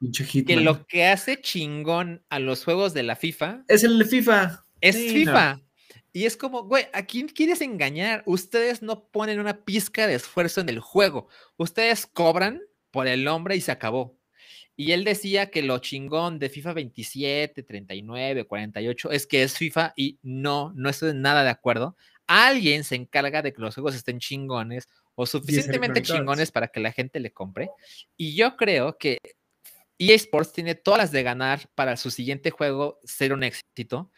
que 0.47 0.57
lo 0.57 0.87
que 0.87 1.07
hace 1.07 1.41
chingón 1.41 2.25
a 2.29 2.39
los 2.39 2.65
juegos 2.65 2.95
de 2.95 3.03
la 3.03 3.17
FIFA 3.17 3.65
es 3.67 3.83
el 3.83 4.05
FIFA. 4.05 4.65
Es 4.81 4.97
FIFA. 4.97 5.61
Y 6.13 6.27
es 6.27 6.37
como, 6.37 6.65
güey, 6.65 6.87
¿a 6.93 7.07
quién 7.07 7.29
quieres 7.29 7.63
engañar? 7.63 8.23
Ustedes 8.27 8.83
no 8.83 9.09
ponen 9.09 9.41
una 9.41 9.65
pizca 9.65 10.07
de 10.07 10.15
esfuerzo 10.15 10.61
en 10.61 10.69
el 10.69 10.79
juego. 10.79 11.29
Ustedes 11.57 12.07
cobran 12.07 12.61
por 12.91 13.07
el 13.07 13.25
nombre 13.25 13.57
y 13.57 13.63
se 13.63 13.73
acabó. 13.73 14.19
Y 14.83 14.91
él 14.91 15.05
decía 15.05 15.49
que 15.49 15.63
lo 15.63 15.79
chingón 15.79 16.41
de 16.41 16.49
FIFA 16.49 16.73
27, 16.73 17.63
39, 17.63 18.47
48 18.47 19.13
es 19.13 19.29
que 19.29 19.45
es 19.45 19.57
FIFA 19.57 19.93
y 19.95 20.19
no, 20.23 20.73
no 20.75 20.89
estoy 20.89 21.15
nada 21.15 21.45
de 21.45 21.51
acuerdo. 21.51 21.97
Alguien 22.27 22.83
se 22.83 22.97
encarga 22.97 23.43
de 23.43 23.53
que 23.53 23.61
los 23.61 23.75
juegos 23.75 23.95
estén 23.95 24.19
chingones 24.19 24.89
o 25.15 25.25
suficientemente 25.25 26.03
chingones 26.03 26.51
para 26.51 26.67
que 26.67 26.81
la 26.81 26.91
gente 26.91 27.21
le 27.21 27.33
compre. 27.33 27.71
Y 28.17 28.35
yo 28.35 28.57
creo 28.57 28.99
que 28.99 29.19
EA 29.99 30.17
Sports 30.17 30.53
tiene 30.53 30.75
todas 30.75 30.99
las 30.99 31.13
de 31.13 31.23
ganar 31.23 31.61
para 31.77 31.97
su 31.97 32.11
siguiente 32.11 32.51
juego 32.51 32.99
ser 33.05 33.33
un 33.33 33.45
éxito. 33.45 34.11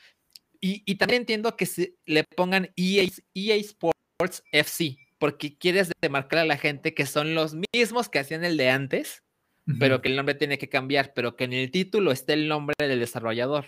Y, 0.63 0.95
también 0.95 1.21
entiendo 1.21 1.59
que 1.59 1.67
se 1.67 1.95
le 2.07 2.25
pongan 2.25 2.73
EA, 2.75 3.07
EA 3.35 3.57
Sports 3.57 4.43
FC, 4.51 4.97
porque 5.19 5.59
quieres 5.59 5.93
demarcar 6.01 6.39
a 6.39 6.47
la 6.47 6.57
gente 6.57 6.95
que 6.95 7.05
son 7.05 7.35
los 7.35 7.55
mismos 7.75 8.09
que 8.09 8.19
hacían 8.19 8.47
el 8.47 8.57
de 8.57 8.71
antes 8.71 9.21
pero 9.79 10.03
que 10.03 10.09
el 10.09 10.17
nombre 10.17 10.35
tiene 10.35 10.59
que 10.59 10.69
cambiar, 10.69 11.13
pero 11.15 11.37
que 11.37 11.45
en 11.45 11.53
el 11.53 11.71
título 11.71 12.13
esté 12.13 12.35
el 12.35 12.49
nombre 12.49 12.75
del 12.79 13.01
desarrollador. 13.01 13.67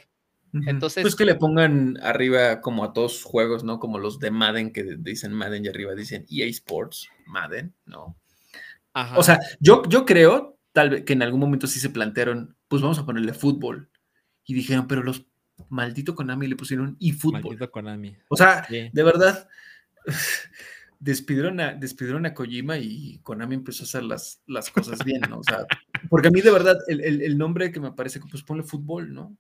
Entonces. 0.53 1.03
Pues 1.03 1.17
que 1.17 1.25
le 1.25 1.35
pongan 1.35 1.99
arriba 2.03 2.61
como 2.61 2.85
a 2.85 2.93
todos 2.93 3.25
juegos, 3.25 3.65
¿no? 3.65 3.79
Como 3.79 3.99
los 3.99 4.19
de 4.19 4.31
Madden 4.31 4.73
que 4.73 4.97
dicen 4.99 5.33
Madden 5.33 5.65
y 5.65 5.69
arriba 5.69 5.95
dicen 5.95 6.27
EA 6.31 6.47
Sports, 6.47 7.09
Madden, 7.27 7.75
¿no? 7.85 8.17
O 9.17 9.23
sea, 9.23 9.39
yo, 9.61 9.83
yo 9.89 10.07
creo, 10.07 10.59
tal 10.73 10.89
vez, 10.91 11.05
que 11.05 11.13
en 11.13 11.23
algún 11.23 11.41
momento 11.41 11.67
sí 11.67 11.81
se 11.81 11.91
plantearon, 11.91 12.57
pues 12.69 12.81
vamos 12.81 12.99
a 12.99 13.05
ponerle 13.05 13.35
fútbol. 13.35 13.91
Y 14.47 14.55
dijeron, 14.55 14.87
pero 14.87 15.03
los 15.03 15.27
maldito 15.69 16.15
Konami 16.15 16.47
le 16.47 16.57
pusieron 16.57 16.97
eFootball. 17.01 17.43
Maldito 17.43 17.71
Konami. 17.71 18.17
O 18.29 18.37
sea, 18.37 18.67
de 18.71 19.03
verdad 19.03 19.49
despidieron 20.99 21.61
a, 21.61 21.75
despidieron 21.75 22.25
a 22.25 22.33
Kojima 22.33 22.79
y 22.79 23.19
Konami 23.23 23.57
empezó 23.57 23.83
a 23.83 23.87
hacer 23.87 24.03
las, 24.03 24.43
las 24.47 24.71
cosas 24.71 25.05
bien, 25.05 25.21
¿no? 25.29 25.41
O 25.41 25.45
sea, 25.45 25.67
porque 26.09 26.29
a 26.29 26.31
mí 26.31 26.41
de 26.41 26.51
verdad 26.51 26.79
el, 26.89 27.39
nombre 27.39 27.73
que 27.73 27.81
me 27.81 27.93
parece 27.93 28.21
que 28.21 28.27
pues 28.31 28.43
ponle 28.43 28.63
fútbol, 28.63 29.13
¿no? 29.13 29.37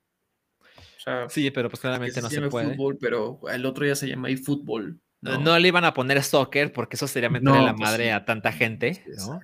O 0.69 1.01
sea, 1.01 1.29
sí, 1.29 1.51
pero 1.51 1.69
pues 1.69 1.81
claramente 1.81 2.21
no 2.21 2.29
se, 2.29 2.41
puede. 2.49 2.75
Fútbol, 2.75 2.99
pero 3.01 3.41
el 3.53 3.65
otro 3.65 3.87
ya 3.87 3.95
se 3.95 4.09
llama 4.09 4.31
eFootball. 4.31 5.01
¿no? 5.21 5.39
no 5.39 5.59
le 5.59 5.69
iban 5.69 5.85
a 5.85 5.95
poner 5.95 6.23
soccer 6.23 6.73
porque 6.73 6.97
eso 6.97 7.09
sería 7.09 7.31
meterle 7.31 7.63
la 7.63 7.75
pues 7.75 7.89
madre 7.89 8.13
a 8.13 8.25
tanta 8.25 8.53
gente, 8.53 9.03
¿no? 9.17 9.41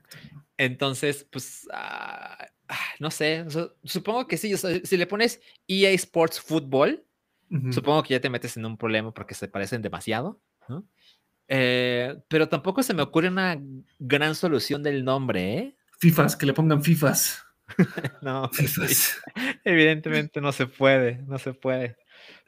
Entonces, 0.56 1.26
pues, 1.30 1.66
ah, 1.72 2.46
ah, 2.68 2.76
no 3.00 3.10
sé, 3.10 3.46
supongo 3.84 4.26
que 4.26 4.36
sí, 4.36 4.54
si 4.56 4.96
le 4.96 5.06
pones 5.06 5.40
EA 5.66 5.90
Sports 5.90 6.40
Football, 6.40 7.04
supongo 7.70 8.02
que 8.02 8.14
ya 8.14 8.20
te 8.20 8.30
metes 8.30 8.56
en 8.56 8.64
un 8.64 8.76
problema 8.76 9.12
porque 9.12 9.34
se 9.34 9.48
parecen 9.48 9.82
demasiado, 9.82 10.40
¿no? 10.68 10.86
Eh, 11.48 12.16
pero 12.28 12.48
tampoco 12.48 12.82
se 12.82 12.94
me 12.94 13.02
ocurre 13.02 13.28
una 13.28 13.60
gran 13.98 14.34
solución 14.34 14.82
del 14.82 15.04
nombre, 15.04 15.58
¿eh? 15.58 15.76
FIFAs, 16.02 16.34
que 16.34 16.46
le 16.46 16.52
pongan 16.52 16.82
FIFAs. 16.82 17.44
no, 18.22 18.50
evidentemente 19.64 20.40
no 20.40 20.50
se 20.50 20.66
puede, 20.66 21.22
no 21.28 21.38
se 21.38 21.54
puede. 21.54 21.96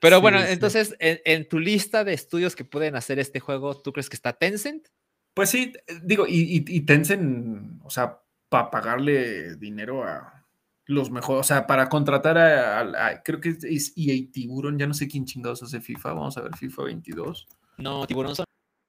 Pero 0.01 0.20
bueno, 0.20 0.43
entonces, 0.43 0.97
en, 0.98 1.48
tu 1.48 1.60
lista 1.60 2.02
de 2.02 2.14
estudios 2.14 2.56
que 2.56 2.64
pueden 2.64 2.97
hacer 2.97 3.20
este 3.20 3.39
juego, 3.39 3.81
¿tú 3.81 3.93
crees 3.93 4.10
que 4.10 4.16
está 4.16 4.32
Tencent? 4.32 4.89
Pues 5.35 5.51
sí, 5.51 5.72
digo, 6.02 6.26
y, 6.28 6.81
Tencent, 6.81 7.81
o 7.85 7.90
sea, 7.90 8.20
para 8.48 8.72
pagarle 8.72 9.55
dinero 9.55 10.02
a 10.02 10.44
los 10.86 11.12
mejores, 11.12 11.40
o 11.40 11.44
sea, 11.44 11.68
para 11.68 11.89
contratar 11.89 12.36
a, 12.36 13.22
creo 13.22 13.40
que 13.40 13.51
es 13.51 13.93
EA 13.97 14.32
Tiburon, 14.32 14.81
ya 14.81 14.89
no 14.89 14.94
sé 14.94 15.06
quién 15.06 15.26
chingados 15.26 15.62
hace 15.62 15.81
FIFA, 15.81 16.12
vamos 16.12 16.36
a 16.36 16.43
ver 16.43 16.56
FIFA 16.56 16.82
22. 16.82 17.47
No, 17.78 18.05
Tiburón 18.09 18.35
son 18.35 18.47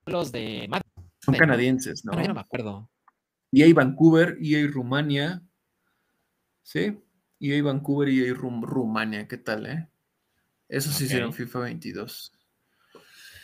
los 0.07 0.31
de 0.31 0.67
Son 1.19 1.35
canadienses, 1.35 2.03
¿no? 2.03 2.13
No, 2.13 2.23
no 2.23 2.33
me 2.33 2.41
acuerdo. 2.41 2.89
EA 3.55 3.73
Vancouver, 3.73 4.37
EA 4.41 4.67
Rumania. 4.67 5.41
¿Sí? 6.61 6.99
EA 7.39 7.63
Vancouver 7.63 8.09
y 8.09 8.25
EA 8.25 8.33
Rumania, 8.33 9.27
¿qué 9.27 9.37
tal, 9.37 9.65
eh? 9.67 9.87
Eso 10.67 10.91
sí 10.91 11.05
hicieron 11.05 11.33
FIFA 11.33 11.59
22. 11.59 12.33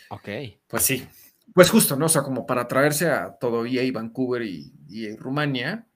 Ok. 0.09 0.29
Pues 0.67 0.83
sí. 0.83 1.07
Pues 1.53 1.69
justo, 1.69 1.95
¿no? 1.95 2.07
O 2.07 2.09
sea, 2.09 2.23
como 2.23 2.45
para 2.45 2.67
traerse 2.67 3.09
a 3.09 3.37
todo 3.37 3.65
EA 3.65 3.89
Vancouver 3.91 4.41
y 4.41 4.73
EA 4.89 5.15
Rumania, 5.17 5.87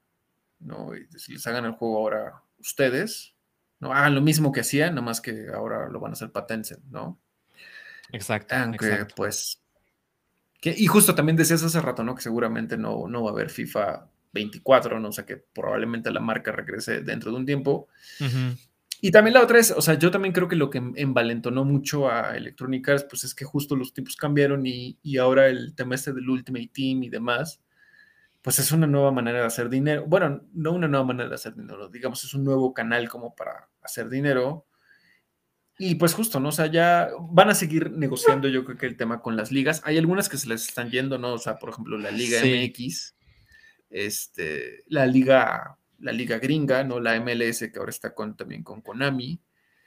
¿no? 0.60 0.96
Y 0.96 1.08
si 1.18 1.34
les 1.34 1.48
hagan 1.48 1.66
el 1.66 1.72
juego 1.72 1.98
ahora 1.98 2.44
ustedes, 2.60 3.36
¿no? 3.80 3.94
Hagan 3.94 4.16
lo 4.16 4.22
mismo 4.22 4.52
que 4.52 4.62
hacían, 4.62 5.02
más 5.04 5.22
que 5.22 5.48
ahora 5.54 5.90
lo 5.90 6.00
van 6.00 6.12
a 6.12 6.14
hacer 6.14 6.32
patense, 6.32 6.78
¿no? 6.90 7.20
Exacto. 8.12 8.56
Aunque, 8.56 9.08
pues, 9.16 9.62
y 10.61 10.88
justo 10.88 11.14
también 11.14 11.36
decías 11.36 11.64
hace 11.64 11.82
rato, 11.82 12.03
¿no? 12.03 12.15
Que 12.15 12.22
seguramente 12.22 12.77
no, 12.77 13.07
no 13.07 13.23
va 13.23 13.30
a 13.30 13.34
haber 13.34 13.49
FIFA 13.49 14.10
24, 14.34 14.99
¿no? 14.99 15.10
O 15.10 15.11
sea, 15.11 15.26
que 15.26 15.38
probablemente 15.38 16.11
la 16.11 16.19
marca 16.19 16.52
regrese 16.52 17.02
dentro 17.02 17.32
de 17.32 17.38
un 17.38 17.45
tiempo. 17.45 17.88
Y 19.02 19.11
también 19.11 19.34
la 19.34 19.44
otra 19.44 19.60
es, 19.60 19.72
o 19.72 19.82
sea, 19.82 19.95
yo 19.95 20.10
también 20.10 20.34
creo 20.34 20.48
que 20.48 20.56
lo 20.56 20.69
que 20.69 20.82
envalentonó 20.95 21.64
mucho 21.64 22.10
a 22.10 22.36
Electronic 22.36 22.90
Arts, 22.90 23.06
pues 23.10 23.23
es 23.23 23.36
que 23.36 23.45
justo 23.45 23.76
los 23.76 23.94
tipos 23.94 24.15
cambiaron 24.15 24.65
y, 24.65 24.98
y 25.03 25.18
ahora 25.18 25.48
el 25.48 25.76
tema 25.76 25.95
este 25.95 26.14
del 26.14 26.30
Ultimate 26.30 26.72
Team 26.73 27.03
y 27.03 27.10
demás, 27.10 27.61
pues 28.41 28.60
es 28.60 28.72
una 28.72 28.88
nueva 28.88 29.11
manera 29.11 29.40
de 29.40 29.45
hacer 29.45 29.69
dinero. 29.69 30.06
Bueno, 30.07 30.41
no 30.53 30.72
una 30.72 30.88
nueva 30.88 31.06
manera 31.06 31.30
de 31.30 31.36
hacer 31.36 31.56
dinero, 31.56 31.90
digamos, 31.90 32.23
es 32.23 32.34
un 32.34 32.44
nuevo 32.44 32.73
canal 32.73 33.10
como 33.10 33.36
para 33.36 33.69
hacer 33.82 34.10
dinero 34.10 34.65
y 35.77 35.95
pues 35.95 36.14
justo, 36.14 36.39
¿no? 36.39 36.49
O 36.49 36.52
sea, 36.53 36.68
ya 36.68 37.10
van 37.30 37.49
a 37.49 37.56
seguir 37.56 37.91
negociando 37.91 38.47
yo 38.47 38.64
creo 38.64 38.77
que 38.77 38.85
el 38.85 38.95
tema 38.95 39.22
con 39.22 39.35
las 39.35 39.52
ligas. 39.52 39.81
Hay 39.84 39.97
algunas 39.97 40.30
que 40.30 40.38
se 40.38 40.47
les 40.47 40.68
están 40.68 40.89
yendo, 40.89 41.18
¿no? 41.18 41.34
O 41.34 41.38
sea, 41.38 41.60
por 41.60 41.69
ejemplo, 41.69 41.97
la 41.97 42.11
Liga 42.11 42.41
MX, 42.41 43.15
este, 43.89 44.84
la 44.88 45.06
Liga, 45.06 45.77
la 45.99 46.11
Liga 46.14 46.39
Gringa, 46.39 46.84
¿no? 46.85 47.02
La 47.02 47.19
MLS 47.19 47.60
que 47.60 47.80
ahora 47.80 47.89
está 47.89 48.14
con, 48.14 48.38
también 48.38 48.64
con 48.64 48.81
Konami. 48.81 49.41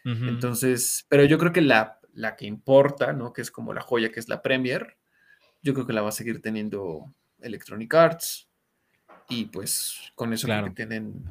Entonces, 0.04 1.04
pero 1.10 1.26
yo 1.26 1.36
creo 1.36 1.52
que 1.52 1.60
la, 1.60 1.98
la 2.14 2.34
que 2.34 2.46
importa, 2.46 3.12
¿no? 3.12 3.34
Que 3.34 3.42
es 3.42 3.50
como 3.50 3.74
la 3.74 3.82
joya, 3.82 4.10
que 4.10 4.20
es 4.20 4.28
la 4.30 4.40
Premier, 4.40 4.96
yo 5.60 5.74
creo 5.74 5.86
que 5.86 5.92
la 5.92 6.00
va 6.00 6.08
a 6.08 6.12
seguir 6.12 6.40
teniendo 6.40 7.14
Electronic 7.40 7.92
Arts. 7.92 8.48
Y 9.28 9.46
pues 9.46 9.98
con 10.14 10.32
eso 10.32 10.46
creo 10.46 10.64
que 10.64 10.70
tienen 10.70 11.24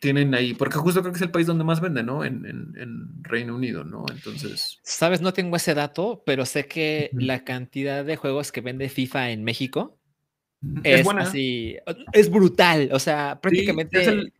tienen 0.00 0.34
ahí, 0.34 0.54
porque 0.54 0.78
justo 0.78 1.00
creo 1.00 1.12
que 1.12 1.16
es 1.16 1.22
el 1.22 1.30
país 1.30 1.46
donde 1.46 1.64
más 1.64 1.80
vende, 1.80 2.02
¿no? 2.02 2.24
En, 2.24 3.22
Reino 3.22 3.56
Unido, 3.56 3.84
¿no? 3.84 4.04
Entonces. 4.10 4.78
Sabes, 4.82 5.20
no 5.20 5.32
tengo 5.32 5.56
ese 5.56 5.74
dato, 5.74 6.22
pero 6.26 6.44
sé 6.44 6.66
que 6.66 7.10
la 7.14 7.44
cantidad 7.44 8.04
de 8.04 8.16
juegos 8.16 8.52
que 8.52 8.60
vende 8.60 8.90
FIFA 8.90 9.30
en 9.30 9.44
México 9.44 9.98
es, 10.82 11.06
así, 11.08 11.76
es 12.12 12.30
brutal. 12.30 12.90
O 12.92 12.98
sea, 12.98 13.40
prácticamente 13.40 14.04
el, 14.04 14.32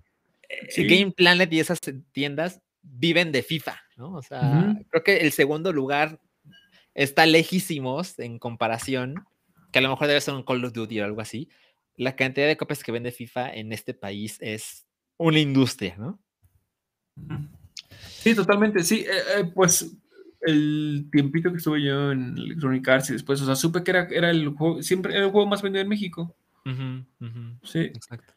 eh, 0.49 0.85
Game 0.85 1.13
Planet 1.13 1.51
y 1.53 1.61
esas 1.61 1.81
tiendas 2.13 2.61
viven 2.83 3.33
de 3.33 3.43
FIFA, 3.43 3.81
¿no? 3.97 4.13
O 4.13 4.23
sea, 4.23 4.77
creo 4.91 5.03
que 5.03 5.19
el 5.19 5.33
segundo 5.33 5.73
lugar 5.73 6.21
está 6.95 7.27
lejísimos 7.27 8.19
en 8.19 8.39
comparación, 8.39 9.25
que 9.73 9.79
a 9.79 9.83
lo 9.83 9.91
mejor 9.91 10.07
debe 10.07 10.21
ser 10.21 10.35
un 10.35 10.45
Call 10.45 10.65
of 10.65 10.73
Duty 10.73 11.01
o 11.01 11.05
algo 11.05 11.21
así. 11.21 11.49
La 11.97 12.17
cantidad 12.17 12.47
de 12.47 12.57
copias 12.57 12.83
que 12.83 12.93
vende 12.93 13.13
FIFA 13.13 13.55
en 13.55 13.73
este 13.73 13.95
país 13.95 14.39
es 14.41 14.87
una 15.17 15.39
industria, 15.39 15.97
¿no? 15.97 16.19
Sí, 17.99 18.35
totalmente. 18.35 18.83
Sí, 18.83 19.01
eh, 19.01 19.41
eh, 19.41 19.45
pues 19.55 19.97
el 20.41 21.09
tiempito 21.11 21.51
que 21.51 21.59
estuve 21.59 21.83
yo 21.83 22.13
en 22.13 22.37
Electronic 22.37 22.89
Arts 22.89 23.11
y 23.11 23.13
después, 23.15 23.41
o 23.41 23.47
sea, 23.47 23.57
supe 23.57 23.83
que 23.83 23.91
era, 23.91 24.09
era 24.11 24.31
el 24.31 24.49
juego, 24.51 24.83
siempre 24.83 25.15
era 25.15 25.25
el 25.25 25.31
juego 25.31 25.47
más 25.47 25.63
vendido 25.63 25.83
en 25.83 25.89
México. 25.89 26.35
Sí. 27.63 27.81
Exacto. 27.81 28.33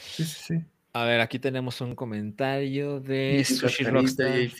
Sí, 0.00 0.24
sí, 0.24 0.38
sí. 0.46 0.64
A 0.92 1.04
ver, 1.04 1.20
aquí 1.20 1.38
tenemos 1.38 1.80
un 1.80 1.94
comentario 1.94 3.00
de 3.00 3.44
Sushi 3.44 3.84
Rockstar. 3.84 4.50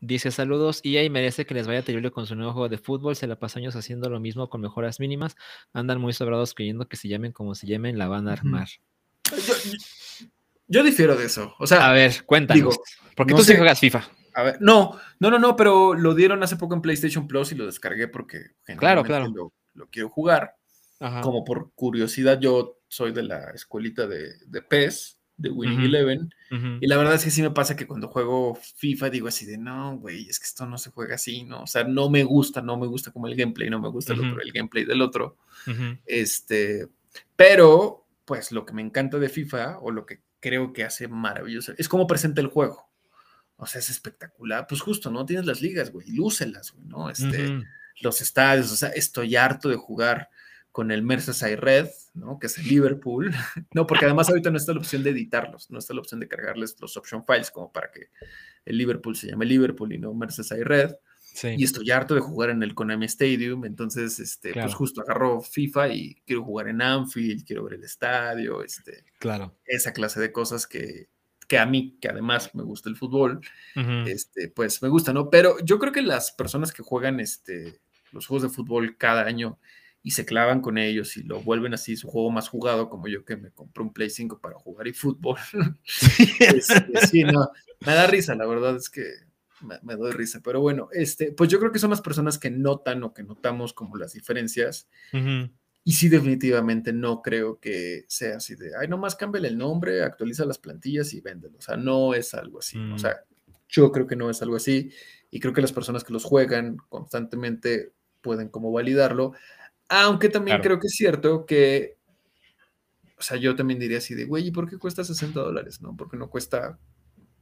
Dice 0.00 0.30
saludos, 0.30 0.80
y 0.82 0.98
ahí 0.98 1.08
merece 1.08 1.46
que 1.46 1.54
les 1.54 1.66
vaya 1.66 1.80
terrible 1.80 2.10
con 2.10 2.26
su 2.26 2.34
nuevo 2.34 2.52
juego 2.52 2.68
de 2.68 2.76
fútbol, 2.76 3.16
se 3.16 3.26
la 3.26 3.38
pasa 3.38 3.58
años 3.58 3.74
haciendo 3.74 4.10
lo 4.10 4.20
mismo 4.20 4.50
con 4.50 4.60
mejoras 4.60 5.00
mínimas, 5.00 5.34
andan 5.72 5.98
muy 5.98 6.12
sobrados 6.12 6.52
creyendo 6.52 6.86
que 6.88 6.96
se 6.96 7.08
llamen 7.08 7.32
como 7.32 7.54
se 7.54 7.66
llamen, 7.66 7.96
la 7.96 8.06
van 8.06 8.28
a 8.28 8.32
armar. 8.32 8.68
Yo 10.66 10.82
difiero 10.82 11.16
de 11.16 11.26
eso. 11.26 11.54
O 11.58 11.66
sea, 11.66 11.88
a 11.88 11.92
ver, 11.92 12.24
cuéntanos. 12.24 12.78
porque 13.16 13.34
tú 13.34 13.42
sí 13.42 13.54
juegas 13.54 13.80
FIFA. 13.80 14.08
A 14.34 14.42
ver, 14.42 14.56
no, 14.60 14.98
no, 15.20 15.30
no, 15.30 15.38
no, 15.38 15.54
pero 15.56 15.94
lo 15.94 16.14
dieron 16.14 16.42
hace 16.42 16.56
poco 16.56 16.74
en 16.74 16.82
PlayStation 16.82 17.28
Plus 17.28 17.52
y 17.52 17.54
lo 17.54 17.66
descargué 17.66 18.08
porque 18.08 18.50
claro, 18.76 19.04
claro. 19.04 19.32
Lo, 19.74 19.86
quiero 19.88 20.08
jugar. 20.08 20.54
Como 21.22 21.44
por 21.44 21.72
curiosidad, 21.74 22.40
yo 22.40 22.78
soy 22.88 23.12
de 23.12 23.24
la 23.24 23.50
escuelita 23.50 24.06
de, 24.06 24.32
de 24.46 24.62
PES, 24.62 25.18
de 25.36 25.50
Winning 25.50 25.80
Eleven, 25.80 26.30
y 26.80 26.86
la 26.86 26.96
verdad 26.96 27.14
es 27.14 27.24
que 27.24 27.30
sí 27.30 27.42
me 27.42 27.50
pasa 27.50 27.76
que 27.76 27.86
cuando 27.86 28.08
juego 28.08 28.56
FIFA 28.76 29.10
digo 29.10 29.28
así 29.28 29.44
de, 29.44 29.58
no, 29.58 29.98
güey, 29.98 30.28
es 30.28 30.38
que 30.38 30.46
esto 30.46 30.66
no 30.66 30.78
se 30.78 30.90
juega 30.90 31.16
así, 31.16 31.42
¿no? 31.42 31.62
O 31.62 31.66
sea, 31.66 31.84
no 31.84 32.08
me 32.08 32.22
gusta, 32.22 32.62
no 32.62 32.78
me 32.78 32.86
gusta 32.86 33.10
como 33.10 33.26
el 33.26 33.34
gameplay, 33.34 33.68
no 33.68 33.80
me 33.80 33.88
gusta 33.88 34.14
el, 34.14 34.20
otro, 34.20 34.40
el 34.40 34.52
gameplay 34.52 34.84
del 34.84 35.02
otro. 35.02 35.36
Este, 36.06 36.88
pero, 37.34 38.06
pues 38.24 38.52
lo 38.52 38.64
que 38.64 38.72
me 38.72 38.82
encanta 38.82 39.18
de 39.18 39.28
FIFA, 39.28 39.80
o 39.80 39.90
lo 39.90 40.06
que 40.06 40.20
creo 40.44 40.74
que 40.74 40.84
hace 40.84 41.08
maravilloso, 41.08 41.72
es 41.78 41.88
cómo 41.88 42.06
presenta 42.06 42.42
el 42.42 42.48
juego. 42.48 42.86
O 43.56 43.64
sea, 43.64 43.78
es 43.78 43.88
espectacular. 43.88 44.66
Pues 44.68 44.82
justo, 44.82 45.10
¿no? 45.10 45.24
Tienes 45.24 45.46
las 45.46 45.62
ligas, 45.62 45.90
güey, 45.90 46.06
lúcelas, 46.10 46.72
güey, 46.72 46.86
¿no? 46.86 47.08
Este, 47.08 47.62
los 48.02 48.20
estadios, 48.20 48.70
o 48.70 48.76
sea, 48.76 48.90
estoy 48.90 49.36
harto 49.36 49.70
de 49.70 49.76
jugar 49.76 50.28
con 50.70 50.90
el 50.90 51.02
Merseyside 51.02 51.56
Red, 51.56 51.88
¿no? 52.12 52.38
Que 52.38 52.48
es 52.48 52.58
el 52.58 52.68
Liverpool, 52.68 53.32
¿no? 53.74 53.86
Porque 53.86 54.04
además 54.04 54.28
ahorita 54.28 54.50
no 54.50 54.58
está 54.58 54.74
la 54.74 54.80
opción 54.80 55.02
de 55.02 55.10
editarlos, 55.10 55.70
no 55.70 55.78
está 55.78 55.94
la 55.94 56.00
opción 56.00 56.20
de 56.20 56.28
cargarles 56.28 56.76
los 56.78 56.94
option 56.98 57.24
files 57.24 57.50
como 57.50 57.72
para 57.72 57.90
que 57.90 58.10
el 58.66 58.76
Liverpool 58.76 59.16
se 59.16 59.28
llame 59.28 59.46
Liverpool 59.46 59.94
y 59.94 59.98
no 59.98 60.12
Merseyside 60.12 60.64
Red. 60.64 60.94
Sí. 61.34 61.56
Y 61.58 61.64
estoy 61.64 61.90
harto 61.90 62.14
de 62.14 62.20
jugar 62.20 62.50
en 62.50 62.62
el 62.62 62.74
Konami 62.74 63.06
Stadium, 63.06 63.64
entonces, 63.64 64.20
este, 64.20 64.52
pues 64.52 64.72
justo 64.72 65.00
agarro 65.02 65.40
FIFA 65.40 65.88
y 65.88 66.14
quiero 66.24 66.44
jugar 66.44 66.68
en 66.68 66.80
Anfield, 66.80 67.44
quiero 67.44 67.64
ver 67.64 67.74
el 67.74 67.82
estadio, 67.82 68.62
este, 68.62 69.04
claro. 69.18 69.52
esa 69.66 69.92
clase 69.92 70.20
de 70.20 70.30
cosas 70.30 70.68
que, 70.68 71.08
que 71.48 71.58
a 71.58 71.66
mí, 71.66 71.98
que 72.00 72.08
además 72.08 72.54
me 72.54 72.62
gusta 72.62 72.88
el 72.88 72.96
fútbol, 72.96 73.40
este, 74.06 74.48
pues 74.48 74.80
me 74.80 74.88
gusta, 74.88 75.12
¿no? 75.12 75.28
Pero 75.28 75.56
yo 75.64 75.80
creo 75.80 75.92
que 75.92 76.02
las 76.02 76.30
personas 76.30 76.72
que 76.72 76.84
juegan 76.84 77.18
este, 77.18 77.80
los 78.12 78.28
juegos 78.28 78.44
de 78.44 78.54
fútbol 78.54 78.96
cada 78.96 79.24
año 79.24 79.58
y 80.02 80.12
se 80.12 80.26
clavan 80.26 80.60
con 80.60 80.78
ellos 80.78 81.16
y 81.16 81.22
lo 81.22 81.40
vuelven 81.40 81.74
así 81.74 81.96
su 81.96 82.08
juego 82.08 82.30
más 82.30 82.48
jugado, 82.48 82.90
como 82.90 83.08
yo 83.08 83.24
que 83.24 83.36
me 83.36 83.50
compré 83.50 83.82
un 83.82 83.92
Play 83.92 84.10
5 84.10 84.38
para 84.38 84.54
jugar 84.54 84.86
y 84.86 84.92
fútbol. 84.92 85.38
Este, 86.38 87.06
sí, 87.06 87.24
no, 87.24 87.50
me 87.80 87.94
da 87.94 88.06
risa, 88.06 88.34
la 88.34 88.46
verdad 88.46 88.76
es 88.76 88.90
que 88.90 89.02
me, 89.64 89.96
doy 89.96 90.12
risa, 90.12 90.40
pero 90.42 90.60
bueno, 90.60 90.88
este, 90.92 91.32
pues 91.32 91.50
yo 91.50 91.58
creo 91.58 91.72
que 91.72 91.78
son 91.78 91.90
las 91.90 92.00
personas 92.00 92.38
que 92.38 92.50
notan 92.50 93.02
o 93.02 93.14
que 93.14 93.22
notamos 93.22 93.72
como 93.72 93.96
las 93.96 94.12
diferencias. 94.12 94.88
Y 95.86 95.92
sí, 95.92 96.08
definitivamente 96.08 96.94
no 96.94 97.20
creo 97.20 97.60
que 97.60 98.06
sea 98.08 98.36
así 98.36 98.54
de, 98.54 98.72
ay, 98.80 98.88
nomás 98.88 99.16
cámbiale 99.16 99.48
el 99.48 99.58
nombre, 99.58 100.02
actualiza 100.02 100.46
las 100.46 100.58
plantillas 100.58 101.12
y 101.12 101.20
véndelo. 101.20 101.58
O 101.58 101.60
sea, 101.60 101.76
no 101.76 102.14
es 102.14 102.32
algo 102.32 102.60
así. 102.60 102.78
O 102.78 102.94
mm. 102.94 102.98
sea, 102.98 103.20
yo 103.68 103.92
creo 103.92 104.06
que 104.06 104.16
no 104.16 104.30
es 104.30 104.40
algo 104.40 104.56
así. 104.56 104.90
Y 105.30 105.40
creo 105.40 105.52
que 105.52 105.60
las 105.60 105.72
personas 105.72 106.02
que 106.02 106.14
los 106.14 106.24
juegan 106.24 106.78
constantemente 106.88 107.92
pueden 108.22 108.48
como 108.48 108.72
validarlo. 108.72 109.32
Aunque 109.90 110.30
también 110.30 110.62
creo 110.62 110.78
que 110.78 110.86
es 110.86 110.94
cierto 110.94 111.44
que, 111.44 111.98
o 113.18 113.22
sea, 113.22 113.36
yo 113.36 113.54
también 113.54 113.78
diría 113.78 113.98
así 113.98 114.14
de, 114.14 114.24
güey, 114.24 114.46
¿y 114.46 114.50
por 114.50 114.68
qué 114.68 114.78
cuesta 114.78 115.04
60 115.04 115.38
dólares? 115.38 115.82
¿No? 115.82 115.94
Porque 115.94 116.16
no 116.16 116.30
cuesta 116.30 116.78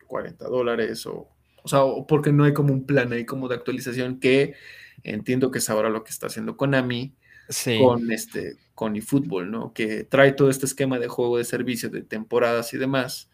40 0.09 0.49
dólares 0.49 1.07
o, 1.07 1.29
o 1.63 1.69
sea, 1.69 1.81
porque 2.09 2.33
no 2.33 2.45
hay 2.45 2.53
como 2.53 2.73
un 2.73 2.85
plan 2.87 3.13
ahí 3.13 3.25
como 3.25 3.49
de 3.49 3.55
actualización 3.55 4.21
que 4.21 4.55
entiendo 5.03 5.51
que 5.51 5.59
es 5.59 5.71
ahora 5.71 5.91
lo 5.91 6.05
que 6.05 6.11
está 6.11 6.27
haciendo 6.27 6.57
Konami 6.57 7.15
con 7.81 8.11
este, 8.11 8.57
con 8.75 8.97
eFootball, 8.97 9.51
¿no? 9.51 9.73
Que 9.73 10.05
trae 10.05 10.33
todo 10.33 10.49
este 10.51 10.67
esquema 10.67 10.99
de 10.99 11.09
juego 11.09 11.39
de 11.39 11.45
servicio, 11.45 11.91
de 11.91 12.03
temporadas 12.03 12.73
y 12.73 12.79
demás. 12.79 13.29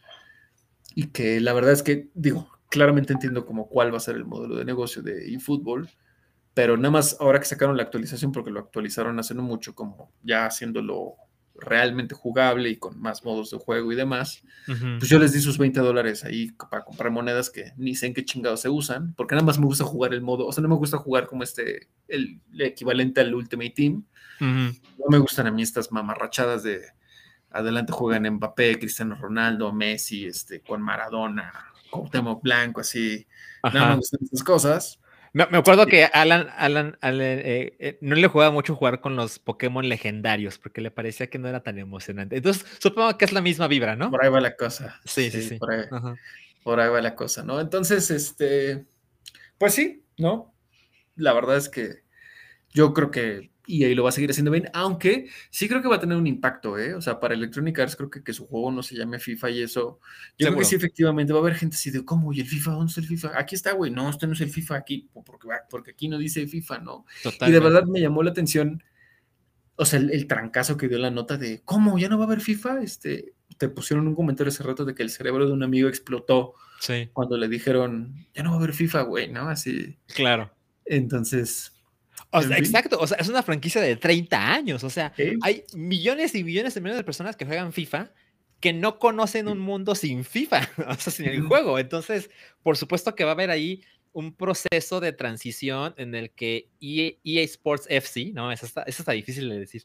Y 0.95 1.09
que 1.09 1.41
la 1.41 1.53
verdad 1.53 1.73
es 1.73 1.83
que, 1.83 2.09
digo, 2.15 2.49
claramente 2.69 3.13
entiendo 3.13 3.47
como 3.47 3.69
cuál 3.69 3.93
va 3.93 3.99
a 3.99 4.01
ser 4.01 4.17
el 4.17 4.25
modelo 4.25 4.57
de 4.57 4.65
negocio 4.65 5.03
de 5.03 5.33
eFootball 5.35 5.89
pero 6.59 6.77
nada 6.77 6.91
más 6.91 7.17
ahora 7.21 7.39
que 7.39 7.45
sacaron 7.45 7.77
la 7.77 7.85
actualización, 7.85 8.33
porque 8.33 8.51
lo 8.51 8.59
actualizaron 8.59 9.17
hace 9.21 9.33
no 9.33 9.43
mucho, 9.43 9.77
como 9.77 10.11
ya 10.25 10.45
haciéndolo 10.45 11.15
realmente 11.59 12.15
jugable 12.15 12.71
y 12.71 12.77
con 12.77 13.01
más 13.01 13.25
modos 13.25 13.51
de 13.51 13.59
juego 13.59 13.93
y 13.93 13.97
demás, 13.97 14.43
pues 14.67 15.09
yo 15.09 15.19
les 15.19 15.33
di 15.33 15.41
sus 15.41 15.59
20 15.59 15.81
dólares 15.81 16.25
ahí 16.25 16.53
para 16.53 16.85
comprar 16.85 17.11
monedas 17.11 17.51
que 17.51 17.73
ni 17.77 17.95
sé 17.95 18.07
en 18.07 18.15
qué 18.15 18.25
chingados 18.25 18.61
se 18.61 18.69
usan, 18.69 19.15
porque 19.15 19.35
nada 19.35 19.47
más 19.47 19.59
me 19.59 19.67
gusta 19.67 19.85
jugar 19.85 20.15
el 20.15 20.21
modo, 20.21 20.47
o 20.47 20.53
sea, 20.53 20.63
no 20.63 20.69
me 20.69 20.77
gusta 20.77 20.99
jugar 20.99 21.27
como 21.27 21.43
este, 21.43 21.89
el, 22.07 22.41
equivalente 22.59 23.21
al 23.21 23.35
Ultimate 23.35 23.71
Team. 23.71 24.05
No 24.41 25.07
me 25.09 25.19
gustan 25.19 25.49
a 25.49 25.51
mí 25.51 25.63
estas 25.63 25.91
mamarrachadas 25.91 26.63
de 26.63 26.83
adelante 27.51 27.93
juegan 27.93 28.31
Mbappé, 28.35 28.79
Cristiano 28.79 29.17
Ronaldo, 29.17 29.73
Messi, 29.73 30.27
este, 30.27 30.61
con 30.61 30.81
Maradona, 30.81 31.53
Cuauhtémoc 31.91 32.43
Blanco, 32.43 32.81
así. 32.81 33.27
Nada 33.63 33.91
me 33.91 33.97
gustan 33.97 34.21
estas 34.23 34.45
cosas. 34.45 35.01
Me, 35.33 35.45
acuerdo 35.45 35.87
que 35.87 36.05
Alan, 36.05 36.49
Alan, 36.57 36.97
eh, 37.03 37.77
eh, 37.79 37.99
no 38.01 38.15
le 38.15 38.27
jugaba 38.29 38.51
mucho 38.51 38.75
jugar 38.75 39.01
con 39.01 39.17
los 39.17 39.39
Pokémon 39.39 39.89
legendarios 39.89 40.59
porque 40.59 40.81
le 40.81 40.91
parecía 40.91 41.29
que 41.29 41.39
no 41.39 41.49
era 41.49 41.63
tan 41.63 41.79
emocionante. 41.79 42.37
Entonces, 42.37 42.65
supongo 42.79 43.17
que 43.19 43.25
es 43.25 43.33
la 43.33 43.41
misma 43.41 43.69
vibra, 43.69 43.97
¿no? 43.97 44.11
Por 44.11 44.25
ahí 44.25 44.31
va 44.31 44.41
la 44.41 44.57
cosa. 44.57 45.01
Sí, 45.05 45.31
sí, 45.31 45.43
sí. 45.43 45.57
Por, 45.57 45.73
ahí, 45.73 45.85
por, 46.63 46.81
ahí, 46.81 46.89
va 46.89 47.01
la 47.01 47.15
cosa, 47.15 47.43
¿no? 47.45 47.61
Entonces, 47.61 48.11
este, 48.11 48.87
pues 49.59 49.75
sí, 49.75 50.05
¿no? 50.17 50.55
La 51.17 51.33
verdad 51.33 51.57
es 51.57 51.69
que 51.69 52.03
yo 52.71 52.95
creo 52.95 53.11
que 53.11 53.51
y 53.69 53.85
ahí 53.85 53.95
lo 53.95 54.03
va 54.03 54.09
a 54.09 54.13
seguir 54.13 54.31
haciendo 54.31 54.51
bien, 54.51 54.71
aunque 54.73 55.29
sí 55.51 55.69
creo 55.69 55.83
que 55.83 55.89
va 55.89 55.97
a 55.97 56.01
tener 56.01 56.17
un 56.17 56.27
impacto, 56.27 56.79
¿eh? 56.79 56.95
O 56.95 57.03
sea, 57.03 57.21
para 57.21 57.35
Electronic 57.35 57.79
Arts 57.79 57.97
creo 57.97 58.09
que, 58.09 58.25
que 58.25 58.33
su 58.33 58.47
juego 58.47 58.73
no 58.73 58.83
se 58.83 58.97
llame 58.97 59.19
FIFA 59.19 59.51
y 59.51 59.61
eso, 59.61 60.01
yo 60.39 60.47
creo 60.47 60.59
que 60.59 60.65
sí 60.65 60.75
efectivamente 60.75 61.35
va 61.35 61.41
a 61.41 61.43
haber 61.43 61.55
gente 61.55 61.77
así 61.77 61.91
de, 61.91 62.03
¿cómo? 62.03 62.33
¿Y 62.33 62.41
el 62.41 62.47
FIFA? 62.47 62.71
¿Dónde 62.71 62.89
está 62.89 63.03
el 63.03 63.07
FIFA? 63.07 63.39
Aquí 63.39 63.55
está, 63.55 63.73
güey, 63.73 63.91
no, 63.91 64.09
este 64.09 64.27
no 64.27 64.33
es 64.33 64.41
el 64.41 64.49
FIFA 64.49 64.77
aquí, 64.77 65.11
porque, 65.13 65.49
porque 65.69 65.91
aquí 65.91 66.09
no 66.09 66.17
dice 66.17 66.47
FIFA, 66.47 66.79
¿no? 66.79 67.05
Y 67.47 67.51
de 67.51 67.61
verdad 67.61 67.85
me 67.85 68.01
llamó 68.01 68.23
la 68.23 68.31
atención, 68.31 68.83
o 69.77 69.85
sea, 69.85 70.01
el, 70.01 70.27
trancazo 70.27 70.79
que 70.79 70.89
dio 70.89 70.99
la 70.99 71.11
nota 71.11 71.37
de, 71.37 71.61
¿cómo? 71.63 71.99
¿Ya 71.99 72.09
no 72.09 72.17
va 72.17 72.25
a 72.25 72.27
haber 72.27 72.41
FIFA? 72.41 72.81
Este, 72.81 73.35
te 73.59 73.69
pusieron 73.69 74.09
un 74.09 74.15
comentario 74.15 74.49
hace 74.49 74.63
rato 74.63 74.87
de 74.87 74.95
que 74.95 75.03
el 75.03 75.11
cerebro 75.11 75.47
de 75.47 75.53
un 75.53 75.63
amigo 75.63 75.91
explotó 75.91 76.55
cuando 77.13 77.37
le 77.37 77.49
dijeron, 77.49 78.15
ya 78.33 78.43
no 78.43 78.51
va 78.51 78.57
a 78.57 78.59
haber 78.61 78.73
FIFA, 78.73 79.03
güey, 79.03 79.31
¿no? 79.31 79.51
Así. 79.51 79.99
Claro. 80.15 80.51
Entonces, 80.87 81.78
exacto, 82.33 82.99
o 83.01 83.07
sea, 83.07 83.17
es 83.19 83.29
una 83.29 83.43
franquicia 83.43 83.81
de 83.81 83.97
30 83.97 84.53
años, 84.53 84.85
o 84.85 84.91
sea, 84.91 85.13
hay 85.43 85.65
millones 85.75 86.35
y 86.35 86.45
millones 86.45 86.77
y 86.77 86.81
millones 86.81 86.99
de 86.99 87.05
personas 87.05 87.37
que 87.37 87.47
juegan 87.47 87.73
FIFA 87.73 88.11
que 88.61 88.73
no 88.73 88.99
conocen 88.99 89.49
un 89.49 89.59
mundo 89.59 89.95
sin 89.95 90.25
FIFA, 90.25 90.69
o 90.89 90.95
sea, 90.95 91.13
sin 91.13 91.27
el 91.27 91.43
juego. 91.43 91.79
Entonces, 91.79 92.31
por 92.63 92.77
supuesto 92.77 93.15
que 93.15 93.25
va 93.25 93.31
a 93.31 93.35
haber 93.35 93.51
ahí 93.51 93.83
un 94.13 94.35
proceso 94.35 95.01
de 95.01 95.13
transición 95.13 95.95
en 95.97 96.15
el 96.15 96.31
que 96.31 96.69
EA, 96.81 97.13
e 97.23 97.43
Sports 97.45 97.87
FC, 97.89 98.33
¿no? 98.33 98.51
Eso 98.51 98.67
está, 98.67 98.83
eso 98.83 99.03
está 99.03 99.13
difícil 99.13 99.49
de 99.49 99.61
decir, 99.61 99.85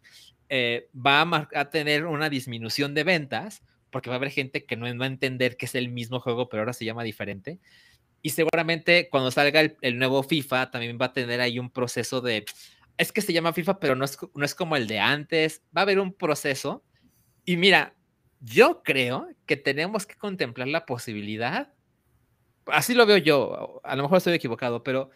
eh, 0.49 0.89
va 0.93 1.21
a, 1.21 1.49
a, 1.53 1.69
tener 1.69 2.05
una 2.05 2.29
disminución 2.29 2.93
de 2.93 3.03
ventas 3.03 3.61
porque 3.91 4.09
va 4.09 4.15
a 4.15 4.17
haber 4.17 4.31
gente 4.31 4.65
que 4.65 4.75
no 4.75 4.85
va 4.97 5.05
a 5.05 5.07
entender 5.07 5.55
que 5.55 5.67
es 5.67 5.75
el 5.75 5.89
mismo 5.89 6.19
juego, 6.19 6.49
pero 6.49 6.61
ahora 6.61 6.73
se 6.73 6.85
llama 6.85 7.03
diferente. 7.03 7.59
Y 8.23 8.31
seguramente 8.31 9.09
cuando 9.11 9.29
salga 9.29 9.61
el, 9.61 9.99
nuevo 9.99 10.23
FIFA 10.23 10.71
también 10.71 10.97
va 10.99 11.07
a 11.07 11.13
tener 11.13 11.41
ahí 11.41 11.59
un 11.59 11.69
proceso 11.69 12.21
de, 12.21 12.45
es 12.97 13.11
que 13.11 13.21
se 13.21 13.33
llama 13.33 13.53
FIFA, 13.53 13.79
pero 13.79 13.95
no 13.95 14.05
es, 14.05 14.17
no 14.33 14.45
es 14.45 14.55
como 14.55 14.75
el 14.75 14.87
de 14.87 14.99
antes. 14.99 15.61
Va 15.75 15.81
a 15.81 15.83
haber 15.83 15.99
un 15.99 16.13
proceso. 16.13 16.83
Y 17.43 17.57
mira, 17.57 17.93
yo 18.39 18.81
creo 18.81 19.27
que 19.45 19.57
tenemos 19.57 20.05
que 20.05 20.15
contemplar 20.15 20.69
la 20.69 20.85
posibilidad, 20.85 21.73
así 22.67 22.93
lo 22.93 23.05
veo 23.05 23.17
yo, 23.17 23.81
a 23.83 23.95
lo 23.95 24.03
mejor 24.03 24.17
estoy 24.17 24.33
equivocado, 24.33 24.83
pero 24.83 25.09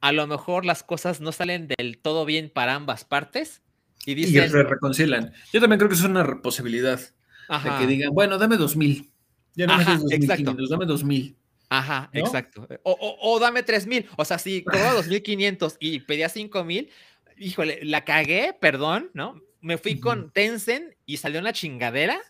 a 0.00 0.12
lo 0.12 0.26
mejor 0.26 0.64
las 0.64 0.82
cosas 0.82 1.20
no 1.20 1.32
salen 1.32 1.68
del 1.68 1.98
todo 1.98 2.24
bien 2.24 2.50
para 2.52 2.74
ambas 2.74 3.04
partes. 3.04 3.62
Y, 4.06 4.14
dicen, 4.14 4.44
y 4.44 4.48
se 4.48 4.62
reconcilian. 4.62 5.32
Yo 5.52 5.60
también 5.60 5.78
creo 5.78 5.88
que 5.88 5.94
es 5.94 6.02
una 6.02 6.40
posibilidad. 6.40 6.98
De 6.98 7.70
que 7.78 7.86
digan, 7.86 8.14
bueno, 8.14 8.38
dame 8.38 8.56
2000. 8.56 9.10
Ya 9.56 9.66
no 9.66 9.74
Ajá, 9.74 9.98
me 9.98 10.14
exacto. 10.14 10.56
dame 10.68 10.86
2000. 10.86 11.36
Ajá, 11.70 12.10
exacto. 12.12 12.66
O, 12.82 12.90
o, 12.92 13.32
o, 13.32 13.38
dame 13.38 13.62
3000. 13.62 14.10
O 14.16 14.24
sea, 14.24 14.38
si 14.38 14.64
cobraba 14.64 14.92
2500 14.94 15.76
y 15.80 16.00
pedía 16.00 16.28
5000, 16.28 16.90
híjole, 17.38 17.78
la 17.82 18.04
cagué, 18.04 18.54
perdón, 18.60 19.10
¿no? 19.14 19.40
Me 19.60 19.78
fui 19.78 20.00
con 20.00 20.32
Tencent 20.32 20.94
y 21.06 21.18
salió 21.18 21.40
una 21.40 21.52
chingadera. 21.52 22.20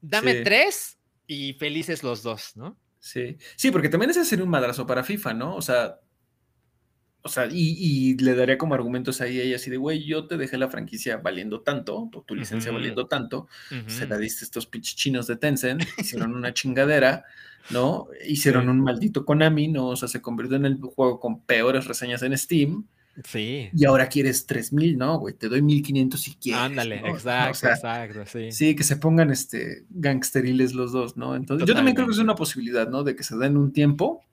Dame 0.00 0.36
tres 0.36 0.98
y 1.26 1.52
felices 1.54 2.02
los 2.02 2.22
dos, 2.22 2.56
¿no? 2.56 2.78
Sí, 2.98 3.36
sí, 3.56 3.70
porque 3.70 3.88
también 3.88 4.10
es 4.10 4.16
hacer 4.16 4.42
un 4.42 4.48
madrazo 4.48 4.86
para 4.86 5.04
FIFA, 5.04 5.34
¿no? 5.34 5.56
O 5.56 5.62
sea, 5.62 6.00
o 7.22 7.28
sea, 7.28 7.48
y, 7.50 8.16
le 8.16 8.34
daría 8.34 8.56
como 8.56 8.74
argumentos 8.74 9.20
ahí 9.20 9.38
a 9.40 9.42
ella 9.42 9.56
así 9.56 9.70
de, 9.70 9.76
güey, 9.76 10.04
yo 10.04 10.26
te 10.26 10.36
dejé 10.36 10.56
la 10.56 10.68
franquicia 10.68 11.18
valiendo 11.18 11.60
tanto, 11.60 12.10
tu, 12.26 12.34
licencia 12.34 12.72
valiendo 12.72 13.06
tanto, 13.06 13.46
se 13.86 14.06
la 14.06 14.16
diste 14.16 14.44
a 14.44 14.46
estos 14.46 14.66
pichichinos 14.66 15.26
de 15.26 15.36
Tencent, 15.36 15.82
hicieron 15.98 16.34
una 16.34 16.54
chingadera, 16.54 17.24
¿no? 17.70 18.08
Hicieron 18.26 18.68
un 18.68 18.80
maldito 18.80 19.24
Konami, 19.24 19.68
¿no? 19.68 19.88
O 19.88 19.96
sea, 19.96 20.08
se 20.08 20.22
convirtió 20.22 20.56
en 20.56 20.64
el 20.64 20.76
juego 20.80 21.20
con 21.20 21.40
peores 21.42 21.86
reseñas 21.86 22.22
en 22.22 22.36
Steam. 22.38 22.86
Sí. 23.24 23.68
Y 23.74 23.84
ahora 23.84 24.08
quieres 24.08 24.46
3000, 24.46 24.96
¿no, 24.96 25.18
güey? 25.18 25.34
Te 25.34 25.50
doy 25.50 25.60
1500 25.60 26.18
si 26.18 26.34
quieres. 26.36 26.62
Ándale, 26.62 27.00
exacto, 27.00 27.68
exacto, 27.68 28.24
sí. 28.24 28.50
Sí, 28.50 28.74
que 28.74 28.84
se 28.84 28.96
pongan 28.96 29.30
este 29.30 29.84
gangsteriles 29.90 30.72
los 30.72 30.92
dos, 30.92 31.18
¿no? 31.18 31.34
Entonces, 31.34 31.68
yo 31.68 31.74
también 31.74 31.94
creo 31.94 32.06
que 32.06 32.14
es 32.14 32.18
una 32.18 32.34
posibilidad, 32.34 32.88
¿no? 32.88 33.02
De 33.04 33.14
que 33.14 33.24
se 33.24 33.36
den 33.36 33.58
un 33.58 33.72
tiempo. 33.72 34.24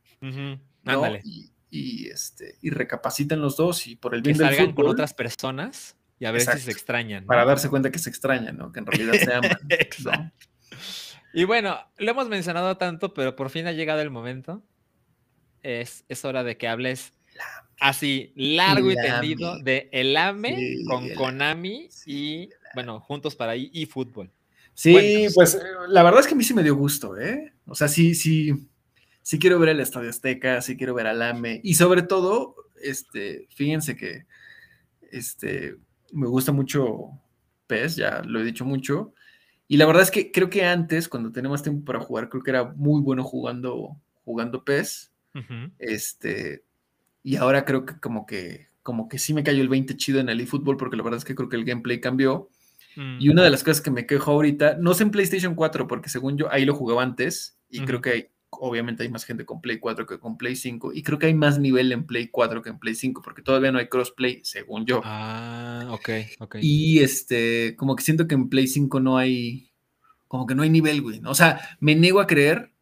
Ándale. 0.85 1.21
Y, 1.25 1.49
este, 1.71 2.57
y 2.61 2.69
recapaciten 2.69 3.41
los 3.41 3.57
dos 3.57 3.87
y 3.87 3.95
por 3.95 4.15
el 4.15 4.21
bien 4.21 4.37
que 4.37 4.43
salgan 4.43 4.73
con 4.73 4.87
otras 4.87 5.13
personas 5.13 5.95
y 6.19 6.25
a 6.25 6.31
ver 6.31 6.41
si 6.41 6.59
se 6.59 6.71
extrañan. 6.71 7.23
¿no? 7.23 7.27
Para 7.27 7.45
darse 7.45 7.69
cuenta 7.69 7.91
que 7.91 7.99
se 7.99 8.09
extrañan, 8.09 8.57
¿no? 8.57 8.71
Que 8.71 8.79
en 8.79 8.85
realidad 8.85 9.13
se 9.13 9.33
aman. 9.33 9.51
¿no? 9.51 9.57
Exacto. 9.69 10.47
Y 11.33 11.43
bueno, 11.43 11.77
lo 11.97 12.11
hemos 12.11 12.29
mencionado 12.29 12.77
tanto, 12.77 13.13
pero 13.13 13.35
por 13.35 13.49
fin 13.49 13.67
ha 13.67 13.71
llegado 13.71 14.01
el 14.01 14.09
momento. 14.09 14.63
Es, 15.61 16.05
es 16.07 16.25
hora 16.25 16.43
de 16.43 16.57
que 16.57 16.67
hables 16.67 17.13
así 17.79 18.31
largo 18.35 18.89
y 18.91 18.95
tendido 18.95 19.53
AME. 19.53 19.63
de 19.63 19.89
el 19.91 20.17
AME 20.17 20.55
Sí, 20.55 20.85
con 20.85 21.03
el 21.03 21.13
Konami 21.15 21.87
Sí, 21.91 22.11
y, 22.11 22.49
bueno, 22.73 22.99
juntos 22.99 23.35
para 23.35 23.51
ahí 23.51 23.69
y 23.73 23.85
fútbol. 23.85 24.31
Sí, 24.73 24.93
Cuéntanos. 24.93 25.33
pues 25.35 25.59
la 25.89 26.03
verdad 26.03 26.21
es 26.21 26.27
que 26.27 26.33
a 26.33 26.37
mí 26.37 26.43
sí 26.43 26.53
me 26.53 26.63
dio 26.63 26.75
gusto, 26.75 27.17
¿eh? 27.17 27.53
O 27.65 27.75
sea, 27.75 27.87
sí, 27.87 28.15
sí, 28.15 28.67
sí 29.27 29.39
quiero 29.39 29.59
ver 29.59 29.67
el 29.67 29.81
Estadio 29.81 30.09
Azteca, 30.09 30.61
sí 30.61 30.77
quiero 30.77 30.93
ver 30.93 31.05
al 31.05 31.21
AME 31.21 31.59
y 31.61 31.73
sobre 31.73 32.01
todo, 32.01 32.55
este, 32.81 33.49
fíjense 33.53 33.97
que, 33.97 34.25
este, 35.11 35.75
me 36.13 36.27
gusta 36.27 36.53
mucho 36.53 37.09
PES, 37.67 37.97
ya 37.97 38.21
lo 38.23 38.39
he 38.39 38.45
dicho 38.45 38.63
mucho, 38.63 39.13
y 39.67 39.75
la 39.75 39.85
verdad 39.85 40.03
es 40.03 40.11
que 40.11 40.31
creo 40.31 40.49
que 40.49 40.63
antes, 40.63 41.09
cuando 41.09 41.33
tenía 41.33 41.49
más 41.49 41.61
tiempo 41.61 41.83
para 41.83 41.99
jugar, 41.99 42.29
creo 42.29 42.41
que 42.41 42.51
era 42.51 42.71
muy 42.73 43.01
bueno 43.01 43.21
jugando, 43.25 43.97
jugando 44.23 44.63
PES, 44.63 45.11
Ujú. 45.35 45.73
este, 45.77 46.63
y 47.21 47.35
ahora 47.35 47.65
creo 47.65 47.85
que 47.85 47.99
como 47.99 48.25
que, 48.25 48.69
como 48.81 49.09
que 49.09 49.19
sí 49.19 49.33
me 49.33 49.43
cayó 49.43 49.61
el 49.61 49.67
20 49.67 49.97
chido 49.97 50.21
en 50.21 50.29
el 50.29 50.39
eFootball, 50.39 50.77
porque 50.77 50.95
la 50.95 51.03
verdad 51.03 51.17
es 51.17 51.25
que 51.25 51.35
creo 51.35 51.49
que 51.49 51.57
el 51.57 51.65
gameplay 51.65 51.99
cambió. 51.99 52.49
Mm, 52.95 53.17
Y 53.19 53.27
una 53.27 53.43
de 53.43 53.49
las 53.49 53.65
cosas 53.65 53.81
que 53.81 53.91
me 53.91 54.05
quejo 54.05 54.31
ahorita, 54.31 54.77
no 54.79 54.93
sé 54.93 55.03
en 55.03 55.11
PlayStation 55.11 55.53
4, 55.53 55.85
porque 55.85 56.07
según 56.07 56.37
yo 56.37 56.49
ahí 56.49 56.63
lo 56.63 56.73
jugaba 56.73 57.03
antes, 57.03 57.57
y 57.69 57.83
creo 57.83 57.99
que 57.99 58.36
obviamente 58.49 59.03
hay 59.03 59.09
más 59.09 59.25
gente 59.25 59.45
con 59.45 59.61
Play 59.61 59.79
4 59.79 60.05
que 60.05 60.19
con 60.19 60.37
Play 60.37 60.55
5, 60.55 60.93
y 60.93 61.03
creo 61.03 61.19
que 61.19 61.27
hay 61.27 61.33
más 61.33 61.59
nivel 61.59 61.91
en 61.91 62.05
Play 62.05 62.27
4 62.27 62.61
que 62.61 62.69
en 62.69 62.79
Play 62.79 62.95
5, 62.95 63.21
porque 63.21 63.41
todavía 63.41 63.71
no 63.71 63.79
hay 63.79 63.87
crossplay, 63.87 64.41
según 64.43 64.85
yo. 64.85 65.01
Ah, 65.03 65.87
ok, 65.91 66.09
ok. 66.39 66.55
Y 66.61 66.99
este, 66.99 67.75
como 67.75 67.95
que 67.95 68.03
siento 68.03 68.27
que 68.27 68.35
en 68.35 68.49
Play 68.49 68.67
5 68.67 68.99
no 68.99 69.17
hay, 69.17 69.71
como 70.27 70.45
que 70.45 70.55
no 70.55 70.63
hay 70.63 70.69
nivel, 70.69 71.01
güey. 71.01 71.21
O 71.25 71.35
sea, 71.35 71.59
me 71.79 71.95
niego 71.95 72.19
a 72.19 72.27
creer 72.27 72.73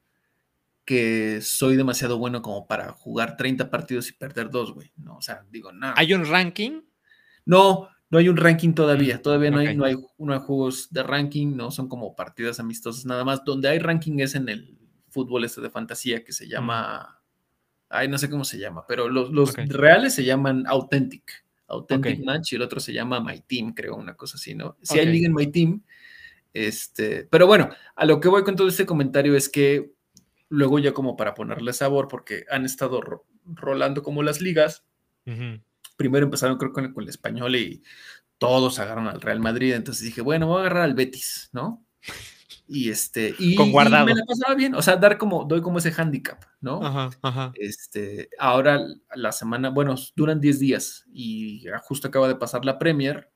que 0.86 1.42
soy 1.42 1.76
demasiado 1.76 2.18
bueno 2.20 2.42
como 2.42 2.68
para 2.68 2.92
jugar 2.92 3.38
30 3.38 3.70
partidos 3.70 4.10
y 4.10 4.14
perder 4.14 4.52
dos, 4.52 4.74
güey. 4.74 4.92
No, 4.98 5.18
o 5.18 5.22
sea, 5.22 5.44
digo, 5.50 5.72
no. 5.72 5.94
¿Hay 5.96 6.14
un 6.14 6.26
ranking? 6.26 6.82
No, 7.44 7.90
no 8.10 8.20
hay 8.20 8.30
un 8.30 8.38
ranking 8.38 8.74
todavía. 8.74 9.18
Mm, 9.18 9.22
Todavía 9.22 9.52
no, 9.52 9.60
hay, 9.60 9.76
no, 9.76 9.86
hay, 9.86 9.96
no 10.20 10.34
hay 10.34 10.40
juegos 10.40 10.90
de 10.92 11.04
ranking, 11.04 11.56
no 11.56 11.72
son 11.72 11.90
como 11.90 12.16
partidas 12.16 12.60
amistosas 12.60 13.06
nada 13.06 13.24
más. 13.24 13.44
Donde 13.44 13.68
hay 13.68 13.80
ranking 13.80 14.20
es 14.20 14.36
en 14.36 14.48
el 14.48 14.78
fútbol 15.16 15.46
este 15.46 15.62
de 15.62 15.70
fantasía 15.70 16.24
que 16.26 16.34
se 16.34 16.48
llama. 16.48 17.22
Ay, 17.88 18.10
no 18.10 18.18
sé 18.18 18.30
cómo 18.30 18.44
se 18.44 18.58
llama, 18.60 18.86
pero 18.86 19.08
los, 19.08 19.54
reales 19.70 20.14
se 20.14 20.26
llaman 20.26 20.66
Authentic. 20.68 21.46
Authentic 21.68 22.20
Ok. 22.20 22.26
Match 22.26 22.52
y 22.52 22.56
el 22.58 22.62
otro 22.64 22.80
se 22.82 22.92
llama 22.92 23.22
My 23.22 23.40
Team, 23.42 23.74
creo, 23.74 23.96
una 23.96 24.16
cosa 24.16 24.36
así, 24.36 24.54
¿no? 24.54 24.76
Si 24.82 25.00
hay 25.00 25.06
Ok. 25.06 25.12
liga 25.14 25.28
en 25.28 25.34
My 25.34 25.48
Team. 25.48 25.82
Este, 26.54 27.24
pero 27.32 27.48
bueno, 27.48 27.70
a 27.96 28.06
lo 28.06 28.20
que 28.20 28.28
voy 28.28 28.44
con 28.44 28.56
todo 28.56 28.68
este 28.68 28.86
comentario 28.86 29.36
es 29.36 29.48
que 29.50 29.94
luego 30.50 30.80
ya 30.80 30.94
como 30.94 31.16
para 31.16 31.34
ponerle 31.34 31.72
sabor, 31.74 32.08
porque 32.08 32.46
han 32.52 32.66
estado 32.66 33.02
ro- 33.02 33.26
rolando 33.46 34.04
como 34.04 34.22
las 34.22 34.42
ligas, 34.42 34.84
primero 35.96 36.26
empezaron 36.26 36.58
creo 36.58 36.74
con, 36.74 36.92
con 36.94 37.04
el 37.04 37.10
español 37.10 37.56
y 37.56 37.82
todos 38.38 38.80
agarraron 38.80 39.08
al 39.08 39.22
Real 39.22 39.40
Madrid, 39.40 39.74
entonces 39.74 40.04
dije, 40.04 40.22
bueno, 40.22 40.48
voy 40.48 40.58
a 40.58 40.60
agarrar 40.62 40.84
al 40.84 40.94
Betis, 40.94 41.50
¿no? 41.54 41.86
Y 42.68 42.90
este, 42.90 43.36
y, 43.38 43.56
Con 43.56 43.68
y 43.68 43.72
Guardado. 43.72 44.06
me 44.06 44.16
la 44.16 44.26
pasaba 44.26 44.56
bien, 44.56 44.74
o 44.74 44.82
sea, 44.82 44.96
dar 44.96 45.18
como, 45.18 45.44
doy 45.46 45.62
como 45.62 45.78
ese 45.78 45.94
handicap, 45.96 46.44
¿no? 46.62 46.84
Ajá, 46.84 47.10
ajá. 47.22 47.52
Este, 47.56 48.30
ahora 48.40 48.82
la 49.14 49.32
semana, 49.32 49.70
bueno, 49.70 49.96
duran 50.16 50.42
10 50.42 50.60
días 50.60 51.06
y 51.14 51.64
justo 51.84 52.08
acaba 52.08 52.28
de 52.28 52.36
pasar 52.36 52.66
la 52.66 52.80
Premier 52.80 53.30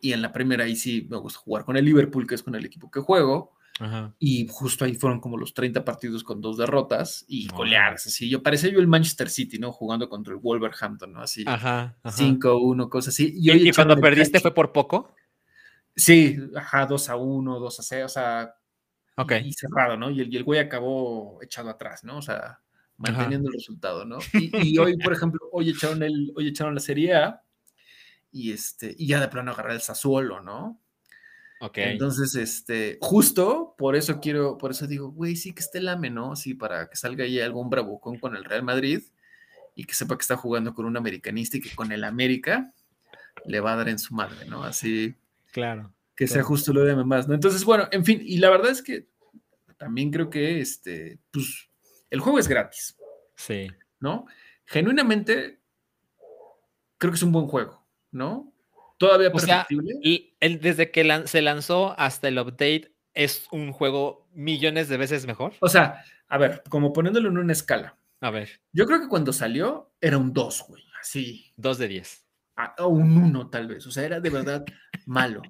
y 0.00 0.12
en 0.12 0.22
la 0.22 0.32
Premier 0.32 0.60
ahí 0.60 0.76
sí 0.76 1.06
me 1.10 1.16
gusta 1.16 1.40
jugar 1.40 1.64
con 1.64 1.76
el 1.76 1.84
Liverpool, 1.84 2.26
que 2.26 2.36
es 2.36 2.42
con 2.44 2.54
el 2.54 2.64
equipo 2.64 2.90
que 2.90 3.00
juego, 3.00 3.56
Ajá. 3.80 4.14
y 4.20 4.46
justo 4.48 4.84
ahí 4.84 4.94
fueron 4.94 5.20
como 5.20 5.36
los 5.36 5.52
30 5.52 5.84
partidos 5.84 6.22
con 6.22 6.40
dos 6.40 6.56
derrotas 6.56 7.24
y 7.26 7.48
goleadas, 7.48 8.06
así, 8.06 8.30
yo 8.30 8.40
parecía 8.40 8.70
yo 8.70 8.78
el 8.78 8.86
Manchester 8.86 9.28
City, 9.30 9.58
¿no? 9.58 9.72
Jugando 9.72 10.08
contra 10.08 10.32
el 10.32 10.38
Wolverhampton, 10.38 11.12
¿no? 11.12 11.22
Así. 11.22 11.42
Ajá. 11.44 11.96
ajá. 12.04 12.16
5-1, 12.16 12.88
cosas 12.88 13.14
así. 13.14 13.32
¿Y, 13.36 13.50
y 13.50 13.68
echaron 13.68 13.88
cuando 13.88 14.00
perdiste 14.00 14.38
fue 14.38 14.54
por 14.54 14.72
poco? 14.72 15.12
Sí, 15.96 16.38
ajá, 16.56 16.86
2 16.86 17.08
a 17.10 17.16
1, 17.16 17.58
2 17.58 17.80
a 17.80 17.82
0, 17.82 18.06
o 18.06 18.08
sea, 18.08 18.54
Ok. 19.16 19.32
y, 19.44 19.52
cerrado, 19.52 19.96
¿no? 19.96 20.10
Y 20.10 20.20
el, 20.20 20.32
y 20.32 20.36
el 20.36 20.44
güey 20.44 20.60
acabó 20.60 21.38
echado 21.42 21.70
atrás, 21.70 22.04
¿no? 22.04 22.18
O 22.18 22.22
sea, 22.22 22.60
manteniendo 22.96 23.48
el 23.48 23.54
resultado, 23.54 24.04
¿no? 24.04 24.18
Y, 24.34 24.74
y 24.74 24.78
hoy, 24.78 24.96
por 24.98 25.12
ejemplo, 25.12 25.40
hoy 25.52 25.70
echaron, 25.70 26.02
el, 26.02 26.32
hoy 26.36 26.48
echaron 26.48 26.74
la 26.74 26.80
Serie 26.80 27.14
A 27.14 27.42
y, 28.30 28.52
este, 28.52 28.94
y 28.96 29.06
ya 29.06 29.20
de 29.20 29.28
plano 29.28 29.52
agarrar 29.52 29.72
el 29.72 29.80
Sassuolo, 29.80 30.40
¿no? 30.40 30.80
Ok. 31.62 31.78
Entonces, 31.78 32.34
este, 32.36 32.98
justo 33.00 33.74
por 33.76 33.96
eso 33.96 34.20
quiero, 34.20 34.56
por 34.56 34.70
eso 34.70 34.86
digo, 34.86 35.10
güey, 35.10 35.36
sí 35.36 35.52
que 35.52 35.60
esté 35.60 35.80
Lame, 35.80 36.10
¿no? 36.10 36.36
Sí, 36.36 36.54
para 36.54 36.88
que 36.88 36.96
salga 36.96 37.24
ahí 37.24 37.40
algún 37.40 37.68
bravucón 37.68 38.18
con 38.18 38.34
el 38.36 38.44
Real 38.44 38.62
Madrid 38.62 39.02
y 39.74 39.84
que 39.84 39.94
sepa 39.94 40.16
que 40.16 40.22
está 40.22 40.36
jugando 40.36 40.74
con 40.74 40.86
un 40.86 40.96
americanista 40.96 41.58
y 41.58 41.60
que 41.60 41.74
con 41.74 41.92
el 41.92 42.04
América 42.04 42.72
le 43.44 43.60
va 43.60 43.72
a 43.72 43.76
dar 43.76 43.88
en 43.88 43.98
su 43.98 44.14
madre, 44.14 44.46
¿no? 44.46 44.64
Así 44.64 45.14
claro. 45.52 45.92
Que 46.20 46.26
sea 46.26 46.42
justo 46.42 46.74
lo 46.74 46.84
de 46.84 46.94
más, 46.96 47.26
¿no? 47.26 47.34
Entonces, 47.34 47.64
bueno, 47.64 47.88
en 47.92 48.04
fin, 48.04 48.20
y 48.22 48.36
la 48.36 48.50
verdad 48.50 48.70
es 48.70 48.82
que 48.82 49.08
también 49.78 50.10
creo 50.10 50.28
que, 50.28 50.60
este, 50.60 51.18
pues, 51.30 51.70
el 52.10 52.20
juego 52.20 52.38
es 52.38 52.46
gratis, 52.46 52.94
Sí. 53.36 53.68
¿no? 54.00 54.26
Genuinamente, 54.66 55.60
creo 56.98 57.10
que 57.10 57.16
es 57.16 57.22
un 57.22 57.32
buen 57.32 57.46
juego, 57.46 57.82
¿no? 58.10 58.52
Todavía 58.98 59.30
O 59.32 59.38
sea, 59.38 59.66
perfectible. 59.66 59.94
Y 60.02 60.36
el- 60.40 60.60
desde 60.60 60.90
que 60.90 61.04
lan- 61.06 61.26
se 61.26 61.40
lanzó 61.40 61.98
hasta 61.98 62.28
el 62.28 62.38
update, 62.38 62.94
es 63.14 63.46
un 63.50 63.72
juego 63.72 64.28
millones 64.34 64.88
de 64.90 64.98
veces 64.98 65.26
mejor. 65.26 65.54
o 65.60 65.68
sea, 65.68 66.04
a 66.28 66.36
ver, 66.38 66.62
como 66.68 66.92
poniéndolo 66.92 67.30
en 67.30 67.38
una 67.38 67.52
escala. 67.54 67.96
A 68.20 68.30
ver, 68.30 68.60
Yo 68.72 68.84
creo 68.86 69.00
que 69.00 69.08
cuando 69.08 69.32
salió 69.32 69.90
era 70.02 70.18
un 70.18 70.34
2, 70.34 70.64
güey, 70.68 70.84
así, 71.00 71.50
dos 71.56 71.78
de 71.78 71.88
10. 71.88 72.26
a- 72.56 72.74
o 72.78 72.88
un 72.88 73.16
1 73.16 73.48
tal 73.48 73.68
vez, 73.68 73.86
o 73.86 73.90
sea, 73.90 74.04
era 74.04 74.20
de 74.20 74.28
verdad 74.28 74.64
malo. 75.06 75.40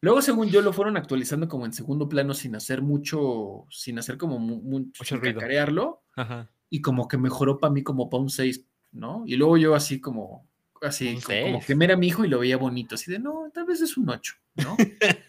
Luego, 0.00 0.20
según 0.22 0.48
yo, 0.48 0.60
lo 0.62 0.72
fueron 0.72 0.96
actualizando 0.96 1.48
como 1.48 1.64
en 1.66 1.72
segundo 1.72 2.08
plano 2.08 2.34
sin 2.34 2.54
hacer 2.54 2.82
mucho, 2.82 3.66
sin 3.70 3.98
hacer 3.98 4.18
como 4.18 4.38
mu- 4.38 4.60
mu- 4.62 4.78
Mucho 4.98 5.16
ruido. 5.16 5.34
cacarearlo, 5.40 6.02
Ajá. 6.16 6.50
y 6.70 6.80
como 6.80 7.08
que 7.08 7.16
mejoró 7.18 7.58
para 7.58 7.72
mí 7.72 7.82
como 7.82 8.08
para 8.10 8.22
un 8.22 8.30
6, 8.30 8.64
¿no? 8.92 9.24
Y 9.26 9.36
luego 9.36 9.56
yo 9.56 9.74
así 9.74 10.00
como, 10.00 10.46
así, 10.82 11.14
como, 11.14 11.20
seis. 11.26 11.66
que 11.66 11.74
me 11.74 11.86
era 11.86 11.96
mi 11.96 12.08
hijo 12.08 12.24
y 12.24 12.28
lo 12.28 12.38
veía 12.40 12.56
bonito, 12.56 12.94
así 12.94 13.10
de, 13.10 13.18
no, 13.18 13.50
tal 13.54 13.64
vez 13.64 13.80
es 13.80 13.96
un 13.96 14.08
8, 14.10 14.34
¿no? 14.56 14.76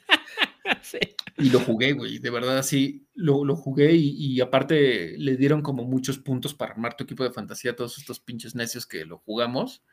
sí. 0.82 1.00
Y 1.38 1.50
lo 1.50 1.60
jugué, 1.60 1.94
güey, 1.94 2.20
de 2.20 2.30
verdad 2.30 2.58
así, 2.58 3.06
lo, 3.14 3.46
lo 3.46 3.56
jugué 3.56 3.94
y, 3.94 4.10
y 4.18 4.42
aparte 4.42 5.16
le 5.18 5.38
dieron 5.38 5.62
como 5.62 5.84
muchos 5.84 6.18
puntos 6.18 6.54
para 6.54 6.74
armar 6.74 6.98
tu 6.98 7.04
equipo 7.04 7.24
de 7.24 7.32
fantasía 7.32 7.72
a 7.72 7.76
todos 7.76 7.98
estos 7.98 8.20
pinches 8.20 8.56
necios 8.56 8.88
que 8.88 9.06
lo 9.06 9.20
jugamos. 9.20 9.84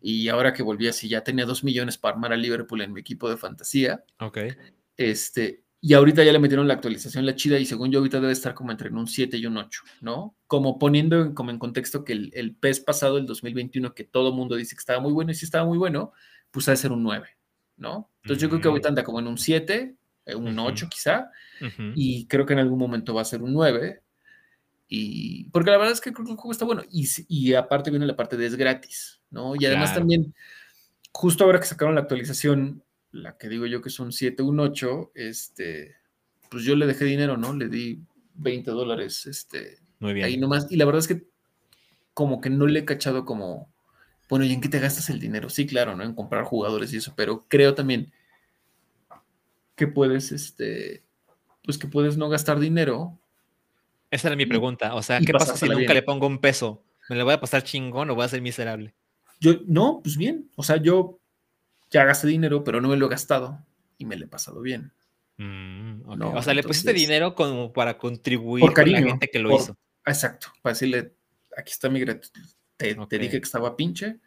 Y 0.00 0.28
ahora 0.28 0.52
que 0.52 0.62
volví 0.62 0.88
así, 0.88 1.08
ya 1.08 1.22
tenía 1.22 1.44
dos 1.44 1.64
millones 1.64 1.98
para 1.98 2.14
armar 2.14 2.32
a 2.32 2.36
Liverpool 2.36 2.80
en 2.80 2.92
mi 2.92 3.00
equipo 3.00 3.28
de 3.28 3.36
fantasía. 3.36 4.04
Ok. 4.20 4.38
Este, 4.96 5.64
y 5.80 5.92
ahorita 5.92 6.24
ya 6.24 6.32
le 6.32 6.38
metieron 6.38 6.66
la 6.66 6.74
actualización, 6.74 7.26
la 7.26 7.34
chida, 7.36 7.58
y 7.58 7.66
según 7.66 7.92
yo 7.92 7.98
ahorita 7.98 8.18
debe 8.20 8.32
estar 8.32 8.54
como 8.54 8.70
entre 8.72 8.88
un 8.90 9.06
7 9.06 9.36
y 9.36 9.46
un 9.46 9.56
8, 9.58 9.82
¿no? 10.00 10.34
Como 10.46 10.78
poniendo 10.78 11.20
en, 11.20 11.34
como 11.34 11.50
en 11.50 11.58
contexto 11.58 12.02
que 12.04 12.14
el, 12.14 12.30
el 12.34 12.56
PES 12.56 12.80
pasado, 12.80 13.18
el 13.18 13.26
2021, 13.26 13.94
que 13.94 14.04
todo 14.04 14.32
mundo 14.32 14.56
dice 14.56 14.74
que 14.74 14.80
estaba 14.80 15.00
muy 15.00 15.12
bueno 15.12 15.30
y 15.30 15.34
sí 15.34 15.44
estaba 15.44 15.66
muy 15.66 15.76
bueno, 15.78 16.12
pues 16.50 16.66
ha 16.68 16.70
de 16.70 16.78
ser 16.78 16.92
un 16.92 17.02
9, 17.02 17.28
¿no? 17.76 18.10
Entonces 18.22 18.42
yo 18.42 18.48
creo 18.48 18.60
que 18.60 18.68
Mm. 18.68 18.70
ahorita 18.70 18.88
anda 18.88 19.04
como 19.04 19.20
en 19.20 19.26
un 19.26 19.36
7, 19.38 19.96
eh, 20.26 20.34
un 20.34 20.58
Ujú. 20.58 20.68
8 20.68 20.88
quizá, 20.90 21.30
Ujú. 21.60 21.92
y 21.94 22.26
creo 22.26 22.44
que 22.44 22.52
en 22.52 22.58
algún 22.58 22.78
momento 22.78 23.14
va 23.14 23.22
a 23.22 23.24
ser 23.24 23.42
un 23.42 23.52
9. 23.54 24.02
Y 24.88 25.50
porque 25.50 25.70
la 25.70 25.78
verdad 25.78 25.94
es 25.94 26.00
que 26.00 26.12
creo 26.12 26.26
que 26.26 26.32
el 26.32 26.36
juego 26.38 26.52
está 26.52 26.64
bueno. 26.64 26.82
Y, 26.90 27.08
y 27.28 27.54
aparte 27.54 27.90
viene 27.90 28.06
la 28.06 28.16
parte 28.16 28.36
de 28.36 28.46
es 28.46 28.56
gratis, 28.56 29.20
¿no? 29.30 29.56
Y 29.56 29.64
además 29.66 29.90
Claro. 29.90 30.02
también, 30.02 30.34
justo 31.12 31.44
ahora 31.44 31.58
que 31.60 31.66
sacaron 31.66 31.94
la 31.94 32.02
actualización, 32.02 32.84
la 33.10 33.36
que 33.36 33.48
digo 33.48 33.66
yo 33.66 33.80
que 33.82 33.90
son 33.90 34.12
7, 34.12 34.42
un 34.42 34.60
8, 34.60 35.10
este, 35.14 35.96
pues 36.50 36.64
yo 36.64 36.76
le 36.76 36.86
dejé 36.86 37.04
dinero, 37.04 37.36
¿no? 37.36 37.52
Le 37.54 37.68
di 37.68 38.02
20 38.34 38.70
dólares, 38.70 39.26
este, 39.26 39.78
Muy 39.98 40.12
bien. 40.14 40.26
ahí 40.26 40.36
nomás. 40.36 40.70
Y 40.70 40.76
la 40.76 40.84
verdad 40.84 41.00
es 41.00 41.08
que 41.08 41.26
como 42.14 42.40
que 42.40 42.50
no 42.50 42.66
le 42.66 42.80
he 42.80 42.84
cachado 42.84 43.24
como, 43.24 43.72
bueno, 44.28 44.44
¿y 44.44 44.52
en 44.52 44.60
qué 44.60 44.68
te 44.68 44.78
gastas 44.78 45.10
el 45.10 45.20
dinero? 45.20 45.48
Sí, 45.50 45.66
claro, 45.66 45.96
¿no? 45.96 46.04
En 46.04 46.14
comprar 46.14 46.44
jugadores 46.44 46.92
y 46.92 46.98
eso, 46.98 47.14
pero 47.16 47.46
creo 47.48 47.74
también 47.74 48.12
que 49.76 49.86
puedes, 49.86 50.32
este, 50.32 51.04
pues 51.62 51.78
que 51.78 51.86
puedes 51.86 52.16
no 52.16 52.28
gastar 52.28 52.58
dinero 52.58 53.18
Esa 54.10 54.28
era 54.28 54.36
mi 54.36 54.46
pregunta. 54.46 54.94
O 54.94 55.02
sea, 55.02 55.20
¿qué 55.20 55.32
pasa 55.32 55.56
si 55.56 55.66
nunca 55.66 55.78
bien. 55.78 55.94
le 55.94 56.02
pongo 56.02 56.26
un 56.26 56.38
peso? 56.38 56.82
¿Me 57.08 57.16
lo 57.16 57.24
voy 57.24 57.34
a 57.34 57.40
pasar 57.40 57.62
chingón 57.62 58.10
o 58.10 58.14
voy 58.14 58.24
a 58.24 58.28
ser 58.28 58.42
miserable? 58.42 58.94
Yo, 59.40 59.52
no, 59.66 60.00
pues 60.02 60.16
bien. 60.16 60.50
O 60.56 60.62
sea, 60.62 60.76
yo 60.76 61.20
ya 61.90 62.04
gasté 62.04 62.26
dinero, 62.26 62.64
pero 62.64 62.80
no 62.80 62.88
me 62.88 62.96
lo 62.96 63.06
he 63.06 63.10
gastado 63.10 63.64
y 63.98 64.06
me 64.06 64.16
lo 64.16 64.24
he 64.24 64.28
pasado 64.28 64.60
bien. 64.60 64.92
Mm. 65.36 66.16
No, 66.16 66.32
o 66.32 66.42
sea, 66.42 66.54
le 66.54 66.62
pusiste 66.62 66.92
dinero 66.92 67.34
como 67.34 67.72
para 67.72 67.98
contribuir 67.98 68.62
Por 68.62 68.72
con 68.72 68.84
la 68.86 68.92
cariño, 68.92 69.10
gente 69.10 69.28
que 69.28 69.38
lo 69.38 69.50
por- 69.50 69.60
hizo. 69.60 69.76
Exacto. 70.06 70.48
Para 70.62 70.72
decirle, 70.72 71.12
aquí 71.56 71.72
está 71.72 71.88
mi 71.88 72.00
gratitud. 72.00 72.42
Te, 72.76 73.18
dije 73.18 73.38
que 73.40 73.44
estaba 73.44 73.76
pinche, 73.76 74.18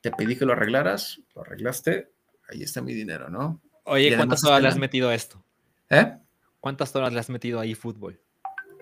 te 0.00 0.10
pedí 0.12 0.36
que 0.36 0.44
lo 0.44 0.52
arreglaras, 0.52 1.20
lo 1.34 1.42
arreglaste, 1.42 2.12
ahí 2.48 2.62
está 2.62 2.80
mi 2.80 2.94
dinero, 2.94 3.28
¿no? 3.28 3.60
Oye, 3.88 4.16
¿cuántas 4.16 4.44
horas 4.44 4.62
le 4.62 4.68
has 4.68 4.78
metido 4.78 5.08
a 5.08 5.14
esto? 5.14 5.42
¿Eh? 5.90 6.16
¿Cuántas 6.60 6.94
horas 6.94 7.12
le 7.12 7.20
has 7.20 7.30
metido 7.30 7.60
ahí 7.60 7.74
fútbol? 7.74 8.20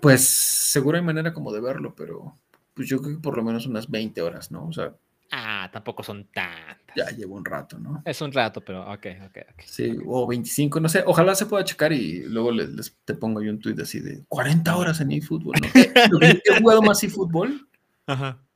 Pues 0.01 0.27
seguro 0.27 0.97
hay 0.97 1.05
manera 1.05 1.33
como 1.33 1.53
de 1.53 1.61
verlo, 1.61 1.95
pero 1.95 2.37
pues 2.75 2.89
yo 2.89 3.01
creo 3.01 3.17
que 3.17 3.23
por 3.23 3.37
lo 3.37 3.45
menos 3.45 3.67
unas 3.67 3.91
20 3.91 4.21
horas, 4.23 4.51
¿no? 4.51 4.67
O 4.67 4.73
sea. 4.73 4.95
Ah, 5.31 5.69
tampoco 5.73 6.03
son 6.03 6.25
tantas. 6.33 6.95
Ya 6.97 7.11
llevo 7.11 7.35
un 7.35 7.45
rato, 7.45 7.79
¿no? 7.79 8.03
Es 8.05 8.21
un 8.21 8.33
rato, 8.33 8.61
pero 8.61 8.83
ok, 8.83 9.07
ok, 9.27 9.39
ok. 9.53 9.63
Sí, 9.65 9.97
o 10.07 10.27
25, 10.27 10.81
no 10.81 10.89
sé. 10.89 11.03
Ojalá 11.07 11.35
se 11.35 11.47
pueda 11.47 11.65
checar 11.65 11.93
y 11.93 12.25
luego 12.25 12.53
les, 12.53 12.97
te 13.05 13.15
pongo 13.15 13.43
yo 13.43 13.51
un 13.51 13.59
tweet 13.59 13.77
así 13.81 14.01
de 14.01 14.25
40 14.29 14.77
horas 14.77 15.01
en 15.01 15.13
eFootball, 15.13 15.55
¿no? 15.61 15.69
he 16.23 16.61
jugado 16.61 16.83
más 16.83 17.03
eFootball 17.03 17.67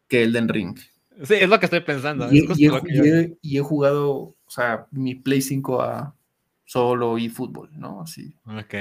que 0.08 0.22
el 0.22 0.32
Den 0.32 0.48
Ring. 0.48 0.78
Sí, 1.24 1.34
es 1.34 1.48
lo 1.48 1.58
que 1.58 1.66
estoy 1.66 1.80
pensando. 1.80 2.28
Y, 2.32 2.46
he, 3.56 3.60
jugado, 3.60 4.10
o 4.10 4.36
sea, 4.48 4.86
mi 4.90 5.14
Play 5.14 5.42
5 5.42 5.82
a 5.82 6.14
solo 6.70 7.18
eFootball, 7.18 7.68
¿no? 7.72 8.00
Así. 8.00 8.32
Ok. 8.46 8.74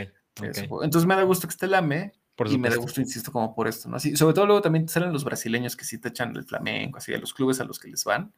Entonces 0.83 1.07
me 1.07 1.15
da 1.15 1.23
gusto 1.23 1.47
que 1.47 1.53
esté 1.53 1.65
la 1.65 1.81
me 1.81 2.13
y 2.45 2.57
me 2.59 2.69
da 2.69 2.75
gusto, 2.75 3.01
insisto, 3.01 3.31
como 3.31 3.55
por 3.55 3.67
esto, 3.67 3.89
¿no? 3.89 3.95
Así, 3.95 4.15
sobre 4.15 4.35
todo 4.35 4.45
luego 4.45 4.61
también 4.61 4.87
salen 4.87 5.11
los 5.11 5.23
brasileños 5.23 5.75
que 5.75 5.85
sí 5.85 5.97
te 5.97 6.09
echan 6.09 6.35
el 6.35 6.45
flamenco, 6.45 6.99
así, 6.99 7.15
a 7.15 7.17
los 7.17 7.33
clubes 7.33 7.59
a 7.59 7.63
los 7.63 7.79
que 7.79 7.87
les 7.87 8.03
van. 8.03 8.31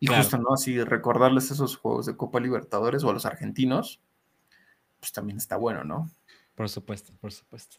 Y 0.00 0.08
justo, 0.08 0.36
¿no? 0.38 0.52
Así 0.52 0.82
recordarles 0.82 1.52
esos 1.52 1.76
juegos 1.76 2.06
de 2.06 2.16
Copa 2.16 2.40
Libertadores 2.40 3.04
o 3.04 3.10
a 3.10 3.12
los 3.12 3.24
argentinos, 3.24 4.00
pues 4.98 5.12
también 5.12 5.38
está 5.38 5.56
bueno, 5.56 5.84
¿no? 5.84 6.10
Por 6.56 6.68
supuesto, 6.68 7.12
por 7.20 7.32
supuesto. 7.32 7.76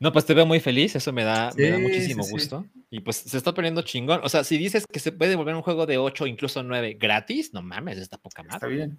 No, 0.00 0.12
pues 0.12 0.26
te 0.26 0.34
veo 0.34 0.46
muy 0.46 0.58
feliz, 0.58 0.96
eso 0.96 1.12
me 1.12 1.22
da, 1.22 1.52
me 1.56 1.70
da 1.70 1.78
muchísimo 1.78 2.24
gusto. 2.28 2.66
Y 2.90 3.00
pues 3.00 3.18
se 3.18 3.36
está 3.36 3.54
poniendo 3.54 3.82
chingón. 3.82 4.20
O 4.24 4.28
sea, 4.28 4.42
si 4.42 4.58
dices 4.58 4.84
que 4.84 4.98
se 4.98 5.12
puede 5.12 5.36
volver 5.36 5.54
un 5.54 5.62
juego 5.62 5.86
de 5.86 5.96
8, 5.96 6.26
incluso 6.26 6.64
9 6.64 6.96
gratis, 7.00 7.54
no 7.54 7.62
mames, 7.62 7.98
está 7.98 8.18
poca 8.18 8.42
madre. 8.42 8.56
Está 8.56 8.66
bien. 8.66 8.98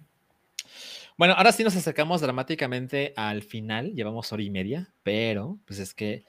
Bueno, 1.20 1.34
ahora 1.34 1.52
sí 1.52 1.62
nos 1.62 1.76
acercamos 1.76 2.22
dramáticamente 2.22 3.12
al 3.14 3.42
final, 3.42 3.92
llevamos 3.92 4.32
hora 4.32 4.42
y 4.42 4.48
media, 4.48 4.90
pero 5.02 5.58
pues 5.66 5.78
es 5.78 5.92
que 5.92 6.24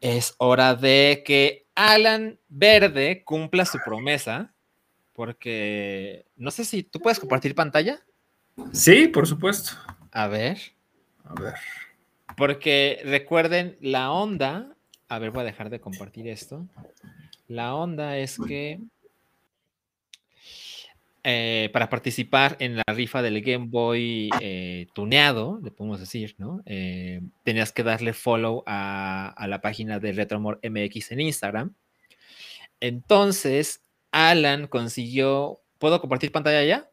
es 0.00 0.34
hora 0.38 0.74
de 0.74 1.22
que 1.26 1.66
Alan 1.74 2.38
Verde 2.48 3.22
cumpla 3.22 3.66
su 3.66 3.78
promesa, 3.84 4.54
porque 5.12 6.24
no 6.36 6.50
sé 6.50 6.64
si 6.64 6.84
tú 6.84 7.00
puedes 7.00 7.20
compartir 7.20 7.54
pantalla. 7.54 8.00
Sí, 8.72 9.08
por 9.08 9.26
supuesto. 9.26 9.72
A 10.10 10.26
ver. 10.26 10.58
A 11.24 11.34
ver. 11.34 11.54
Porque 12.38 13.02
recuerden, 13.04 13.76
la 13.82 14.10
onda, 14.10 14.74
a 15.06 15.18
ver, 15.18 15.32
voy 15.32 15.42
a 15.42 15.44
dejar 15.44 15.68
de 15.68 15.82
compartir 15.82 16.28
esto. 16.28 16.66
La 17.46 17.74
onda 17.74 18.16
es 18.16 18.38
que 18.38 18.80
eh, 21.22 21.68
para 21.72 21.90
participar 21.90 22.56
en 22.60 22.76
la 22.76 22.84
rifa 22.86 23.20
del 23.20 23.42
Game 23.42 23.66
Boy 23.68 24.30
eh, 24.40 24.86
tuneado, 24.94 25.60
le 25.62 25.70
podemos 25.70 26.00
decir, 26.00 26.34
¿no? 26.38 26.62
Eh, 26.64 27.20
tenías 27.44 27.72
que 27.72 27.82
darle 27.82 28.14
follow 28.14 28.62
a, 28.66 29.46
la 29.46 29.60
página 29.60 29.98
de 29.98 30.12
Retromor 30.12 30.60
MX 30.62 31.12
en 31.12 31.20
Instagram. 31.20 31.74
Entonces, 32.80 33.82
Alan 34.12 34.66
consiguió. 34.66 35.60
¿Puedo 35.78 36.00
compartir 36.00 36.32
pantalla 36.32 36.64
ya? 36.64 36.90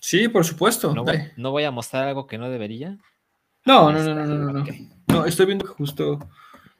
Sí, 0.00 0.28
por 0.28 0.44
supuesto. 0.46 0.94
No, 1.36 1.50
voy 1.50 1.64
a 1.64 1.70
mostrar 1.70 2.08
algo 2.08 2.26
que 2.26 2.38
no 2.38 2.48
debería. 2.48 2.96
No, 3.66 3.92
no, 3.92 4.02
no, 4.02 4.14
no, 4.14 4.24
no, 4.24 4.52
no. 4.52 4.64
No, 5.06 5.26
estoy 5.26 5.44
viendo 5.46 5.66
que 5.66 5.72
justo 5.72 6.18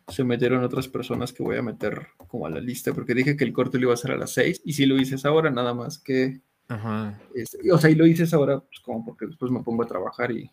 se 0.09 0.24
metieron 0.24 0.65
otras 0.65 0.89
personas 0.89 1.32
que 1.32 1.43
voy 1.43 1.57
a 1.57 1.62
meter 1.62 2.09
como 2.27 2.47
a 2.47 2.51
la 2.51 2.61
lista, 2.61 2.94
porque 2.94 3.15
dije 3.15 3.36
que 3.36 3.44
el 3.44 3.52
corte 3.52 3.78
lo 3.78 3.85
iba 3.85 3.93
a 3.93 3.94
hacer 3.94 4.12
a 4.12 4.16
las 4.16 4.32
6 4.32 4.62
y 4.65 4.73
si 4.73 4.86
lo 4.86 4.97
dices 4.97 5.24
ahora, 5.24 5.51
nada 5.51 5.74
más 5.74 5.98
que 5.98 6.40
Ajá. 6.70 7.20
Este, 7.34 7.70
o 7.72 7.78
sea, 7.78 7.90
y 7.90 7.97
lo 7.97 8.05
dices 8.05 8.32
ahora, 8.32 8.60
pues 8.60 8.78
como 8.80 9.05
porque 9.05 9.26
después 9.26 9.51
me 9.51 9.60
pongo 9.60 9.82
a 9.82 9.88
trabajar 9.88 10.30
y 10.30 10.48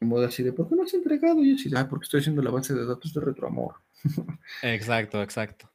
en 0.00 0.08
modo 0.08 0.26
así 0.26 0.42
de, 0.42 0.52
¿por 0.52 0.68
qué 0.68 0.74
no 0.76 0.82
has 0.82 0.92
entregado? 0.92 1.42
Y 1.42 1.50
yo 1.50 1.54
así, 1.54 1.70
ah, 1.74 1.88
porque 1.88 2.04
estoy 2.04 2.20
haciendo 2.20 2.42
la 2.42 2.50
base 2.50 2.74
de 2.74 2.84
datos 2.84 3.14
de 3.14 3.20
retroamor. 3.22 3.76
exacto, 4.62 5.22
exacto. 5.22 5.72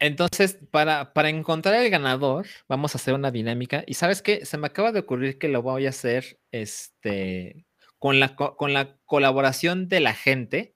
Entonces, 0.00 0.58
para, 0.70 1.12
para 1.12 1.28
encontrar 1.28 1.74
el 1.74 1.90
ganador, 1.90 2.46
vamos 2.68 2.94
a 2.94 2.98
hacer 2.98 3.14
una 3.14 3.30
dinámica. 3.30 3.84
Y 3.86 3.94
sabes 3.94 4.22
qué, 4.22 4.44
se 4.44 4.58
me 4.58 4.66
acaba 4.66 4.90
de 4.90 5.00
ocurrir 5.00 5.38
que 5.38 5.48
lo 5.48 5.62
voy 5.62 5.86
a 5.86 5.90
hacer 5.90 6.40
este, 6.50 7.66
con, 7.98 8.18
la, 8.18 8.34
con 8.34 8.72
la 8.72 8.96
colaboración 9.04 9.88
de 9.88 10.00
la 10.00 10.14
gente. 10.14 10.74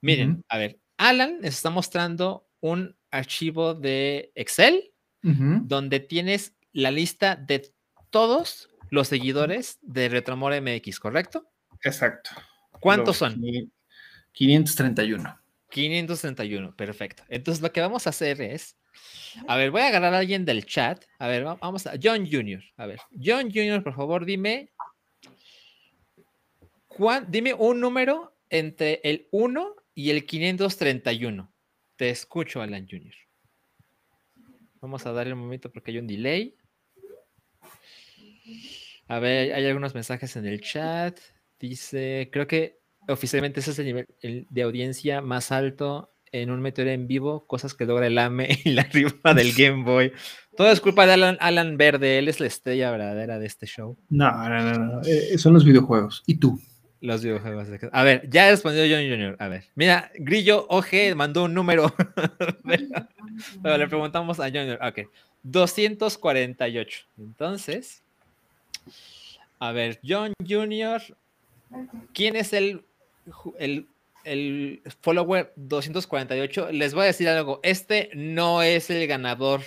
Miren, 0.00 0.42
a 0.48 0.58
ver, 0.58 0.80
Alan 0.96 1.36
nos 1.36 1.50
está 1.50 1.70
mostrando 1.70 2.48
un 2.60 2.96
archivo 3.12 3.74
de 3.74 4.32
Excel 4.34 4.88
donde 5.22 6.00
tienes 6.00 6.56
la 6.72 6.90
lista 6.90 7.36
de 7.36 7.72
todos 8.10 8.68
los 8.90 9.08
seguidores 9.08 9.78
de 9.82 10.08
Retromor 10.08 10.52
MX, 10.60 11.00
¿correcto? 11.00 11.50
Exacto. 11.82 12.30
¿Cuántos 12.80 13.16
son? 13.16 13.40
531. 14.32 15.38
531, 15.70 16.76
perfecto. 16.76 17.22
Entonces 17.28 17.62
lo 17.62 17.72
que 17.72 17.80
vamos 17.80 18.06
a 18.06 18.10
hacer 18.10 18.40
es, 18.42 18.76
a 19.48 19.56
ver, 19.56 19.70
voy 19.70 19.80
a 19.80 19.88
agarrar 19.88 20.12
a 20.12 20.18
alguien 20.18 20.44
del 20.44 20.66
chat. 20.66 21.04
A 21.18 21.26
ver, 21.26 21.44
vamos 21.44 21.86
a 21.86 21.94
John 22.00 22.28
Jr. 22.30 22.62
A 22.76 22.86
ver, 22.86 23.00
John 23.12 23.50
Jr., 23.50 23.82
por 23.82 23.94
favor, 23.94 24.26
dime, 24.26 24.72
dime 27.28 27.54
un 27.54 27.80
número 27.80 28.36
entre 28.50 29.00
el 29.02 29.28
1 29.30 29.76
y 29.94 30.10
el 30.10 30.26
531. 30.26 31.52
Te 31.96 32.10
escucho, 32.10 32.60
Alan 32.60 32.86
Jr. 32.88 33.14
Vamos 34.80 35.06
a 35.06 35.12
darle 35.12 35.32
un 35.32 35.40
momento 35.40 35.70
porque 35.72 35.92
hay 35.92 35.98
un 35.98 36.06
delay. 36.06 36.56
A 39.08 39.18
ver, 39.18 39.52
hay 39.54 39.66
algunos 39.66 39.94
mensajes 39.94 40.36
en 40.36 40.46
el 40.46 40.60
chat. 40.60 41.18
Dice, 41.58 42.28
creo 42.32 42.46
que 42.46 42.80
oficialmente 43.08 43.60
ese 43.60 43.72
es 43.72 43.78
el 43.78 43.86
nivel 43.86 44.06
de 44.48 44.62
audiencia 44.62 45.20
más 45.20 45.52
alto 45.52 46.12
en 46.32 46.50
un 46.50 46.62
meteoro 46.62 46.90
en 46.90 47.06
vivo, 47.06 47.46
cosas 47.46 47.74
que 47.74 47.84
logra 47.84 48.06
el 48.06 48.16
AME 48.16 48.48
y 48.64 48.70
la 48.70 48.84
rifa 48.84 49.34
del 49.34 49.52
Game 49.56 49.84
Boy. 49.84 50.12
Todo 50.56 50.70
es 50.70 50.80
culpa 50.80 51.06
de 51.06 51.36
Alan, 51.38 51.76
Verde, 51.76 52.18
él 52.18 52.28
es 52.28 52.40
la 52.40 52.46
estrella 52.46 52.90
verdadera 52.90 53.38
de 53.38 53.46
este 53.46 53.66
show. 53.66 53.96
No, 54.08 54.48
no, 54.48 54.62
no, 54.62 54.78
no. 54.78 55.00
Eh, 55.02 55.38
son 55.38 55.54
los 55.54 55.64
videojuegos. 55.64 56.22
¿Y 56.26 56.36
tú? 56.36 56.60
Los 57.02 57.24
videojuegos. 57.24 57.66
A 57.90 58.04
ver, 58.04 58.30
ya 58.30 58.48
respondió 58.48 58.84
John 58.84 59.08
Jr. 59.08 59.36
A 59.40 59.48
ver, 59.48 59.64
mira, 59.74 60.12
Grillo 60.14 60.66
OG 60.68 61.16
mandó 61.16 61.44
un 61.44 61.52
número. 61.52 61.92
Pero 63.62 63.76
le 63.76 63.88
preguntamos 63.88 64.38
a 64.38 64.44
John 64.44 64.68
Jr. 64.68 64.78
Ok, 64.80 65.08
248. 65.42 67.04
Entonces, 67.18 68.04
a 69.58 69.72
ver, 69.72 69.98
John 70.06 70.32
Jr., 70.48 71.02
¿quién 72.14 72.36
es 72.36 72.52
el, 72.52 72.84
el, 74.24 74.80
follower 75.00 75.52
248? 75.56 76.70
Les 76.70 76.94
voy 76.94 77.02
a 77.02 77.06
decir 77.06 77.28
algo, 77.28 77.58
este 77.64 78.10
no 78.14 78.62
es 78.62 78.90
el 78.90 79.08
ganador. 79.08 79.62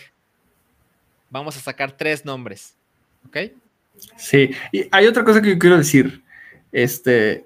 Vamos 1.29 1.57
a 1.57 1.59
sacar 1.59 1.97
tres 1.97 2.23
nombres, 2.23 2.77
¿ok? 3.27 3.37
Sí, 4.15 4.51
y 4.71 4.85
hay 4.89 5.07
otra 5.07 5.25
cosa 5.25 5.41
que 5.41 5.49
yo 5.49 5.59
quiero 5.59 5.77
decir. 5.77 6.23
Este, 6.75 7.45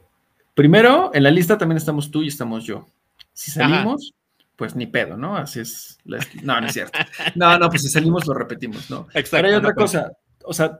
primero, 0.56 1.12
en 1.14 1.22
la 1.22 1.30
lista 1.30 1.56
también 1.56 1.78
estamos 1.78 2.10
tú 2.10 2.24
y 2.24 2.30
estamos 2.30 2.64
yo. 2.64 2.88
Si 3.32 3.52
salimos, 3.52 4.16
pues 4.56 4.76
ni 4.76 4.88
pedo, 4.88 5.18
¿no? 5.18 5.38
Así 5.38 5.60
es. 5.60 6.00
No, 6.42 6.60
no 6.60 6.66
es 6.66 6.74
cierto. 6.74 6.98
No, 7.36 7.60
no, 7.60 7.70
pues 7.70 7.84
si 7.84 7.90
salimos 7.90 8.26
lo 8.26 8.34
repetimos, 8.34 8.90
¿no? 8.90 9.08
Exacto. 9.14 9.38
Pero 9.38 9.48
hay 9.50 9.54
otra 9.54 9.76
cosa, 9.76 10.14
o 10.44 10.52
sea, 10.52 10.80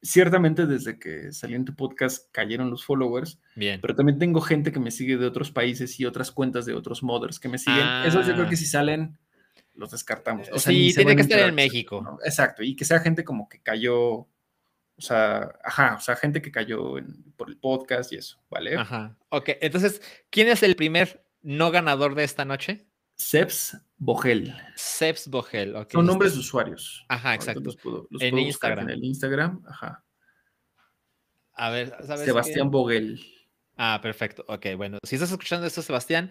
ciertamente 0.00 0.64
desde 0.64 0.98
que 0.98 1.32
salió 1.32 1.56
en 1.56 1.66
tu 1.66 1.74
podcast 1.74 2.32
cayeron 2.32 2.70
los 2.70 2.82
followers. 2.82 3.38
Bien. 3.56 3.78
Pero 3.82 3.94
también 3.94 4.18
tengo 4.18 4.40
gente 4.40 4.72
que 4.72 4.80
me 4.80 4.90
sigue 4.90 5.18
de 5.18 5.26
otros 5.26 5.50
países 5.50 6.00
y 6.00 6.06
otras 6.06 6.30
cuentas 6.30 6.64
de 6.64 6.72
otros 6.72 7.02
modders 7.02 7.38
que 7.38 7.50
me 7.50 7.58
siguen. 7.58 7.86
Eso 8.06 8.20
Esos 8.20 8.28
yo 8.28 8.32
creo 8.32 8.48
que 8.48 8.54
ah. 8.54 8.58
si 8.58 8.64
salen, 8.64 9.18
los 9.74 9.90
descartamos. 9.90 10.48
O 10.50 10.58
sea, 10.58 10.72
sí, 10.72 10.94
tiene 10.94 11.14
que 11.14 11.20
estar 11.20 11.40
en 11.40 11.54
México. 11.54 12.18
Exacto. 12.24 12.62
Y 12.62 12.74
que 12.74 12.86
sea 12.86 13.00
gente 13.00 13.22
como 13.22 13.50
que 13.50 13.60
cayó. 13.60 14.26
O 14.98 15.02
sea, 15.02 15.58
ajá, 15.62 15.96
o 15.98 16.00
sea, 16.00 16.16
gente 16.16 16.40
que 16.40 16.50
cayó 16.50 16.94
por 17.36 17.50
el 17.50 17.58
podcast 17.58 18.12
y 18.12 18.16
eso, 18.16 18.40
¿vale? 18.48 18.76
Ajá. 18.76 19.16
Ok, 19.28 19.50
entonces, 19.60 20.00
¿quién 20.30 20.48
es 20.48 20.62
el 20.62 20.74
primer 20.74 21.24
no 21.42 21.70
ganador 21.70 22.14
de 22.14 22.24
esta 22.24 22.44
noche? 22.44 22.86
Seps 23.16 23.76
Bogel. 23.98 24.54
Seps 24.74 25.28
Bogel, 25.28 25.76
ok. 25.76 25.92
Son 25.92 26.06
nombres 26.06 26.34
de 26.34 26.40
usuarios. 26.40 27.04
Ajá, 27.08 27.34
exacto. 27.34 27.70
en 28.20 28.38
Instagram. 28.38 28.88
En 28.88 28.90
el 28.90 29.04
Instagram, 29.04 29.62
ajá. 29.68 30.04
A 31.52 31.70
ver, 31.70 31.94
¿sabes 32.06 32.26
Sebastián 32.26 32.70
Bogel. 32.70 33.20
Ah, 33.76 33.98
perfecto. 34.02 34.44
Ok, 34.48 34.66
bueno, 34.76 34.98
si 35.02 35.16
estás 35.16 35.30
escuchando 35.30 35.66
esto, 35.66 35.82
Sebastián, 35.82 36.30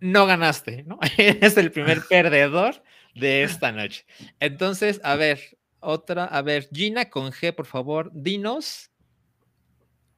no 0.00 0.26
ganaste, 0.26 0.84
¿no? 0.84 0.98
Eres 1.18 1.56
el 1.56 1.70
primer 1.72 2.02
perdedor 2.08 2.82
de 3.14 3.42
esta 3.42 3.72
noche. 3.72 4.04
Entonces, 4.40 5.00
a 5.02 5.16
ver, 5.16 5.55
otra, 5.86 6.24
a 6.24 6.42
ver, 6.42 6.68
Gina 6.72 7.08
con 7.10 7.32
G, 7.32 7.54
por 7.54 7.66
favor, 7.66 8.10
dinos 8.12 8.90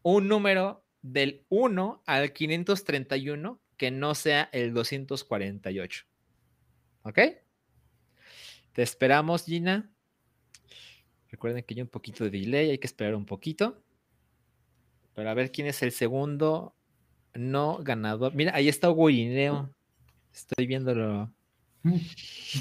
un 0.02 0.28
número 0.28 0.84
del 1.02 1.44
1 1.48 2.02
al 2.06 2.32
531 2.32 3.60
que 3.76 3.90
no 3.90 4.14
sea 4.14 4.48
el 4.52 4.72
248. 4.74 6.04
¿Ok? 7.02 7.18
Te 8.72 8.82
esperamos, 8.82 9.44
Gina. 9.44 9.90
Recuerden 11.30 11.62
que 11.62 11.74
hay 11.74 11.82
un 11.82 11.88
poquito 11.88 12.24
de 12.24 12.30
delay, 12.30 12.70
hay 12.70 12.78
que 12.78 12.86
esperar 12.86 13.14
un 13.14 13.26
poquito. 13.26 13.82
Pero 15.14 15.30
a 15.30 15.34
ver 15.34 15.52
quién 15.52 15.66
es 15.66 15.82
el 15.82 15.92
segundo 15.92 16.74
no 17.34 17.78
ganador. 17.82 18.34
Mira, 18.34 18.54
ahí 18.54 18.68
está 18.68 18.90
Hugo. 18.90 19.08
Estoy 19.10 20.66
viéndolo. 20.66 21.32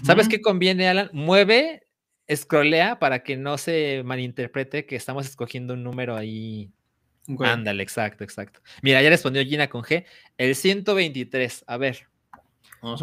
¿Sabes 0.04 0.28
qué 0.28 0.42
conviene, 0.42 0.88
Alan? 0.88 1.10
Mueve, 1.14 1.87
scrollea 2.34 3.00
para 3.00 3.24
que 3.24 3.38
no 3.38 3.58
se 3.58 4.02
malinterprete 4.04 4.86
que 4.86 4.96
estamos 4.96 5.26
escogiendo 5.26 5.74
un 5.74 5.84
número 5.84 6.16
ahí. 6.16 6.72
Ándale, 7.40 7.84
exacto, 7.84 8.24
exacto. 8.24 8.62
Mira, 8.82 9.02
ya 9.02 9.10
respondió 9.10 9.44
Gina 9.44 9.68
con 9.68 9.84
G. 9.84 10.06
El 10.38 10.56
123. 10.56 11.66
A 11.68 11.78
ver. 11.78 12.08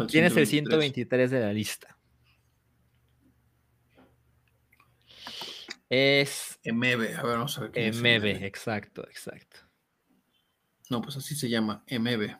¿Quién 0.09 0.25
es 0.25 0.35
el 0.37 0.47
123 0.47 1.31
de 1.31 1.39
la 1.39 1.53
lista? 1.53 1.95
Es. 5.89 6.59
MB. 6.65 6.83
A 6.83 6.97
ver, 6.97 7.37
vamos 7.37 7.57
a 7.57 7.61
ver. 7.61 7.71
Qué 7.71 7.91
MB, 7.91 8.43
exacto, 8.43 9.07
exacto. 9.07 9.59
No, 10.89 11.01
pues 11.01 11.17
así 11.17 11.35
se 11.35 11.49
llama, 11.49 11.83
MB. 11.89 12.35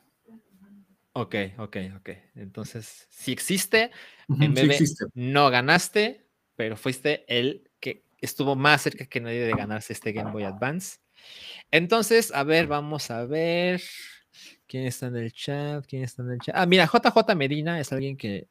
Ok, 1.12 1.34
ok, 1.58 1.76
ok. 1.96 2.10
Entonces, 2.34 3.06
si 3.10 3.32
existe, 3.32 3.90
MB 4.28 4.70
no 5.14 5.50
ganaste, 5.50 6.25
pero 6.56 6.76
fuiste 6.76 7.24
el 7.28 7.70
que 7.80 8.04
estuvo 8.18 8.56
más 8.56 8.82
cerca 8.82 9.06
que 9.06 9.20
nadie 9.20 9.40
de 9.40 9.52
ganarse 9.52 9.92
este 9.92 10.12
Game 10.12 10.32
Boy 10.32 10.44
Advance. 10.44 10.98
Entonces, 11.70 12.32
a 12.34 12.42
ver, 12.42 12.66
vamos 12.66 13.10
a 13.10 13.24
ver. 13.24 13.82
¿Quién 14.66 14.86
está 14.86 15.06
en 15.06 15.16
el 15.16 15.32
chat? 15.32 15.86
¿Quién 15.86 16.02
está 16.02 16.22
en 16.22 16.32
el 16.32 16.40
chat? 16.40 16.54
Ah, 16.56 16.66
mira, 16.66 16.86
JJ 16.86 17.34
Medina 17.36 17.78
es 17.78 17.92
alguien 17.92 18.16
que, 18.16 18.48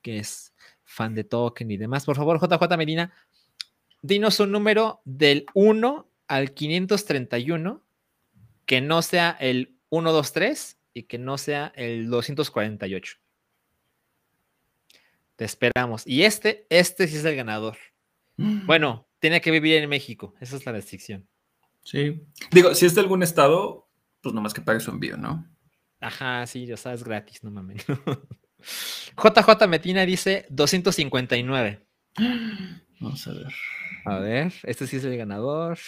que 0.00 0.18
es 0.18 0.54
fan 0.84 1.14
de 1.14 1.24
Token 1.24 1.70
y 1.70 1.76
demás. 1.76 2.06
Por 2.06 2.16
favor, 2.16 2.40
JJ 2.40 2.76
Medina, 2.78 3.12
dinos 4.00 4.40
un 4.40 4.52
número 4.52 5.02
del 5.04 5.44
1 5.54 6.10
al 6.28 6.54
531 6.54 7.82
que 8.64 8.80
no 8.80 9.02
sea 9.02 9.36
el 9.40 9.76
123 9.90 10.78
y 10.94 11.02
que 11.04 11.18
no 11.18 11.38
sea 11.38 11.72
el 11.74 12.08
248. 12.08 13.18
Te 15.38 15.44
esperamos. 15.44 16.04
Y 16.04 16.24
este, 16.24 16.66
este 16.68 17.06
sí 17.06 17.16
es 17.16 17.24
el 17.24 17.36
ganador. 17.36 17.76
Bueno, 18.36 19.06
tiene 19.20 19.40
que 19.40 19.52
vivir 19.52 19.76
en 19.76 19.88
México. 19.88 20.34
Esa 20.40 20.56
es 20.56 20.66
la 20.66 20.72
restricción. 20.72 21.28
Sí. 21.84 22.26
Digo, 22.50 22.74
si 22.74 22.86
es 22.86 22.96
de 22.96 23.02
algún 23.02 23.22
estado, 23.22 23.88
pues 24.20 24.34
nomás 24.34 24.52
que 24.52 24.62
pague 24.62 24.80
su 24.80 24.90
envío, 24.90 25.16
¿no? 25.16 25.46
Ajá, 26.00 26.44
sí, 26.48 26.66
ya 26.66 26.76
sabes, 26.76 27.04
gratis, 27.04 27.44
no 27.44 27.52
mames. 27.52 27.86
JJ 29.16 29.68
Metina 29.68 30.04
dice 30.04 30.44
259. 30.50 31.86
Vamos 32.98 33.28
a 33.28 33.32
ver. 33.32 33.54
A 34.06 34.18
ver, 34.18 34.52
este 34.64 34.88
sí 34.88 34.96
es 34.96 35.04
el 35.04 35.16
ganador. 35.16 35.78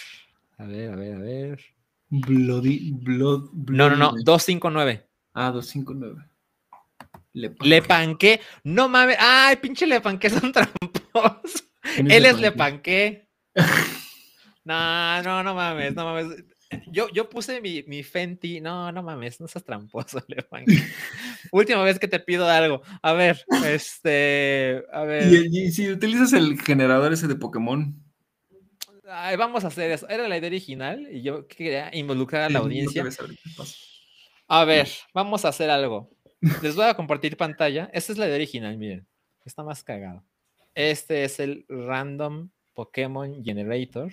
A 0.57 0.63
ver, 0.63 0.93
a 0.93 0.95
ver, 0.95 1.15
a 1.15 1.19
ver. 1.19 1.61
Bloody, 2.07 2.93
blood, 2.93 3.49
No, 3.51 3.89
no, 3.89 3.97
no, 3.97 4.13
259. 4.23 5.05
Ah, 5.33 5.51
259. 5.51 6.30
Le, 7.33 7.53
le 7.61 7.81
panqué. 7.81 8.41
No 8.63 8.89
mames. 8.89 9.17
Ay, 9.19 9.57
pinche 9.57 9.85
le 9.85 10.01
panqué 10.01 10.29
son 10.29 10.51
tramposos. 10.53 11.65
Él 11.97 12.25
es 12.25 12.39
le 12.39 12.51
panqué. 12.51 13.29
no, 14.65 15.23
no, 15.23 15.43
no 15.43 15.55
mames, 15.55 15.95
no 15.95 16.05
mames. 16.05 16.43
Yo, 16.87 17.09
yo 17.09 17.29
puse 17.29 17.59
mi, 17.59 17.83
mi 17.83 18.01
Fenty. 18.03 18.61
No, 18.61 18.91
no 18.91 19.03
mames, 19.03 19.41
no 19.41 19.47
seas 19.47 19.63
tramposo, 19.63 20.23
le 20.27 20.43
panqué. 20.43 20.81
Última 21.51 21.83
vez 21.83 21.99
que 21.99 22.07
te 22.07 22.19
pido 22.19 22.47
algo. 22.47 22.81
A 23.01 23.13
ver, 23.13 23.43
este. 23.65 24.83
A 24.91 25.03
ver. 25.03 25.31
y 25.51 25.71
si 25.71 25.89
utilizas 25.91 26.33
el 26.33 26.61
generador 26.61 27.11
ese 27.13 27.27
de 27.27 27.35
Pokémon 27.35 28.01
vamos 29.37 29.63
a 29.63 29.67
hacer 29.67 29.91
eso. 29.91 30.07
Era 30.09 30.27
la 30.27 30.37
idea 30.37 30.47
original 30.47 31.07
y 31.11 31.21
yo 31.21 31.47
quería 31.47 31.89
involucrar 31.93 32.43
a 32.43 32.49
la 32.49 32.59
audiencia. 32.59 33.03
A 34.47 34.65
ver, 34.65 34.89
vamos 35.13 35.45
a 35.45 35.49
hacer 35.49 35.69
algo. 35.69 36.09
Les 36.41 36.75
voy 36.75 36.85
a 36.85 36.95
compartir 36.95 37.37
pantalla. 37.37 37.89
Esta 37.93 38.11
es 38.11 38.17
la 38.17 38.25
idea 38.25 38.35
original, 38.35 38.77
miren. 38.77 39.05
Está 39.45 39.63
más 39.63 39.83
cagado. 39.83 40.23
Este 40.73 41.23
es 41.23 41.39
el 41.39 41.65
Random 41.69 42.49
Pokémon 42.73 43.43
Generator. 43.43 44.11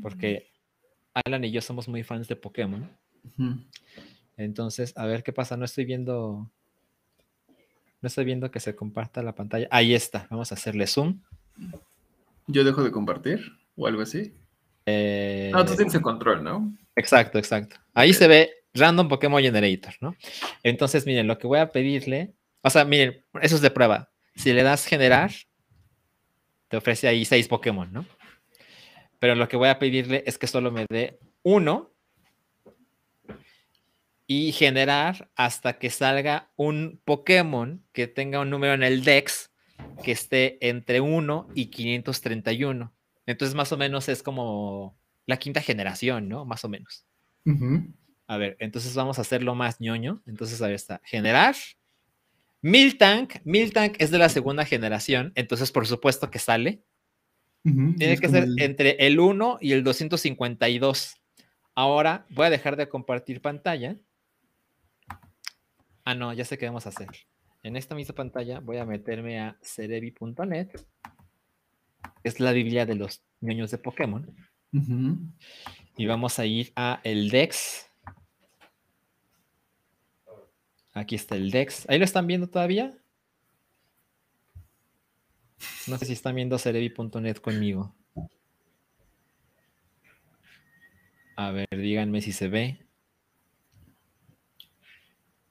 Porque 0.00 0.50
Alan 1.12 1.44
y 1.44 1.50
yo 1.50 1.60
somos 1.60 1.88
muy 1.88 2.02
fans 2.02 2.28
de 2.28 2.36
Pokémon. 2.36 2.88
Entonces, 4.36 4.92
a 4.96 5.06
ver 5.06 5.22
qué 5.22 5.32
pasa. 5.32 5.56
No 5.56 5.64
estoy 5.64 5.84
viendo. 5.84 6.50
No 8.00 8.06
estoy 8.06 8.24
viendo 8.24 8.50
que 8.50 8.60
se 8.60 8.76
comparta 8.76 9.22
la 9.22 9.34
pantalla. 9.34 9.66
Ahí 9.70 9.94
está. 9.94 10.26
Vamos 10.30 10.52
a 10.52 10.54
hacerle 10.54 10.86
zoom. 10.86 11.20
Yo 12.46 12.62
dejo 12.62 12.84
de 12.84 12.92
compartir 12.92 13.40
o 13.76 13.86
algo 13.86 14.02
así. 14.02 14.34
Eh, 14.86 15.50
no, 15.52 15.64
tú 15.64 15.74
tienes 15.74 15.94
el 15.94 16.02
control, 16.02 16.44
¿no? 16.44 16.76
Exacto, 16.94 17.38
exacto. 17.38 17.76
Ahí 17.94 18.12
se 18.12 18.28
ve 18.28 18.63
Random 18.74 19.08
Pokémon 19.08 19.40
Generator, 19.40 19.94
¿no? 20.00 20.16
Entonces, 20.62 21.06
miren, 21.06 21.26
lo 21.26 21.38
que 21.38 21.46
voy 21.46 21.60
a 21.60 21.70
pedirle, 21.70 22.34
o 22.62 22.70
sea, 22.70 22.84
miren, 22.84 23.24
eso 23.40 23.54
es 23.54 23.60
de 23.60 23.70
prueba. 23.70 24.10
Si 24.34 24.52
le 24.52 24.62
das 24.62 24.84
generar, 24.84 25.30
te 26.68 26.76
ofrece 26.76 27.06
ahí 27.06 27.24
seis 27.24 27.46
Pokémon, 27.46 27.92
¿no? 27.92 28.04
Pero 29.20 29.36
lo 29.36 29.48
que 29.48 29.56
voy 29.56 29.68
a 29.68 29.78
pedirle 29.78 30.24
es 30.26 30.38
que 30.38 30.46
solo 30.46 30.70
me 30.70 30.86
dé 30.90 31.18
uno 31.42 31.92
y 34.26 34.52
generar 34.52 35.30
hasta 35.36 35.78
que 35.78 35.90
salga 35.90 36.50
un 36.56 37.00
Pokémon 37.04 37.84
que 37.92 38.06
tenga 38.06 38.40
un 38.40 38.50
número 38.50 38.74
en 38.74 38.82
el 38.82 39.04
Dex 39.04 39.50
que 40.02 40.12
esté 40.12 40.58
entre 40.66 41.00
1 41.00 41.48
y 41.54 41.66
531. 41.66 42.92
Entonces, 43.26 43.54
más 43.54 43.70
o 43.72 43.76
menos 43.76 44.08
es 44.08 44.22
como 44.22 44.96
la 45.26 45.36
quinta 45.38 45.60
generación, 45.60 46.28
¿no? 46.28 46.44
Más 46.44 46.64
o 46.64 46.68
menos. 46.68 47.06
A 48.26 48.36
ver, 48.36 48.56
entonces 48.60 48.94
vamos 48.94 49.18
a 49.18 49.22
hacerlo 49.22 49.54
más 49.54 49.80
ñoño. 49.80 50.22
Entonces, 50.26 50.60
ahí 50.62 50.74
está. 50.74 51.00
Generar. 51.04 51.54
Miltank. 52.62 53.36
Miltank 53.44 53.96
es 53.98 54.10
de 54.10 54.18
la 54.18 54.28
segunda 54.28 54.64
generación. 54.64 55.32
Entonces, 55.34 55.70
por 55.70 55.86
supuesto 55.86 56.30
que 56.30 56.38
sale. 56.38 56.82
Tiene 57.62 58.18
que 58.18 58.28
ser 58.28 58.46
entre 58.58 59.06
el 59.06 59.18
1 59.18 59.58
y 59.60 59.72
el 59.72 59.84
252. 59.84 61.16
Ahora 61.74 62.26
voy 62.28 62.46
a 62.46 62.50
dejar 62.50 62.76
de 62.76 62.88
compartir 62.88 63.40
pantalla. 63.40 63.96
Ah, 66.04 66.14
no, 66.14 66.32
ya 66.34 66.44
sé 66.44 66.58
qué 66.58 66.66
vamos 66.66 66.84
a 66.84 66.90
hacer. 66.90 67.08
En 67.62 67.76
esta 67.76 67.94
misma 67.94 68.14
pantalla 68.14 68.60
voy 68.60 68.76
a 68.76 68.84
meterme 68.84 69.40
a 69.40 69.56
cerebi.net 69.62 70.68
es 72.22 72.40
la 72.40 72.52
Biblia 72.52 72.86
de 72.86 72.94
los 72.94 73.22
niños 73.40 73.70
de 73.70 73.78
Pokémon. 73.78 74.34
Y 75.96 76.06
vamos 76.06 76.38
a 76.38 76.46
ir 76.46 76.72
a 76.74 77.00
el 77.04 77.30
Dex. 77.30 77.88
Aquí 80.94 81.16
está 81.16 81.36
el 81.36 81.50
Dex. 81.50 81.88
¿Ahí 81.88 81.98
lo 81.98 82.04
están 82.04 82.26
viendo 82.26 82.48
todavía? 82.48 82.96
No 85.86 85.98
sé 85.98 86.06
si 86.06 86.12
están 86.12 86.34
viendo 86.34 86.58
cerebi.net 86.58 87.36
conmigo. 87.36 87.94
A 91.36 91.50
ver, 91.50 91.68
díganme 91.70 92.20
si 92.22 92.32
se 92.32 92.48
ve. 92.48 92.86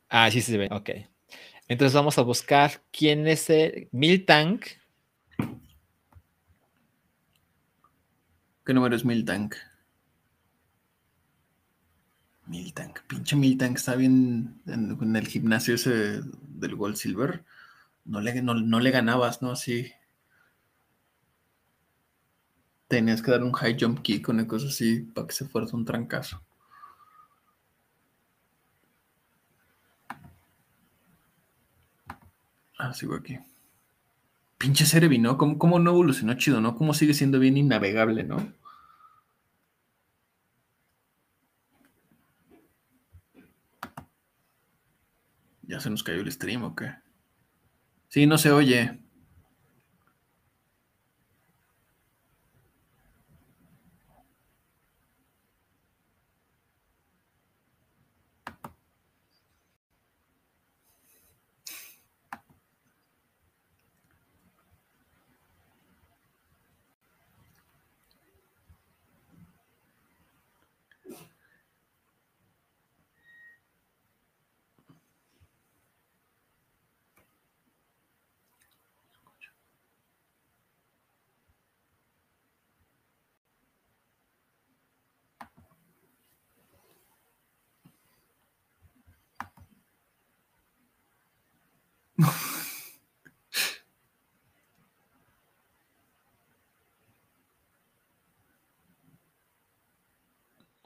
Ah, 0.09 0.31
sí 0.31 0.41
se 0.41 0.57
ve, 0.57 0.69
ok. 0.71 0.89
Entonces 1.67 1.93
vamos 1.93 2.17
a 2.17 2.21
buscar 2.21 2.81
quién 2.91 3.27
es 3.27 3.49
el 3.49 3.89
Miltank 3.91 4.65
¿Qué 8.65 8.73
número 8.73 8.95
es 8.95 9.03
Miltank? 9.03 9.55
Miltank, 12.45 13.01
pinche 13.07 13.35
Miltank, 13.35 13.77
está 13.77 13.95
bien 13.95 14.61
en, 14.67 15.15
el 15.15 15.27
gimnasio 15.27 15.75
ese 15.75 16.21
del 16.49 16.75
Gold 16.75 16.95
Silver. 16.95 17.43
No 18.05 18.21
le, 18.21 18.41
no, 18.41 18.79
le 18.79 18.91
ganabas, 18.91 19.41
¿no? 19.41 19.51
Así. 19.51 19.91
Tenías 22.87 23.21
que 23.21 23.31
dar 23.31 23.43
un 23.43 23.53
high 23.53 23.77
jump 23.79 24.01
kick, 24.01 24.29
una 24.29 24.47
cosa 24.47 24.67
así, 24.67 25.01
para 25.01 25.27
que 25.27 25.33
se 25.33 25.45
fuera 25.45 25.67
un 25.73 25.85
trancazo. 25.85 26.41
Ah, 32.77 32.93
sigo 32.93 33.15
aquí. 33.15 33.37
Pinche 34.57 34.85
Cerebi, 34.85 35.17
¿no? 35.19 35.37
¿Cómo, 35.37 35.79
no 35.79 35.91
evolucionó 35.91 36.33
chido, 36.35 36.61
no? 36.61 36.75
¿Cómo 36.75 36.93
sigue 36.93 37.13
siendo 37.13 37.39
bien 37.39 37.57
innavegable, 37.57 38.23
no? 38.23 38.53
¿Ya 45.73 45.79
se 45.79 45.89
nos 45.89 46.03
cayó 46.03 46.21
el 46.21 46.31
stream 46.31 46.61
o 46.61 46.75
qué? 46.75 46.93
Sí, 48.07 48.27
no 48.27 48.37
se 48.37 48.51
oye. 48.51 48.99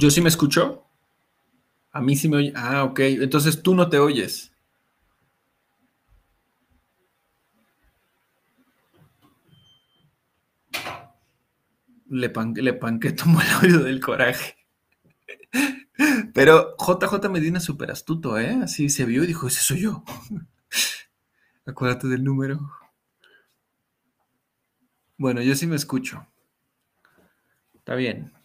¿Yo 0.00 0.08
sí 0.08 0.22
me 0.22 0.30
escucho? 0.30 0.86
A 1.92 2.00
mí 2.00 2.16
sí 2.16 2.26
me 2.26 2.38
oye. 2.38 2.52
Ah, 2.56 2.84
ok. 2.84 3.00
Entonces 3.00 3.62
tú 3.62 3.74
no 3.74 3.90
te 3.90 3.98
oyes. 3.98 4.50
Le, 12.08 12.30
pan, 12.30 12.54
le 12.56 12.72
panqué 12.72 13.12
tomó 13.12 13.42
el 13.42 13.48
oído 13.62 13.84
del 13.84 14.00
coraje. 14.00 14.56
Pero 16.32 16.76
JJ 16.78 17.28
Medina 17.28 17.60
súper 17.60 17.90
astuto, 17.90 18.38
¿eh? 18.38 18.58
Así 18.62 18.88
se 18.88 19.04
vio 19.04 19.22
y 19.22 19.26
dijo, 19.26 19.48
ese 19.48 19.60
soy 19.60 19.80
yo. 19.82 20.02
Acuérdate 21.66 22.08
del 22.08 22.24
número. 22.24 22.58
Bueno, 25.18 25.42
yo 25.42 25.54
sí 25.54 25.66
me 25.66 25.76
escucho. 25.76 26.26
Está 27.74 27.96
bien. 27.96 28.39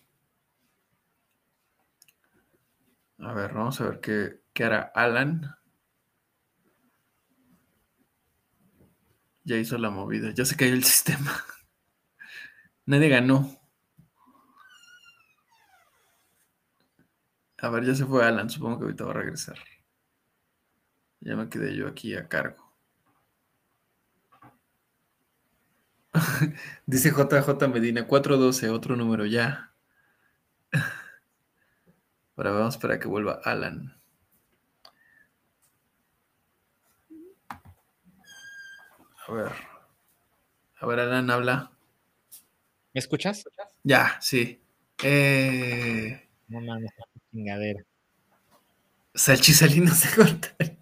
A 3.19 3.33
ver, 3.33 3.53
vamos 3.53 3.79
a 3.81 3.89
ver 3.89 3.99
qué, 3.99 4.41
qué 4.53 4.63
hará 4.63 4.91
Alan. 4.95 5.55
Ya 9.43 9.57
hizo 9.57 9.77
la 9.77 9.89
movida, 9.89 10.33
ya 10.33 10.43
se 10.45 10.55
cayó 10.55 10.73
el 10.73 10.83
sistema. 10.85 11.31
Nadie 12.85 13.09
ganó. 13.09 13.49
A 17.57 17.69
ver, 17.69 17.85
ya 17.85 17.95
se 17.95 18.05
fue 18.05 18.23
Alan, 18.25 18.49
supongo 18.49 18.77
que 18.79 18.83
ahorita 18.85 19.05
va 19.05 19.11
a 19.11 19.13
regresar. 19.15 19.57
Ya 21.19 21.35
me 21.35 21.49
quedé 21.49 21.75
yo 21.75 21.87
aquí 21.87 22.15
a 22.15 22.27
cargo. 22.27 22.63
Dice 26.85 27.11
JJ 27.11 27.67
Medina, 27.67 28.07
412, 28.07 28.69
otro 28.69 28.95
número 28.95 29.25
ya. 29.25 29.74
Ahora 32.37 32.51
vamos 32.51 32.77
para 32.77 32.99
que 32.99 33.07
vuelva 33.07 33.39
Alan. 33.43 33.97
A 39.27 39.31
ver. 39.31 39.51
A 40.77 40.85
ver, 40.85 40.99
Alan, 40.99 41.29
habla. 41.31 41.71
¿Me 42.93 42.99
escuchas? 42.99 43.45
Ya, 43.83 44.17
sí. 44.21 44.61
Eh... 45.03 46.29
No 46.47 46.61
mames, 46.61 46.91
chingadera. 47.31 47.83
Salchisalinas 49.13 50.03
de 50.03 50.23
Gortari. 50.23 50.77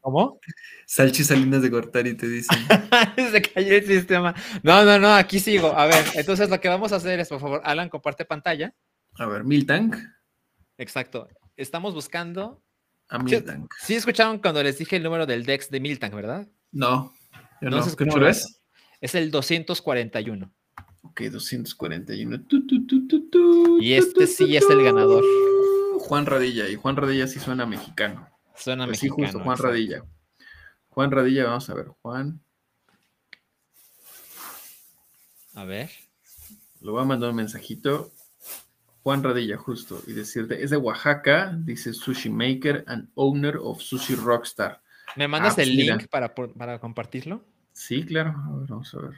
¿Cómo? 0.00 0.40
Salchisalinas 0.86 1.62
de 1.62 1.68
Gortari 1.68 2.16
te 2.16 2.26
dicen. 2.26 2.58
Se 3.30 3.42
cayó 3.42 3.74
el 3.74 3.86
sistema. 3.86 4.34
No, 4.62 4.84
no, 4.84 4.98
no, 4.98 5.14
aquí 5.14 5.40
sigo. 5.40 5.76
A 5.76 5.86
ver, 5.86 6.04
entonces 6.14 6.48
lo 6.48 6.60
que 6.60 6.68
vamos 6.68 6.92
a 6.92 6.96
hacer 6.96 7.20
es, 7.20 7.28
por 7.28 7.40
favor, 7.40 7.60
Alan, 7.64 7.88
comparte 7.88 8.24
pantalla. 8.24 8.72
A 9.18 9.26
ver, 9.26 9.44
Miltank. 9.44 9.96
Exacto. 10.78 11.28
Estamos 11.56 11.94
buscando. 11.94 12.62
A 13.08 13.18
Miltank. 13.18 13.70
Sí, 13.80 13.94
escucharon 13.94 14.38
cuando 14.38 14.62
les 14.62 14.78
dije 14.78 14.96
el 14.96 15.02
número 15.02 15.26
del 15.26 15.44
Dex 15.46 15.70
de 15.70 15.80
Miltank, 15.80 16.14
¿verdad? 16.14 16.46
No. 16.72 17.14
No, 17.60 17.70
no 17.70 17.96
¿Qué 17.96 18.04
número 18.04 18.28
es? 18.28 18.60
Es 19.00 19.14
el 19.14 19.30
241. 19.30 20.52
Ok, 21.02 21.20
241. 21.22 22.42
Tu, 22.44 22.66
tu, 22.66 22.86
tu, 22.86 23.06
tu, 23.08 23.30
tu, 23.30 23.78
Y 23.80 23.94
este 23.94 24.26
sí 24.26 24.56
es 24.56 24.68
el 24.68 24.82
ganador. 24.82 25.24
Juan 26.00 26.26
Radilla. 26.26 26.68
Y 26.68 26.74
Juan 26.76 26.96
Radilla 26.96 27.26
sí 27.26 27.38
suena 27.38 27.64
mexicano. 27.64 28.28
Suena 28.54 28.86
Pues 28.86 28.98
sí, 28.98 29.06
mexicano. 29.06 29.26
justo, 29.28 29.44
Juan 29.44 29.54
exacto. 29.54 29.70
Radilla. 29.72 30.04
Juan 30.88 31.10
Radilla, 31.10 31.44
vamos 31.44 31.70
a 31.70 31.74
ver. 31.74 31.86
Juan, 32.02 32.40
A 35.54 35.64
ver. 35.64 35.90
le 36.80 36.90
voy 36.90 37.02
a 37.02 37.04
mandar 37.06 37.30
un 37.30 37.36
mensajito. 37.36 38.12
Juan 39.06 39.22
Radilla, 39.22 39.56
justo. 39.56 40.02
Y 40.08 40.14
decirte, 40.14 40.60
es 40.64 40.70
de 40.70 40.76
Oaxaca, 40.78 41.56
dice 41.60 41.92
Sushi 41.92 42.28
Maker 42.28 42.82
and 42.88 43.08
owner 43.14 43.56
of 43.62 43.80
Sushi 43.80 44.16
Rockstar. 44.16 44.82
¿Me 45.14 45.28
mandas 45.28 45.54
pues 45.54 45.68
el 45.68 45.76
mira. 45.76 45.94
link 45.94 46.08
para, 46.08 46.34
para 46.34 46.80
compartirlo? 46.80 47.44
Sí, 47.72 48.04
claro. 48.04 48.30
A 48.30 48.56
ver, 48.58 48.68
vamos 48.68 48.92
a 48.94 48.98
ver. 49.02 49.10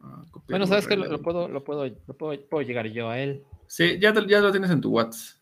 Ah, 0.00 0.24
Bueno, 0.48 0.66
sabes 0.66 0.86
que 0.86 0.96
lo, 0.96 1.20
puedo, 1.20 1.48
lo 1.48 1.62
puedo, 1.62 1.86
lo 1.86 2.16
puedo, 2.16 2.48
puedo 2.48 2.66
llegar 2.66 2.86
yo 2.86 3.10
a 3.10 3.18
él 3.18 3.44
Sí, 3.66 3.98
ya, 4.00 4.14
te- 4.14 4.26
ya 4.26 4.40
lo 4.40 4.50
tienes 4.52 4.70
en 4.70 4.80
tu 4.80 4.90
WhatsApp. 4.90 5.38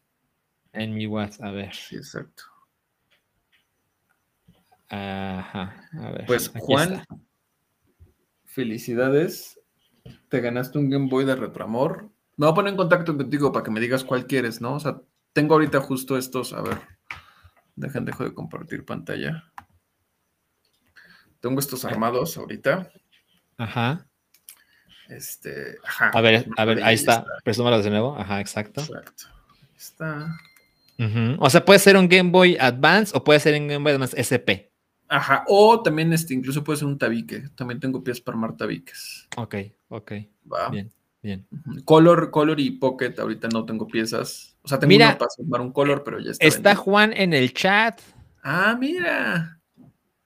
en 0.72 0.94
mi 0.94 1.06
WhatsApp. 1.06 1.46
A 1.46 1.50
ver. 1.52 1.72
Sí, 1.72 1.94
exacto. 1.94 2.42
Ajá. 4.88 5.88
A 6.02 6.10
ver. 6.10 6.26
Pues 6.26 6.48
Juan, 6.48 6.94
está. 6.94 7.16
felicidades. 8.44 9.60
Te 10.28 10.40
ganaste 10.40 10.78
un 10.78 10.90
Game 10.90 11.08
Boy 11.08 11.24
de 11.24 11.36
Retroamor. 11.36 12.10
Me 12.38 12.46
voy 12.46 12.52
a 12.52 12.54
poner 12.54 12.70
en 12.70 12.76
contacto 12.76 13.16
contigo 13.16 13.50
para 13.52 13.64
que 13.64 13.70
me 13.72 13.80
digas 13.80 14.04
cuál 14.04 14.26
quieres, 14.28 14.60
¿no? 14.60 14.74
O 14.74 14.80
sea, 14.80 15.00
tengo 15.32 15.54
ahorita 15.54 15.80
justo 15.80 16.16
estos. 16.16 16.52
A 16.52 16.62
ver, 16.62 16.78
dejen, 17.74 18.04
dejo 18.04 18.22
de 18.22 18.32
compartir 18.32 18.84
pantalla. 18.84 19.44
Tengo 21.40 21.58
estos 21.58 21.84
armados 21.84 22.36
ahorita. 22.36 22.92
Ajá. 23.56 24.06
Este, 25.08 25.78
ajá. 25.84 26.10
A 26.14 26.20
ver, 26.20 26.46
a 26.56 26.64
ver, 26.64 26.84
ahí 26.84 26.94
está. 26.94 27.18
está. 27.18 27.26
Presúmalos 27.42 27.82
de 27.82 27.90
nuevo. 27.90 28.16
Ajá, 28.16 28.40
exacto. 28.40 28.82
Exacto. 28.82 29.24
Ahí 29.60 29.76
está. 29.76 30.36
O 31.40 31.50
sea, 31.50 31.64
puede 31.64 31.80
ser 31.80 31.96
un 31.96 32.08
Game 32.08 32.30
Boy 32.30 32.56
Advance 32.60 33.16
o 33.16 33.24
puede 33.24 33.40
ser 33.40 33.60
un 33.60 33.66
Game 33.66 33.82
Boy 33.82 33.94
Advance 33.94 34.14
SP. 34.14 34.70
Ajá. 35.08 35.44
O 35.48 35.82
también, 35.82 36.12
este, 36.12 36.34
incluso 36.34 36.62
puede 36.62 36.78
ser 36.78 36.86
un 36.86 36.98
tabique. 36.98 37.48
También 37.56 37.80
tengo 37.80 38.04
piezas 38.04 38.20
para 38.20 38.36
armar 38.36 38.56
tabiques. 38.56 39.26
Ok, 39.36 39.56
ok. 39.88 40.12
Va. 40.52 40.68
Bien, 40.68 40.92
bien. 41.22 41.46
Color, 41.84 42.30
color 42.30 42.60
y 42.60 42.70
pocket. 42.72 43.14
Ahorita 43.18 43.48
no 43.48 43.64
tengo 43.64 43.86
piezas. 43.86 44.56
O 44.62 44.68
sea, 44.68 44.78
tengo 44.78 44.88
Mira, 44.88 45.08
uno 45.10 45.18
para 45.18 45.30
armar 45.38 45.60
un 45.62 45.72
color, 45.72 46.02
pero 46.04 46.18
ya 46.20 46.30
está. 46.32 46.44
Está 46.46 46.68
vendido. 46.70 46.82
Juan 46.84 47.12
en 47.14 47.32
el 47.32 47.52
chat. 47.54 48.00
Ah, 48.42 48.76
mira. 48.78 49.60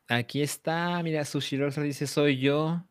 Aquí 0.08 0.42
está. 0.42 1.02
Mira, 1.02 1.24
Sushi 1.24 1.56
Rockstar 1.56 1.84
dice 1.84 2.06
soy 2.06 2.38
yo. 2.38 2.84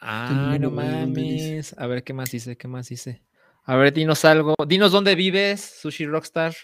Ah, 0.00 0.56
no 0.60 0.70
mames. 0.70 1.74
A 1.78 1.86
ver 1.86 2.04
qué 2.04 2.12
más 2.12 2.30
dice, 2.30 2.56
qué 2.56 2.68
más 2.68 2.88
dice. 2.88 3.22
A 3.64 3.76
ver, 3.76 3.92
dinos 3.92 4.24
algo. 4.24 4.54
Dinos 4.66 4.92
dónde 4.92 5.14
vives, 5.14 5.60
Sushi 5.80 6.06
Rockstar. 6.06 6.54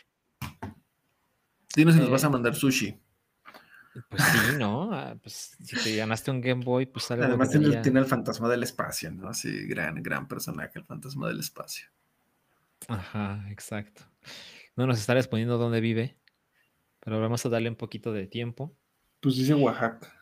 Dinos 1.74 1.94
si 1.94 2.00
nos 2.00 2.08
Eh, 2.08 2.12
vas 2.12 2.24
a 2.24 2.28
mandar 2.30 2.54
sushi. 2.54 2.98
Pues 4.08 4.22
sí, 4.22 4.56
¿no? 4.58 4.92
Ah, 4.92 5.16
pues 5.20 5.56
si 5.62 5.76
te 5.82 5.96
ganaste 5.96 6.30
un 6.30 6.40
Game 6.40 6.64
Boy, 6.64 6.86
pues 6.86 7.10
algo 7.10 7.24
Además 7.24 7.50
tiene, 7.50 7.76
tiene 7.78 8.00
el 8.00 8.06
fantasma 8.06 8.48
del 8.48 8.62
espacio, 8.62 9.10
¿no? 9.10 9.28
Así, 9.28 9.66
gran, 9.66 10.02
gran 10.02 10.28
personaje, 10.28 10.78
el 10.78 10.84
fantasma 10.84 11.28
del 11.28 11.40
espacio. 11.40 11.86
Ajá, 12.88 13.44
exacto. 13.50 14.02
No 14.76 14.86
nos 14.86 14.98
está 14.98 15.14
respondiendo 15.14 15.58
dónde 15.58 15.80
vive, 15.80 16.16
pero 17.00 17.20
vamos 17.20 17.44
a 17.44 17.48
darle 17.48 17.68
un 17.68 17.76
poquito 17.76 18.12
de 18.12 18.26
tiempo. 18.26 18.72
Pues 19.20 19.36
dice 19.36 19.54
Oaxaca. 19.54 20.14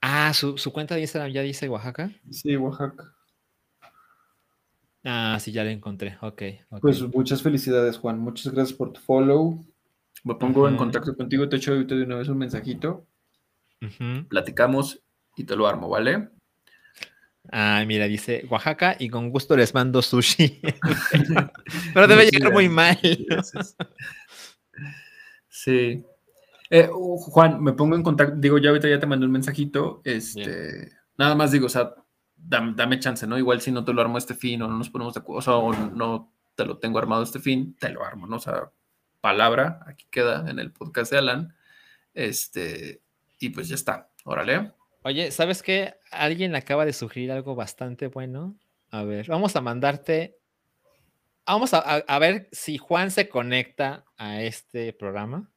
Ah, 0.00 0.32
su, 0.34 0.58
su 0.58 0.72
cuenta 0.72 0.94
de 0.94 1.02
Instagram 1.02 1.32
ya 1.32 1.42
dice 1.42 1.68
Oaxaca. 1.68 2.10
Sí, 2.30 2.56
Oaxaca. 2.56 3.14
Ah, 5.04 5.38
sí, 5.40 5.52
ya 5.52 5.64
la 5.64 5.70
encontré. 5.70 6.18
Ok, 6.20 6.42
ok. 6.70 6.80
Pues 6.80 7.02
muchas 7.02 7.42
felicidades, 7.42 7.96
Juan. 7.96 8.18
Muchas 8.18 8.52
gracias 8.52 8.76
por 8.76 8.92
tu 8.92 9.00
follow. 9.00 9.64
Me 10.24 10.34
pongo 10.34 10.68
en 10.68 10.76
contacto 10.76 11.16
contigo, 11.16 11.48
te 11.48 11.56
echo 11.56 11.74
de 11.74 12.02
una 12.02 12.16
vez 12.16 12.28
un 12.28 12.38
mensajito. 12.38 13.06
Platicamos 14.28 15.02
y 15.36 15.44
te 15.44 15.56
lo 15.56 15.66
armo, 15.66 15.88
¿vale? 15.88 16.28
Ah, 17.50 17.82
mira, 17.86 18.06
dice 18.06 18.46
Oaxaca 18.50 18.96
y 18.98 19.08
con 19.08 19.30
gusto 19.30 19.56
les 19.56 19.74
mando 19.74 20.02
sushi. 20.02 20.60
Pero 21.94 22.06
debe 22.06 22.26
llegar 22.26 22.52
muy 22.52 22.68
mal. 22.68 22.98
Sí. 25.48 26.04
Eh, 26.68 26.88
Juan, 26.92 27.62
me 27.62 27.72
pongo 27.72 27.96
en 27.96 28.02
contacto. 28.02 28.36
Digo, 28.36 28.58
ya 28.58 28.68
ahorita 28.68 28.88
ya 28.88 29.00
te 29.00 29.06
mandé 29.06 29.26
un 29.26 29.32
mensajito. 29.32 30.02
Este, 30.04 30.92
nada 31.16 31.34
más 31.34 31.50
digo, 31.50 31.66
o 31.66 31.70
sea, 31.70 31.94
dame, 32.36 32.74
dame 32.76 33.00
chance, 33.00 33.26
¿no? 33.26 33.38
Igual 33.38 33.60
si 33.60 33.72
no 33.72 33.84
te 33.84 33.92
lo 33.92 34.00
armo 34.00 34.18
este 34.18 34.34
fin 34.34 34.62
o 34.62 34.68
no 34.68 34.76
nos 34.76 34.90
ponemos 34.90 35.14
de 35.14 35.20
acuerdo, 35.20 35.38
o 35.38 35.42
sea, 35.42 35.54
o 35.56 35.72
no 35.72 36.32
te 36.54 36.64
lo 36.64 36.78
tengo 36.78 36.98
armado 36.98 37.22
este 37.22 37.40
fin, 37.40 37.76
te 37.78 37.88
lo 37.90 38.04
armo, 38.04 38.26
¿no? 38.26 38.36
O 38.36 38.40
sea, 38.40 38.70
palabra, 39.20 39.80
aquí 39.86 40.06
queda 40.10 40.48
en 40.50 40.58
el 40.58 40.72
podcast 40.72 41.12
de 41.12 41.18
Alan. 41.18 41.54
Este, 42.14 43.02
y 43.38 43.50
pues 43.50 43.68
ya 43.68 43.74
está, 43.74 44.10
órale. 44.24 44.72
Oye, 45.02 45.30
¿sabes 45.30 45.62
qué? 45.62 45.94
Alguien 46.10 46.54
acaba 46.54 46.84
de 46.84 46.92
sugerir 46.92 47.32
algo 47.32 47.54
bastante 47.54 48.08
bueno. 48.08 48.56
A 48.90 49.02
ver, 49.04 49.28
vamos 49.28 49.56
a 49.56 49.60
mandarte. 49.60 50.36
Vamos 51.46 51.72
a, 51.72 52.18
ver 52.18 52.48
si 52.52 52.78
Juan 52.78 53.10
se 53.10 53.28
conecta 53.28 54.04
a 54.16 54.42
este 54.42 54.92
programa. 54.92 55.50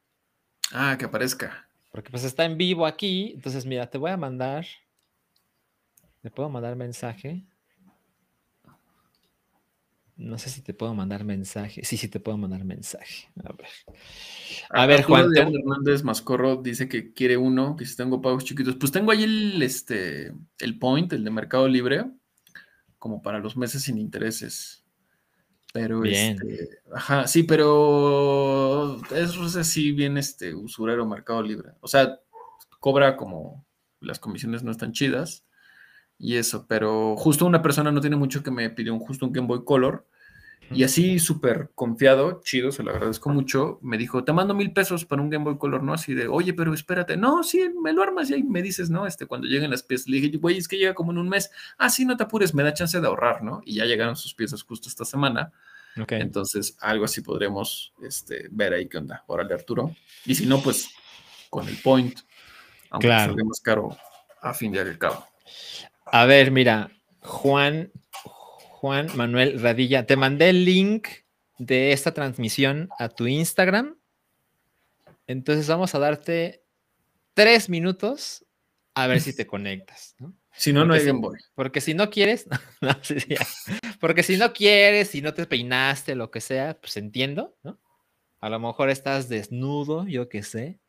Ah, 0.72 0.95
que 0.98 1.06
aparezca. 1.06 1.68
Porque 1.91 2.10
pues 2.10 2.23
está 2.23 2.45
en 2.45 2.57
vivo 2.57 2.85
aquí. 2.85 3.34
Entonces, 3.35 3.65
mira, 3.65 3.88
te 3.88 3.98
voy 3.98 4.11
a 4.11 4.18
mandar. 4.18 4.65
¿Le 6.22 6.31
puedo 6.31 6.49
mandar 6.49 6.76
mensaje? 6.76 7.44
No 10.15 10.38
sé 10.38 10.49
si 10.49 10.61
te 10.61 10.73
puedo 10.73 10.94
mandar 10.94 11.23
mensaje. 11.23 11.84
Sí, 11.84 11.98
sí 11.98 12.07
te 12.07 12.19
puedo 12.19 12.38
mandar 12.38 12.64
mensaje. 12.64 13.30
A 13.44 13.53
ver. 13.53 13.68
A, 14.69 14.85
ver, 14.85 15.03
Juan. 15.03 15.35
Hernández 15.35 16.03
Mascorro 16.03 16.57
dice 16.57 16.88
que 16.88 17.14
quiere 17.14 17.35
uno, 17.35 17.76
que 17.76 17.85
si 17.85 17.95
tengo 17.95 18.22
pagos 18.22 18.45
chiquitos. 18.45 18.76
Pues 18.76 18.91
tengo 18.91 19.11
ahí 19.11 19.23
el, 19.23 19.61
este, 19.61 20.34
el 20.60 20.77
point, 20.77 21.11
el 21.14 21.23
de 21.23 21.31
Mercado 21.31 21.68
Libre, 21.68 22.06
como 22.99 23.22
para 23.23 23.40
los 23.40 23.57
meses 23.57 23.84
sin 23.84 23.98
intereses. 23.98 24.85
Pero 25.73 26.02
Bien. 26.02 26.34
este. 26.34 26.80
Ajá, 26.94 27.26
sí, 27.26 27.41
pero 27.41 29.02
eso 29.15 29.45
es 29.48 29.56
así 29.56 29.91
bien 29.91 30.18
este 30.18 30.53
usurero 30.53 31.07
Mercado 31.07 31.41
Libre. 31.41 31.72
O 31.81 31.88
sea, 31.88 32.19
cobra 32.80 33.18
como 33.18 33.65
las 33.99 34.19
comisiones 34.19 34.64
no 34.64 34.69
están 34.69 34.91
chidas 34.91 35.44
y 36.24 36.38
eso, 36.38 36.66
pero 36.70 37.18
justo 37.18 37.45
una 37.45 37.62
persona 37.62 37.91
no 37.91 38.00
tiene 38.00 38.16
mucho 38.16 38.41
que 38.41 38.50
me 38.50 38.70
pidió 38.70 38.94
un, 38.94 39.02
justo 39.02 39.26
un 39.26 39.34
Game 39.34 39.45
Boy 39.45 39.66
Color 39.66 40.08
y 40.72 40.86
así 40.86 41.20
súper 41.20 41.72
confiado, 41.76 42.40
chido, 42.45 42.72
se 42.72 42.82
lo 42.82 42.91
agradezco 42.91 43.30
mucho, 43.30 43.78
me 43.82 43.98
dijo, 43.98 44.24
te 44.24 44.32
mando 44.32 44.54
mil 44.54 44.72
pesos 44.72 45.04
para 45.04 45.22
un 45.22 45.30
Game 45.30 45.44
Boy 45.44 45.58
Color, 45.58 45.84
¿no? 45.84 45.91
Así 45.94 46.14
de, 46.14 46.30
oye, 46.30 46.54
pero 46.54 46.74
espérate, 46.74 47.18
no, 47.18 47.44
sí, 47.44 47.70
me 47.84 47.91
lo 47.91 48.02
armas 48.02 48.30
y 48.30 48.36
ahí 48.36 48.44
me 48.44 48.62
dices, 48.62 48.90
¿no? 48.90 49.06
Este, 49.06 49.26
cuando 49.26 49.48
lleguen 49.48 49.70
las 49.70 49.84
piezas, 49.84 50.08
le 50.08 50.22
dije, 50.22 50.38
güey, 50.38 50.58
es 50.58 50.70
que 50.70 50.78
llega 50.78 50.94
como 50.94 51.12
en 51.12 51.18
un 51.18 51.28
mes, 51.28 51.52
ah, 51.78 51.90
sí, 51.90 52.06
no 52.06 52.16
te 52.16 52.24
apures, 52.24 52.54
me 52.54 52.64
da 52.64 52.74
chance 52.74 53.02
de 53.02 53.06
ahorrar, 53.06 53.44
¿no? 53.44 53.62
Y 53.66 53.76
ya 53.76 53.84
llegaron 53.84 54.16
sus 54.16 54.34
piezas 54.34 54.64
justo 54.64 54.88
esta 54.88 55.04
semana. 55.04 55.52
Entonces, 56.08 56.78
algo 56.80 57.04
así 57.04 57.20
podremos 57.20 57.94
este, 58.02 58.48
ver 58.50 58.72
ahí 58.74 58.88
qué 58.88 58.98
onda. 58.98 59.26
Órale, 59.28 59.54
Arturo. 59.54 59.94
Y 60.26 60.36
si 60.36 60.45
no, 60.45 60.62
pues 60.62 60.90
con 61.50 61.68
el 61.68 61.76
point, 61.76 62.18
aunque 62.91 63.08
claro. 63.10 63.36
más 63.45 63.60
caro 63.60 63.95
a 64.41 64.54
fin 64.54 64.72
de 64.72 64.98
cabo. 64.98 65.28
A 66.06 66.26
ver, 66.26 66.52
mira, 66.52 66.92
Juan, 67.22 67.92
Juan 68.12 69.08
Manuel 69.16 69.62
Radilla, 69.62 70.06
te 70.06 70.16
mandé 70.16 70.50
el 70.50 70.66
link 70.66 71.08
de 71.58 71.92
esta 71.92 72.14
transmisión 72.14 72.90
a 73.00 73.10
tu 73.10 73.28
Instagram. 73.28 73.98
Entonces 75.28 75.68
vamos 75.68 75.96
a 75.96 76.00
darte 76.00 76.64
tres 77.34 77.70
minutos 77.70 78.46
a 78.94 79.08
ver 79.08 79.22
si 79.22 79.36
te 79.36 79.48
conectas. 79.48 80.16
Si 80.56 80.72
no, 80.72 80.86
no 80.86 80.94
hay 80.94 81.06
Game 81.06 81.20
Boy. 81.20 81.40
Porque 81.56 81.82
si 81.82 81.94
no 81.94 82.10
quieres, 82.10 82.46
porque 84.00 84.24
si 84.24 84.38
no 84.38 84.54
quieres, 84.54 85.10
si 85.10 85.22
no 85.22 85.34
te 85.34 85.48
peinaste, 85.48 86.16
lo 86.16 86.30
que 86.30 86.42
sea, 86.42 86.80
pues 86.80 86.98
entiendo, 86.98 87.58
¿no? 87.64 87.80
A 88.40 88.50
lo 88.50 88.60
mejor 88.60 88.90
estás 88.90 89.30
desnudo, 89.30 90.06
yo 90.06 90.28
qué 90.28 90.44
sé. 90.44 90.80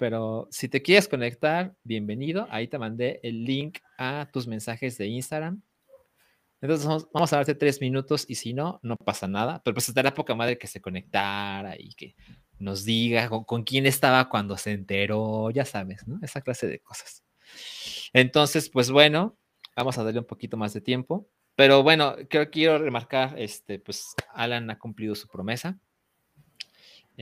Pero 0.00 0.48
si 0.50 0.70
te 0.70 0.80
quieres 0.80 1.06
conectar, 1.08 1.74
bienvenido. 1.84 2.46
Ahí 2.50 2.68
te 2.68 2.78
mandé 2.78 3.20
el 3.22 3.44
link 3.44 3.80
a 3.98 4.30
tus 4.32 4.46
mensajes 4.46 4.96
de 4.96 5.08
Instagram. 5.08 5.60
Entonces 6.62 6.86
vamos, 7.12 7.30
a 7.34 7.36
darte 7.36 7.54
tres 7.54 7.82
minutos 7.82 8.24
y 8.26 8.36
si 8.36 8.54
no, 8.54 8.80
no 8.82 8.96
pasa 8.96 9.28
nada. 9.28 9.60
Pero 9.62 9.74
pues 9.74 9.94
la 9.94 10.14
poca 10.14 10.34
madre 10.34 10.56
que 10.56 10.68
se 10.68 10.80
conectara 10.80 11.74
y 11.78 11.92
que 11.92 12.16
nos 12.58 12.86
diga 12.86 13.28
con, 13.28 13.62
quién 13.62 13.84
estaba 13.84 14.30
cuando 14.30 14.56
se 14.56 14.72
enteró, 14.72 15.50
ya 15.50 15.66
sabes, 15.66 16.08
¿no? 16.08 16.18
Esa 16.22 16.40
clase 16.40 16.66
de 16.66 16.78
cosas. 16.80 17.22
Entonces, 18.14 18.70
pues 18.70 18.90
bueno, 18.90 19.36
vamos 19.76 19.98
a 19.98 20.04
darle 20.04 20.20
un 20.20 20.26
poquito 20.26 20.56
más 20.56 20.72
de 20.72 20.80
tiempo. 20.80 21.28
Pero 21.56 21.82
bueno, 21.82 22.16
quiero, 22.30 22.50
quiero 22.50 22.78
remarcar, 22.78 23.38
este, 23.38 23.78
pues 23.78 24.14
Alan 24.32 24.70
ha 24.70 24.78
cumplido 24.78 25.14
su 25.14 25.28
promesa. 25.28 25.78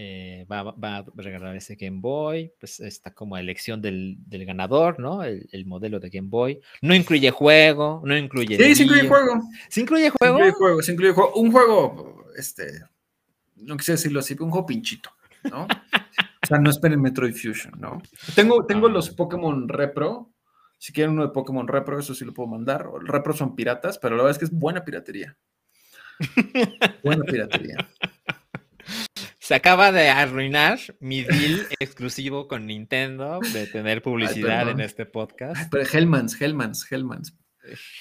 Eh, 0.00 0.46
va, 0.48 0.60
a 0.60 1.04
regalar 1.16 1.56
ese 1.56 1.74
Game 1.74 1.98
Boy, 2.00 2.52
pues 2.60 2.78
está 2.78 3.12
como 3.12 3.36
elección 3.36 3.82
del, 3.82 4.16
ganador, 4.46 5.00
¿no? 5.00 5.24
El, 5.24 5.66
modelo 5.66 5.98
de 5.98 6.08
Game 6.08 6.28
Boy. 6.28 6.60
No 6.82 6.94
incluye 6.94 7.32
juego, 7.32 8.00
no 8.04 8.16
incluye... 8.16 8.56
Sí, 8.56 8.76
sí 8.76 8.82
incluye 8.84 9.08
juego. 9.08 9.42
¿Sí 9.68 9.80
incluye 9.80 10.10
juego? 10.10 10.36
Sí 10.36 10.44
incluye 10.44 10.52
juego, 10.52 10.82
sí 10.82 10.92
incluye 10.92 11.12
juego. 11.14 11.32
Un 11.34 11.50
juego, 11.50 12.24
este, 12.36 12.84
no 13.56 13.76
quise 13.76 13.92
decirlo 13.92 14.20
así, 14.20 14.36
un 14.38 14.50
juego 14.50 14.66
pinchito, 14.66 15.10
¿no? 15.50 15.64
o 15.64 16.46
sea, 16.46 16.58
no 16.58 16.70
esperen 16.70 17.02
Metroid 17.02 17.34
Fusion, 17.34 17.72
¿no? 17.80 18.00
Tengo, 18.36 18.66
tengo 18.66 18.86
ah. 18.86 18.90
los 18.90 19.10
Pokémon 19.10 19.68
Repro, 19.68 20.30
si 20.78 20.92
quieren 20.92 21.14
uno 21.14 21.26
de 21.26 21.32
Pokémon 21.32 21.66
Repro, 21.66 21.98
eso 21.98 22.14
sí 22.14 22.24
lo 22.24 22.32
puedo 22.32 22.48
mandar. 22.48 22.88
Repro 23.02 23.32
son 23.32 23.56
piratas, 23.56 23.98
pero 23.98 24.14
la 24.14 24.22
verdad 24.22 24.36
es 24.36 24.38
que 24.38 24.44
es 24.44 24.56
buena 24.56 24.84
piratería. 24.84 25.36
buena 27.02 27.24
piratería. 27.24 27.78
Se 29.48 29.54
acaba 29.54 29.92
de 29.92 30.10
arruinar 30.10 30.78
mi 31.00 31.22
deal 31.22 31.66
exclusivo 31.80 32.48
con 32.48 32.66
Nintendo 32.66 33.40
de 33.54 33.66
tener 33.66 34.02
publicidad 34.02 34.68
en 34.68 34.80
este 34.80 35.06
podcast. 35.06 35.72
pero 35.72 35.84
Hellmans, 35.90 36.38
Hellmans, 36.38 36.86
Hellmans. 36.92 37.34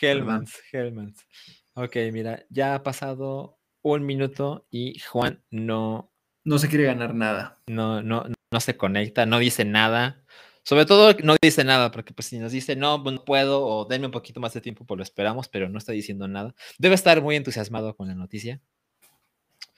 Hellmans, 0.02 0.60
Hellmans. 0.74 1.26
Ok, 1.74 1.96
mira, 2.12 2.46
ya 2.50 2.76
ha 2.76 2.84
pasado 2.84 3.62
un 3.82 4.06
minuto 4.06 4.68
y 4.70 5.00
Juan 5.00 5.42
no. 5.50 6.12
No 6.44 6.60
se 6.60 6.68
quiere 6.68 6.84
ganar 6.84 7.16
nada. 7.16 7.62
No, 7.68 8.04
no, 8.04 8.26
no 8.52 8.60
se 8.60 8.76
conecta, 8.76 9.26
no 9.26 9.40
dice 9.40 9.64
nada. 9.64 10.26
Sobre 10.64 10.86
todo 10.86 11.16
no 11.24 11.38
dice 11.42 11.64
nada, 11.64 11.92
porque 11.92 12.14
pues 12.14 12.26
si 12.26 12.40
nos 12.40 12.52
dice 12.52 12.76
no, 12.76 12.98
no 12.98 13.24
puedo 13.24 13.66
o 13.66 13.86
denme 13.86 14.08
un 14.08 14.12
poquito 14.12 14.42
más 14.42 14.54
de 14.54 14.60
tiempo, 14.60 14.86
pues 14.86 14.98
lo 14.98 15.04
esperamos, 15.04 15.48
pero 15.48 15.70
no 15.70 15.78
está 15.78 15.94
diciendo 15.94 16.28
nada. 16.28 16.54
Debe 16.78 16.96
estar 16.96 17.22
muy 17.22 17.38
entusiasmado 17.38 17.96
con 17.96 18.10
la 18.10 18.16
noticia. 18.16 18.60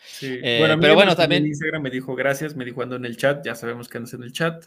Sí. 0.04 0.40
Eh, 0.42 0.58
bueno, 0.60 0.80
pero 0.80 0.96
bueno, 0.96 1.16
también. 1.16 1.44
En 1.44 1.50
Instagram 1.50 1.82
me 1.82 1.90
dijo 1.90 2.16
gracias, 2.16 2.56
me 2.56 2.66
dijo 2.66 2.82
ando 2.82 2.96
en 2.96 3.06
el 3.06 3.18
chat, 3.18 3.46
ya 3.46 3.56
sabemos 3.56 3.90
que 3.90 3.98
andas 3.98 4.14
en 4.14 4.24
el 4.24 4.32
chat. 4.32 4.66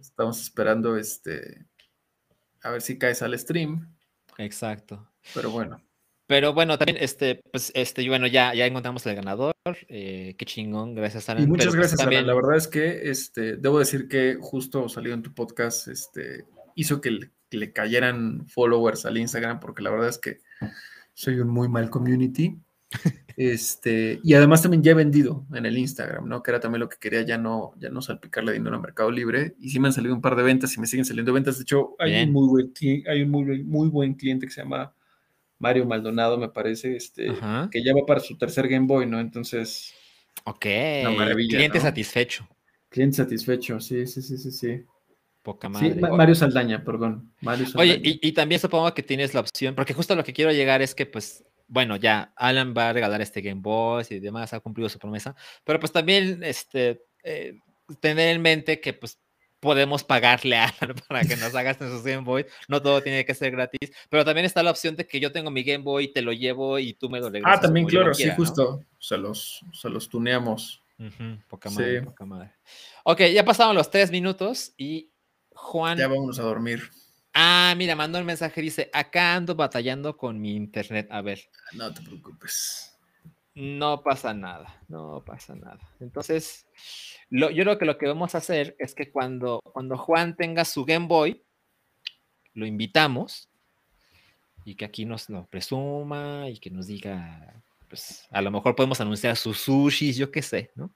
Estamos 0.00 0.42
esperando 0.42 0.96
este 0.96 1.66
a 2.62 2.70
ver 2.70 2.82
si 2.82 2.98
caes 2.98 3.22
al 3.22 3.38
stream. 3.38 3.94
Exacto. 4.38 5.08
Pero 5.34 5.50
bueno. 5.50 5.82
Pero 6.26 6.54
bueno, 6.54 6.78
también, 6.78 6.96
este, 7.00 7.42
pues, 7.50 7.72
este, 7.74 8.08
bueno, 8.08 8.26
ya, 8.26 8.54
ya 8.54 8.64
encontramos 8.64 9.04
el 9.06 9.16
ganador. 9.16 9.54
Eh, 9.88 10.34
qué 10.38 10.46
chingón, 10.46 10.94
gracias, 10.94 11.28
a 11.28 11.38
Y 11.38 11.46
muchas 11.46 11.66
pues, 11.66 11.76
gracias, 11.76 12.00
también... 12.00 12.26
La 12.26 12.34
verdad 12.34 12.56
es 12.56 12.68
que, 12.68 13.10
este, 13.10 13.56
debo 13.56 13.78
decir 13.78 14.08
que 14.08 14.38
justo 14.40 14.88
salió 14.88 15.12
en 15.12 15.22
tu 15.22 15.34
podcast, 15.34 15.88
este, 15.88 16.46
hizo 16.74 17.00
que 17.00 17.10
le, 17.10 17.30
que 17.50 17.58
le 17.58 17.72
cayeran 17.72 18.46
followers 18.48 19.04
al 19.04 19.18
Instagram, 19.18 19.60
porque 19.60 19.82
la 19.82 19.90
verdad 19.90 20.08
es 20.08 20.18
que 20.18 20.40
soy 21.12 21.38
un 21.40 21.48
muy 21.48 21.68
mal 21.68 21.90
community. 21.90 22.58
Este, 23.50 24.20
y 24.22 24.34
además 24.34 24.62
también 24.62 24.82
ya 24.82 24.92
he 24.92 24.94
vendido 24.94 25.46
en 25.52 25.66
el 25.66 25.76
Instagram, 25.76 26.28
¿no? 26.28 26.42
Que 26.42 26.50
era 26.50 26.60
también 26.60 26.80
lo 26.80 26.88
que 26.88 26.98
quería 26.98 27.22
ya 27.22 27.38
no, 27.38 27.72
ya 27.78 27.88
no 27.88 28.02
salpicarle 28.02 28.52
dinero 28.52 28.76
al 28.76 28.82
Mercado 28.82 29.10
Libre. 29.10 29.56
Y 29.58 29.70
sí 29.70 29.80
me 29.80 29.88
han 29.88 29.92
salido 29.92 30.14
un 30.14 30.20
par 30.20 30.36
de 30.36 30.42
ventas 30.42 30.76
y 30.76 30.80
me 30.80 30.86
siguen 30.86 31.04
saliendo 31.04 31.32
ventas. 31.32 31.58
De 31.58 31.62
hecho, 31.62 31.96
hay 31.98 32.22
un, 32.22 32.32
muy 32.32 32.48
buen, 32.48 32.72
hay 33.08 33.22
un 33.22 33.30
muy, 33.30 33.64
muy 33.64 33.88
buen 33.88 34.14
cliente 34.14 34.46
que 34.46 34.52
se 34.52 34.62
llama 34.62 34.94
Mario 35.58 35.86
Maldonado, 35.86 36.38
me 36.38 36.50
parece, 36.50 36.94
este, 36.94 37.32
que 37.70 37.82
ya 37.82 37.94
va 37.94 38.06
para 38.06 38.20
su 38.20 38.36
tercer 38.36 38.68
Game 38.68 38.86
Boy, 38.86 39.06
¿no? 39.06 39.18
Entonces. 39.18 39.94
Ok. 40.44 40.60
cliente 40.60 41.80
satisfecho. 41.80 42.48
Cliente 42.88 43.16
satisfecho, 43.16 43.80
sí, 43.80 44.06
sí, 44.06 44.22
sí, 44.22 44.36
sí, 44.36 44.50
sí. 44.52 44.84
Poca 45.42 45.68
madre. 45.68 45.94
Sí, 45.94 46.00
Mario 46.00 46.34
Saldaña, 46.34 46.84
perdón. 46.84 47.32
Mario 47.40 47.66
Oye, 47.74 48.00
y, 48.04 48.28
y, 48.28 48.32
también 48.32 48.60
supongo 48.60 48.92
que 48.94 49.02
tienes 49.02 49.34
la 49.34 49.40
opción, 49.40 49.74
porque 49.74 49.94
justo 49.94 50.14
lo 50.14 50.22
que 50.22 50.32
quiero 50.32 50.52
llegar 50.52 50.82
es 50.82 50.94
que, 50.94 51.06
pues, 51.06 51.44
bueno, 51.72 51.96
ya 51.96 52.34
Alan 52.36 52.74
va 52.76 52.90
a 52.90 52.92
regalar 52.92 53.22
este 53.22 53.40
Game 53.40 53.62
Boy 53.62 54.04
y 54.10 54.20
demás, 54.20 54.52
ha 54.52 54.60
cumplido 54.60 54.90
su 54.90 54.98
promesa, 54.98 55.34
pero 55.64 55.80
pues 55.80 55.90
también 55.90 56.44
este, 56.44 57.06
eh, 57.24 57.58
tener 57.98 58.28
en 58.28 58.42
mente 58.42 58.78
que 58.78 58.92
pues 58.92 59.18
podemos 59.58 60.04
pagarle 60.04 60.56
a 60.58 60.66
Alan 60.66 60.94
para 61.08 61.22
que 61.24 61.34
nos 61.34 61.54
hagas 61.54 61.78
sus 61.78 62.04
Game 62.04 62.24
Boy, 62.24 62.44
no 62.68 62.82
todo 62.82 63.02
tiene 63.02 63.24
que 63.24 63.32
ser 63.32 63.52
gratis, 63.52 63.90
pero 64.10 64.22
también 64.22 64.44
está 64.44 64.62
la 64.62 64.70
opción 64.70 64.96
de 64.96 65.06
que 65.06 65.18
yo 65.18 65.32
tengo 65.32 65.50
mi 65.50 65.62
Game 65.62 65.82
Boy, 65.82 66.12
te 66.12 66.20
lo 66.20 66.34
llevo 66.34 66.78
y 66.78 66.92
tú 66.92 67.08
me 67.08 67.20
lo 67.20 67.30
regresas. 67.30 67.58
Ah, 67.58 67.60
también, 67.62 67.86
claro, 67.86 68.12
sí, 68.12 68.28
justo, 68.36 68.84
se, 68.98 69.16
los, 69.16 69.64
se 69.72 69.88
los 69.88 70.10
tuneamos. 70.10 70.82
poca 71.48 71.70
madre, 71.70 72.02
poca 72.02 72.26
madre. 72.26 72.52
Ok, 73.04 73.22
ya 73.32 73.46
pasaron 73.46 73.74
los 73.74 73.90
tres 73.90 74.10
minutos 74.10 74.74
y 74.76 75.10
Juan... 75.54 75.96
Ya 75.96 76.08
vamos 76.08 76.38
a 76.38 76.42
dormir. 76.42 76.90
Ah, 77.34 77.74
mira, 77.76 77.96
mandó 77.96 78.18
el 78.18 78.24
mensaje, 78.24 78.60
dice, 78.60 78.90
acá 78.92 79.34
ando 79.34 79.54
batallando 79.54 80.16
con 80.16 80.40
mi 80.40 80.54
internet. 80.54 81.08
A 81.10 81.22
ver. 81.22 81.40
No 81.72 81.92
te 81.92 82.02
preocupes. 82.02 82.98
No 83.54 84.02
pasa 84.02 84.32
nada, 84.32 84.82
no 84.88 85.22
pasa 85.24 85.54
nada. 85.54 85.80
Entonces, 86.00 86.66
yo 87.30 87.48
creo 87.50 87.78
que 87.78 87.84
lo 87.84 87.98
que 87.98 88.06
vamos 88.06 88.34
a 88.34 88.38
hacer 88.38 88.76
es 88.78 88.94
que 88.94 89.10
cuando, 89.10 89.60
cuando 89.62 89.98
Juan 89.98 90.36
tenga 90.36 90.64
su 90.64 90.84
Game 90.84 91.06
Boy, 91.06 91.42
lo 92.54 92.66
invitamos 92.66 93.48
y 94.64 94.74
que 94.74 94.84
aquí 94.84 95.04
nos 95.04 95.28
lo 95.28 95.46
presuma 95.46 96.48
y 96.48 96.58
que 96.58 96.70
nos 96.70 96.86
diga 96.86 97.62
pues 97.92 98.26
a 98.30 98.40
lo 98.40 98.50
mejor 98.50 98.74
podemos 98.74 99.02
anunciar 99.02 99.36
sus 99.36 99.58
sushis, 99.58 100.16
yo 100.16 100.30
qué 100.30 100.40
sé, 100.40 100.70
¿no? 100.74 100.94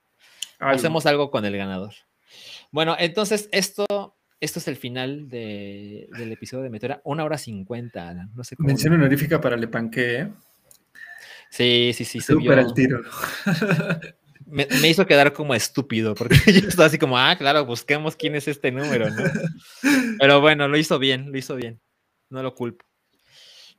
Algo. 0.59 0.77
Hacemos 0.77 1.05
algo 1.05 1.31
con 1.31 1.45
el 1.45 1.55
ganador. 1.55 1.93
Bueno, 2.71 2.97
entonces 2.99 3.51
esto, 3.53 4.16
esto 4.41 4.59
es 4.59 4.69
el 4.69 4.77
final 4.77 5.29
de- 5.29 6.09
del 6.17 6.33
episodio 6.33 6.63
de 6.65 6.71
Meteora. 6.71 7.01
Una 7.05 7.25
hora 7.25 7.39
cincuenta. 7.39 8.13
No 8.15 8.45
sé 8.45 8.57
cómo. 8.57 8.67
Mención 8.67 8.95
honorífica 8.95 9.41
para 9.41 9.57
Le 9.57 9.69
Panque, 9.69 10.19
¿eh? 10.21 10.29
Sí, 11.51 11.93
sí, 11.95 12.05
sí. 12.05 12.21
Se 12.21 12.33
Súper 12.33 12.57
vio. 12.59 12.67
al 12.67 12.75
tiro. 12.75 13.01
Me, 14.49 14.69
me 14.81 14.89
hizo 14.89 15.07
quedar 15.07 15.33
como 15.33 15.57
estúpido, 15.57 16.15
porque 16.15 16.37
yo 16.47 16.69
estaba 16.69 16.87
así 16.87 16.99
como, 16.99 17.19
ah, 17.19 17.35
claro, 17.37 17.65
busquemos 17.67 18.15
quién 18.15 18.37
es 18.37 18.47
este 18.47 18.71
número, 18.71 19.11
¿no? 19.11 19.25
Pero 20.21 20.41
bueno, 20.41 20.69
lo 20.69 20.77
hizo 20.77 21.01
bien, 21.01 21.33
lo 21.33 21.39
hizo 21.39 21.57
bien. 21.57 21.81
No 22.31 22.45
lo 22.45 22.55
culpo. 22.55 22.85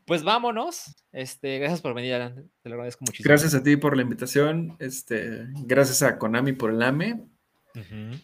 Pues 0.06 0.24
vámonos. 0.24 0.94
Este, 1.14 1.60
gracias 1.60 1.80
por 1.82 1.94
venir, 1.94 2.16
Alan. 2.16 2.50
Te 2.62 2.68
lo 2.70 2.76
agradezco 2.76 3.06
muchísimo. 3.06 3.30
Gracias 3.30 3.56
a 3.56 3.64
ti 3.64 3.78
por 3.78 3.96
la 3.96 4.02
invitación. 4.02 4.76
Este, 4.80 5.46
gracias 5.66 6.04
a 6.04 6.18
Konami 6.18 6.52
por 6.52 6.72
el 6.72 6.82
AME. 6.82 7.14
Ujú. 7.74 8.20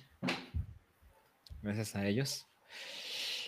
Gracias 1.64 1.96
a 1.96 2.06
ellos. 2.06 2.46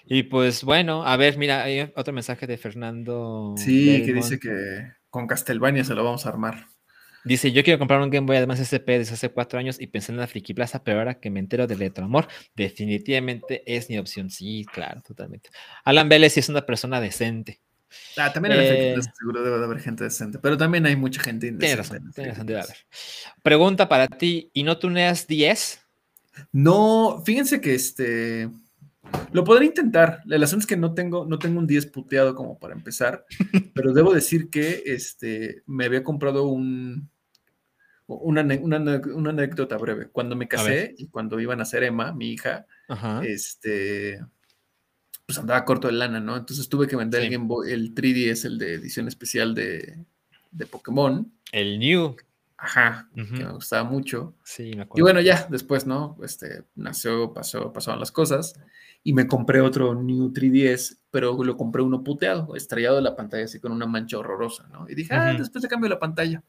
Y 0.05 0.23
pues 0.23 0.63
bueno, 0.63 1.05
a 1.05 1.17
ver, 1.17 1.37
mira, 1.37 1.63
hay 1.63 1.91
otro 1.95 2.13
mensaje 2.13 2.47
de 2.47 2.57
Fernando. 2.57 3.53
Sí, 3.57 4.03
que 4.05 4.13
dice 4.13 4.39
que 4.39 4.93
con 5.09 5.27
Castlevania 5.27 5.83
se 5.83 5.93
lo 5.93 6.03
vamos 6.03 6.25
a 6.25 6.29
armar. 6.29 6.67
Dice, 7.23 7.51
yo 7.51 7.63
quiero 7.63 7.79
comprar 7.79 7.99
un 8.01 8.11
Game 8.11 8.27
Boy 8.27 8.37
Advance 8.37 8.61
SP 8.69 8.99
desde 8.99 9.15
hace 9.15 9.29
cuatro 9.29 9.57
años 9.57 9.81
y 9.81 9.87
pensé 9.87 10.11
en 10.11 10.19
la 10.19 10.27
Friki 10.27 10.53
Plaza, 10.53 10.83
pero 10.83 10.99
ahora 10.99 11.19
que 11.19 11.31
me 11.31 11.39
entero 11.39 11.65
de 11.65 11.73
Retroamor, 11.73 12.27
definitivamente 12.55 13.63
es 13.65 13.89
mi 13.89 13.97
opción. 13.97 14.29
Sí, 14.29 14.63
claro, 14.71 15.01
totalmente. 15.01 15.49
Alan 15.83 16.07
Vélez 16.07 16.33
sí 16.33 16.39
es 16.41 16.49
una 16.49 16.63
persona 16.67 17.01
decente. 17.01 17.61
Ah, 18.15 18.31
también 18.31 18.51
en 18.53 18.57
la 18.59 18.63
Eh, 18.65 18.93
Plaza 18.93 19.11
seguro 19.17 19.41
debe 19.41 19.57
de 19.57 19.65
haber 19.65 19.79
gente 19.79 20.03
decente, 20.03 20.37
pero 20.37 20.55
también 20.55 20.85
hay 20.85 20.95
mucha 20.95 21.19
gente 21.19 21.47
indecente. 21.47 21.77
razón, 21.77 22.11
tienes 22.13 22.33
razón, 22.33 22.45
debe 22.45 22.59
haber. 22.61 22.77
Pregunta 23.41 23.89
para 23.89 24.07
ti, 24.07 24.51
¿y 24.53 24.61
no 24.61 24.77
tuneas 24.77 25.25
10? 25.25 25.81
No, 26.52 27.22
fíjense 27.26 27.62
que 27.62 27.76
este 27.76 28.49
lo 29.32 29.44
podré 29.44 29.66
intentar. 29.66 30.22
El 30.30 30.44
asunto 30.44 30.62
es 30.64 30.68
que 30.68 30.78
no 30.78 30.94
tengo, 30.94 31.26
no 31.26 31.38
tengo 31.40 31.60
un 31.60 31.68
10 31.68 31.86
puteado 31.88 32.36
como 32.36 32.57
para 32.60 32.74
empezar, 32.74 33.26
pero 33.76 33.94
debo 33.94 34.14
decir 34.14 34.49
que 34.49 34.84
este 34.86 35.64
me 35.66 35.86
había 35.86 36.03
comprado 36.03 36.48
un 36.48 37.10
una, 38.07 38.41
una 38.44 39.30
anécdota 39.32 39.78
breve. 39.78 40.10
Cuando 40.10 40.36
me 40.36 40.48
casé 40.48 40.94
y 40.98 41.07
cuando 41.07 41.40
iban 41.40 41.60
a 41.60 41.64
nacer 41.64 41.84
Emma, 41.84 42.12
mi 42.14 42.32
hija, 42.34 42.68
Ajá. 42.88 43.22
este 43.26 44.20
pues 45.26 45.40
andaba 45.40 45.66
corto 45.66 45.88
de 45.88 45.94
lana, 45.94 46.20
¿no? 46.20 46.38
Entonces 46.38 46.70
tuve 46.70 46.88
que 46.88 46.95
vender 46.95 47.22
Sí. 47.22 47.28
el 47.28 47.34
Game 47.34 47.48
Boy, 47.48 47.72
el 47.72 47.95
3DS, 47.95 48.45
el 48.45 48.60
de 48.60 48.74
edición 48.76 49.07
especial 49.07 49.56
de, 49.56 49.98
de 50.52 50.66
Pokémon. 50.68 51.32
El 51.52 51.80
New. 51.80 52.16
Ajá, 52.65 53.09
que 53.13 53.21
me 53.21 53.51
gustaba 53.51 53.83
mucho. 53.83 54.35
Sí, 54.43 54.71
me 54.75 54.81
acuerdo. 54.81 54.99
Y 54.99 55.01
bueno, 55.03 55.21
ya 55.21 55.47
después, 55.49 55.85
¿no? 55.85 56.17
Este, 56.23 56.63
nació, 56.73 57.31
pasó, 57.31 57.71
pasaron 57.71 57.99
las 57.99 58.11
cosas 58.11 58.59
y 59.03 59.13
me 59.13 59.27
compré 59.27 59.61
otro 59.61 59.93
New 59.93 60.33
3DS, 60.33 60.97
pero 61.11 61.43
lo 61.43 61.57
compré 61.57 61.83
uno 61.83 62.03
puteado, 62.03 62.55
estrellado 62.55 62.95
de 62.95 63.03
la 63.03 63.15
pantalla 63.15 63.45
así 63.45 63.59
con 63.59 63.71
una 63.71 63.85
mancha 63.85 64.17
horrorosa, 64.17 64.67
¿no? 64.69 64.89
Y 64.89 64.95
dije, 64.95 65.13
ah, 65.13 65.35
después 65.37 65.61
te 65.61 65.67
cambio 65.67 65.89
la 65.89 65.99
pantalla. 65.99 66.43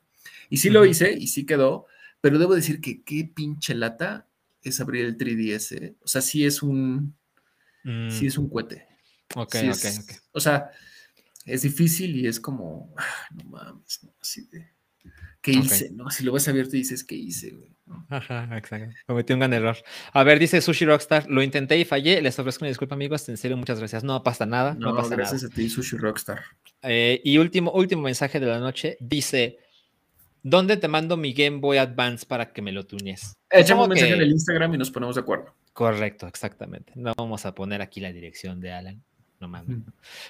Y 0.48 0.56
sí 0.56 0.70
lo 0.70 0.86
hice 0.86 1.12
y 1.12 1.26
sí 1.26 1.44
quedó, 1.44 1.86
pero 2.20 2.38
debo 2.38 2.54
decir 2.54 2.80
que 2.80 3.02
qué 3.02 3.30
pinche 3.32 3.74
lata 3.74 4.26
es 4.62 4.80
abrir 4.80 5.04
el 5.04 5.18
3DS. 5.18 5.72
¿eh? 5.76 5.96
O 6.02 6.08
sea, 6.08 6.22
sí 6.22 6.46
es 6.46 6.62
un, 6.62 7.14
Mm, 7.86 8.10
sí 8.10 8.26
es 8.26 8.36
un 8.36 8.50
cohete. 8.50 8.88
ok, 9.36 9.54
Sí 9.54 9.68
ok, 9.68 10.02
ok. 10.02 10.12
O 10.32 10.40
sea, 10.40 10.70
es 11.44 11.62
difícil 11.62 12.16
y 12.16 12.26
es 12.26 12.40
como, 12.40 12.92
ah, 12.96 13.28
no 13.32 13.44
mames, 13.44 14.00
¿no? 14.02 14.12
Así 14.20 14.48
de, 14.48 14.72
¿qué 15.52 15.58
hice? 15.58 15.90
¿No? 15.92 16.10
Si 16.10 16.24
lo 16.24 16.32
ves 16.32 16.46
abierto 16.48 16.76
y 16.76 16.80
dices, 16.80 17.04
¿qué 17.04 17.14
hice? 17.14 17.50
güey? 17.52 17.70
¿no? 17.86 18.04
Ajá, 18.10 18.48
exacto. 18.58 18.94
Cometí 19.06 19.32
un 19.32 19.38
gran 19.38 19.52
error. 19.52 19.76
A 20.12 20.22
ver, 20.24 20.38
dice 20.38 20.60
Sushi 20.60 20.84
Rockstar, 20.84 21.26
lo 21.30 21.42
intenté 21.42 21.78
y 21.78 21.84
fallé. 21.84 22.20
Les 22.20 22.38
ofrezco 22.38 22.64
una 22.64 22.68
disculpa, 22.68 22.94
amigos. 22.96 23.28
En 23.28 23.36
serio, 23.36 23.56
muchas 23.56 23.78
gracias. 23.78 24.02
No 24.04 24.22
pasa 24.22 24.44
nada. 24.44 24.74
No, 24.74 24.90
No, 24.90 24.96
pasa 24.96 25.14
gracias 25.14 25.42
nada. 25.44 25.52
a 25.52 25.56
ti, 25.56 25.68
Sushi 25.68 25.96
Rockstar. 25.96 26.40
Eh, 26.82 27.20
y 27.24 27.38
último, 27.38 27.70
último 27.72 28.02
mensaje 28.02 28.40
de 28.40 28.46
la 28.46 28.58
noche. 28.58 28.96
Dice, 29.00 29.58
¿dónde 30.42 30.76
te 30.76 30.88
mando 30.88 31.16
mi 31.16 31.32
Game 31.32 31.58
Boy 31.58 31.78
Advance 31.78 32.26
para 32.26 32.52
que 32.52 32.60
me 32.62 32.72
lo 32.72 32.84
tunees? 32.84 33.36
Echamos 33.50 33.84
un 33.84 33.90
mensaje 33.90 34.10
que- 34.10 34.16
en 34.16 34.22
el 34.22 34.30
Instagram 34.32 34.74
y 34.74 34.78
nos 34.78 34.90
ponemos 34.90 35.14
de 35.14 35.20
acuerdo. 35.20 35.54
Correcto, 35.72 36.26
exactamente. 36.26 36.92
No 36.96 37.12
vamos 37.16 37.46
a 37.46 37.54
poner 37.54 37.82
aquí 37.82 38.00
la 38.00 38.10
dirección 38.12 38.60
de 38.60 38.72
Alan. 38.72 39.02
No 39.40 39.48
mames. 39.48 39.78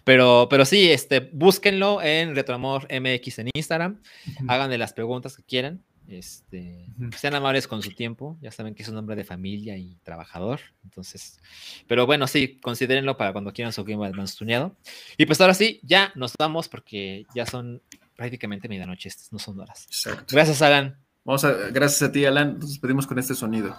Pero, 0.05 0.49
pero 0.51 0.65
sí, 0.65 0.91
este, 0.91 1.21
búsquenlo 1.33 2.03
en 2.03 2.35
Retroamor 2.35 2.89
MX 2.93 3.39
en 3.41 3.51
Instagram. 3.55 4.01
Háganle 4.49 4.79
las 4.79 4.93
preguntas 4.93 5.37
que 5.37 5.43
quieran. 5.43 5.83
Este, 6.09 6.87
sean 7.17 7.35
amables 7.35 7.67
con 7.67 7.83
su 7.83 7.91
tiempo. 7.91 8.37
Ya 8.41 8.51
saben 8.53 8.75
que 8.75 8.83
es 8.83 8.89
un 8.89 8.97
hombre 8.97 9.17
de 9.17 9.25
familia 9.25 9.77
y 9.77 9.97
trabajador. 10.05 10.61
Entonces, 10.85 11.41
pero 11.87 12.07
bueno, 12.07 12.27
sí, 12.27 12.59
considérenlo 12.61 13.17
para 13.17 13.33
cuando 13.33 13.53
quieran 13.53 13.73
su 13.73 13.85
Game 13.85 14.05
Advance 14.07 14.37
tuneado. 14.37 14.77
Y 15.17 15.27
pues 15.27 15.41
ahora 15.41 15.55
sí, 15.55 15.81
ya 15.83 16.13
nos 16.15 16.33
vamos 16.39 16.69
porque 16.69 17.27
ya 17.35 17.47
son 17.47 17.83
prácticamente 18.17 18.69
medianoche. 18.69 19.09
estas 19.09 19.33
No 19.33 19.39
son 19.39 19.59
horas. 19.61 19.85
Exacto. 19.87 20.35
Gracias, 20.35 20.63
Alan. 20.63 20.99
Vamos 21.25 21.45
a, 21.45 21.53
gracias 21.71 22.09
a 22.09 22.13
ti, 22.13 22.25
Alan. 22.25 22.59
Nos 22.59 22.71
despedimos 22.71 23.07
con 23.07 23.19
este 23.19 23.35
sonido. 23.35 23.77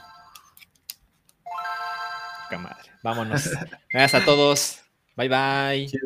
Poca 2.44 2.60
madre. 2.60 2.92
Vámonos. 3.04 3.50
Gracias 3.90 4.22
a 4.22 4.26
todos. 4.26 4.87
Bye 5.18 5.28
bye. 5.28 5.98